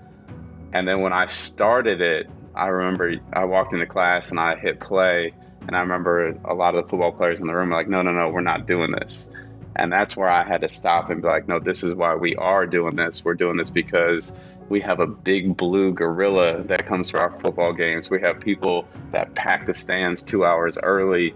And 0.73 0.87
then 0.87 1.01
when 1.01 1.13
I 1.13 1.27
started 1.27 2.01
it, 2.01 2.29
I 2.55 2.67
remember 2.67 3.15
I 3.33 3.45
walked 3.45 3.73
into 3.73 3.87
class 3.87 4.31
and 4.31 4.41
I 4.41 4.57
hit 4.57 4.81
play, 4.81 5.33
and 5.67 5.77
I 5.77 5.81
remember 5.81 6.37
a 6.45 6.55
lot 6.55 6.75
of 6.75 6.85
the 6.85 6.91
football 6.91 7.13
players 7.13 7.41
in 7.41 7.47
the 7.47 7.55
room 7.55 7.71
were 7.71 7.77
like, 7.77 7.89
"No, 7.89 8.03
no, 8.03 8.13
no, 8.13 8.29
we're 8.29 8.41
not 8.41 8.67
doing 8.67 8.93
this." 8.93 9.31
And 9.77 9.93
that's 9.93 10.17
where 10.17 10.29
I 10.29 10.43
had 10.43 10.63
to 10.63 10.69
stop 10.69 11.11
and 11.11 11.23
be 11.23 11.29
like, 11.29 11.47
"No, 11.49 11.59
this 11.61 11.83
is 11.83 11.95
why 11.95 12.15
we 12.15 12.35
are 12.37 12.67
doing 12.67 12.97
this. 12.97 13.25
We're 13.25 13.35
doing 13.35 13.57
this 13.57 13.71
because 13.71 14.33
we 14.69 14.81
have 14.81 15.01
a 15.01 15.07
big 15.07 15.57
blue 15.57 15.93
gorilla 15.93 16.63
that 16.65 16.87
comes 16.87 17.11
to 17.11 17.21
our 17.21 17.31
football 17.41 17.73
games. 17.73 18.11
We 18.11 18.21
have 18.21 18.41
people 18.41 18.87
that 19.13 19.35
pack 19.35 19.67
the 19.67 19.75
stands 19.75 20.23
two 20.23 20.45
hours 20.45 20.79
early. 20.83 21.35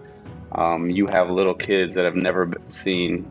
Um, 0.53 0.91
you 0.91 1.07
have 1.07 1.31
little 1.31 1.55
kids 1.55 1.95
that 1.95 2.05
have 2.05 2.17
never 2.17 2.51
seen 2.69 3.27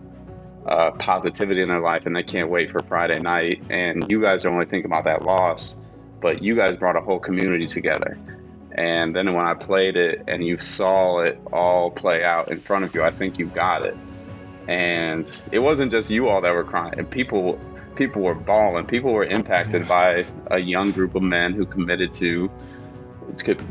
uh, 0.66 0.92
positivity 0.92 1.62
in 1.62 1.70
their 1.70 1.82
life 1.82 2.06
and 2.06 2.16
they 2.16 2.24
can't 2.24 2.50
wait 2.50 2.72
for 2.72 2.80
Friday 2.88 3.20
night. 3.20 3.62
And 3.70 4.10
you 4.10 4.22
guys 4.22 4.46
are 4.46 4.50
only 4.50 4.66
thinking 4.66 4.86
about 4.86 5.04
that 5.06 5.24
loss, 5.24 5.78
but 6.22 6.42
you 6.42 6.56
guys 6.56 6.76
brought 6.76 6.96
a 6.96 7.02
whole 7.02 7.20
community 7.20 7.68
together. 7.68 8.18
And 8.74 9.16
then 9.16 9.34
when 9.34 9.46
I 9.46 9.54
played 9.54 9.98
it 9.98 10.24
and 10.28 10.46
you 10.46 10.58
saw 10.58 11.20
it 11.20 11.40
all 11.52 11.92
play 11.92 12.24
out 12.24 12.52
in 12.52 12.62
front 12.62 12.86
of 12.86 12.96
you, 12.96 13.04
I 13.04 13.12
think 13.12 13.38
you 13.38 13.48
got 13.48 13.86
it. 13.86 13.98
And 14.68 15.28
it 15.52 15.60
wasn't 15.60 15.92
just 15.92 16.10
you 16.10 16.30
all 16.30 16.42
that 16.42 16.52
were 16.52 16.64
crying. 16.64 16.94
And 16.98 17.10
people 17.10 17.60
people 17.96 18.22
were 18.22 18.36
bawling. 18.36 18.88
People 18.88 19.12
were 19.12 19.26
impacted 19.26 19.88
by 19.88 20.26
a 20.50 20.60
young 20.60 20.92
group 20.92 21.16
of 21.16 21.24
men 21.24 21.54
who 21.54 21.66
committed 21.66 22.14
to 22.14 22.50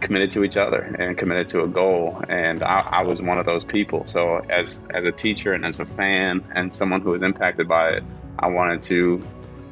committed 0.00 0.30
to 0.30 0.44
each 0.44 0.56
other 0.56 0.94
and 0.98 1.18
committed 1.18 1.48
to 1.48 1.62
a 1.62 1.68
goal. 1.68 2.22
And 2.28 2.62
I, 2.62 2.80
I 2.90 3.02
was 3.02 3.22
one 3.22 3.38
of 3.38 3.46
those 3.46 3.64
people. 3.64 4.06
So 4.06 4.38
as 4.50 4.82
as 4.90 5.06
a 5.06 5.12
teacher 5.12 5.52
and 5.54 5.64
as 5.64 5.80
a 5.80 5.86
fan 5.86 6.44
and 6.54 6.74
someone 6.74 7.00
who 7.00 7.10
was 7.10 7.22
impacted 7.22 7.68
by 7.68 7.90
it, 7.90 8.04
I 8.38 8.48
wanted 8.48 8.82
to 8.82 9.22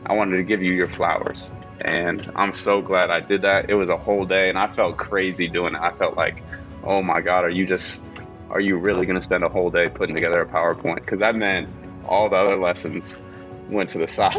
I 0.07 0.14
wanted 0.14 0.37
to 0.37 0.43
give 0.43 0.62
you 0.62 0.72
your 0.72 0.89
flowers. 0.89 1.53
And 1.83 2.31
I'm 2.35 2.53
so 2.53 2.81
glad 2.83 3.11
I 3.11 3.20
did 3.20 3.43
that. 3.43 3.70
It 3.70 3.74
was 3.74 3.89
a 3.89 3.97
whole 3.97 4.24
day 4.24 4.49
and 4.49 4.59
I 4.59 4.66
felt 4.72 4.97
crazy 4.97 5.49
doing 5.49 5.74
it. 5.74 5.81
I 5.81 5.93
felt 5.93 6.16
like, 6.16 6.43
oh 6.85 7.03
my 7.03 7.20
God, 7.20 7.45
are 7.45 7.51
you 7.51 7.66
just 7.66 8.05
are 8.51 8.61
you 8.61 8.79
really 8.79 9.07
gonna 9.07 9.22
spend 9.22 9.45
a 9.45 9.49
whole 9.49 9.70
day 9.70 9.89
putting 9.89 10.14
together 10.14 10.41
a 10.41 10.47
PowerPoint? 10.47 10.97
Because 10.97 11.20
that 11.20 11.37
meant 11.37 11.68
all 12.07 12.29
the 12.29 12.37
other 12.37 12.57
lessons 12.57 13.22
went 13.68 13.91
to 13.91 13.99
the 13.99 14.07
side. 14.09 14.35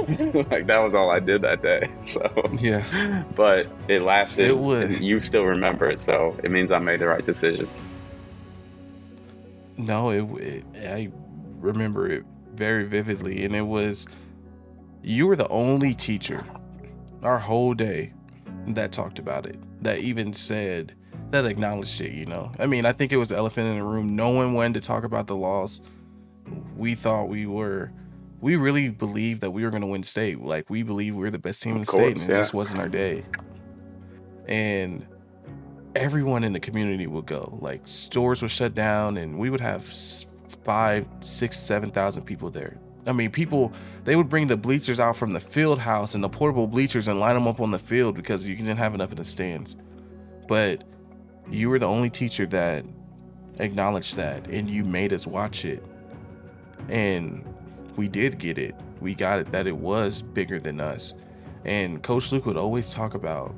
like 0.52 0.68
that 0.68 0.80
was 0.80 0.96
all 0.96 1.10
I 1.12 1.20
did 1.20 1.42
that 1.44 1.62
day. 1.62 1.90
So 2.02 2.30
Yeah. 2.60 3.24
but 3.36 3.68
it 3.88 4.02
lasted. 4.02 4.50
It 4.52 4.56
and 4.58 5.02
You 5.04 5.22
still 5.22 5.46
remember 5.46 5.86
it, 5.90 6.00
so 6.00 6.36
it 6.44 6.52
means 6.52 6.72
I 6.72 6.80
made 6.80 7.00
the 7.00 7.08
right 7.08 7.26
decision. 7.26 7.68
No, 9.78 10.10
it, 10.10 10.24
it 10.42 10.66
I 10.86 11.10
remember 11.60 12.10
it 12.12 12.26
very 12.56 12.84
vividly, 12.86 13.46
and 13.46 13.56
it 13.56 13.62
was 13.62 14.08
you 15.02 15.28
were 15.28 15.36
the 15.38 15.48
only 15.48 15.94
teacher 15.94 16.44
our 17.24 17.40
whole 17.40 17.74
day 17.74 18.14
that 18.68 18.92
talked 18.92 19.20
about 19.20 19.46
it. 19.46 19.60
That 19.84 20.02
even 20.02 20.34
said 20.34 20.94
that 21.32 21.46
acknowledged 21.46 22.00
it. 22.02 22.12
You 22.14 22.26
know, 22.26 22.52
I 22.60 22.66
mean, 22.66 22.86
I 22.86 22.94
think 22.94 23.12
it 23.12 23.18
was 23.18 23.30
the 23.30 23.38
elephant 23.38 23.68
in 23.68 23.78
the 23.78 23.84
room. 23.84 24.16
Knowing 24.16 24.54
when 24.54 24.74
to 24.74 24.82
talk 24.82 25.04
about 25.04 25.28
the 25.28 25.36
loss. 25.36 25.82
we 26.76 26.96
thought 26.96 27.30
we 27.30 27.46
were. 27.46 27.92
We 28.42 28.56
really 28.56 28.88
believed 28.88 29.42
that 29.42 29.52
we 29.52 29.64
were 29.66 29.70
going 29.70 29.82
to 29.82 29.88
win 29.88 30.04
state. 30.04 30.42
Like 30.42 30.70
we 30.70 30.82
believe 30.82 31.16
we 31.16 31.28
are 31.28 31.32
the 31.32 31.38
best 31.38 31.62
team 31.62 31.74
in 31.74 31.80
the 31.80 31.86
state, 31.86 32.12
and 32.12 32.30
yeah. 32.30 32.36
it 32.36 32.40
just 32.40 32.54
wasn't 32.54 32.80
our 32.80 32.88
day. 32.88 33.26
And 34.48 35.06
everyone 35.96 36.44
in 36.44 36.54
the 36.54 36.60
community 36.60 37.06
would 37.06 37.26
go. 37.26 37.60
Like 37.62 37.82
stores 37.86 38.42
would 38.42 38.52
shut 38.52 38.74
down, 38.74 39.18
and 39.18 39.38
we 39.38 39.50
would 39.50 39.60
have 39.60 39.84
five, 40.64 41.08
six, 41.20 41.60
seven 41.60 41.92
thousand 41.92 42.24
people 42.24 42.50
there. 42.50 42.78
I 43.06 43.12
mean, 43.12 43.32
people 43.32 43.74
they 44.04 44.16
would 44.16 44.30
bring 44.30 44.48
the 44.48 44.58
bleachers 44.58 45.00
out 45.00 45.18
from 45.18 45.34
the 45.34 45.40
field 45.40 45.80
house 45.80 46.16
and 46.16 46.24
the 46.24 46.30
portable 46.30 46.68
bleachers 46.68 47.08
and 47.08 47.20
line 47.20 47.36
them 47.36 47.48
up 47.48 47.60
on 47.60 47.72
the 47.72 47.80
field 47.80 48.16
because 48.16 48.48
you 48.48 48.56
didn't 48.56 48.78
have 48.78 48.94
enough 48.94 49.12
in 49.12 49.18
the 49.18 49.24
stands. 49.24 49.76
But 50.48 50.84
you 51.50 51.70
were 51.70 51.80
the 51.80 51.88
only 51.88 52.10
teacher 52.10 52.46
that 52.48 52.86
acknowledged 53.60 54.16
that, 54.16 54.48
and 54.48 54.70
you 54.70 54.84
made 54.84 55.14
us 55.14 55.28
watch 55.28 55.66
it. 55.66 55.84
And 56.88 57.44
we 57.96 58.08
did 58.08 58.40
get 58.40 58.58
it. 58.58 58.76
We 59.00 59.16
got 59.16 59.40
it 59.40 59.52
that 59.52 59.68
it 59.68 59.76
was 59.76 60.22
bigger 60.22 60.60
than 60.60 60.80
us. 60.80 61.14
And 61.66 62.02
Coach 62.02 62.32
Luke 62.32 62.46
would 62.46 62.58
always 62.58 62.92
talk 62.92 63.14
about 63.14 63.54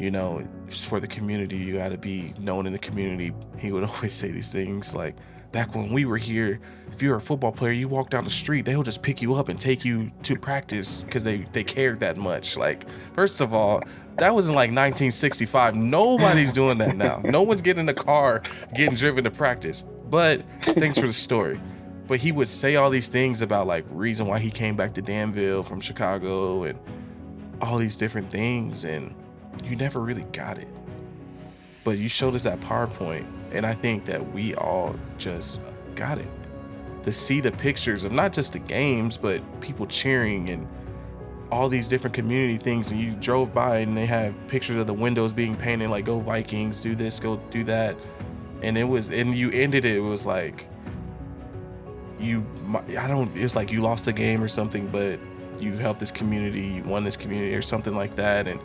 you 0.00 0.10
know, 0.10 0.42
for 0.70 0.98
the 0.98 1.06
community, 1.06 1.58
you 1.58 1.76
got 1.76 1.90
to 1.90 1.98
be 1.98 2.32
known 2.38 2.66
in 2.66 2.72
the 2.72 2.78
community. 2.78 3.32
He 3.58 3.70
would 3.70 3.84
always 3.90 4.14
say 4.14 4.32
these 4.32 4.48
things 4.48 4.94
like, 4.94 5.14
back 5.52 5.74
when 5.74 5.92
we 5.92 6.04
were 6.04 6.16
here, 6.16 6.60
if 6.92 7.02
you're 7.02 7.16
a 7.16 7.20
football 7.20 7.52
player, 7.52 7.72
you 7.72 7.88
walk 7.88 8.10
down 8.10 8.24
the 8.24 8.30
street, 8.30 8.64
they'll 8.64 8.82
just 8.82 9.02
pick 9.02 9.22
you 9.22 9.34
up 9.34 9.48
and 9.48 9.58
take 9.58 9.84
you 9.84 10.10
to 10.22 10.36
practice 10.36 11.02
because 11.04 11.24
they, 11.24 11.46
they 11.52 11.64
cared 11.64 12.00
that 12.00 12.16
much. 12.16 12.56
Like, 12.56 12.84
first 13.14 13.40
of 13.40 13.52
all, 13.54 13.82
that 14.16 14.34
was 14.34 14.48
in 14.48 14.54
like 14.54 14.68
1965. 14.68 15.74
Nobody's 15.76 16.52
doing 16.52 16.78
that 16.78 16.96
now. 16.96 17.22
No 17.30 17.42
one's 17.42 17.62
getting 17.62 17.82
in 17.82 17.88
a 17.88 17.94
car, 17.94 18.42
getting 18.74 18.94
driven 18.94 19.24
to 19.24 19.30
practice. 19.30 19.82
But 20.10 20.42
thanks 20.62 20.98
for 20.98 21.06
the 21.06 21.12
story. 21.12 21.60
But 22.08 22.18
he 22.18 22.32
would 22.32 22.48
say 22.48 22.74
all 22.74 22.90
these 22.90 23.06
things 23.06 23.40
about 23.40 23.68
like 23.68 23.84
reason 23.90 24.26
why 24.26 24.40
he 24.40 24.50
came 24.50 24.74
back 24.74 24.94
to 24.94 25.02
Danville 25.02 25.62
from 25.62 25.80
Chicago 25.80 26.64
and 26.64 26.78
all 27.62 27.78
these 27.78 27.94
different 27.94 28.30
things. 28.32 28.84
And 28.84 29.14
you 29.62 29.76
never 29.76 30.00
really 30.00 30.24
got 30.32 30.58
it. 30.58 30.68
But 31.84 31.98
you 31.98 32.08
showed 32.08 32.34
us 32.34 32.42
that 32.42 32.60
PowerPoint, 32.60 33.26
and 33.52 33.66
I 33.66 33.74
think 33.74 34.04
that 34.06 34.32
we 34.32 34.54
all 34.54 34.94
just 35.18 35.60
got 35.94 36.18
it. 36.18 36.28
To 37.04 37.12
see 37.12 37.40
the 37.40 37.52
pictures 37.52 38.04
of 38.04 38.12
not 38.12 38.32
just 38.32 38.52
the 38.52 38.58
games, 38.58 39.16
but 39.16 39.40
people 39.60 39.86
cheering 39.86 40.50
and 40.50 40.68
all 41.50 41.68
these 41.68 41.88
different 41.88 42.14
community 42.14 42.58
things, 42.58 42.90
and 42.90 43.00
you 43.00 43.12
drove 43.12 43.52
by 43.52 43.78
and 43.78 43.96
they 43.96 44.06
have 44.06 44.34
pictures 44.46 44.76
of 44.76 44.86
the 44.86 44.94
windows 44.94 45.32
being 45.32 45.56
painted 45.56 45.90
like 45.90 46.04
"Go 46.04 46.20
Vikings," 46.20 46.80
do 46.80 46.94
this, 46.94 47.18
go 47.18 47.36
do 47.50 47.64
that, 47.64 47.96
and 48.62 48.76
it 48.78 48.84
was, 48.84 49.08
and 49.10 49.34
you 49.36 49.50
ended 49.50 49.84
it. 49.84 49.96
It 49.96 50.00
was 50.00 50.26
like 50.26 50.66
you, 52.20 52.44
I 52.98 53.08
don't. 53.08 53.34
It's 53.36 53.56
like 53.56 53.72
you 53.72 53.80
lost 53.80 54.04
the 54.04 54.12
game 54.12 54.42
or 54.42 54.48
something, 54.48 54.86
but 54.88 55.18
you 55.58 55.76
helped 55.76 56.00
this 56.00 56.10
community, 56.10 56.66
you 56.66 56.82
won 56.84 57.02
this 57.02 57.16
community 57.16 57.54
or 57.54 57.62
something 57.62 57.96
like 57.96 58.14
that, 58.16 58.46
and 58.46 58.60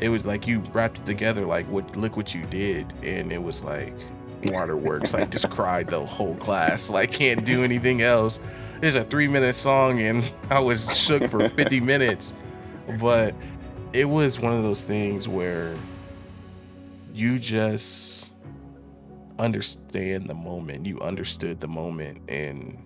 it 0.00 0.08
was 0.08 0.24
like 0.24 0.46
you 0.46 0.60
wrapped 0.72 0.98
it 0.98 1.06
together 1.06 1.44
like 1.44 1.66
what 1.68 1.94
look 1.94 2.16
what 2.16 2.34
you 2.34 2.44
did 2.46 2.90
and 3.02 3.30
it 3.30 3.42
was 3.42 3.62
like 3.62 3.94
waterworks 4.44 5.14
I 5.14 5.24
just 5.24 5.50
cried 5.50 5.88
the 5.88 6.04
whole 6.04 6.34
class 6.36 6.90
like 6.90 7.12
can't 7.12 7.44
do 7.44 7.62
anything 7.64 8.02
else. 8.02 8.40
There's 8.80 8.94
a 8.94 9.04
three 9.04 9.28
minute 9.28 9.54
song 9.54 10.00
and 10.00 10.30
i 10.48 10.58
was 10.58 10.96
shook 10.96 11.30
for 11.30 11.48
50 11.50 11.80
minutes. 11.80 12.32
But 12.98 13.34
it 13.92 14.04
was 14.04 14.40
one 14.40 14.56
of 14.56 14.62
those 14.62 14.82
things 14.82 15.28
where 15.28 15.76
you 17.12 17.38
just 17.38 18.30
understand 19.38 20.28
the 20.28 20.34
moment. 20.34 20.86
You 20.86 21.00
understood 21.00 21.60
the 21.60 21.68
moment. 21.68 22.22
And 22.28 22.78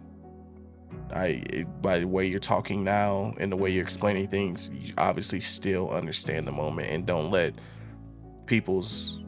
I 1.12 1.66
by 1.80 1.98
the 2.00 2.08
way 2.08 2.26
you're 2.26 2.40
talking 2.40 2.84
now 2.84 3.34
and 3.38 3.50
the 3.52 3.56
way 3.56 3.70
you're 3.70 3.82
explaining 3.82 4.28
things, 4.28 4.70
you 4.72 4.94
obviously 4.98 5.40
still 5.40 5.90
understand 5.90 6.46
the 6.46 6.52
moment 6.52 6.90
and 6.90 7.06
don't 7.06 7.30
let 7.30 7.54
people's 8.46 9.20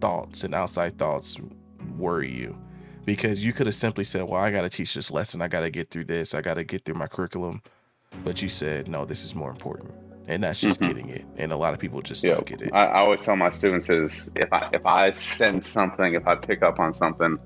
thoughts 0.00 0.44
and 0.44 0.54
outside 0.54 0.98
thoughts 0.98 1.38
worry 1.98 2.30
you. 2.30 2.56
Because 3.04 3.44
you 3.44 3.52
could 3.52 3.66
have 3.66 3.74
simply 3.74 4.04
said, 4.04 4.24
Well, 4.24 4.40
I 4.40 4.50
gotta 4.50 4.68
teach 4.68 4.94
this 4.94 5.10
lesson, 5.10 5.40
I 5.40 5.48
gotta 5.48 5.70
get 5.70 5.90
through 5.90 6.06
this, 6.06 6.34
I 6.34 6.40
gotta 6.40 6.64
get 6.64 6.84
through 6.84 6.96
my 6.96 7.06
curriculum. 7.06 7.62
But 8.24 8.42
you 8.42 8.48
said, 8.48 8.88
No, 8.88 9.04
this 9.04 9.24
is 9.24 9.34
more 9.34 9.50
important. 9.50 9.92
And 10.28 10.42
that's 10.42 10.58
just 10.58 10.80
mm-hmm. 10.80 10.88
getting 10.88 11.08
it. 11.10 11.24
And 11.36 11.52
a 11.52 11.56
lot 11.56 11.72
of 11.72 11.78
people 11.78 12.02
just 12.02 12.22
don't 12.22 12.44
get 12.44 12.60
it. 12.60 12.72
I, 12.72 12.86
I 12.86 12.98
always 13.04 13.22
tell 13.22 13.36
my 13.36 13.48
students 13.48 13.88
is 13.90 14.28
if 14.34 14.52
I 14.52 14.68
if 14.72 14.84
I 14.84 15.10
sense 15.10 15.66
something, 15.66 16.14
if 16.14 16.26
I 16.26 16.34
pick 16.34 16.62
up 16.62 16.80
on 16.80 16.92
something, 16.92 17.38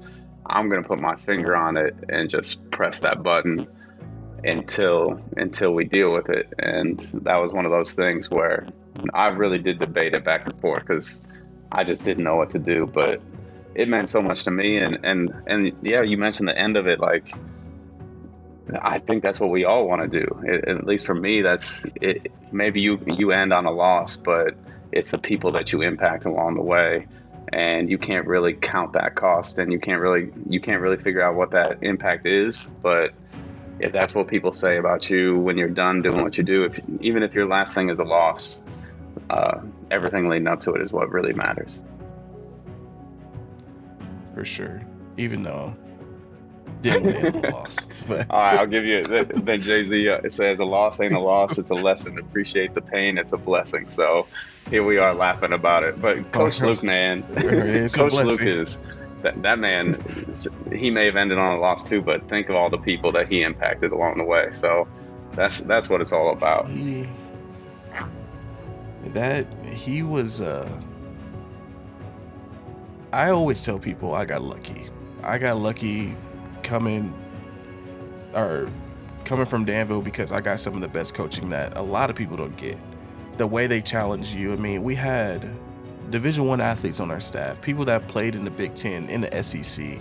I'm 0.47 0.69
gonna 0.71 0.83
put 0.83 1.01
my 1.01 1.15
finger 1.15 1.55
on 1.55 1.77
it 1.77 1.95
and 2.09 2.31
just 2.31 2.71
press 2.71 3.01
that 3.01 3.23
button 3.23 3.67
until 4.45 5.21
until 5.37 5.73
we 5.73 5.85
deal 5.85 6.13
with 6.13 6.31
it. 6.31 6.53
And 6.59 7.01
that 7.23 7.37
was 7.37 7.53
one 7.53 7.67
of 7.67 7.71
those 7.71 7.95
things 7.95 8.31
where 8.31 8.67
I 9.15 9.29
really 9.29 9.59
did 9.59 9.79
debate 9.79 10.15
it 10.15 10.25
back 10.25 10.47
and 10.47 10.59
forth 10.61 10.81
because 10.81 11.23
I 11.73 11.85
just 11.85 12.05
didn't 12.05 12.25
know 12.25 12.37
what 12.37 12.51
to 12.51 12.59
do. 12.59 12.87
But 12.87 13.21
it 13.81 13.89
meant 13.89 14.09
so 14.09 14.21
much 14.21 14.45
to 14.45 14.51
me. 14.51 14.79
And 14.79 14.99
and 15.05 15.33
and 15.47 15.73
yeah, 15.83 16.03
you 16.03 16.19
mentioned 16.19 16.49
the 16.49 16.59
end 16.59 16.77
of 16.77 16.87
it. 16.87 17.01
Like 17.01 17.35
I 18.83 18.99
think 18.99 19.23
that's 19.23 19.41
what 19.41 19.51
we 19.51 19.65
all 19.65 19.89
want 19.89 20.03
to 20.03 20.21
do. 20.21 20.41
It, 20.45 20.69
at 20.69 20.87
least 20.87 21.07
for 21.07 21.15
me, 21.15 21.41
that's 21.41 21.87
it. 22.01 22.31
Maybe 22.53 22.81
you 22.81 23.01
you 23.17 23.33
end 23.33 23.53
on 23.53 23.67
a 23.67 23.73
loss, 23.73 24.17
but 24.17 24.55
it's 24.93 25.11
the 25.11 25.19
people 25.19 25.51
that 25.53 25.73
you 25.73 25.83
impact 25.83 26.25
along 26.25 26.55
the 26.55 26.63
way 26.63 27.07
and 27.53 27.91
you 27.91 27.99
can't 27.99 28.27
really 28.27 28.55
count 28.55 28.93
that 28.93 29.15
cost 29.15 29.59
and 29.59 29.73
you 29.73 29.79
can't 29.79 30.01
really 30.01 30.31
you 30.49 30.61
can't 30.61 30.81
really 30.83 30.97
figure 30.97 31.23
out 31.23 31.35
what 31.35 31.51
that 31.51 31.79
impact 31.83 32.27
is 32.27 32.69
but 32.83 33.13
if 33.81 33.93
that's 33.93 34.15
what 34.15 34.29
people 34.29 34.53
say 34.53 34.77
about 34.77 35.11
you 35.11 35.39
when 35.39 35.57
you're 35.57 35.69
done 35.69 36.03
doing 36.03 36.21
what 36.21 36.37
you 36.37 36.45
do, 36.45 36.65
if 36.65 36.79
even 37.01 37.23
if 37.23 37.35
your 37.35 37.47
last 37.47 37.75
thing 37.75 37.89
is 37.89 37.99
a 37.99 38.05
loss, 38.05 38.61
uh, 39.31 39.59
everything 39.91 40.29
leading 40.29 40.47
up 40.47 40.61
to 40.61 40.75
it 40.75 40.83
is 40.83 40.93
what 40.93 41.11
really 41.11 41.33
matters. 41.33 41.81
For 44.35 44.45
sure, 44.45 44.81
even 45.17 45.43
though 45.43 45.75
didn't 46.83 47.05
win 47.05 47.45
a 47.45 47.51
loss. 47.51 48.05
But. 48.05 48.31
All 48.31 48.41
right, 48.41 48.59
I'll 48.59 48.67
give 48.67 48.85
you. 48.85 49.03
Then 49.05 49.61
Jay 49.61 49.85
Z 49.85 50.09
uh, 50.09 50.29
says, 50.29 50.61
"A 50.61 50.65
loss 50.65 51.01
ain't 51.01 51.15
a 51.15 51.21
loss; 51.21 51.59
it's 51.59 51.71
a 51.71 51.75
lesson. 51.75 52.19
Appreciate 52.19 52.75
the 52.75 52.81
pain; 52.81 53.19
it's 53.19 53.33
a 53.33 53.37
blessing." 53.37 53.91
So 53.91 54.27
here 54.71 54.85
we 54.85 54.99
are 54.99 55.15
laughing 55.15 55.53
about 55.53 55.85
it. 55.85 56.01
But 56.01 56.31
Coach 56.33 56.61
Luke, 56.63 56.83
man, 56.83 57.23
Coach 57.91 58.13
Luke 58.13 58.43
is 58.43 58.81
that, 59.23 59.41
that 59.43 59.59
man, 59.59 60.03
he 60.73 60.91
may 60.91 61.05
have 61.05 61.17
ended 61.17 61.39
on 61.39 61.55
a 61.55 61.59
loss 61.59 61.89
too, 61.89 62.01
but 62.01 62.29
think 62.29 62.49
of 62.49 62.57
all 62.57 62.71
the 62.71 62.79
people 62.79 63.13
that 63.13 63.29
he 63.29 63.43
impacted 63.43 63.93
along 63.93 64.19
the 64.19 64.25
way. 64.25 64.49
So 64.53 64.89
that's 65.33 65.61
that's 65.65 65.89
what 65.89 66.01
it's 66.01 66.13
all 66.13 66.33
about. 66.33 66.69
He, 66.69 67.07
that 69.07 69.47
he 69.65 70.03
was. 70.03 70.41
Uh, 70.41 70.69
I 73.13 73.31
always 73.31 73.63
tell 73.63 73.79
people 73.79 74.15
I 74.15 74.25
got 74.25 74.43
lucky. 74.43 74.89
I 75.23 75.39
got 75.39 75.59
lucky 75.59 76.17
coming 76.63 77.13
or 78.35 78.71
coming 79.25 79.47
from 79.47 79.65
Danville 79.65 80.03
because 80.03 80.31
I 80.31 80.41
got 80.41 80.61
some 80.61 80.75
of 80.75 80.81
the 80.81 80.89
best 80.89 81.15
coaching 81.15 81.51
that 81.51 81.77
a 81.77 81.83
lot 81.83 82.11
of 82.11 82.17
people 82.17 82.37
don't 82.37 82.57
get. 82.57 82.79
The 83.37 83.47
way 83.47 83.67
they 83.67 83.81
challenge 83.81 84.35
you. 84.35 84.53
I 84.53 84.57
mean, 84.57 84.85
we 84.85 84.95
had 84.95 85.51
Division 86.11 86.47
One 86.47 86.61
athletes 86.61 87.01
on 87.01 87.11
our 87.11 87.21
staff, 87.21 87.61
people 87.61 87.85
that 87.87 88.07
played 88.09 88.35
in 88.35 88.45
the 88.45 88.51
Big 88.51 88.75
Ten, 88.75 89.09
in 89.09 89.23
the 89.23 89.43
SEC, 89.43 89.99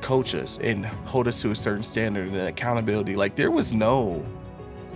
coach 0.00 0.34
us 0.34 0.58
and 0.58 0.84
hold 0.84 1.28
us 1.28 1.40
to 1.42 1.50
a 1.50 1.56
certain 1.56 1.82
standard 1.82 2.28
and 2.28 2.36
accountability. 2.36 3.16
Like 3.16 3.36
there 3.36 3.50
was 3.50 3.72
no 3.72 4.24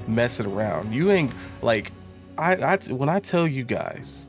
messing 0.09 0.47
around. 0.47 0.93
You 0.93 1.11
ain't 1.13 1.33
like 1.63 1.93
I, 2.39 2.57
I 2.57 2.77
when 2.89 3.09
I 3.09 3.21
tell 3.21 3.47
you 3.47 3.65
guys 3.65 4.27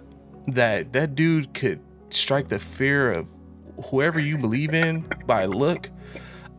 that 0.48 0.94
that 0.94 1.16
dude 1.16 1.54
could 1.54 1.80
strike 2.10 2.48
the 2.48 2.60
fear 2.60 3.12
of 3.12 3.28
whoever 3.86 4.20
you 4.20 4.38
believe 4.38 4.74
in 4.74 5.06
by 5.26 5.46
look. 5.46 5.90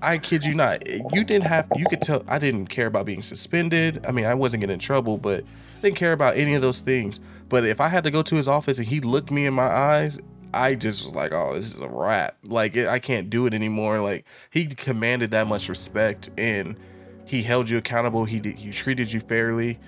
I 0.00 0.18
kid 0.18 0.44
you 0.44 0.54
not. 0.54 0.86
You 0.88 1.24
didn't 1.24 1.46
have. 1.46 1.68
You 1.74 1.86
could 1.86 2.00
tell. 2.00 2.22
I 2.28 2.38
didn't 2.38 2.66
care 2.66 2.86
about 2.86 3.06
being 3.06 3.22
suspended. 3.22 4.04
I 4.06 4.12
mean, 4.12 4.26
I 4.26 4.34
wasn't 4.34 4.60
getting 4.60 4.74
in 4.74 4.80
trouble, 4.80 5.18
but 5.18 5.42
I 5.42 5.80
didn't 5.80 5.96
care 5.96 6.12
about 6.12 6.36
any 6.36 6.54
of 6.54 6.60
those 6.60 6.80
things. 6.80 7.18
But 7.48 7.64
if 7.64 7.80
I 7.80 7.88
had 7.88 8.04
to 8.04 8.10
go 8.10 8.22
to 8.22 8.36
his 8.36 8.46
office 8.46 8.78
and 8.78 8.86
he 8.86 9.00
looked 9.00 9.30
me 9.30 9.46
in 9.46 9.54
my 9.54 9.66
eyes, 9.66 10.18
I 10.54 10.74
just 10.74 11.04
was 11.04 11.14
like, 11.14 11.32
oh, 11.32 11.54
this 11.54 11.74
is 11.74 11.80
a 11.80 11.88
wrap. 11.88 12.36
Like 12.44 12.76
I 12.76 12.98
can't 12.98 13.28
do 13.28 13.46
it 13.46 13.54
anymore. 13.54 14.00
Like 14.00 14.24
he 14.50 14.66
commanded 14.66 15.30
that 15.32 15.46
much 15.46 15.68
respect 15.68 16.30
and 16.38 16.78
he 17.24 17.42
held 17.42 17.68
you 17.68 17.78
accountable. 17.78 18.24
He 18.24 18.40
did, 18.40 18.58
he 18.58 18.70
treated 18.70 19.12
you 19.12 19.20
fairly, 19.20 19.78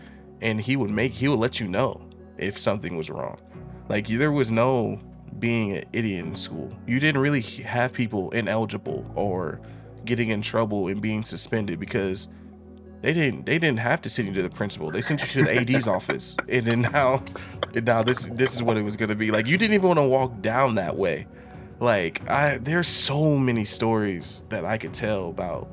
and 0.41 0.61
he 0.61 0.77
would 0.77 0.91
make 0.91 1.13
he 1.13 1.29
would 1.29 1.39
let 1.39 1.61
you 1.61 1.69
know 1.69 2.01
if 2.37 2.59
something 2.59 2.97
was 2.97 3.09
wrong. 3.09 3.39
Like 3.89 4.09
there 4.09 4.33
was 4.33 4.51
no 4.51 5.01
being 5.41 5.77
an 5.77 5.85
idiot 5.93 6.25
in 6.25 6.37
school. 6.37 6.73
You 6.87 7.01
didn't 7.01 7.21
really 7.21 7.41
have 7.41 7.93
people 7.93 8.31
ineligible 8.31 9.11
or 9.15 9.61
getting 10.05 10.29
in 10.29 10.43
trouble 10.43 10.89
and 10.89 11.01
being 11.01 11.25
suspended 11.25 11.81
because 11.81 12.29
they 13.03 13.13
didn't 13.13 13.47
they 13.47 13.59
didn't 13.59 13.79
have 13.79 14.03
to 14.03 14.11
send 14.11 14.29
you 14.29 14.35
to 14.35 14.43
the 14.43 14.51
principal. 14.51 14.91
They 14.91 15.01
sent 15.01 15.23
you 15.23 15.45
to 15.45 15.45
the 15.45 15.77
AD's 15.77 15.89
office. 15.97 16.37
And 16.49 16.67
then 16.67 16.81
now 16.83 17.23
and 17.75 17.87
now 17.87 18.03
this 18.03 18.25
this 18.35 18.55
is 18.55 18.63
what 18.63 18.77
it 18.77 18.83
was 18.83 18.97
gonna 18.97 19.15
be. 19.15 19.31
Like 19.31 19.47
you 19.47 19.57
didn't 19.57 19.75
even 19.75 19.89
want 19.89 19.99
to 19.99 20.05
walk 20.05 20.41
down 20.43 20.75
that 20.77 20.97
way. 20.97 21.27
Like 21.81 22.29
I 22.29 22.59
there's 22.59 22.89
so 22.89 23.37
many 23.37 23.65
stories 23.65 24.45
that 24.51 24.65
I 24.65 24.77
could 24.77 24.93
tell 24.93 25.29
about 25.29 25.69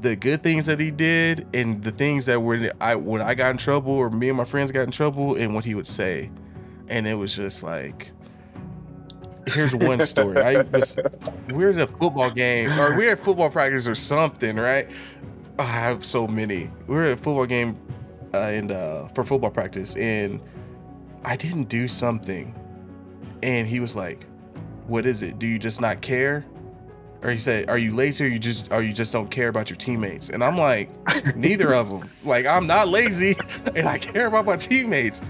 the 0.00 0.16
good 0.16 0.42
things 0.42 0.66
that 0.66 0.80
he 0.80 0.90
did 0.90 1.46
and 1.54 1.82
the 1.84 1.92
things 1.92 2.26
that 2.26 2.42
were 2.42 2.72
I 2.80 2.96
when 2.96 3.22
I 3.22 3.34
got 3.34 3.52
in 3.52 3.56
trouble 3.56 3.92
or 3.92 4.10
me 4.10 4.28
and 4.28 4.36
my 4.36 4.44
friends 4.44 4.72
got 4.72 4.82
in 4.82 4.90
trouble 4.90 5.36
and 5.36 5.54
what 5.54 5.64
he 5.64 5.74
would 5.74 5.86
say. 5.86 6.30
And 6.88 7.06
it 7.06 7.14
was 7.14 7.34
just 7.34 7.62
like 7.62 8.10
here's 9.46 9.74
one 9.74 10.04
story. 10.04 10.40
I 10.40 10.62
was 10.62 10.96
we 11.52 11.64
are 11.64 11.70
at 11.70 11.78
a 11.78 11.86
football 11.86 12.30
game 12.30 12.78
or 12.78 12.94
we 12.96 13.08
are 13.08 13.12
at 13.12 13.18
football 13.18 13.50
practice 13.50 13.86
or 13.88 13.94
something, 13.94 14.56
right? 14.56 14.88
I 15.58 15.64
have 15.64 16.04
so 16.04 16.26
many. 16.26 16.70
We 16.86 16.96
are 16.96 17.04
at 17.06 17.12
a 17.12 17.16
football 17.16 17.46
game 17.46 17.76
uh, 18.34 18.38
and 18.38 18.72
uh, 18.72 19.08
for 19.08 19.24
football 19.24 19.50
practice, 19.50 19.96
and 19.96 20.40
I 21.24 21.36
didn't 21.36 21.64
do 21.64 21.86
something, 21.86 22.54
and 23.42 23.68
he 23.68 23.80
was 23.80 23.94
like, 23.94 24.26
"What 24.86 25.06
is 25.06 25.22
it? 25.22 25.38
Do 25.38 25.46
you 25.46 25.58
just 25.58 25.80
not 25.80 26.00
care?" 26.00 26.44
Or 27.22 27.30
he 27.30 27.38
said, 27.38 27.68
"Are 27.68 27.78
you 27.78 27.94
lazy, 27.94 28.24
or 28.24 28.28
you 28.28 28.38
just, 28.38 28.72
or 28.72 28.82
you 28.82 28.92
just 28.92 29.12
don't 29.12 29.30
care 29.30 29.48
about 29.48 29.68
your 29.68 29.76
teammates?" 29.76 30.30
And 30.30 30.42
I'm 30.42 30.56
like, 30.56 30.90
"Neither 31.36 31.74
of 31.74 31.88
them. 31.88 32.10
Like 32.24 32.46
I'm 32.46 32.66
not 32.66 32.88
lazy, 32.88 33.36
and 33.76 33.88
I 33.88 33.98
care 33.98 34.26
about 34.26 34.46
my 34.46 34.56
teammates." 34.56 35.20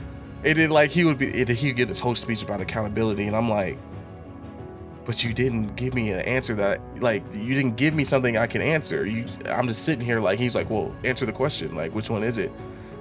And 0.45 0.59
then 0.59 0.71
like 0.71 0.91
he 0.91 1.05
would 1.05 1.19
be, 1.19 1.45
he'd 1.45 1.77
get 1.77 1.89
his 1.89 2.01
whole 2.01 2.15
speech 2.15 2.43
about 2.43 2.61
accountability, 2.61 3.27
and 3.27 3.37
I'm 3.37 3.49
like, 3.49 3.79
but 5.05 5.25
you 5.25 5.33
didn't 5.33 5.75
give 5.75 5.95
me 5.95 6.13
an 6.13 6.21
answer 6.21 6.55
that 6.55 6.81
like 7.01 7.23
you 7.35 7.55
didn't 7.55 7.77
give 7.77 7.95
me 7.95 8.05
something 8.05 8.37
I 8.37 8.47
can 8.47 8.63
answer. 8.63 9.05
You 9.05 9.25
I'm 9.47 9.67
just 9.67 9.83
sitting 9.83 10.05
here 10.05 10.21
like 10.21 10.39
he's 10.39 10.55
like, 10.55 10.71
"Well, 10.71 10.95
answer 11.05 11.27
the 11.27 11.33
question. 11.33 11.75
Like 11.75 11.95
which 11.95 12.11
one 12.11 12.23
is 12.23 12.39
it?" 12.39 12.53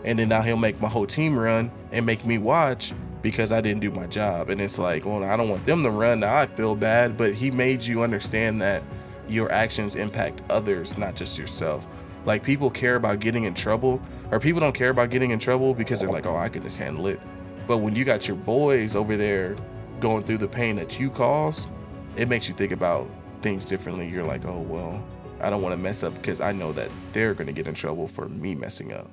And 0.04 0.18
then 0.18 0.30
now 0.30 0.42
he'll 0.42 0.58
make 0.58 0.82
my 0.82 0.90
whole 0.90 1.06
team 1.06 1.38
run 1.38 1.72
and 1.92 2.06
make 2.06 2.26
me 2.26 2.38
watch 2.40 2.94
because 3.22 3.52
I 3.52 3.62
didn't 3.62 3.82
do 3.82 3.92
my 3.92 4.08
job. 4.08 4.50
And 4.50 4.60
it's 4.60 4.80
like, 4.80 5.06
"Well, 5.06 5.24
I 5.24 5.38
don't 5.38 5.50
want 5.50 5.66
them 5.66 5.84
to 5.84 5.92
run. 5.92 6.22
Now 6.22 6.38
I 6.38 6.48
feel 6.48 6.76
bad." 6.76 7.18
But 7.18 7.36
he 7.36 7.52
made 7.52 7.84
you 7.84 8.02
understand 8.02 8.62
that 8.62 8.82
your 9.30 9.52
actions 9.52 9.96
impact 9.96 10.42
others, 10.50 10.98
not 10.98 11.16
just 11.16 11.38
yourself. 11.38 11.86
Like 12.26 12.44
people 12.44 12.70
care 12.70 12.96
about 12.96 13.20
getting 13.20 13.44
in 13.44 13.54
trouble, 13.54 14.02
or 14.32 14.40
people 14.40 14.60
don't 14.60 14.74
care 14.74 14.90
about 14.90 15.12
getting 15.12 15.32
in 15.32 15.40
trouble 15.40 15.74
because 15.76 16.00
they're 16.00 16.10
like, 16.10 16.26
"Oh, 16.26 16.36
I 16.36 16.50
can 16.50 16.64
just 16.64 16.78
handle 16.78 17.06
it." 17.08 17.20
But 17.68 17.78
when 17.78 17.96
you 17.96 18.04
got 18.06 18.28
your 18.28 18.38
boys 18.38 18.96
over 18.96 19.16
there 19.18 19.56
going 20.00 20.24
through 20.24 20.40
the 20.40 20.48
pain 20.48 20.76
that 20.78 21.00
you 21.00 21.12
caused, 21.12 21.68
it 22.16 22.28
makes 22.28 22.48
you 22.48 22.54
think 22.54 22.72
about 22.72 23.10
things 23.42 23.66
differently. 23.66 24.08
You're 24.08 24.26
like, 24.26 24.46
oh 24.46 24.60
well, 24.60 25.04
I 25.40 25.50
don't 25.50 25.62
want 25.62 25.74
to 25.74 25.78
mess 25.78 26.04
up 26.04 26.14
because 26.16 26.42
I 26.42 26.52
know 26.52 26.72
that 26.74 26.90
they're 27.14 27.34
gonna 27.34 27.54
get 27.54 27.68
in 27.68 27.74
trouble 27.74 28.08
for 28.08 28.30
me 28.30 28.56
messing 28.56 28.94
up. 28.94 29.10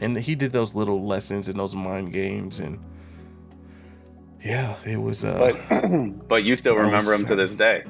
And 0.00 0.16
he 0.16 0.34
did 0.34 0.52
those 0.52 0.74
little 0.74 1.06
lessons 1.06 1.48
and 1.48 1.58
those 1.58 1.74
mind 1.74 2.12
games 2.12 2.60
and 2.60 2.78
yeah, 4.42 4.76
it 4.84 4.96
was 4.96 5.24
uh 5.24 5.52
But 5.68 5.90
but 6.28 6.44
you 6.44 6.56
still 6.56 6.76
remember 6.76 7.12
him 7.12 7.24
to 7.26 7.34
this 7.34 7.54
day. 7.54 7.84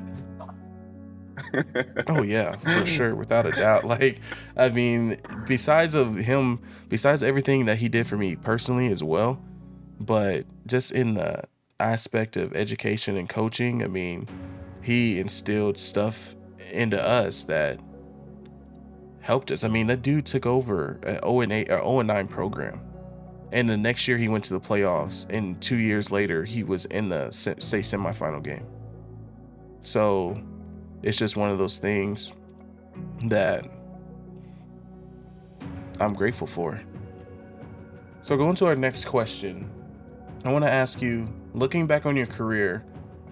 oh 2.08 2.22
yeah, 2.22 2.56
for 2.56 2.86
sure, 2.86 3.14
without 3.14 3.46
a 3.46 3.52
doubt. 3.52 3.84
Like, 3.88 4.20
I 4.56 4.68
mean, 4.68 5.18
besides 5.46 5.94
of 5.94 6.16
him, 6.16 6.60
besides 6.88 7.22
everything 7.22 7.66
that 7.66 7.78
he 7.78 7.88
did 7.88 8.06
for 8.06 8.16
me 8.16 8.36
personally 8.36 8.90
as 8.90 9.02
well, 9.02 9.40
but 10.00 10.44
just 10.66 10.92
in 10.92 11.14
the 11.14 11.44
aspect 11.80 12.36
of 12.36 12.54
education 12.54 13.16
and 13.16 13.28
coaching, 13.28 13.82
I 13.82 13.86
mean, 13.86 14.28
he 14.82 15.18
instilled 15.18 15.78
stuff 15.78 16.34
into 16.70 17.02
us 17.02 17.42
that 17.44 17.78
helped 19.20 19.50
us. 19.50 19.64
I 19.64 19.68
mean, 19.68 19.86
that 19.88 20.02
dude 20.02 20.26
took 20.26 20.46
over 20.46 20.98
an 21.02 21.20
0 21.20 21.40
and 21.40 21.52
8 21.52 21.70
or 21.70 21.78
0 21.78 22.00
and 22.00 22.08
9 22.08 22.28
program. 22.28 22.80
And 23.52 23.68
the 23.68 23.76
next 23.76 24.06
year 24.06 24.18
he 24.18 24.28
went 24.28 24.44
to 24.44 24.52
the 24.52 24.60
playoffs, 24.60 25.28
and 25.30 25.60
two 25.60 25.76
years 25.76 26.10
later 26.10 26.44
he 26.44 26.62
was 26.62 26.84
in 26.86 27.08
the 27.08 27.30
state 27.30 27.60
semifinal 27.60 28.42
game. 28.42 28.66
So 29.80 30.42
it's 31.02 31.16
just 31.16 31.36
one 31.36 31.50
of 31.50 31.58
those 31.58 31.78
things 31.78 32.32
that 33.24 33.64
I'm 36.00 36.14
grateful 36.14 36.46
for. 36.46 36.80
So 38.22 38.36
going 38.36 38.54
to 38.56 38.66
our 38.66 38.76
next 38.76 39.06
question, 39.06 39.70
I 40.44 40.52
want 40.52 40.64
to 40.64 40.70
ask 40.70 41.00
you 41.00 41.28
looking 41.54 41.86
back 41.86 42.06
on 42.06 42.16
your 42.16 42.26
career, 42.26 42.84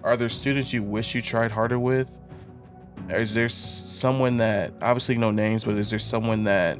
are 0.03 0.17
there 0.17 0.29
students 0.29 0.73
you 0.73 0.83
wish 0.83 1.15
you 1.15 1.21
tried 1.21 1.51
harder 1.51 1.79
with? 1.79 2.11
Is 3.09 3.33
there 3.33 3.49
someone 3.49 4.37
that, 4.37 4.73
obviously, 4.81 5.15
no 5.15 5.31
names, 5.31 5.63
but 5.63 5.77
is 5.77 5.89
there 5.89 5.99
someone 5.99 6.43
that 6.43 6.79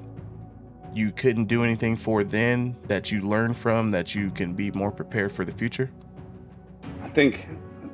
you 0.94 1.12
couldn't 1.12 1.46
do 1.46 1.64
anything 1.64 1.96
for 1.96 2.24
then 2.24 2.76
that 2.88 3.12
you 3.12 3.22
learned 3.22 3.56
from 3.56 3.92
that 3.92 4.16
you 4.16 4.32
can 4.32 4.54
be 4.54 4.72
more 4.72 4.92
prepared 4.92 5.32
for 5.32 5.46
the 5.46 5.52
future? 5.52 5.90
I 7.04 7.10
think 7.10 7.48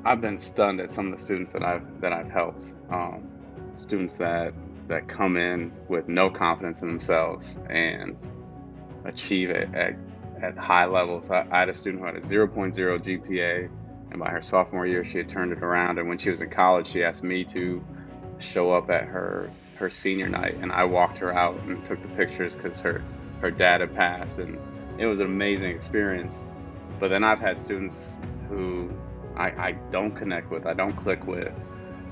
I've 0.06 0.22
been 0.22 0.38
stunned 0.38 0.80
at 0.80 0.89
some 0.89 1.08
of 1.08 1.12
the 1.12 1.18
students 1.18 1.52
that 1.54 1.64
I've 1.64 2.02
that 2.02 2.14
I've 2.14 2.32
helped. 2.32 2.76
Um, 2.89 3.30
students 3.74 4.18
that 4.18 4.54
that 4.88 5.08
come 5.08 5.38
in 5.38 5.72
with 5.88 6.08
no 6.08 6.30
confidence 6.30 6.82
in 6.82 6.88
themselves 6.88 7.64
and 7.70 8.26
achieve 9.06 9.50
it 9.50 9.74
at 9.74 9.96
at 10.44 10.58
high 10.58 10.86
levels. 10.86 11.32
I, 11.32 11.48
I 11.50 11.60
had 11.60 11.70
a 11.70 11.74
student 11.74 12.02
who 12.02 12.08
had 12.08 12.16
a 12.16 12.20
0.0 12.20 12.52
GPA, 12.54 13.70
and 14.12 14.20
by 14.20 14.30
her 14.30 14.41
sophomore 14.41 14.86
year, 14.86 15.04
she 15.06 15.18
had 15.18 15.30
turned 15.30 15.54
it 15.54 15.64
around. 15.64 15.98
And 15.98 16.10
when 16.10 16.18
she 16.18 16.30
was 16.30 16.41
in 16.41 16.50
college, 16.50 16.88
she 16.88 17.04
asked 17.04 17.24
me 17.24 17.46
to 17.46 17.84
show 18.39 18.74
up 18.74 18.89
at 18.89 19.06
her 19.06 19.50
her 19.76 19.89
senior 19.89 20.30
night, 20.30 20.56
and 20.62 20.72
I 20.72 20.84
walked 20.84 21.18
her 21.18 21.34
out 21.34 21.60
and 21.64 21.84
took 21.84 22.02
the 22.02 22.10
pictures 22.10 22.56
because 22.56 22.80
her 22.82 23.04
her 23.41 23.50
dad 23.50 23.82
had 23.82 23.94
passed, 23.94 24.39
and 24.39 24.60
it 24.98 25.06
was 25.06 25.20
an 25.20 25.28
amazing 25.28 25.72
experience. 25.72 26.44
But 27.00 27.08
then 27.08 27.24
I've 27.24 27.39
had 27.39 27.58
students 27.60 28.22
who 28.50 28.91
I, 29.36 29.48
I 29.50 29.72
don't 29.89 30.16
connect 30.16 30.52
with, 30.52 30.68
I 30.68 30.74
don't 30.74 30.94
click 30.94 31.26
with, 31.26 31.54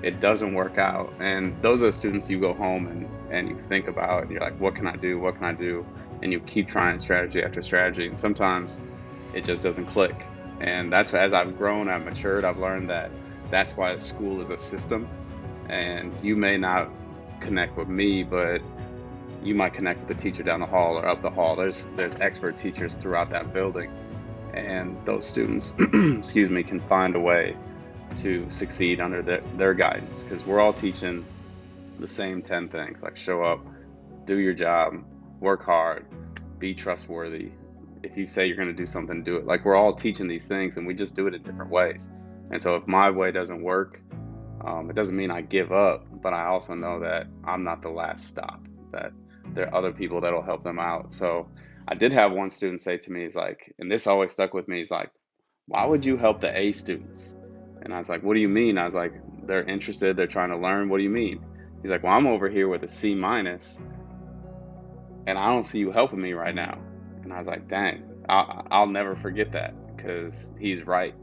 it 0.01 0.19
doesn't 0.19 0.53
work 0.53 0.77
out, 0.79 1.13
and 1.19 1.61
those 1.61 1.83
are 1.83 1.87
the 1.87 1.93
students 1.93 2.29
you 2.29 2.39
go 2.39 2.53
home 2.53 2.87
and 2.87 3.07
and 3.29 3.47
you 3.49 3.59
think 3.59 3.87
about, 3.87 4.23
and 4.23 4.31
you're 4.31 4.41
like, 4.41 4.59
what 4.59 4.73
can 4.73 4.87
I 4.87 4.95
do? 4.95 5.19
What 5.19 5.35
can 5.35 5.43
I 5.45 5.53
do? 5.53 5.85
And 6.21 6.31
you 6.31 6.39
keep 6.39 6.67
trying 6.67 6.99
strategy 6.99 7.43
after 7.43 7.61
strategy 7.61 8.07
and 8.07 8.17
sometimes 8.17 8.81
it 9.33 9.45
just 9.45 9.63
doesn't 9.63 9.85
click. 9.85 10.25
And 10.59 10.91
that's 10.91 11.13
as 11.13 11.33
i've 11.33 11.57
grown 11.57 11.89
i've 11.89 12.05
matured 12.05 12.45
i've 12.45 12.59
learned 12.59 12.89
that 12.89 13.11
that's 13.49 13.75
why 13.75 13.97
school 13.97 14.41
is 14.41 14.49
a 14.49 14.57
system. 14.57 15.07
And 15.69 16.13
you 16.23 16.35
may 16.35 16.57
not 16.57 16.89
connect 17.39 17.77
with 17.77 17.87
me 17.87 18.23
but 18.23 18.61
you 19.43 19.55
might 19.55 19.73
connect 19.73 19.99
with 19.99 20.07
the 20.07 20.15
teacher 20.15 20.43
down 20.43 20.59
the 20.59 20.67
hall 20.67 20.97
or 20.97 21.07
up 21.07 21.21
the 21.21 21.29
hall. 21.29 21.55
There's 21.55 21.85
there's 21.95 22.19
expert 22.19 22.57
teachers 22.57 22.95
throughout 22.95 23.29
that 23.31 23.53
building. 23.53 23.91
And 24.53 24.99
those 25.05 25.25
students 25.25 25.73
excuse 25.79 26.49
me 26.49 26.63
can 26.63 26.79
find 26.81 27.15
a 27.15 27.19
way 27.19 27.55
to 28.17 28.49
succeed 28.49 28.99
under 28.99 29.21
their, 29.21 29.41
their 29.55 29.73
guidance. 29.73 30.23
Because 30.23 30.45
we're 30.45 30.59
all 30.59 30.73
teaching 30.73 31.25
the 31.99 32.07
same 32.07 32.41
10 32.41 32.67
things 32.67 33.03
like 33.03 33.15
show 33.15 33.43
up 33.43 33.59
do 34.25 34.37
your 34.37 34.53
job 34.53 35.03
work 35.41 35.63
hard, 35.63 36.05
be 36.61 36.73
trustworthy. 36.73 37.51
If 38.03 38.15
you 38.15 38.25
say 38.25 38.45
you're 38.45 38.55
going 38.55 38.69
to 38.69 38.73
do 38.73 38.85
something, 38.85 39.23
do 39.23 39.35
it. 39.35 39.45
Like 39.45 39.65
we're 39.65 39.75
all 39.75 39.93
teaching 39.93 40.27
these 40.27 40.47
things 40.47 40.77
and 40.77 40.87
we 40.87 40.93
just 40.93 41.15
do 41.15 41.27
it 41.27 41.33
in 41.33 41.43
different 41.43 41.71
ways. 41.71 42.13
And 42.51 42.61
so 42.61 42.75
if 42.75 42.87
my 42.87 43.09
way 43.09 43.31
doesn't 43.31 43.61
work, 43.61 44.01
um, 44.63 44.89
it 44.89 44.95
doesn't 44.95 45.15
mean 45.15 45.31
I 45.31 45.41
give 45.41 45.71
up, 45.71 46.05
but 46.21 46.33
I 46.33 46.45
also 46.45 46.75
know 46.75 46.99
that 46.99 47.27
I'm 47.43 47.63
not 47.63 47.81
the 47.81 47.89
last 47.89 48.27
stop, 48.27 48.65
that 48.91 49.11
there 49.53 49.67
are 49.67 49.75
other 49.75 49.91
people 49.91 50.21
that'll 50.21 50.41
help 50.41 50.63
them 50.63 50.79
out. 50.79 51.11
So 51.11 51.49
I 51.87 51.95
did 51.95 52.13
have 52.13 52.31
one 52.31 52.49
student 52.49 52.79
say 52.79 52.97
to 52.97 53.11
me, 53.11 53.23
he's 53.23 53.35
like, 53.35 53.73
and 53.79 53.91
this 53.91 54.07
always 54.07 54.31
stuck 54.31 54.53
with 54.53 54.67
me, 54.67 54.77
he's 54.77 54.91
like, 54.91 55.11
why 55.67 55.85
would 55.85 56.05
you 56.05 56.15
help 56.15 56.41
the 56.41 56.57
A 56.57 56.71
students? 56.71 57.35
And 57.81 57.93
I 57.93 57.97
was 57.97 58.09
like, 58.09 58.21
what 58.23 58.35
do 58.35 58.39
you 58.39 58.49
mean? 58.49 58.77
I 58.77 58.85
was 58.85 58.93
like, 58.93 59.13
they're 59.47 59.63
interested, 59.63 60.15
they're 60.15 60.27
trying 60.27 60.49
to 60.49 60.57
learn. 60.57 60.89
What 60.89 60.97
do 60.97 61.03
you 61.03 61.09
mean? 61.09 61.43
He's 61.81 61.89
like, 61.89 62.03
well, 62.03 62.13
I'm 62.13 62.27
over 62.27 62.47
here 62.47 62.67
with 62.67 62.83
a 62.83 62.87
C 62.87 63.15
minus 63.15 63.79
and 65.27 65.37
I 65.37 65.47
don't 65.47 65.63
see 65.63 65.79
you 65.79 65.91
helping 65.91 66.21
me 66.21 66.33
right 66.33 66.55
now. 66.55 66.77
And 67.23 67.31
I 67.31 67.37
was 67.37 67.47
like, 67.47 67.67
dang, 67.67 68.03
I'll, 68.27 68.67
I'll 68.71 68.87
never 68.87 69.15
forget 69.15 69.51
that 69.53 69.73
because 69.95 70.53
he's 70.59 70.83
right. 70.83 71.13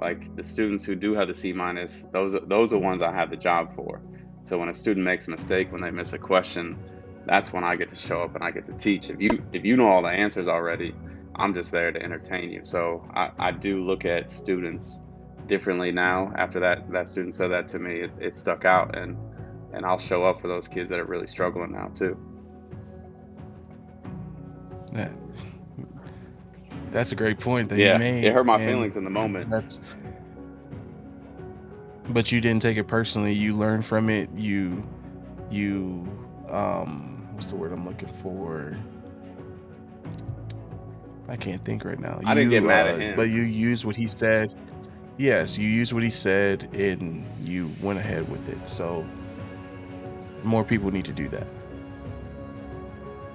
Like 0.00 0.34
the 0.36 0.42
students 0.42 0.84
who 0.84 0.94
do 0.94 1.14
have 1.14 1.28
the 1.28 1.34
C 1.34 1.52
minus, 1.52 2.02
those 2.02 2.36
those 2.46 2.72
are 2.72 2.78
ones 2.78 3.02
I 3.02 3.12
have 3.12 3.30
the 3.30 3.36
job 3.36 3.74
for. 3.74 4.00
So 4.42 4.58
when 4.58 4.68
a 4.68 4.74
student 4.74 5.04
makes 5.04 5.26
a 5.26 5.30
mistake, 5.30 5.72
when 5.72 5.80
they 5.80 5.90
miss 5.90 6.12
a 6.12 6.18
question, 6.18 6.78
that's 7.26 7.52
when 7.52 7.64
I 7.64 7.74
get 7.76 7.88
to 7.88 7.96
show 7.96 8.22
up 8.22 8.34
and 8.34 8.44
I 8.44 8.50
get 8.50 8.64
to 8.66 8.72
teach. 8.74 9.10
If 9.10 9.20
you 9.20 9.42
if 9.52 9.64
you 9.64 9.76
know 9.76 9.88
all 9.88 10.02
the 10.02 10.08
answers 10.08 10.46
already, 10.46 10.94
I'm 11.34 11.52
just 11.52 11.72
there 11.72 11.90
to 11.90 12.00
entertain 12.00 12.50
you. 12.50 12.60
So 12.64 13.04
I, 13.14 13.30
I 13.38 13.50
do 13.52 13.84
look 13.84 14.04
at 14.04 14.30
students 14.30 15.06
differently 15.46 15.90
now. 15.90 16.32
After 16.36 16.60
that 16.60 16.90
that 16.92 17.08
student 17.08 17.34
said 17.34 17.48
that 17.48 17.68
to 17.68 17.78
me, 17.78 18.02
it, 18.02 18.10
it 18.20 18.36
stuck 18.36 18.64
out, 18.64 18.96
and 18.96 19.16
and 19.72 19.84
I'll 19.84 19.98
show 19.98 20.24
up 20.24 20.40
for 20.40 20.48
those 20.48 20.68
kids 20.68 20.90
that 20.90 21.00
are 21.00 21.04
really 21.04 21.26
struggling 21.26 21.72
now 21.72 21.88
too. 21.88 22.16
That, 24.98 25.12
that's 26.90 27.12
a 27.12 27.14
great 27.14 27.38
point 27.38 27.68
that 27.68 27.78
yeah, 27.78 27.92
you 27.92 27.98
made. 27.98 28.24
It 28.24 28.32
hurt 28.32 28.46
my 28.46 28.58
feelings 28.58 28.96
in 28.96 29.04
the 29.04 29.10
moment. 29.10 29.48
That's 29.48 29.78
but 32.08 32.32
you 32.32 32.40
didn't 32.40 32.62
take 32.62 32.76
it 32.76 32.84
personally. 32.84 33.32
You 33.32 33.54
learned 33.54 33.86
from 33.86 34.10
it. 34.10 34.28
You 34.34 34.82
you 35.50 36.06
um 36.50 37.28
what's 37.34 37.46
the 37.50 37.56
word 37.56 37.72
I'm 37.72 37.86
looking 37.86 38.10
for? 38.22 38.76
I 41.28 41.36
can't 41.36 41.64
think 41.64 41.84
right 41.84 42.00
now. 42.00 42.20
I 42.24 42.34
didn't 42.34 42.50
get 42.50 42.64
mad 42.64 42.88
uh, 42.88 42.92
at 42.92 43.00
him. 43.00 43.16
but 43.16 43.28
you 43.28 43.42
used 43.42 43.84
what 43.84 43.94
he 43.94 44.08
said. 44.08 44.54
Yes, 45.18 45.58
you 45.58 45.68
used 45.68 45.92
what 45.92 46.02
he 46.02 46.10
said 46.10 46.70
and 46.72 47.26
you 47.46 47.70
went 47.82 47.98
ahead 47.98 48.28
with 48.30 48.48
it. 48.48 48.68
So 48.68 49.06
more 50.42 50.64
people 50.64 50.90
need 50.90 51.04
to 51.04 51.12
do 51.12 51.28
that. 51.28 51.46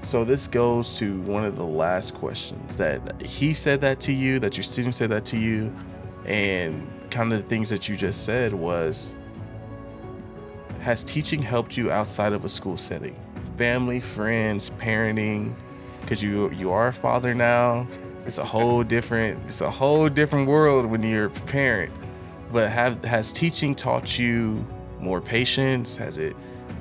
So 0.03 0.25
this 0.25 0.47
goes 0.47 0.97
to 0.97 1.21
one 1.21 1.45
of 1.45 1.55
the 1.55 1.63
last 1.63 2.13
questions 2.13 2.75
that 2.75 3.21
he 3.21 3.53
said 3.53 3.79
that 3.81 4.01
to 4.01 4.11
you, 4.11 4.37
that 4.39 4.57
your 4.57 4.63
student 4.63 4.93
said 4.93 5.09
that 5.11 5.25
to 5.27 5.37
you, 5.37 5.73
and 6.25 6.87
kind 7.09 7.31
of 7.31 7.41
the 7.41 7.47
things 7.47 7.69
that 7.69 7.87
you 7.87 7.95
just 7.95 8.25
said 8.25 8.53
was 8.53 9.13
has 10.81 11.01
teaching 11.03 11.41
helped 11.41 11.77
you 11.77 11.89
outside 11.89 12.33
of 12.33 12.43
a 12.43 12.49
school 12.49 12.75
setting? 12.75 13.15
Family, 13.57 14.01
friends, 14.01 14.71
parenting, 14.71 15.55
because 16.01 16.21
you 16.21 16.51
you 16.51 16.71
are 16.71 16.89
a 16.89 16.93
father 16.93 17.33
now. 17.33 17.87
It's 18.25 18.37
a 18.37 18.45
whole 18.45 18.83
different 18.83 19.41
it's 19.47 19.61
a 19.61 19.71
whole 19.71 20.09
different 20.09 20.49
world 20.49 20.85
when 20.85 21.01
you're 21.01 21.27
a 21.27 21.29
parent. 21.29 21.93
But 22.51 22.69
have 22.69 23.03
has 23.05 23.31
teaching 23.31 23.73
taught 23.73 24.19
you 24.19 24.65
more 24.99 25.21
patience? 25.21 25.95
Has 25.95 26.17
it 26.17 26.35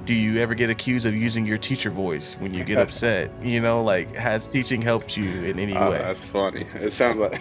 do 0.05 0.15
you 0.15 0.39
ever 0.39 0.55
get 0.55 0.71
accused 0.71 1.07
of 1.07 1.15
using 1.15 1.47
your 1.47 1.59
teacher 1.59 1.91
voice 1.91 2.35
when 2.35 2.53
you 2.55 2.65
get 2.65 2.79
upset? 2.79 3.31
You 3.43 3.61
know, 3.61 3.83
like 3.83 4.15
has 4.15 4.47
teaching 4.47 4.83
helped 4.83 5.17
you 5.17 5.45
in 5.45 5.59
any 5.59 5.77
Uh, 5.77 5.91
way? 5.91 5.99
that's 5.99 6.25
funny. 6.25 6.67
It 6.75 6.91
sounds 6.91 7.17
like 7.19 7.41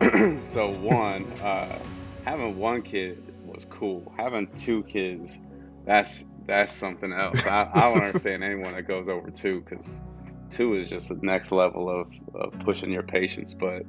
so. 0.44 0.70
One, 0.70 1.24
uh, 1.40 1.78
having 2.24 2.58
one 2.58 2.82
kid 2.82 3.22
was 3.44 3.64
cool. 3.66 4.12
Having 4.16 4.48
two 4.54 4.82
kids, 4.84 5.38
that's 5.84 6.24
that's 6.46 6.72
something 6.72 7.12
else. 7.12 7.46
I, 7.46 7.68
I 7.72 7.80
don't 7.92 8.02
understand 8.04 8.42
anyone 8.50 8.74
that 8.74 8.82
goes 8.88 9.08
over 9.08 9.30
two 9.30 9.60
because 9.60 10.02
two 10.50 10.74
is 10.74 10.88
just 10.88 11.08
the 11.08 11.18
next 11.22 11.52
level 11.52 11.88
of, 11.88 12.08
of 12.34 12.58
pushing 12.60 12.90
your 12.90 13.02
patience. 13.04 13.54
But 13.54 13.84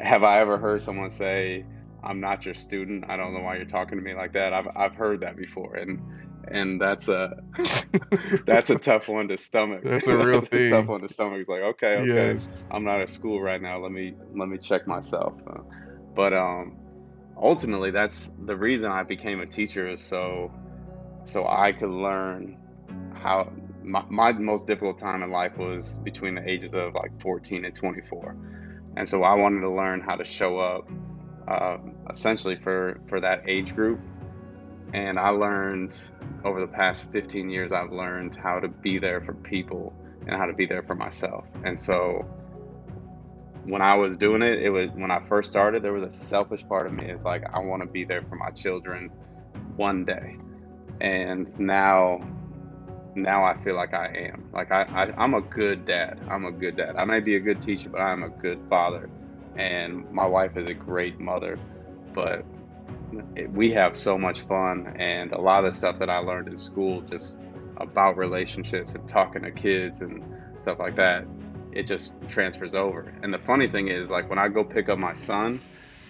have 0.00 0.22
I 0.22 0.40
ever 0.40 0.58
heard 0.58 0.82
someone 0.82 1.10
say, 1.10 1.64
"I'm 2.02 2.20
not 2.20 2.44
your 2.44 2.54
student. 2.54 3.04
I 3.08 3.16
don't 3.16 3.32
know 3.32 3.40
why 3.40 3.56
you're 3.56 3.64
talking 3.64 3.96
to 3.98 4.02
me 4.02 4.14
like 4.14 4.32
that." 4.32 4.52
I've 4.52 4.68
I've 4.76 4.94
heard 4.94 5.20
that 5.20 5.36
before, 5.36 5.76
and 5.76 6.00
and 6.44 6.80
that's 6.80 7.08
a 7.08 7.42
that's 8.46 8.70
a 8.70 8.78
tough 8.78 9.08
one 9.08 9.28
to 9.28 9.36
stomach. 9.36 9.82
That's 9.84 10.06
a 10.06 10.16
real 10.16 10.40
That's 10.40 10.52
a 10.52 10.68
tough 10.68 10.86
one 10.86 11.00
to 11.02 11.08
stomach. 11.08 11.40
It's 11.40 11.48
like, 11.48 11.62
okay, 11.62 11.96
okay. 11.96 12.32
Yes. 12.32 12.48
I'm 12.70 12.84
not 12.84 13.00
at 13.00 13.10
school 13.10 13.40
right 13.40 13.60
now. 13.60 13.78
Let 13.78 13.92
me 13.92 14.14
let 14.34 14.48
me 14.48 14.58
check 14.58 14.86
myself. 14.86 15.34
Uh, 15.46 15.60
but 16.14 16.32
um, 16.32 16.76
ultimately, 17.36 17.90
that's 17.90 18.32
the 18.44 18.56
reason 18.56 18.90
I 18.90 19.02
became 19.02 19.40
a 19.40 19.46
teacher 19.46 19.88
is 19.88 20.00
so 20.00 20.52
so 21.24 21.46
I 21.46 21.72
could 21.72 21.90
learn 21.90 22.56
how 23.14 23.52
my, 23.82 24.04
my 24.08 24.32
most 24.32 24.66
difficult 24.66 24.98
time 24.98 25.22
in 25.22 25.30
life 25.30 25.56
was 25.56 25.98
between 26.00 26.34
the 26.34 26.48
ages 26.48 26.74
of 26.74 26.94
like 26.94 27.20
14 27.20 27.64
and 27.64 27.74
24, 27.74 28.36
and 28.96 29.08
so 29.08 29.22
I 29.22 29.34
wanted 29.34 29.60
to 29.60 29.70
learn 29.70 30.00
how 30.00 30.16
to 30.16 30.24
show 30.24 30.58
up 30.58 30.88
uh, 31.46 31.78
essentially 32.10 32.56
for 32.56 33.00
for 33.06 33.20
that 33.20 33.42
age 33.46 33.74
group. 33.74 34.00
And 34.94 35.18
I 35.18 35.30
learned 35.30 35.94
over 36.44 36.60
the 36.60 36.66
past 36.66 37.10
15 37.12 37.50
years, 37.50 37.72
I've 37.72 37.92
learned 37.92 38.34
how 38.34 38.60
to 38.60 38.68
be 38.68 38.98
there 38.98 39.20
for 39.20 39.34
people 39.34 39.94
and 40.26 40.36
how 40.36 40.46
to 40.46 40.52
be 40.52 40.66
there 40.66 40.82
for 40.82 40.94
myself. 40.94 41.44
And 41.64 41.78
so 41.78 42.26
when 43.64 43.82
I 43.82 43.94
was 43.94 44.16
doing 44.16 44.42
it, 44.42 44.62
it 44.62 44.70
was 44.70 44.88
when 44.90 45.10
I 45.10 45.20
first 45.20 45.50
started, 45.50 45.82
there 45.82 45.92
was 45.92 46.02
a 46.02 46.16
selfish 46.16 46.66
part 46.66 46.86
of 46.86 46.92
me. 46.92 47.06
It's 47.06 47.24
like 47.24 47.44
I 47.52 47.58
want 47.58 47.82
to 47.82 47.88
be 47.88 48.04
there 48.04 48.22
for 48.22 48.36
my 48.36 48.50
children 48.50 49.10
one 49.76 50.04
day. 50.04 50.36
And 51.00 51.58
now 51.58 52.20
now 53.14 53.44
I 53.44 53.56
feel 53.58 53.74
like 53.74 53.94
I 53.94 54.06
am. 54.32 54.48
Like 54.52 54.70
I, 54.70 54.82
I 54.82 55.12
I'm 55.16 55.34
a 55.34 55.40
good 55.40 55.84
dad. 55.84 56.20
I'm 56.30 56.44
a 56.44 56.52
good 56.52 56.76
dad. 56.76 56.96
I 56.96 57.04
may 57.04 57.20
be 57.20 57.36
a 57.36 57.40
good 57.40 57.60
teacher, 57.60 57.90
but 57.90 58.00
I'm 58.00 58.22
a 58.22 58.28
good 58.28 58.60
father. 58.68 59.10
And 59.56 60.10
my 60.12 60.26
wife 60.26 60.56
is 60.56 60.68
a 60.68 60.74
great 60.74 61.18
mother. 61.18 61.58
But 62.12 62.44
we 63.50 63.70
have 63.70 63.96
so 63.96 64.18
much 64.18 64.42
fun 64.42 64.94
and 64.98 65.32
a 65.32 65.40
lot 65.40 65.64
of 65.64 65.72
the 65.72 65.76
stuff 65.76 65.98
that 65.98 66.10
I 66.10 66.18
learned 66.18 66.48
in 66.48 66.58
school 66.58 67.00
just 67.02 67.42
about 67.76 68.16
relationships 68.16 68.94
and 68.94 69.08
talking 69.08 69.42
to 69.42 69.50
kids 69.50 70.02
and 70.02 70.24
stuff 70.58 70.78
like 70.78 70.96
that 70.96 71.24
it 71.72 71.86
just 71.86 72.16
transfers 72.28 72.74
over. 72.74 73.12
And 73.22 73.32
the 73.32 73.38
funny 73.38 73.68
thing 73.68 73.88
is, 73.88 74.10
like 74.10 74.28
when 74.28 74.38
I 74.38 74.48
go 74.48 74.64
pick 74.64 74.88
up 74.88 74.98
my 74.98 75.14
son, 75.14 75.60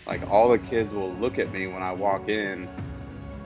like 0.07 0.29
all 0.31 0.49
the 0.49 0.59
kids 0.59 0.95
will 0.95 1.13
look 1.15 1.39
at 1.39 1.53
me 1.53 1.67
when 1.67 1.83
I 1.83 1.93
walk 1.93 2.29
in, 2.29 2.69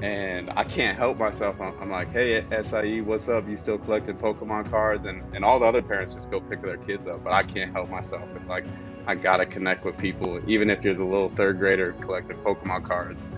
and 0.02 0.50
I 0.56 0.64
can't 0.64 0.96
help 0.96 1.18
myself. 1.18 1.60
I'm, 1.60 1.74
I'm 1.80 1.90
like, 1.90 2.12
"Hey, 2.12 2.44
SIE, 2.62 3.00
what's 3.00 3.28
up? 3.28 3.48
You 3.48 3.56
still 3.56 3.78
collecting 3.78 4.16
Pokemon 4.16 4.70
cards?" 4.70 5.04
And 5.04 5.34
and 5.34 5.44
all 5.44 5.58
the 5.58 5.66
other 5.66 5.82
parents 5.82 6.14
just 6.14 6.30
go 6.30 6.40
pick 6.40 6.62
their 6.62 6.76
kids 6.76 7.06
up, 7.06 7.24
but 7.24 7.32
I 7.32 7.42
can't 7.42 7.72
help 7.72 7.88
myself. 7.88 8.28
And 8.34 8.46
like, 8.48 8.64
I 9.06 9.14
gotta 9.14 9.46
connect 9.46 9.84
with 9.84 9.98
people, 9.98 10.40
even 10.46 10.70
if 10.70 10.84
you're 10.84 10.94
the 10.94 11.04
little 11.04 11.30
third 11.30 11.58
grader 11.58 11.92
collecting 12.00 12.36
Pokemon 12.38 12.84
cards. 12.84 13.28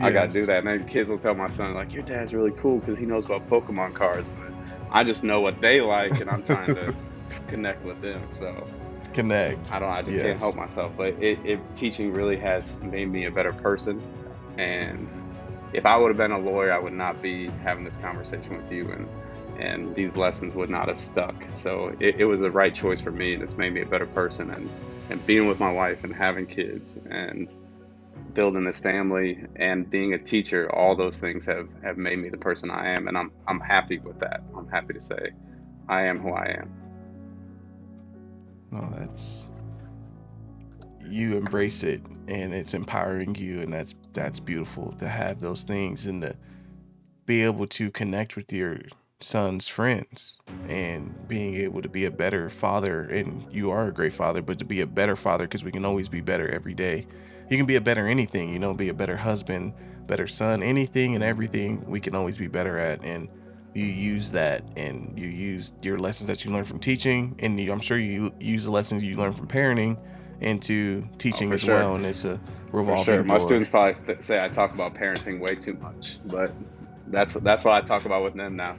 I 0.00 0.10
gotta 0.10 0.30
do 0.30 0.46
that. 0.46 0.58
And 0.58 0.66
then 0.68 0.84
kids 0.86 1.10
will 1.10 1.18
tell 1.18 1.34
my 1.34 1.48
son, 1.48 1.74
like, 1.74 1.92
"Your 1.92 2.04
dad's 2.04 2.32
really 2.32 2.52
cool 2.52 2.78
because 2.78 2.98
he 2.98 3.04
knows 3.04 3.24
about 3.24 3.48
Pokemon 3.48 3.94
cards," 3.94 4.28
but 4.28 4.54
I 4.92 5.02
just 5.02 5.24
know 5.24 5.40
what 5.40 5.60
they 5.60 5.80
like, 5.80 6.20
and 6.20 6.30
I'm 6.30 6.44
trying 6.44 6.72
to 6.74 6.94
connect 7.48 7.84
with 7.84 8.00
them. 8.00 8.22
So 8.30 8.66
Connect. 9.12 9.72
I 9.72 9.78
don't. 9.80 9.90
I 9.90 10.02
just 10.02 10.18
can't 10.18 10.38
help 10.38 10.54
myself. 10.54 10.92
But 10.96 11.14
it, 11.20 11.40
it 11.44 11.60
teaching 11.74 12.12
really 12.12 12.36
has 12.36 12.80
made 12.82 13.10
me 13.10 13.24
a 13.24 13.30
better 13.30 13.52
person. 13.52 14.00
And 14.58 15.12
if 15.72 15.86
I 15.86 15.96
would 15.96 16.08
have 16.08 16.16
been 16.16 16.32
a 16.32 16.38
lawyer, 16.38 16.72
I 16.72 16.78
would 16.78 16.92
not 16.92 17.20
be 17.20 17.48
having 17.64 17.84
this 17.84 17.96
conversation 17.96 18.56
with 18.56 18.70
you, 18.70 18.92
and 18.92 19.08
and 19.58 19.94
these 19.94 20.16
lessons 20.16 20.54
would 20.54 20.70
not 20.70 20.88
have 20.88 20.98
stuck. 20.98 21.34
So 21.52 21.94
it, 22.00 22.16
it 22.20 22.24
was 22.24 22.40
the 22.40 22.50
right 22.50 22.74
choice 22.74 23.00
for 23.00 23.10
me, 23.10 23.34
and 23.34 23.42
it's 23.42 23.56
made 23.56 23.72
me 23.72 23.82
a 23.82 23.86
better 23.86 24.06
person. 24.06 24.50
And 24.50 24.70
and 25.10 25.24
being 25.26 25.48
with 25.48 25.58
my 25.58 25.72
wife 25.72 26.04
and 26.04 26.14
having 26.14 26.46
kids 26.46 26.98
and 27.10 27.50
building 28.34 28.64
this 28.64 28.78
family 28.78 29.42
and 29.56 29.88
being 29.88 30.12
a 30.12 30.18
teacher, 30.18 30.70
all 30.74 30.94
those 30.94 31.18
things 31.18 31.46
have 31.46 31.68
have 31.82 31.96
made 31.96 32.18
me 32.18 32.28
the 32.28 32.36
person 32.36 32.70
I 32.70 32.90
am, 32.90 33.08
and 33.08 33.16
I'm 33.16 33.32
I'm 33.46 33.60
happy 33.60 33.98
with 33.98 34.18
that. 34.20 34.42
I'm 34.56 34.68
happy 34.68 34.94
to 34.94 35.00
say 35.00 35.30
I 35.88 36.02
am 36.02 36.18
who 36.18 36.32
I 36.32 36.58
am. 36.60 36.72
No, 38.70 38.94
that's 38.98 39.44
you 41.10 41.36
embrace 41.36 41.82
it 41.82 42.02
and 42.26 42.52
it's 42.52 42.74
empowering 42.74 43.34
you 43.34 43.62
and 43.62 43.72
that's 43.72 43.94
that's 44.12 44.40
beautiful 44.40 44.92
to 44.98 45.08
have 45.08 45.40
those 45.40 45.62
things 45.62 46.06
and 46.06 46.20
to 46.22 46.36
be 47.24 47.42
able 47.42 47.66
to 47.66 47.90
connect 47.90 48.36
with 48.36 48.52
your 48.52 48.78
son's 49.20 49.66
friends 49.66 50.38
and 50.68 51.26
being 51.26 51.56
able 51.56 51.82
to 51.82 51.88
be 51.88 52.04
a 52.04 52.10
better 52.10 52.48
father 52.48 53.02
and 53.02 53.44
you 53.52 53.70
are 53.70 53.88
a 53.88 53.92
great 53.92 54.12
father 54.12 54.40
but 54.40 54.58
to 54.58 54.64
be 54.64 54.80
a 54.80 54.86
better 54.86 55.16
father 55.16 55.44
because 55.44 55.64
we 55.64 55.72
can 55.72 55.84
always 55.84 56.08
be 56.08 56.20
better 56.20 56.48
every 56.50 56.74
day 56.74 57.04
you 57.50 57.56
can 57.56 57.66
be 57.66 57.76
a 57.76 57.80
better 57.80 58.06
anything 58.06 58.52
you 58.52 58.58
know 58.58 58.72
be 58.72 58.88
a 58.88 58.94
better 58.94 59.16
husband 59.16 59.72
better 60.06 60.26
son 60.26 60.62
anything 60.62 61.14
and 61.14 61.24
everything 61.24 61.84
we 61.88 61.98
can 61.98 62.14
always 62.14 62.38
be 62.38 62.46
better 62.46 62.78
at 62.78 63.02
and 63.02 63.28
you 63.74 63.84
use 63.84 64.30
that 64.30 64.62
and 64.76 65.18
you 65.18 65.26
use 65.26 65.72
your 65.82 65.98
lessons 65.98 66.28
that 66.28 66.44
you 66.44 66.52
learn 66.52 66.64
from 66.64 66.78
teaching 66.78 67.34
and 67.40 67.58
you, 67.58 67.72
i'm 67.72 67.80
sure 67.80 67.98
you 67.98 68.32
use 68.38 68.64
the 68.64 68.70
lessons 68.70 69.02
you 69.02 69.16
learn 69.16 69.32
from 69.32 69.48
parenting 69.48 69.98
into 70.40 71.04
teaching 71.18 71.48
oh, 71.48 71.50
for 71.50 71.54
as 71.54 71.60
sure. 71.62 71.74
well 71.74 71.96
and 71.96 72.06
it's 72.06 72.24
a 72.24 72.40
revolving 72.72 73.04
sure. 73.04 73.24
My 73.24 73.38
door. 73.38 73.46
students 73.46 73.68
probably 73.68 74.20
say 74.20 74.42
I 74.42 74.48
talk 74.48 74.74
about 74.74 74.94
parenting 74.94 75.40
way 75.40 75.54
too 75.54 75.74
much, 75.74 76.18
but 76.26 76.52
that's 77.08 77.34
that's 77.34 77.64
what 77.64 77.74
I 77.74 77.80
talk 77.80 78.04
about 78.04 78.24
with 78.24 78.34
them 78.34 78.56
now. 78.56 78.76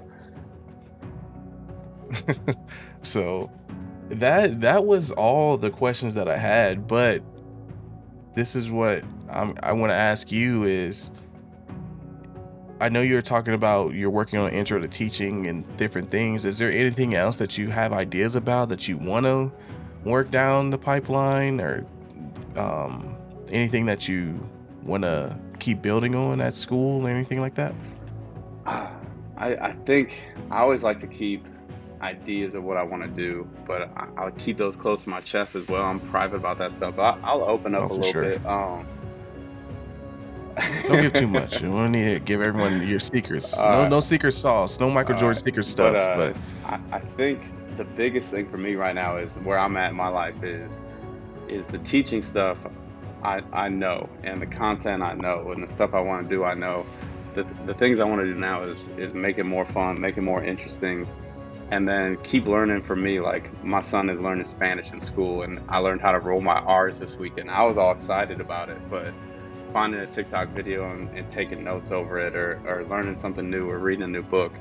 so 3.01 3.51
that 4.09 4.61
that 4.61 4.85
was 4.85 5.11
all 5.11 5.57
the 5.57 5.69
questions 5.69 6.13
that 6.15 6.27
I 6.27 6.37
had, 6.37 6.87
but 6.87 7.21
this 8.35 8.55
is 8.55 8.69
what 8.69 9.03
I'm, 9.29 9.57
I 9.61 9.73
want 9.73 9.91
to 9.91 9.95
ask 9.95 10.31
you 10.31 10.63
is 10.63 11.11
I 12.81 12.87
know 12.87 13.01
you're 13.01 13.21
talking 13.21 13.53
about 13.53 13.93
you're 13.93 14.09
working 14.09 14.39
on 14.39 14.51
intro 14.51 14.79
to 14.79 14.87
teaching 14.87 15.47
and 15.47 15.65
different 15.77 16.09
things. 16.09 16.45
Is 16.45 16.57
there 16.57 16.71
anything 16.71 17.13
else 17.13 17.35
that 17.37 17.57
you 17.57 17.69
have 17.69 17.91
ideas 17.91 18.35
about 18.35 18.69
that 18.69 18.87
you 18.87 18.97
want 18.97 19.25
to 19.25 19.51
work 20.03 20.31
down 20.31 20.69
the 20.69 20.77
pipeline 20.77 21.59
or 21.59 21.85
um, 22.55 23.15
anything 23.51 23.85
that 23.85 24.07
you 24.07 24.39
want 24.83 25.03
to 25.03 25.37
keep 25.59 25.81
building 25.81 26.15
on 26.15 26.39
at 26.39 26.55
school 26.55 27.05
or 27.05 27.09
anything 27.09 27.41
like 27.41 27.55
that? 27.55 27.73
I, 28.65 28.91
I 29.37 29.75
think 29.85 30.21
I 30.49 30.59
always 30.59 30.83
like 30.83 30.99
to 30.99 31.07
keep 31.07 31.45
ideas 32.01 32.55
of 32.55 32.63
what 32.63 32.77
I 32.77 32.83
want 32.83 33.03
to 33.03 33.09
do, 33.09 33.47
but 33.67 33.89
I, 33.97 34.07
I'll 34.17 34.31
keep 34.31 34.57
those 34.57 34.75
close 34.75 35.03
to 35.03 35.09
my 35.09 35.21
chest 35.21 35.55
as 35.55 35.67
well. 35.67 35.83
I'm 35.83 35.99
private 35.99 36.37
about 36.37 36.57
that 36.59 36.71
stuff. 36.73 36.95
But 36.95 37.19
I'll 37.23 37.43
open 37.43 37.75
up 37.75 37.83
Oh, 37.83 37.93
a 37.93 37.95
little 37.95 38.11
sure. 38.11 38.23
bit. 38.23 38.45
Um, 38.45 38.87
Don't 40.87 41.01
give 41.01 41.13
too 41.13 41.27
much. 41.39 41.61
You 41.61 41.87
need 41.89 42.05
to 42.13 42.19
give 42.19 42.41
everyone 42.41 42.85
your 42.87 42.99
secrets. 42.99 43.55
No, 43.57 43.63
right. 43.63 43.89
no 43.89 43.99
secret 43.99 44.33
sauce. 44.33 44.79
No 44.79 44.89
Michael 44.89 45.15
All 45.15 45.19
Jordan 45.21 45.41
secret 45.43 45.63
stuff. 45.65 45.95
uh, 45.95 46.15
But, 46.15 46.37
I, 46.65 46.97
I 46.97 46.99
think 47.17 47.41
the 47.77 47.83
biggest 47.85 48.31
thing 48.31 48.49
for 48.49 48.57
me 48.57 48.75
right 48.75 48.95
now 48.95 49.17
is 49.17 49.37
where 49.39 49.57
I'm 49.57 49.77
at 49.77 49.91
in 49.91 49.95
my 49.95 50.09
life 50.09 50.43
is 50.43 50.79
is 51.47 51.65
the 51.65 51.77
teaching 51.79 52.21
stuff 52.21 52.57
I, 53.23 53.41
I 53.53 53.69
know 53.69 54.07
and 54.23 54.41
the 54.41 54.45
content 54.45 55.01
I 55.01 55.13
know 55.13 55.51
and 55.51 55.63
the 55.63 55.67
stuff 55.67 55.93
I 55.93 55.99
want 55.99 56.27
to 56.29 56.35
do 56.35 56.43
I 56.43 56.53
know. 56.53 56.85
The, 57.33 57.45
the 57.65 57.73
things 57.73 57.99
I 57.99 58.03
want 58.05 58.21
to 58.21 58.33
do 58.33 58.39
now 58.39 58.63
is 58.63 58.89
is 58.97 59.13
make 59.13 59.37
it 59.37 59.43
more 59.45 59.65
fun, 59.65 59.99
make 59.99 60.17
it 60.17 60.21
more 60.21 60.43
interesting, 60.43 61.07
and 61.71 61.87
then 61.87 62.17
keep 62.23 62.47
learning 62.47 62.81
for 62.81 62.95
me. 62.95 63.19
Like 63.19 63.63
my 63.63 63.81
son 63.81 64.09
is 64.09 64.19
learning 64.19 64.45
Spanish 64.45 64.91
in 64.91 64.99
school, 64.99 65.43
and 65.43 65.59
I 65.69 65.79
learned 65.79 66.01
how 66.01 66.11
to 66.11 66.19
roll 66.19 66.41
my 66.41 66.59
R's 66.59 66.99
this 66.99 67.17
weekend. 67.17 67.49
I 67.49 67.63
was 67.63 67.77
all 67.77 67.91
excited 67.91 68.41
about 68.41 68.69
it, 68.69 68.79
but 68.89 69.13
finding 69.71 69.99
a 69.99 70.07
TikTok 70.07 70.49
video 70.49 70.91
and, 70.91 71.09
and 71.15 71.29
taking 71.29 71.63
notes 71.63 71.91
over 71.91 72.19
it, 72.19 72.35
or, 72.35 72.61
or 72.65 72.85
learning 72.85 73.17
something 73.17 73.49
new, 73.49 73.69
or 73.69 73.77
reading 73.77 74.03
a 74.03 74.07
new 74.07 74.23
book, 74.23 74.51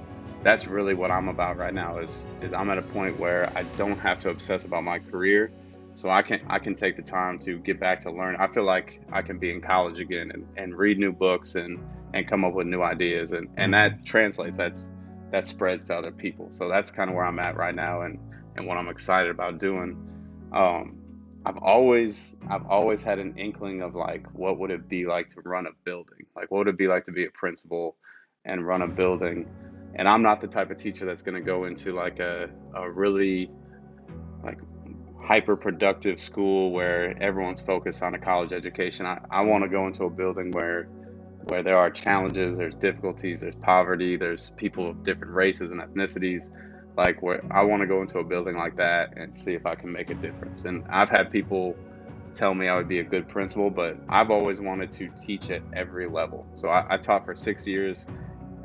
that's 0.43 0.67
really 0.67 0.95
what 0.95 1.11
I'm 1.11 1.29
about 1.29 1.57
right 1.57 1.75
now. 1.75 1.99
Is 1.99 2.27
is 2.43 2.53
I'm 2.53 2.71
at 2.71 2.79
a 2.79 2.83
point 2.83 3.19
where 3.19 3.53
I 3.57 3.63
don't 3.63 3.99
have 3.99 4.19
to 4.21 4.31
obsess 4.31 4.65
about 4.65 4.85
my 4.85 4.99
career, 4.99 5.51
so 5.95 6.11
I 6.11 6.23
can 6.23 6.41
I 6.49 6.59
can 6.59 6.75
take 6.75 6.97
the 6.97 7.03
time 7.03 7.39
to 7.41 7.59
get 7.59 7.81
back 7.81 8.01
to 8.01 8.11
learn. 8.11 8.37
I 8.37 8.47
feel 8.47 8.65
like 8.65 9.01
I 9.11 9.23
can 9.23 9.39
be 9.39 9.51
in 9.51 9.61
college 9.61 9.99
again 10.01 10.31
and, 10.33 10.47
and 10.57 10.77
read 10.77 10.99
new 10.99 11.13
books 11.13 11.55
and 11.55 11.79
and 12.15 12.27
come 12.29 12.45
up 12.45 12.53
with 12.53 12.67
new 12.67 12.83
ideas, 12.83 13.33
and 13.33 13.49
and 13.57 13.73
that 13.75 14.05
translates. 14.05 14.57
That's 14.57 14.93
that 15.31 15.47
spreads 15.47 15.87
to 15.87 15.97
other 15.97 16.13
people. 16.13 16.49
So 16.51 16.69
that's 16.69 16.91
kind 16.91 17.11
of 17.11 17.17
where 17.17 17.25
I'm 17.25 17.39
at 17.39 17.57
right 17.57 17.75
now, 17.75 18.03
and 18.03 18.19
and 18.57 18.67
what 18.67 18.77
I'm 18.77 18.89
excited 18.89 19.31
about 19.31 19.59
doing. 19.59 19.97
Um, 20.53 20.99
I've 21.45 21.59
always 21.59 22.37
I've 22.49 22.67
always 22.67 23.03
had 23.03 23.19
an 23.19 23.39
inkling 23.39 23.83
of 23.83 23.95
like 23.95 24.27
what 24.33 24.59
would 24.59 24.71
it 24.71 24.89
be 24.89 25.07
like 25.07 25.29
to 25.31 25.41
run 25.43 25.67
a 25.67 25.71
building? 25.85 26.27
Like 26.35 26.51
what 26.51 26.59
would 26.59 26.69
it 26.69 26.79
be 26.79 26.89
like 26.89 27.05
to 27.05 27.13
be 27.13 27.25
a 27.27 27.31
principal 27.31 27.97
and 28.45 28.67
run 28.67 28.83
a 28.83 28.89
building? 28.89 29.49
And 29.95 30.09
I'm 30.09 30.23
not 30.23 30.41
the 30.41 30.49
type 30.49 30.71
of 30.71 30.77
teacher 30.77 31.07
that's 31.07 31.23
to 31.23 31.41
go 31.41 31.65
into 31.65 31.95
like 31.95 32.19
a 32.19 32.51
a 32.75 32.91
really 32.91 33.51
like 34.43 34.59
hyper 35.23 35.57
productive 35.57 36.19
school 36.19 36.73
where 36.73 37.15
everyone's 37.23 37.61
focused 37.61 38.03
on 38.03 38.15
a 38.15 38.19
college 38.19 38.53
education. 38.53 39.07
I, 39.07 39.21
I 39.31 39.43
want 39.43 39.63
to 39.65 39.69
go 39.69 39.87
into 39.87 40.05
a 40.05 40.11
building 40.11 40.51
where 40.53 40.89
where 41.49 41.63
there 41.63 41.79
are 41.79 41.91
challenges, 41.91 42.57
there's 42.57 42.77
difficulties, 42.77 43.41
there's 43.41 43.57
poverty, 43.57 44.17
there's 44.17 44.51
people 44.51 44.91
of 44.91 45.03
different 45.03 45.33
races 45.33 45.71
and 45.71 45.81
ethnicities. 45.81 46.51
Like 46.97 47.23
where 47.23 47.43
I 47.51 47.63
want 47.63 47.81
to 47.83 47.87
go 47.87 48.03
into 48.03 48.19
a 48.19 48.25
building 48.25 48.57
like 48.57 48.77
that 48.77 49.17
and 49.17 49.35
see 49.35 49.55
if 49.55 49.67
I 49.67 49.75
can 49.77 49.93
make 49.93 50.11
a 50.11 50.15
difference. 50.15 50.65
And 50.65 50.85
I've 50.89 51.09
had 51.09 51.31
people 51.31 51.77
tell 52.35 52.55
me 52.55 52.69
I 52.69 52.77
would 52.77 52.89
be 52.89 52.99
a 52.99 53.05
good 53.05 53.29
principal, 53.29 53.71
but 53.71 53.97
I've 54.09 54.31
always 54.31 54.61
wanted 54.61 54.93
to 54.93 55.09
teach 55.11 55.51
at 55.51 55.63
every 55.73 56.09
level. 56.09 56.47
So 56.55 56.69
I, 56.69 56.95
I 56.95 56.97
taught 56.99 57.25
for 57.25 57.37
six 57.37 57.67
years 57.67 58.09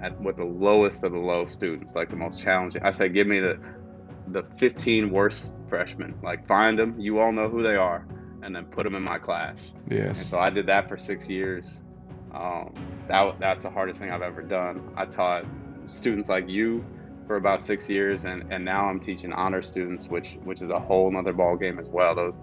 at 0.02 0.20
with 0.20 0.38
the 0.38 0.46
lowest 0.46 1.04
of 1.04 1.12
the 1.12 1.20
low 1.20 1.46
students, 1.46 1.96
like 1.96 2.10
the 2.10 2.16
most 2.16 2.42
challenging. 2.42 2.84
I 2.84 2.92
said, 2.92 3.14
give 3.14 3.28
me 3.28 3.40
the 3.40 3.60
the 4.28 4.44
15 4.58 5.12
worst 5.12 5.56
freshmen. 5.68 6.16
Like 6.24 6.48
find 6.48 6.80
them, 6.80 7.00
you 7.00 7.20
all 7.20 7.32
know 7.32 7.50
who 7.50 7.62
they 7.62 7.76
are, 7.76 8.08
and 8.42 8.56
then 8.56 8.66
put 8.66 8.84
them 8.84 8.96
in 8.96 9.04
my 9.04 9.20
class. 9.20 9.74
Yes. 9.90 10.22
And 10.22 10.30
so 10.30 10.40
I 10.40 10.50
did 10.50 10.66
that 10.68 10.90
for 10.90 10.98
six 10.98 11.30
years 11.30 11.84
um, 12.34 12.74
that 13.08 13.40
that's 13.40 13.64
the 13.64 13.70
hardest 13.70 14.00
thing 14.00 14.12
I've 14.12 14.22
ever 14.22 14.42
done. 14.42 14.94
I 14.96 15.06
taught 15.06 15.46
students 15.88 16.30
like 16.30 16.48
you 16.50 16.86
for 17.28 17.36
about 17.36 17.62
six 17.62 17.90
years, 17.90 18.26
and, 18.26 18.52
and 18.52 18.66
now 18.66 18.86
I'm 18.86 19.00
teaching 19.00 19.32
honor 19.34 19.62
students, 19.62 20.08
which 20.08 20.38
which 20.44 20.62
is 20.62 20.70
a 20.70 20.80
whole 20.80 21.12
nother 21.12 21.34
ball 21.34 21.56
game 21.58 21.80
as 21.80 21.90
well. 21.90 22.16
Those 22.16 22.38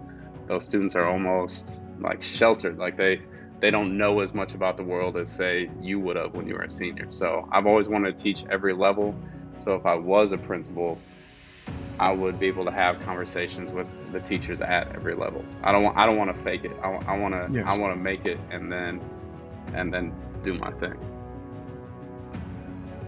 those 0.47 0.65
students 0.65 0.95
are 0.95 1.05
almost 1.05 1.83
like 1.99 2.23
sheltered, 2.23 2.77
like 2.77 2.97
they 2.97 3.21
they 3.59 3.71
don't 3.71 3.97
know 3.97 4.21
as 4.21 4.33
much 4.33 4.55
about 4.55 4.75
the 4.75 4.83
world 4.83 5.17
as 5.17 5.29
say 5.29 5.69
you 5.79 5.99
would 5.99 6.15
have 6.15 6.33
when 6.33 6.47
you 6.47 6.55
were 6.55 6.63
a 6.63 6.69
senior. 6.69 7.09
So 7.09 7.47
I've 7.51 7.67
always 7.67 7.87
wanted 7.87 8.17
to 8.17 8.23
teach 8.23 8.43
every 8.49 8.73
level. 8.73 9.15
So 9.59 9.75
if 9.75 9.85
I 9.85 9.93
was 9.93 10.31
a 10.31 10.37
principal, 10.37 10.97
I 11.99 12.11
would 12.11 12.39
be 12.39 12.47
able 12.47 12.65
to 12.65 12.71
have 12.71 12.99
conversations 13.01 13.71
with 13.71 13.85
the 14.11 14.19
teachers 14.19 14.61
at 14.61 14.95
every 14.95 15.13
level. 15.13 15.45
I 15.63 15.71
don't 15.71 15.83
want 15.83 15.97
I 15.97 16.05
don't 16.05 16.17
want 16.17 16.35
to 16.35 16.41
fake 16.41 16.63
it. 16.63 16.75
I, 16.81 16.89
I 16.89 17.17
want 17.17 17.33
to 17.35 17.47
yes. 17.51 17.65
I 17.67 17.77
want 17.77 17.93
to 17.93 17.99
make 17.99 18.25
it 18.25 18.39
and 18.49 18.71
then 18.71 18.99
and 19.73 19.93
then 19.93 20.13
do 20.43 20.53
my 20.55 20.71
thing. 20.71 20.97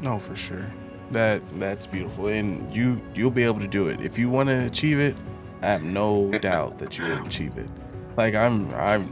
No, 0.01 0.19
for 0.19 0.35
sure. 0.35 0.65
That 1.11 1.41
that's 1.59 1.85
beautiful, 1.85 2.27
and 2.27 2.73
you 2.73 3.01
you'll 3.13 3.31
be 3.31 3.43
able 3.43 3.59
to 3.59 3.67
do 3.67 3.87
it 3.87 4.01
if 4.01 4.17
you 4.17 4.29
want 4.29 4.49
to 4.49 4.65
achieve 4.65 4.99
it. 4.99 5.15
I 5.61 5.67
have 5.67 5.83
no 5.83 6.31
doubt 6.41 6.79
that 6.79 6.97
you 6.97 7.05
will 7.05 7.25
achieve 7.25 7.57
it. 7.57 7.69
Like 8.17 8.35
I'm 8.35 8.73
I'm 8.73 9.07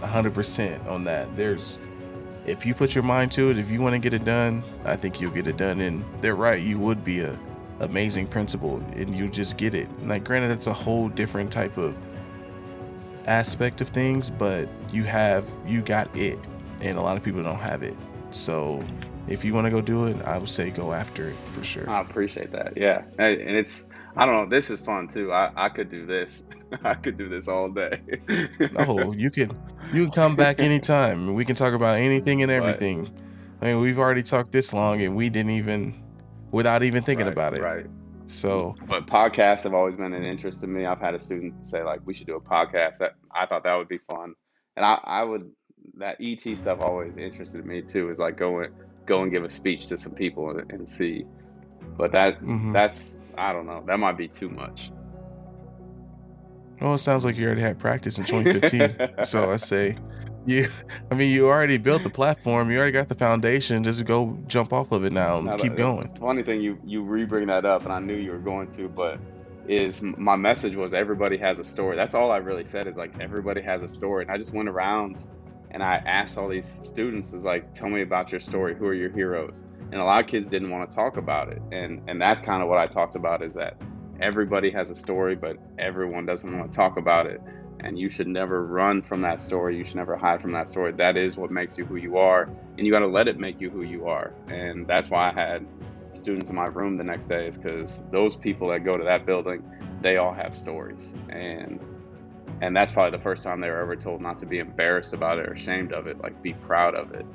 100% 0.00 0.86
on 0.86 1.04
that. 1.04 1.34
There's 1.36 1.78
if 2.46 2.66
you 2.66 2.74
put 2.74 2.94
your 2.94 3.04
mind 3.04 3.32
to 3.32 3.50
it, 3.50 3.58
if 3.58 3.70
you 3.70 3.80
want 3.80 3.94
to 3.94 3.98
get 3.98 4.12
it 4.12 4.24
done, 4.24 4.62
I 4.84 4.96
think 4.96 5.20
you'll 5.20 5.30
get 5.30 5.46
it 5.46 5.56
done. 5.56 5.80
And 5.80 6.04
they're 6.20 6.36
right, 6.36 6.62
you 6.62 6.78
would 6.78 7.04
be 7.04 7.20
a 7.20 7.38
amazing 7.80 8.26
principal, 8.26 8.76
and 8.94 9.16
you 9.16 9.28
just 9.28 9.56
get 9.56 9.74
it. 9.74 9.88
Like 10.06 10.24
granted, 10.24 10.48
that's 10.48 10.66
a 10.66 10.72
whole 10.72 11.08
different 11.08 11.50
type 11.50 11.76
of 11.76 11.96
aspect 13.26 13.80
of 13.80 13.88
things, 13.88 14.30
but 14.30 14.68
you 14.92 15.04
have 15.04 15.48
you 15.66 15.80
got 15.80 16.14
it 16.16 16.38
and 16.84 16.98
a 16.98 17.02
lot 17.02 17.16
of 17.16 17.22
people 17.22 17.42
don't 17.42 17.58
have 17.58 17.82
it. 17.82 17.94
So 18.30 18.84
if 19.26 19.44
you 19.44 19.54
want 19.54 19.66
to 19.66 19.70
go 19.70 19.80
do 19.80 20.06
it, 20.06 20.20
I 20.22 20.38
would 20.38 20.48
say 20.48 20.70
go 20.70 20.92
after 20.92 21.30
it 21.30 21.36
for 21.52 21.64
sure. 21.64 21.88
I 21.88 22.00
appreciate 22.00 22.52
that. 22.52 22.76
Yeah, 22.76 23.02
and 23.18 23.40
it's 23.40 23.88
I 24.16 24.26
don't 24.26 24.34
know. 24.34 24.46
This 24.48 24.70
is 24.70 24.80
fun 24.80 25.08
too. 25.08 25.32
I, 25.32 25.50
I 25.56 25.68
could 25.68 25.90
do 25.90 26.06
this. 26.06 26.44
I 26.84 26.94
could 26.94 27.16
do 27.16 27.28
this 27.28 27.48
all 27.48 27.68
day. 27.70 28.00
oh, 28.76 29.12
you 29.12 29.30
can 29.30 29.50
you 29.92 30.04
can 30.04 30.10
come 30.12 30.36
back 30.36 30.58
anytime. 30.60 31.34
We 31.34 31.44
can 31.44 31.56
talk 31.56 31.74
about 31.74 31.98
anything 31.98 32.42
and 32.42 32.50
everything. 32.50 33.10
I 33.62 33.66
mean, 33.66 33.80
we've 33.80 33.98
already 33.98 34.22
talked 34.22 34.52
this 34.52 34.72
long, 34.72 35.00
and 35.02 35.16
we 35.16 35.30
didn't 35.30 35.52
even 35.52 36.02
without 36.50 36.82
even 36.82 37.02
thinking 37.02 37.26
right, 37.26 37.32
about 37.32 37.54
it. 37.54 37.62
Right. 37.62 37.86
So, 38.26 38.74
but 38.88 39.06
podcasts 39.06 39.62
have 39.64 39.74
always 39.74 39.96
been 39.96 40.12
an 40.12 40.24
interest 40.24 40.60
to 40.62 40.66
me. 40.66 40.86
I've 40.86 41.00
had 41.00 41.14
a 41.14 41.18
student 41.18 41.64
say 41.64 41.82
like, 41.82 42.00
"We 42.04 42.14
should 42.14 42.26
do 42.26 42.36
a 42.36 42.40
podcast." 42.40 42.98
That 42.98 43.14
I 43.32 43.46
thought 43.46 43.64
that 43.64 43.74
would 43.74 43.88
be 43.88 43.98
fun, 43.98 44.34
and 44.76 44.84
I 44.84 44.98
I 45.04 45.22
would 45.22 45.50
that 45.98 46.18
TED 46.18 46.58
stuff 46.58 46.80
always 46.80 47.16
interested 47.16 47.64
me 47.64 47.82
too. 47.82 48.10
Is 48.10 48.18
like 48.18 48.36
go 48.36 48.60
and 48.60 48.74
go 49.06 49.22
and 49.22 49.30
give 49.30 49.44
a 49.44 49.48
speech 49.48 49.86
to 49.88 49.98
some 49.98 50.14
people 50.14 50.50
and, 50.50 50.70
and 50.70 50.88
see. 50.88 51.24
But 51.96 52.12
that 52.12 52.40
mm-hmm. 52.40 52.72
that's 52.72 53.18
I 53.36 53.52
don't 53.52 53.66
know. 53.66 53.82
That 53.86 53.98
might 53.98 54.16
be 54.16 54.28
too 54.28 54.48
much. 54.48 54.90
Well, 56.80 56.94
it 56.94 56.98
sounds 56.98 57.24
like 57.24 57.36
you 57.36 57.46
already 57.46 57.60
had 57.60 57.78
practice 57.78 58.18
in 58.18 58.24
2015. 58.24 59.24
so 59.24 59.50
I 59.52 59.56
say, 59.56 59.96
you. 60.44 60.68
I 61.10 61.14
mean, 61.14 61.30
you 61.30 61.46
already 61.46 61.78
built 61.78 62.02
the 62.02 62.10
platform. 62.10 62.70
You 62.70 62.78
already 62.78 62.92
got 62.92 63.08
the 63.08 63.14
foundation. 63.14 63.84
Just 63.84 64.04
go 64.04 64.36
jump 64.46 64.72
off 64.72 64.92
of 64.92 65.04
it 65.04 65.12
now 65.12 65.38
and 65.38 65.46
now, 65.46 65.56
keep 65.56 65.76
going. 65.76 66.12
Funny 66.18 66.42
thing, 66.42 66.60
you 66.60 66.78
you 66.84 67.02
re-bring 67.02 67.46
that 67.46 67.64
up, 67.64 67.84
and 67.84 67.92
I 67.92 68.00
knew 68.00 68.16
you 68.16 68.32
were 68.32 68.38
going 68.38 68.68
to, 68.70 68.88
but 68.88 69.18
is 69.66 70.02
my 70.02 70.36
message 70.36 70.76
was 70.76 70.92
everybody 70.92 71.38
has 71.38 71.58
a 71.58 71.64
story. 71.64 71.96
That's 71.96 72.14
all 72.14 72.30
I 72.30 72.38
really 72.38 72.64
said 72.64 72.86
is 72.86 72.96
like 72.96 73.18
everybody 73.20 73.62
has 73.62 73.82
a 73.82 73.88
story, 73.88 74.24
and 74.24 74.30
I 74.30 74.36
just 74.36 74.52
went 74.52 74.68
around 74.68 75.24
and 75.74 75.82
I 75.82 75.96
asked 76.06 76.38
all 76.38 76.48
these 76.48 76.66
students 76.66 77.32
is 77.32 77.44
like, 77.44 77.74
tell 77.74 77.88
me 77.88 78.02
about 78.02 78.30
your 78.30 78.40
story. 78.40 78.76
Who 78.76 78.86
are 78.86 78.94
your 78.94 79.10
heroes? 79.10 79.64
And 79.90 80.00
a 80.00 80.04
lot 80.04 80.22
of 80.22 80.30
kids 80.30 80.48
didn't 80.48 80.70
want 80.70 80.88
to 80.88 80.94
talk 80.94 81.16
about 81.16 81.48
it. 81.48 81.60
And 81.72 82.00
and 82.08 82.22
that's 82.22 82.40
kind 82.40 82.62
of 82.62 82.68
what 82.68 82.78
I 82.78 82.86
talked 82.86 83.16
about 83.16 83.42
is 83.42 83.54
that 83.54 83.76
everybody 84.20 84.70
has 84.70 84.90
a 84.90 84.94
story, 84.94 85.34
but 85.34 85.58
everyone 85.76 86.26
doesn't 86.26 86.56
want 86.56 86.70
to 86.70 86.76
talk 86.76 86.96
about 86.96 87.26
it. 87.26 87.42
And 87.80 87.98
you 87.98 88.08
should 88.08 88.28
never 88.28 88.64
run 88.64 89.02
from 89.02 89.20
that 89.22 89.40
story. 89.40 89.76
You 89.76 89.84
should 89.84 89.96
never 89.96 90.16
hide 90.16 90.40
from 90.40 90.52
that 90.52 90.68
story. 90.68 90.92
That 90.92 91.16
is 91.16 91.36
what 91.36 91.50
makes 91.50 91.76
you 91.76 91.84
who 91.84 91.96
you 91.96 92.18
are. 92.18 92.44
And 92.78 92.86
you 92.86 92.92
got 92.92 93.00
to 93.00 93.08
let 93.08 93.26
it 93.26 93.36
make 93.36 93.60
you 93.60 93.68
who 93.68 93.82
you 93.82 94.06
are. 94.06 94.32
And 94.46 94.86
that's 94.86 95.10
why 95.10 95.30
I 95.30 95.32
had 95.34 95.66
students 96.12 96.50
in 96.50 96.56
my 96.56 96.66
room 96.66 96.96
the 96.96 97.04
next 97.04 97.26
day 97.26 97.48
is 97.48 97.58
because 97.58 98.06
those 98.10 98.36
people 98.36 98.68
that 98.68 98.84
go 98.84 98.92
to 98.92 99.02
that 99.02 99.26
building, 99.26 99.64
they 100.00 100.18
all 100.18 100.32
have 100.32 100.54
stories. 100.54 101.14
And 101.30 101.84
and 102.60 102.76
that's 102.76 102.92
probably 102.92 103.16
the 103.16 103.22
first 103.22 103.42
time 103.42 103.60
they 103.60 103.70
were 103.70 103.80
ever 103.80 103.96
told 103.96 104.20
not 104.20 104.38
to 104.38 104.46
be 104.46 104.58
embarrassed 104.58 105.12
about 105.12 105.38
it 105.38 105.48
or 105.48 105.52
ashamed 105.52 105.92
of 105.92 106.06
it 106.06 106.20
like 106.20 106.40
be 106.42 106.54
proud 106.54 106.94
of 106.94 107.12
it. 107.12 107.26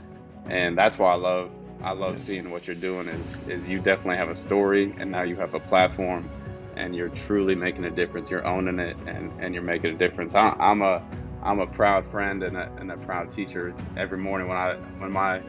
And 0.49 0.77
that's 0.77 0.97
why 0.97 1.11
i 1.11 1.15
love 1.15 1.51
i 1.83 1.91
love 1.91 2.13
yes. 2.13 2.23
seeing 2.23 2.51
what 2.51 2.67
you're 2.67 2.75
doing 2.75 3.07
is 3.07 3.41
is 3.47 3.67
you 3.69 3.79
definitely 3.79 4.17
have 4.17 4.29
a 4.29 4.35
story 4.35 4.93
and 4.97 5.11
now 5.11 5.21
you 5.21 5.35
have 5.35 5.53
a 5.53 5.59
platform 5.59 6.29
and 6.75 6.95
you're 6.95 7.09
truly 7.09 7.55
making 7.55 7.85
a 7.85 7.91
difference. 7.91 8.31
You're 8.31 8.45
owning 8.45 8.79
it 8.79 8.95
and 9.05 9.31
and 9.41 9.53
you're 9.53 9.63
making 9.63 9.95
a 9.95 9.97
difference. 9.97 10.35
I, 10.35 10.55
i'm 10.59 10.81
a 10.81 11.05
i'm 11.43 11.59
a 11.59 11.67
proud 11.67 12.05
friend 12.07 12.43
and 12.43 12.57
a, 12.57 12.71
and 12.79 12.91
a 12.91 12.97
proud 12.97 13.31
teacher. 13.31 13.73
Every 13.97 14.17
morning 14.17 14.47
when 14.47 14.57
i 14.57 14.75
when 14.99 15.11
my 15.11 15.41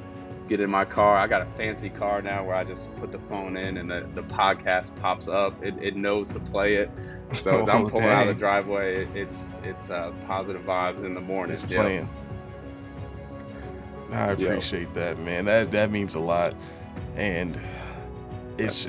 get 0.50 0.60
in 0.60 0.68
my 0.68 0.84
car. 0.84 1.16
I 1.16 1.28
got 1.28 1.42
a 1.42 1.46
fancy 1.56 1.88
car 1.88 2.20
now 2.20 2.44
where 2.44 2.56
I 2.56 2.64
just 2.64 2.94
put 2.96 3.12
the 3.12 3.20
phone 3.20 3.56
in 3.56 3.76
and 3.76 3.88
the, 3.88 4.06
the 4.16 4.22
podcast 4.24 4.96
pops 4.96 5.28
up. 5.28 5.54
It, 5.62 5.80
it 5.80 5.94
knows 5.96 6.28
to 6.30 6.40
play 6.40 6.74
it. 6.74 6.90
So 7.38 7.60
as 7.60 7.68
I'm 7.68 7.86
oh, 7.86 7.88
pulling 7.88 8.06
out 8.06 8.26
of 8.26 8.34
the 8.34 8.38
driveway, 8.38 9.04
it, 9.04 9.08
it's 9.14 9.50
it's 9.62 9.90
uh, 9.90 10.12
positive 10.26 10.62
vibes 10.62 11.04
in 11.04 11.14
the 11.14 11.20
morning. 11.20 11.52
It's 11.52 11.62
playing. 11.62 12.08
I 14.10 14.32
appreciate 14.32 14.88
yep. 14.88 14.94
that, 14.94 15.18
man. 15.20 15.44
That 15.44 15.70
that 15.70 15.92
means 15.92 16.16
a 16.16 16.18
lot, 16.18 16.56
and 17.14 17.58
it's 18.58 18.86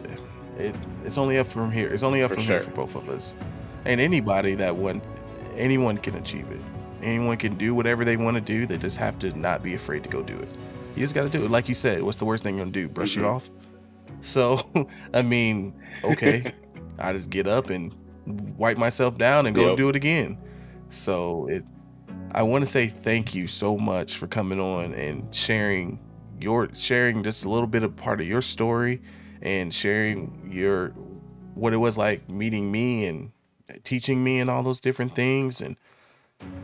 it 0.58 0.76
it's 1.06 1.20
only 1.20 1.38
up 1.38 1.48
from 1.48 1.72
here. 1.72 1.90
It's 1.90 2.02
only 2.02 2.24
up 2.24 2.32
for 2.32 2.36
from 2.36 2.44
sure. 2.44 2.56
here 2.56 2.64
for 2.64 2.72
both 2.72 2.96
of 2.96 3.08
us, 3.08 3.36
and 3.86 4.02
anybody 4.02 4.56
that 4.56 4.76
want 4.76 5.04
anyone 5.56 6.00
can 6.00 6.16
achieve 6.16 6.50
it. 6.50 6.62
Anyone 7.04 7.38
can 7.38 7.56
do 7.56 7.76
whatever 7.76 8.04
they 8.04 8.18
want 8.18 8.36
to 8.36 8.42
do. 8.42 8.66
They 8.66 8.80
just 8.80 8.98
have 8.98 9.20
to 9.20 9.38
not 9.38 9.62
be 9.62 9.76
afraid 9.76 10.04
to 10.04 10.10
go 10.10 10.24
do 10.24 10.38
it. 10.38 10.50
You 10.96 11.04
just 11.04 11.16
got 11.16 11.24
to 11.24 11.30
do 11.30 11.46
it. 11.46 11.52
Like 11.52 11.70
you 11.70 11.76
said, 11.76 12.02
what's 12.04 12.18
the 12.18 12.26
worst 12.26 12.44
thing 12.44 12.58
you're 12.58 12.66
gonna 12.66 12.72
do? 12.72 12.88
Brush 12.88 13.16
mm-hmm. 13.16 13.26
it 13.26 13.28
off. 13.28 13.50
So, 14.22 14.88
I 15.14 15.22
mean, 15.22 15.74
okay, 16.04 16.54
I 17.00 17.14
just 17.14 17.30
get 17.30 17.48
up 17.48 17.70
and 17.70 17.94
wipe 18.58 18.78
myself 18.78 19.18
down 19.18 19.48
and 19.48 19.56
go 19.56 19.70
yep. 19.70 19.78
do 19.78 19.90
it 19.90 19.96
again. 19.96 20.38
So 20.90 21.48
it, 21.48 21.64
I 22.32 22.44
want 22.44 22.64
to 22.64 22.70
say 22.70 22.88
thank 22.88 23.34
you 23.34 23.48
so 23.48 23.78
much 23.78 24.18
for 24.18 24.28
coming 24.28 24.60
on 24.60 24.94
and 24.94 25.34
sharing 25.34 26.00
your 26.40 26.70
sharing 26.74 27.24
just 27.24 27.46
a 27.46 27.50
little 27.50 27.68
bit 27.68 27.84
of 27.84 27.96
part 27.96 28.20
of 28.20 28.28
your 28.28 28.42
story 28.42 29.02
and 29.42 29.74
sharing 29.74 30.50
your 30.52 30.90
what 31.56 31.74
it 31.74 31.78
was 31.78 31.98
like 31.98 32.30
meeting 32.30 32.72
me 32.72 33.06
and 33.06 33.32
teaching 33.84 34.24
me 34.24 34.40
and 34.40 34.50
all 34.50 34.64
those 34.64 34.80
different 34.80 35.16
things. 35.16 35.62
And 35.62 35.76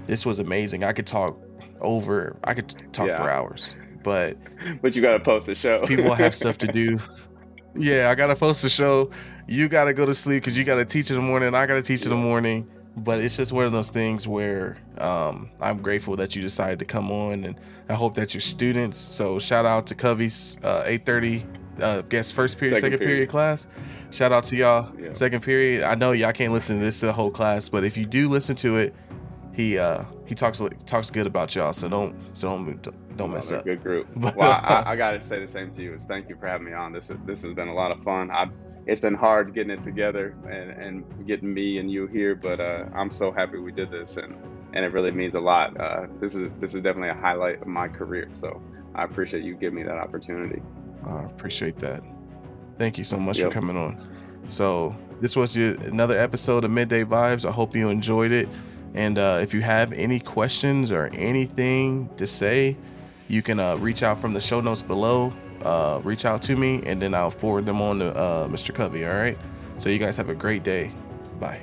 this 0.05 0.25
was 0.25 0.39
amazing. 0.39 0.83
I 0.83 0.93
could 0.93 1.07
talk 1.07 1.37
over, 1.81 2.37
I 2.43 2.53
could 2.53 2.93
talk 2.93 3.09
yeah. 3.09 3.17
for 3.17 3.29
hours, 3.29 3.67
but 4.03 4.37
but 4.81 4.95
you 4.95 5.01
got 5.01 5.13
to 5.13 5.19
post 5.19 5.47
a 5.49 5.55
show. 5.55 5.85
people 5.85 6.13
have 6.13 6.35
stuff 6.43 6.57
to 6.59 6.67
do. 6.67 6.99
Yeah, 7.75 8.09
I 8.09 8.15
got 8.15 8.27
to 8.27 8.35
post 8.35 8.63
a 8.63 8.69
show. 8.69 9.11
You 9.47 9.67
got 9.69 9.85
to 9.85 9.93
go 9.93 10.05
to 10.05 10.13
sleep 10.13 10.43
because 10.43 10.57
you 10.57 10.63
got 10.63 10.75
to 10.75 10.85
teach 10.85 11.09
in 11.09 11.15
the 11.15 11.21
morning. 11.21 11.53
I 11.53 11.65
got 11.65 11.75
to 11.75 11.83
teach 11.83 12.03
in 12.03 12.09
the 12.09 12.15
morning. 12.15 12.69
But 12.97 13.19
it's 13.19 13.37
just 13.37 13.51
one 13.51 13.65
of 13.65 13.71
those 13.71 13.91
things 13.91 14.27
where 14.27 14.77
um, 14.97 15.51
I'm 15.61 15.83
grateful 15.83 16.15
that 16.15 16.35
you 16.35 16.41
decided 16.41 16.79
to 16.79 16.85
come 16.85 17.11
on, 17.11 17.43
and 17.43 17.55
I 17.89 17.93
hope 17.93 18.15
that 18.15 18.33
your 18.33 18.41
students. 18.41 18.97
So 18.97 19.37
shout 19.37 19.67
out 19.67 19.85
to 19.87 19.95
Covey's 19.95 20.57
uh, 20.63 20.81
8:30 20.83 21.45
uh, 21.81 22.01
guess 22.01 22.31
first 22.31 22.57
period, 22.57 22.75
second, 22.75 22.87
second 22.87 22.99
period. 22.99 23.15
period. 23.15 23.29
class. 23.29 23.67
Shout 24.09 24.31
out 24.31 24.45
to 24.45 24.55
y'all. 24.55 24.91
Yeah. 24.99 25.13
Second 25.13 25.41
period. 25.41 25.83
I 25.83 25.95
know 25.95 26.11
y'all 26.11 26.31
can't 26.31 26.53
listen 26.53 26.79
to 26.79 26.85
this 26.85 27.01
the 27.01 27.13
whole 27.13 27.31
class, 27.31 27.69
but 27.69 27.83
if 27.83 27.97
you 27.97 28.05
do 28.05 28.29
listen 28.29 28.55
to 28.57 28.77
it, 28.77 28.95
he 29.57 29.79
uh 29.79 30.03
he 30.25 30.35
talks 30.35 30.61
talks 30.85 31.09
good 31.09 31.25
about 31.25 31.55
y'all. 31.55 31.73
So 31.73 31.89
don't 31.89 32.15
so 32.33 32.47
don't 32.47 33.17
don't 33.17 33.31
mess 33.31 33.51
up. 33.51 33.65
Good 33.65 33.81
group. 33.81 34.07
Well, 34.15 34.51
I, 34.51 34.83
I, 34.85 34.95
gotta 34.95 35.19
say 35.19 35.39
the 35.39 35.47
same 35.47 35.71
to 35.71 35.81
you. 35.81 35.93
Is 35.93 36.05
thank 36.05 36.29
you 36.29 36.37
for 36.39 36.45
having 36.45 36.67
me 36.67 36.73
on. 36.73 36.93
This 36.93 37.11
this 37.25 37.41
has 37.41 37.55
been 37.55 37.67
a 37.67 37.73
lot 37.73 37.91
of 37.91 38.03
fun. 38.03 38.29
I 38.29 38.49
it's 38.85 39.01
been 39.01 39.15
hard 39.15 39.55
getting 39.55 39.71
it 39.71 39.81
together 39.81 40.35
and, 40.45 40.69
and 40.71 41.27
getting 41.27 41.51
me 41.51 41.79
and 41.79 41.91
you 41.91 42.05
here, 42.05 42.35
but 42.35 42.61
uh, 42.61 42.85
I'm 42.93 43.09
so 43.09 43.31
happy 43.31 43.57
we 43.57 43.71
did 43.71 43.89
this 43.89 44.17
and 44.17 44.35
and 44.73 44.85
it 44.85 44.89
really 44.89 45.11
means 45.11 45.33
a 45.33 45.39
lot. 45.39 45.75
Uh, 45.75 46.05
this 46.21 46.35
is 46.35 46.51
this 46.59 46.75
is 46.75 46.83
definitely 46.83 47.09
a 47.09 47.15
highlight 47.15 47.63
of 47.63 47.67
my 47.67 47.87
career. 47.87 48.29
So 48.35 48.61
I 48.93 49.05
appreciate 49.05 49.43
you 49.43 49.55
giving 49.55 49.79
me 49.79 49.83
that 49.83 49.97
opportunity. 49.97 50.61
I 51.03 51.23
appreciate 51.23 51.79
that. 51.79 52.03
Thank 52.77 52.99
you 52.99 53.03
so 53.03 53.17
much 53.17 53.39
yep. 53.39 53.47
for 53.47 53.53
coming 53.53 53.75
on. 53.75 54.07
So 54.49 54.95
this 55.19 55.35
was 55.35 55.55
your 55.55 55.73
another 55.81 56.17
episode 56.19 56.63
of 56.63 56.69
Midday 56.69 57.03
Vibes. 57.03 57.43
I 57.43 57.51
hope 57.51 57.75
you 57.75 57.89
enjoyed 57.89 58.31
it. 58.31 58.47
And 58.97 59.19
uh, 59.19 59.37
if 59.43 59.53
you 59.53 59.61
have 59.61 59.93
any 59.93 60.19
questions 60.19 60.91
or 60.91 61.05
anything 61.13 62.09
to 62.17 62.25
say, 62.25 62.75
you 63.27 63.43
can 63.43 63.59
uh, 63.59 63.75
reach 63.77 64.01
out 64.01 64.19
from 64.19 64.33
the 64.33 64.39
show 64.39 64.59
notes 64.59 64.81
below. 64.81 65.31
Uh, 65.63 66.01
reach 66.03 66.25
out 66.25 66.41
to 66.43 66.55
me, 66.55 66.81
and 66.83 66.99
then 66.99 67.13
I'll 67.13 67.29
forward 67.29 67.67
them 67.67 67.79
on 67.79 67.99
to 67.99 68.07
uh, 68.15 68.47
Mr. 68.47 68.73
Covey. 68.73 69.05
All 69.05 69.13
right. 69.13 69.37
So 69.77 69.89
you 69.89 69.99
guys 69.99 70.17
have 70.17 70.29
a 70.29 70.35
great 70.35 70.63
day. 70.63 70.91
Bye. 71.39 71.61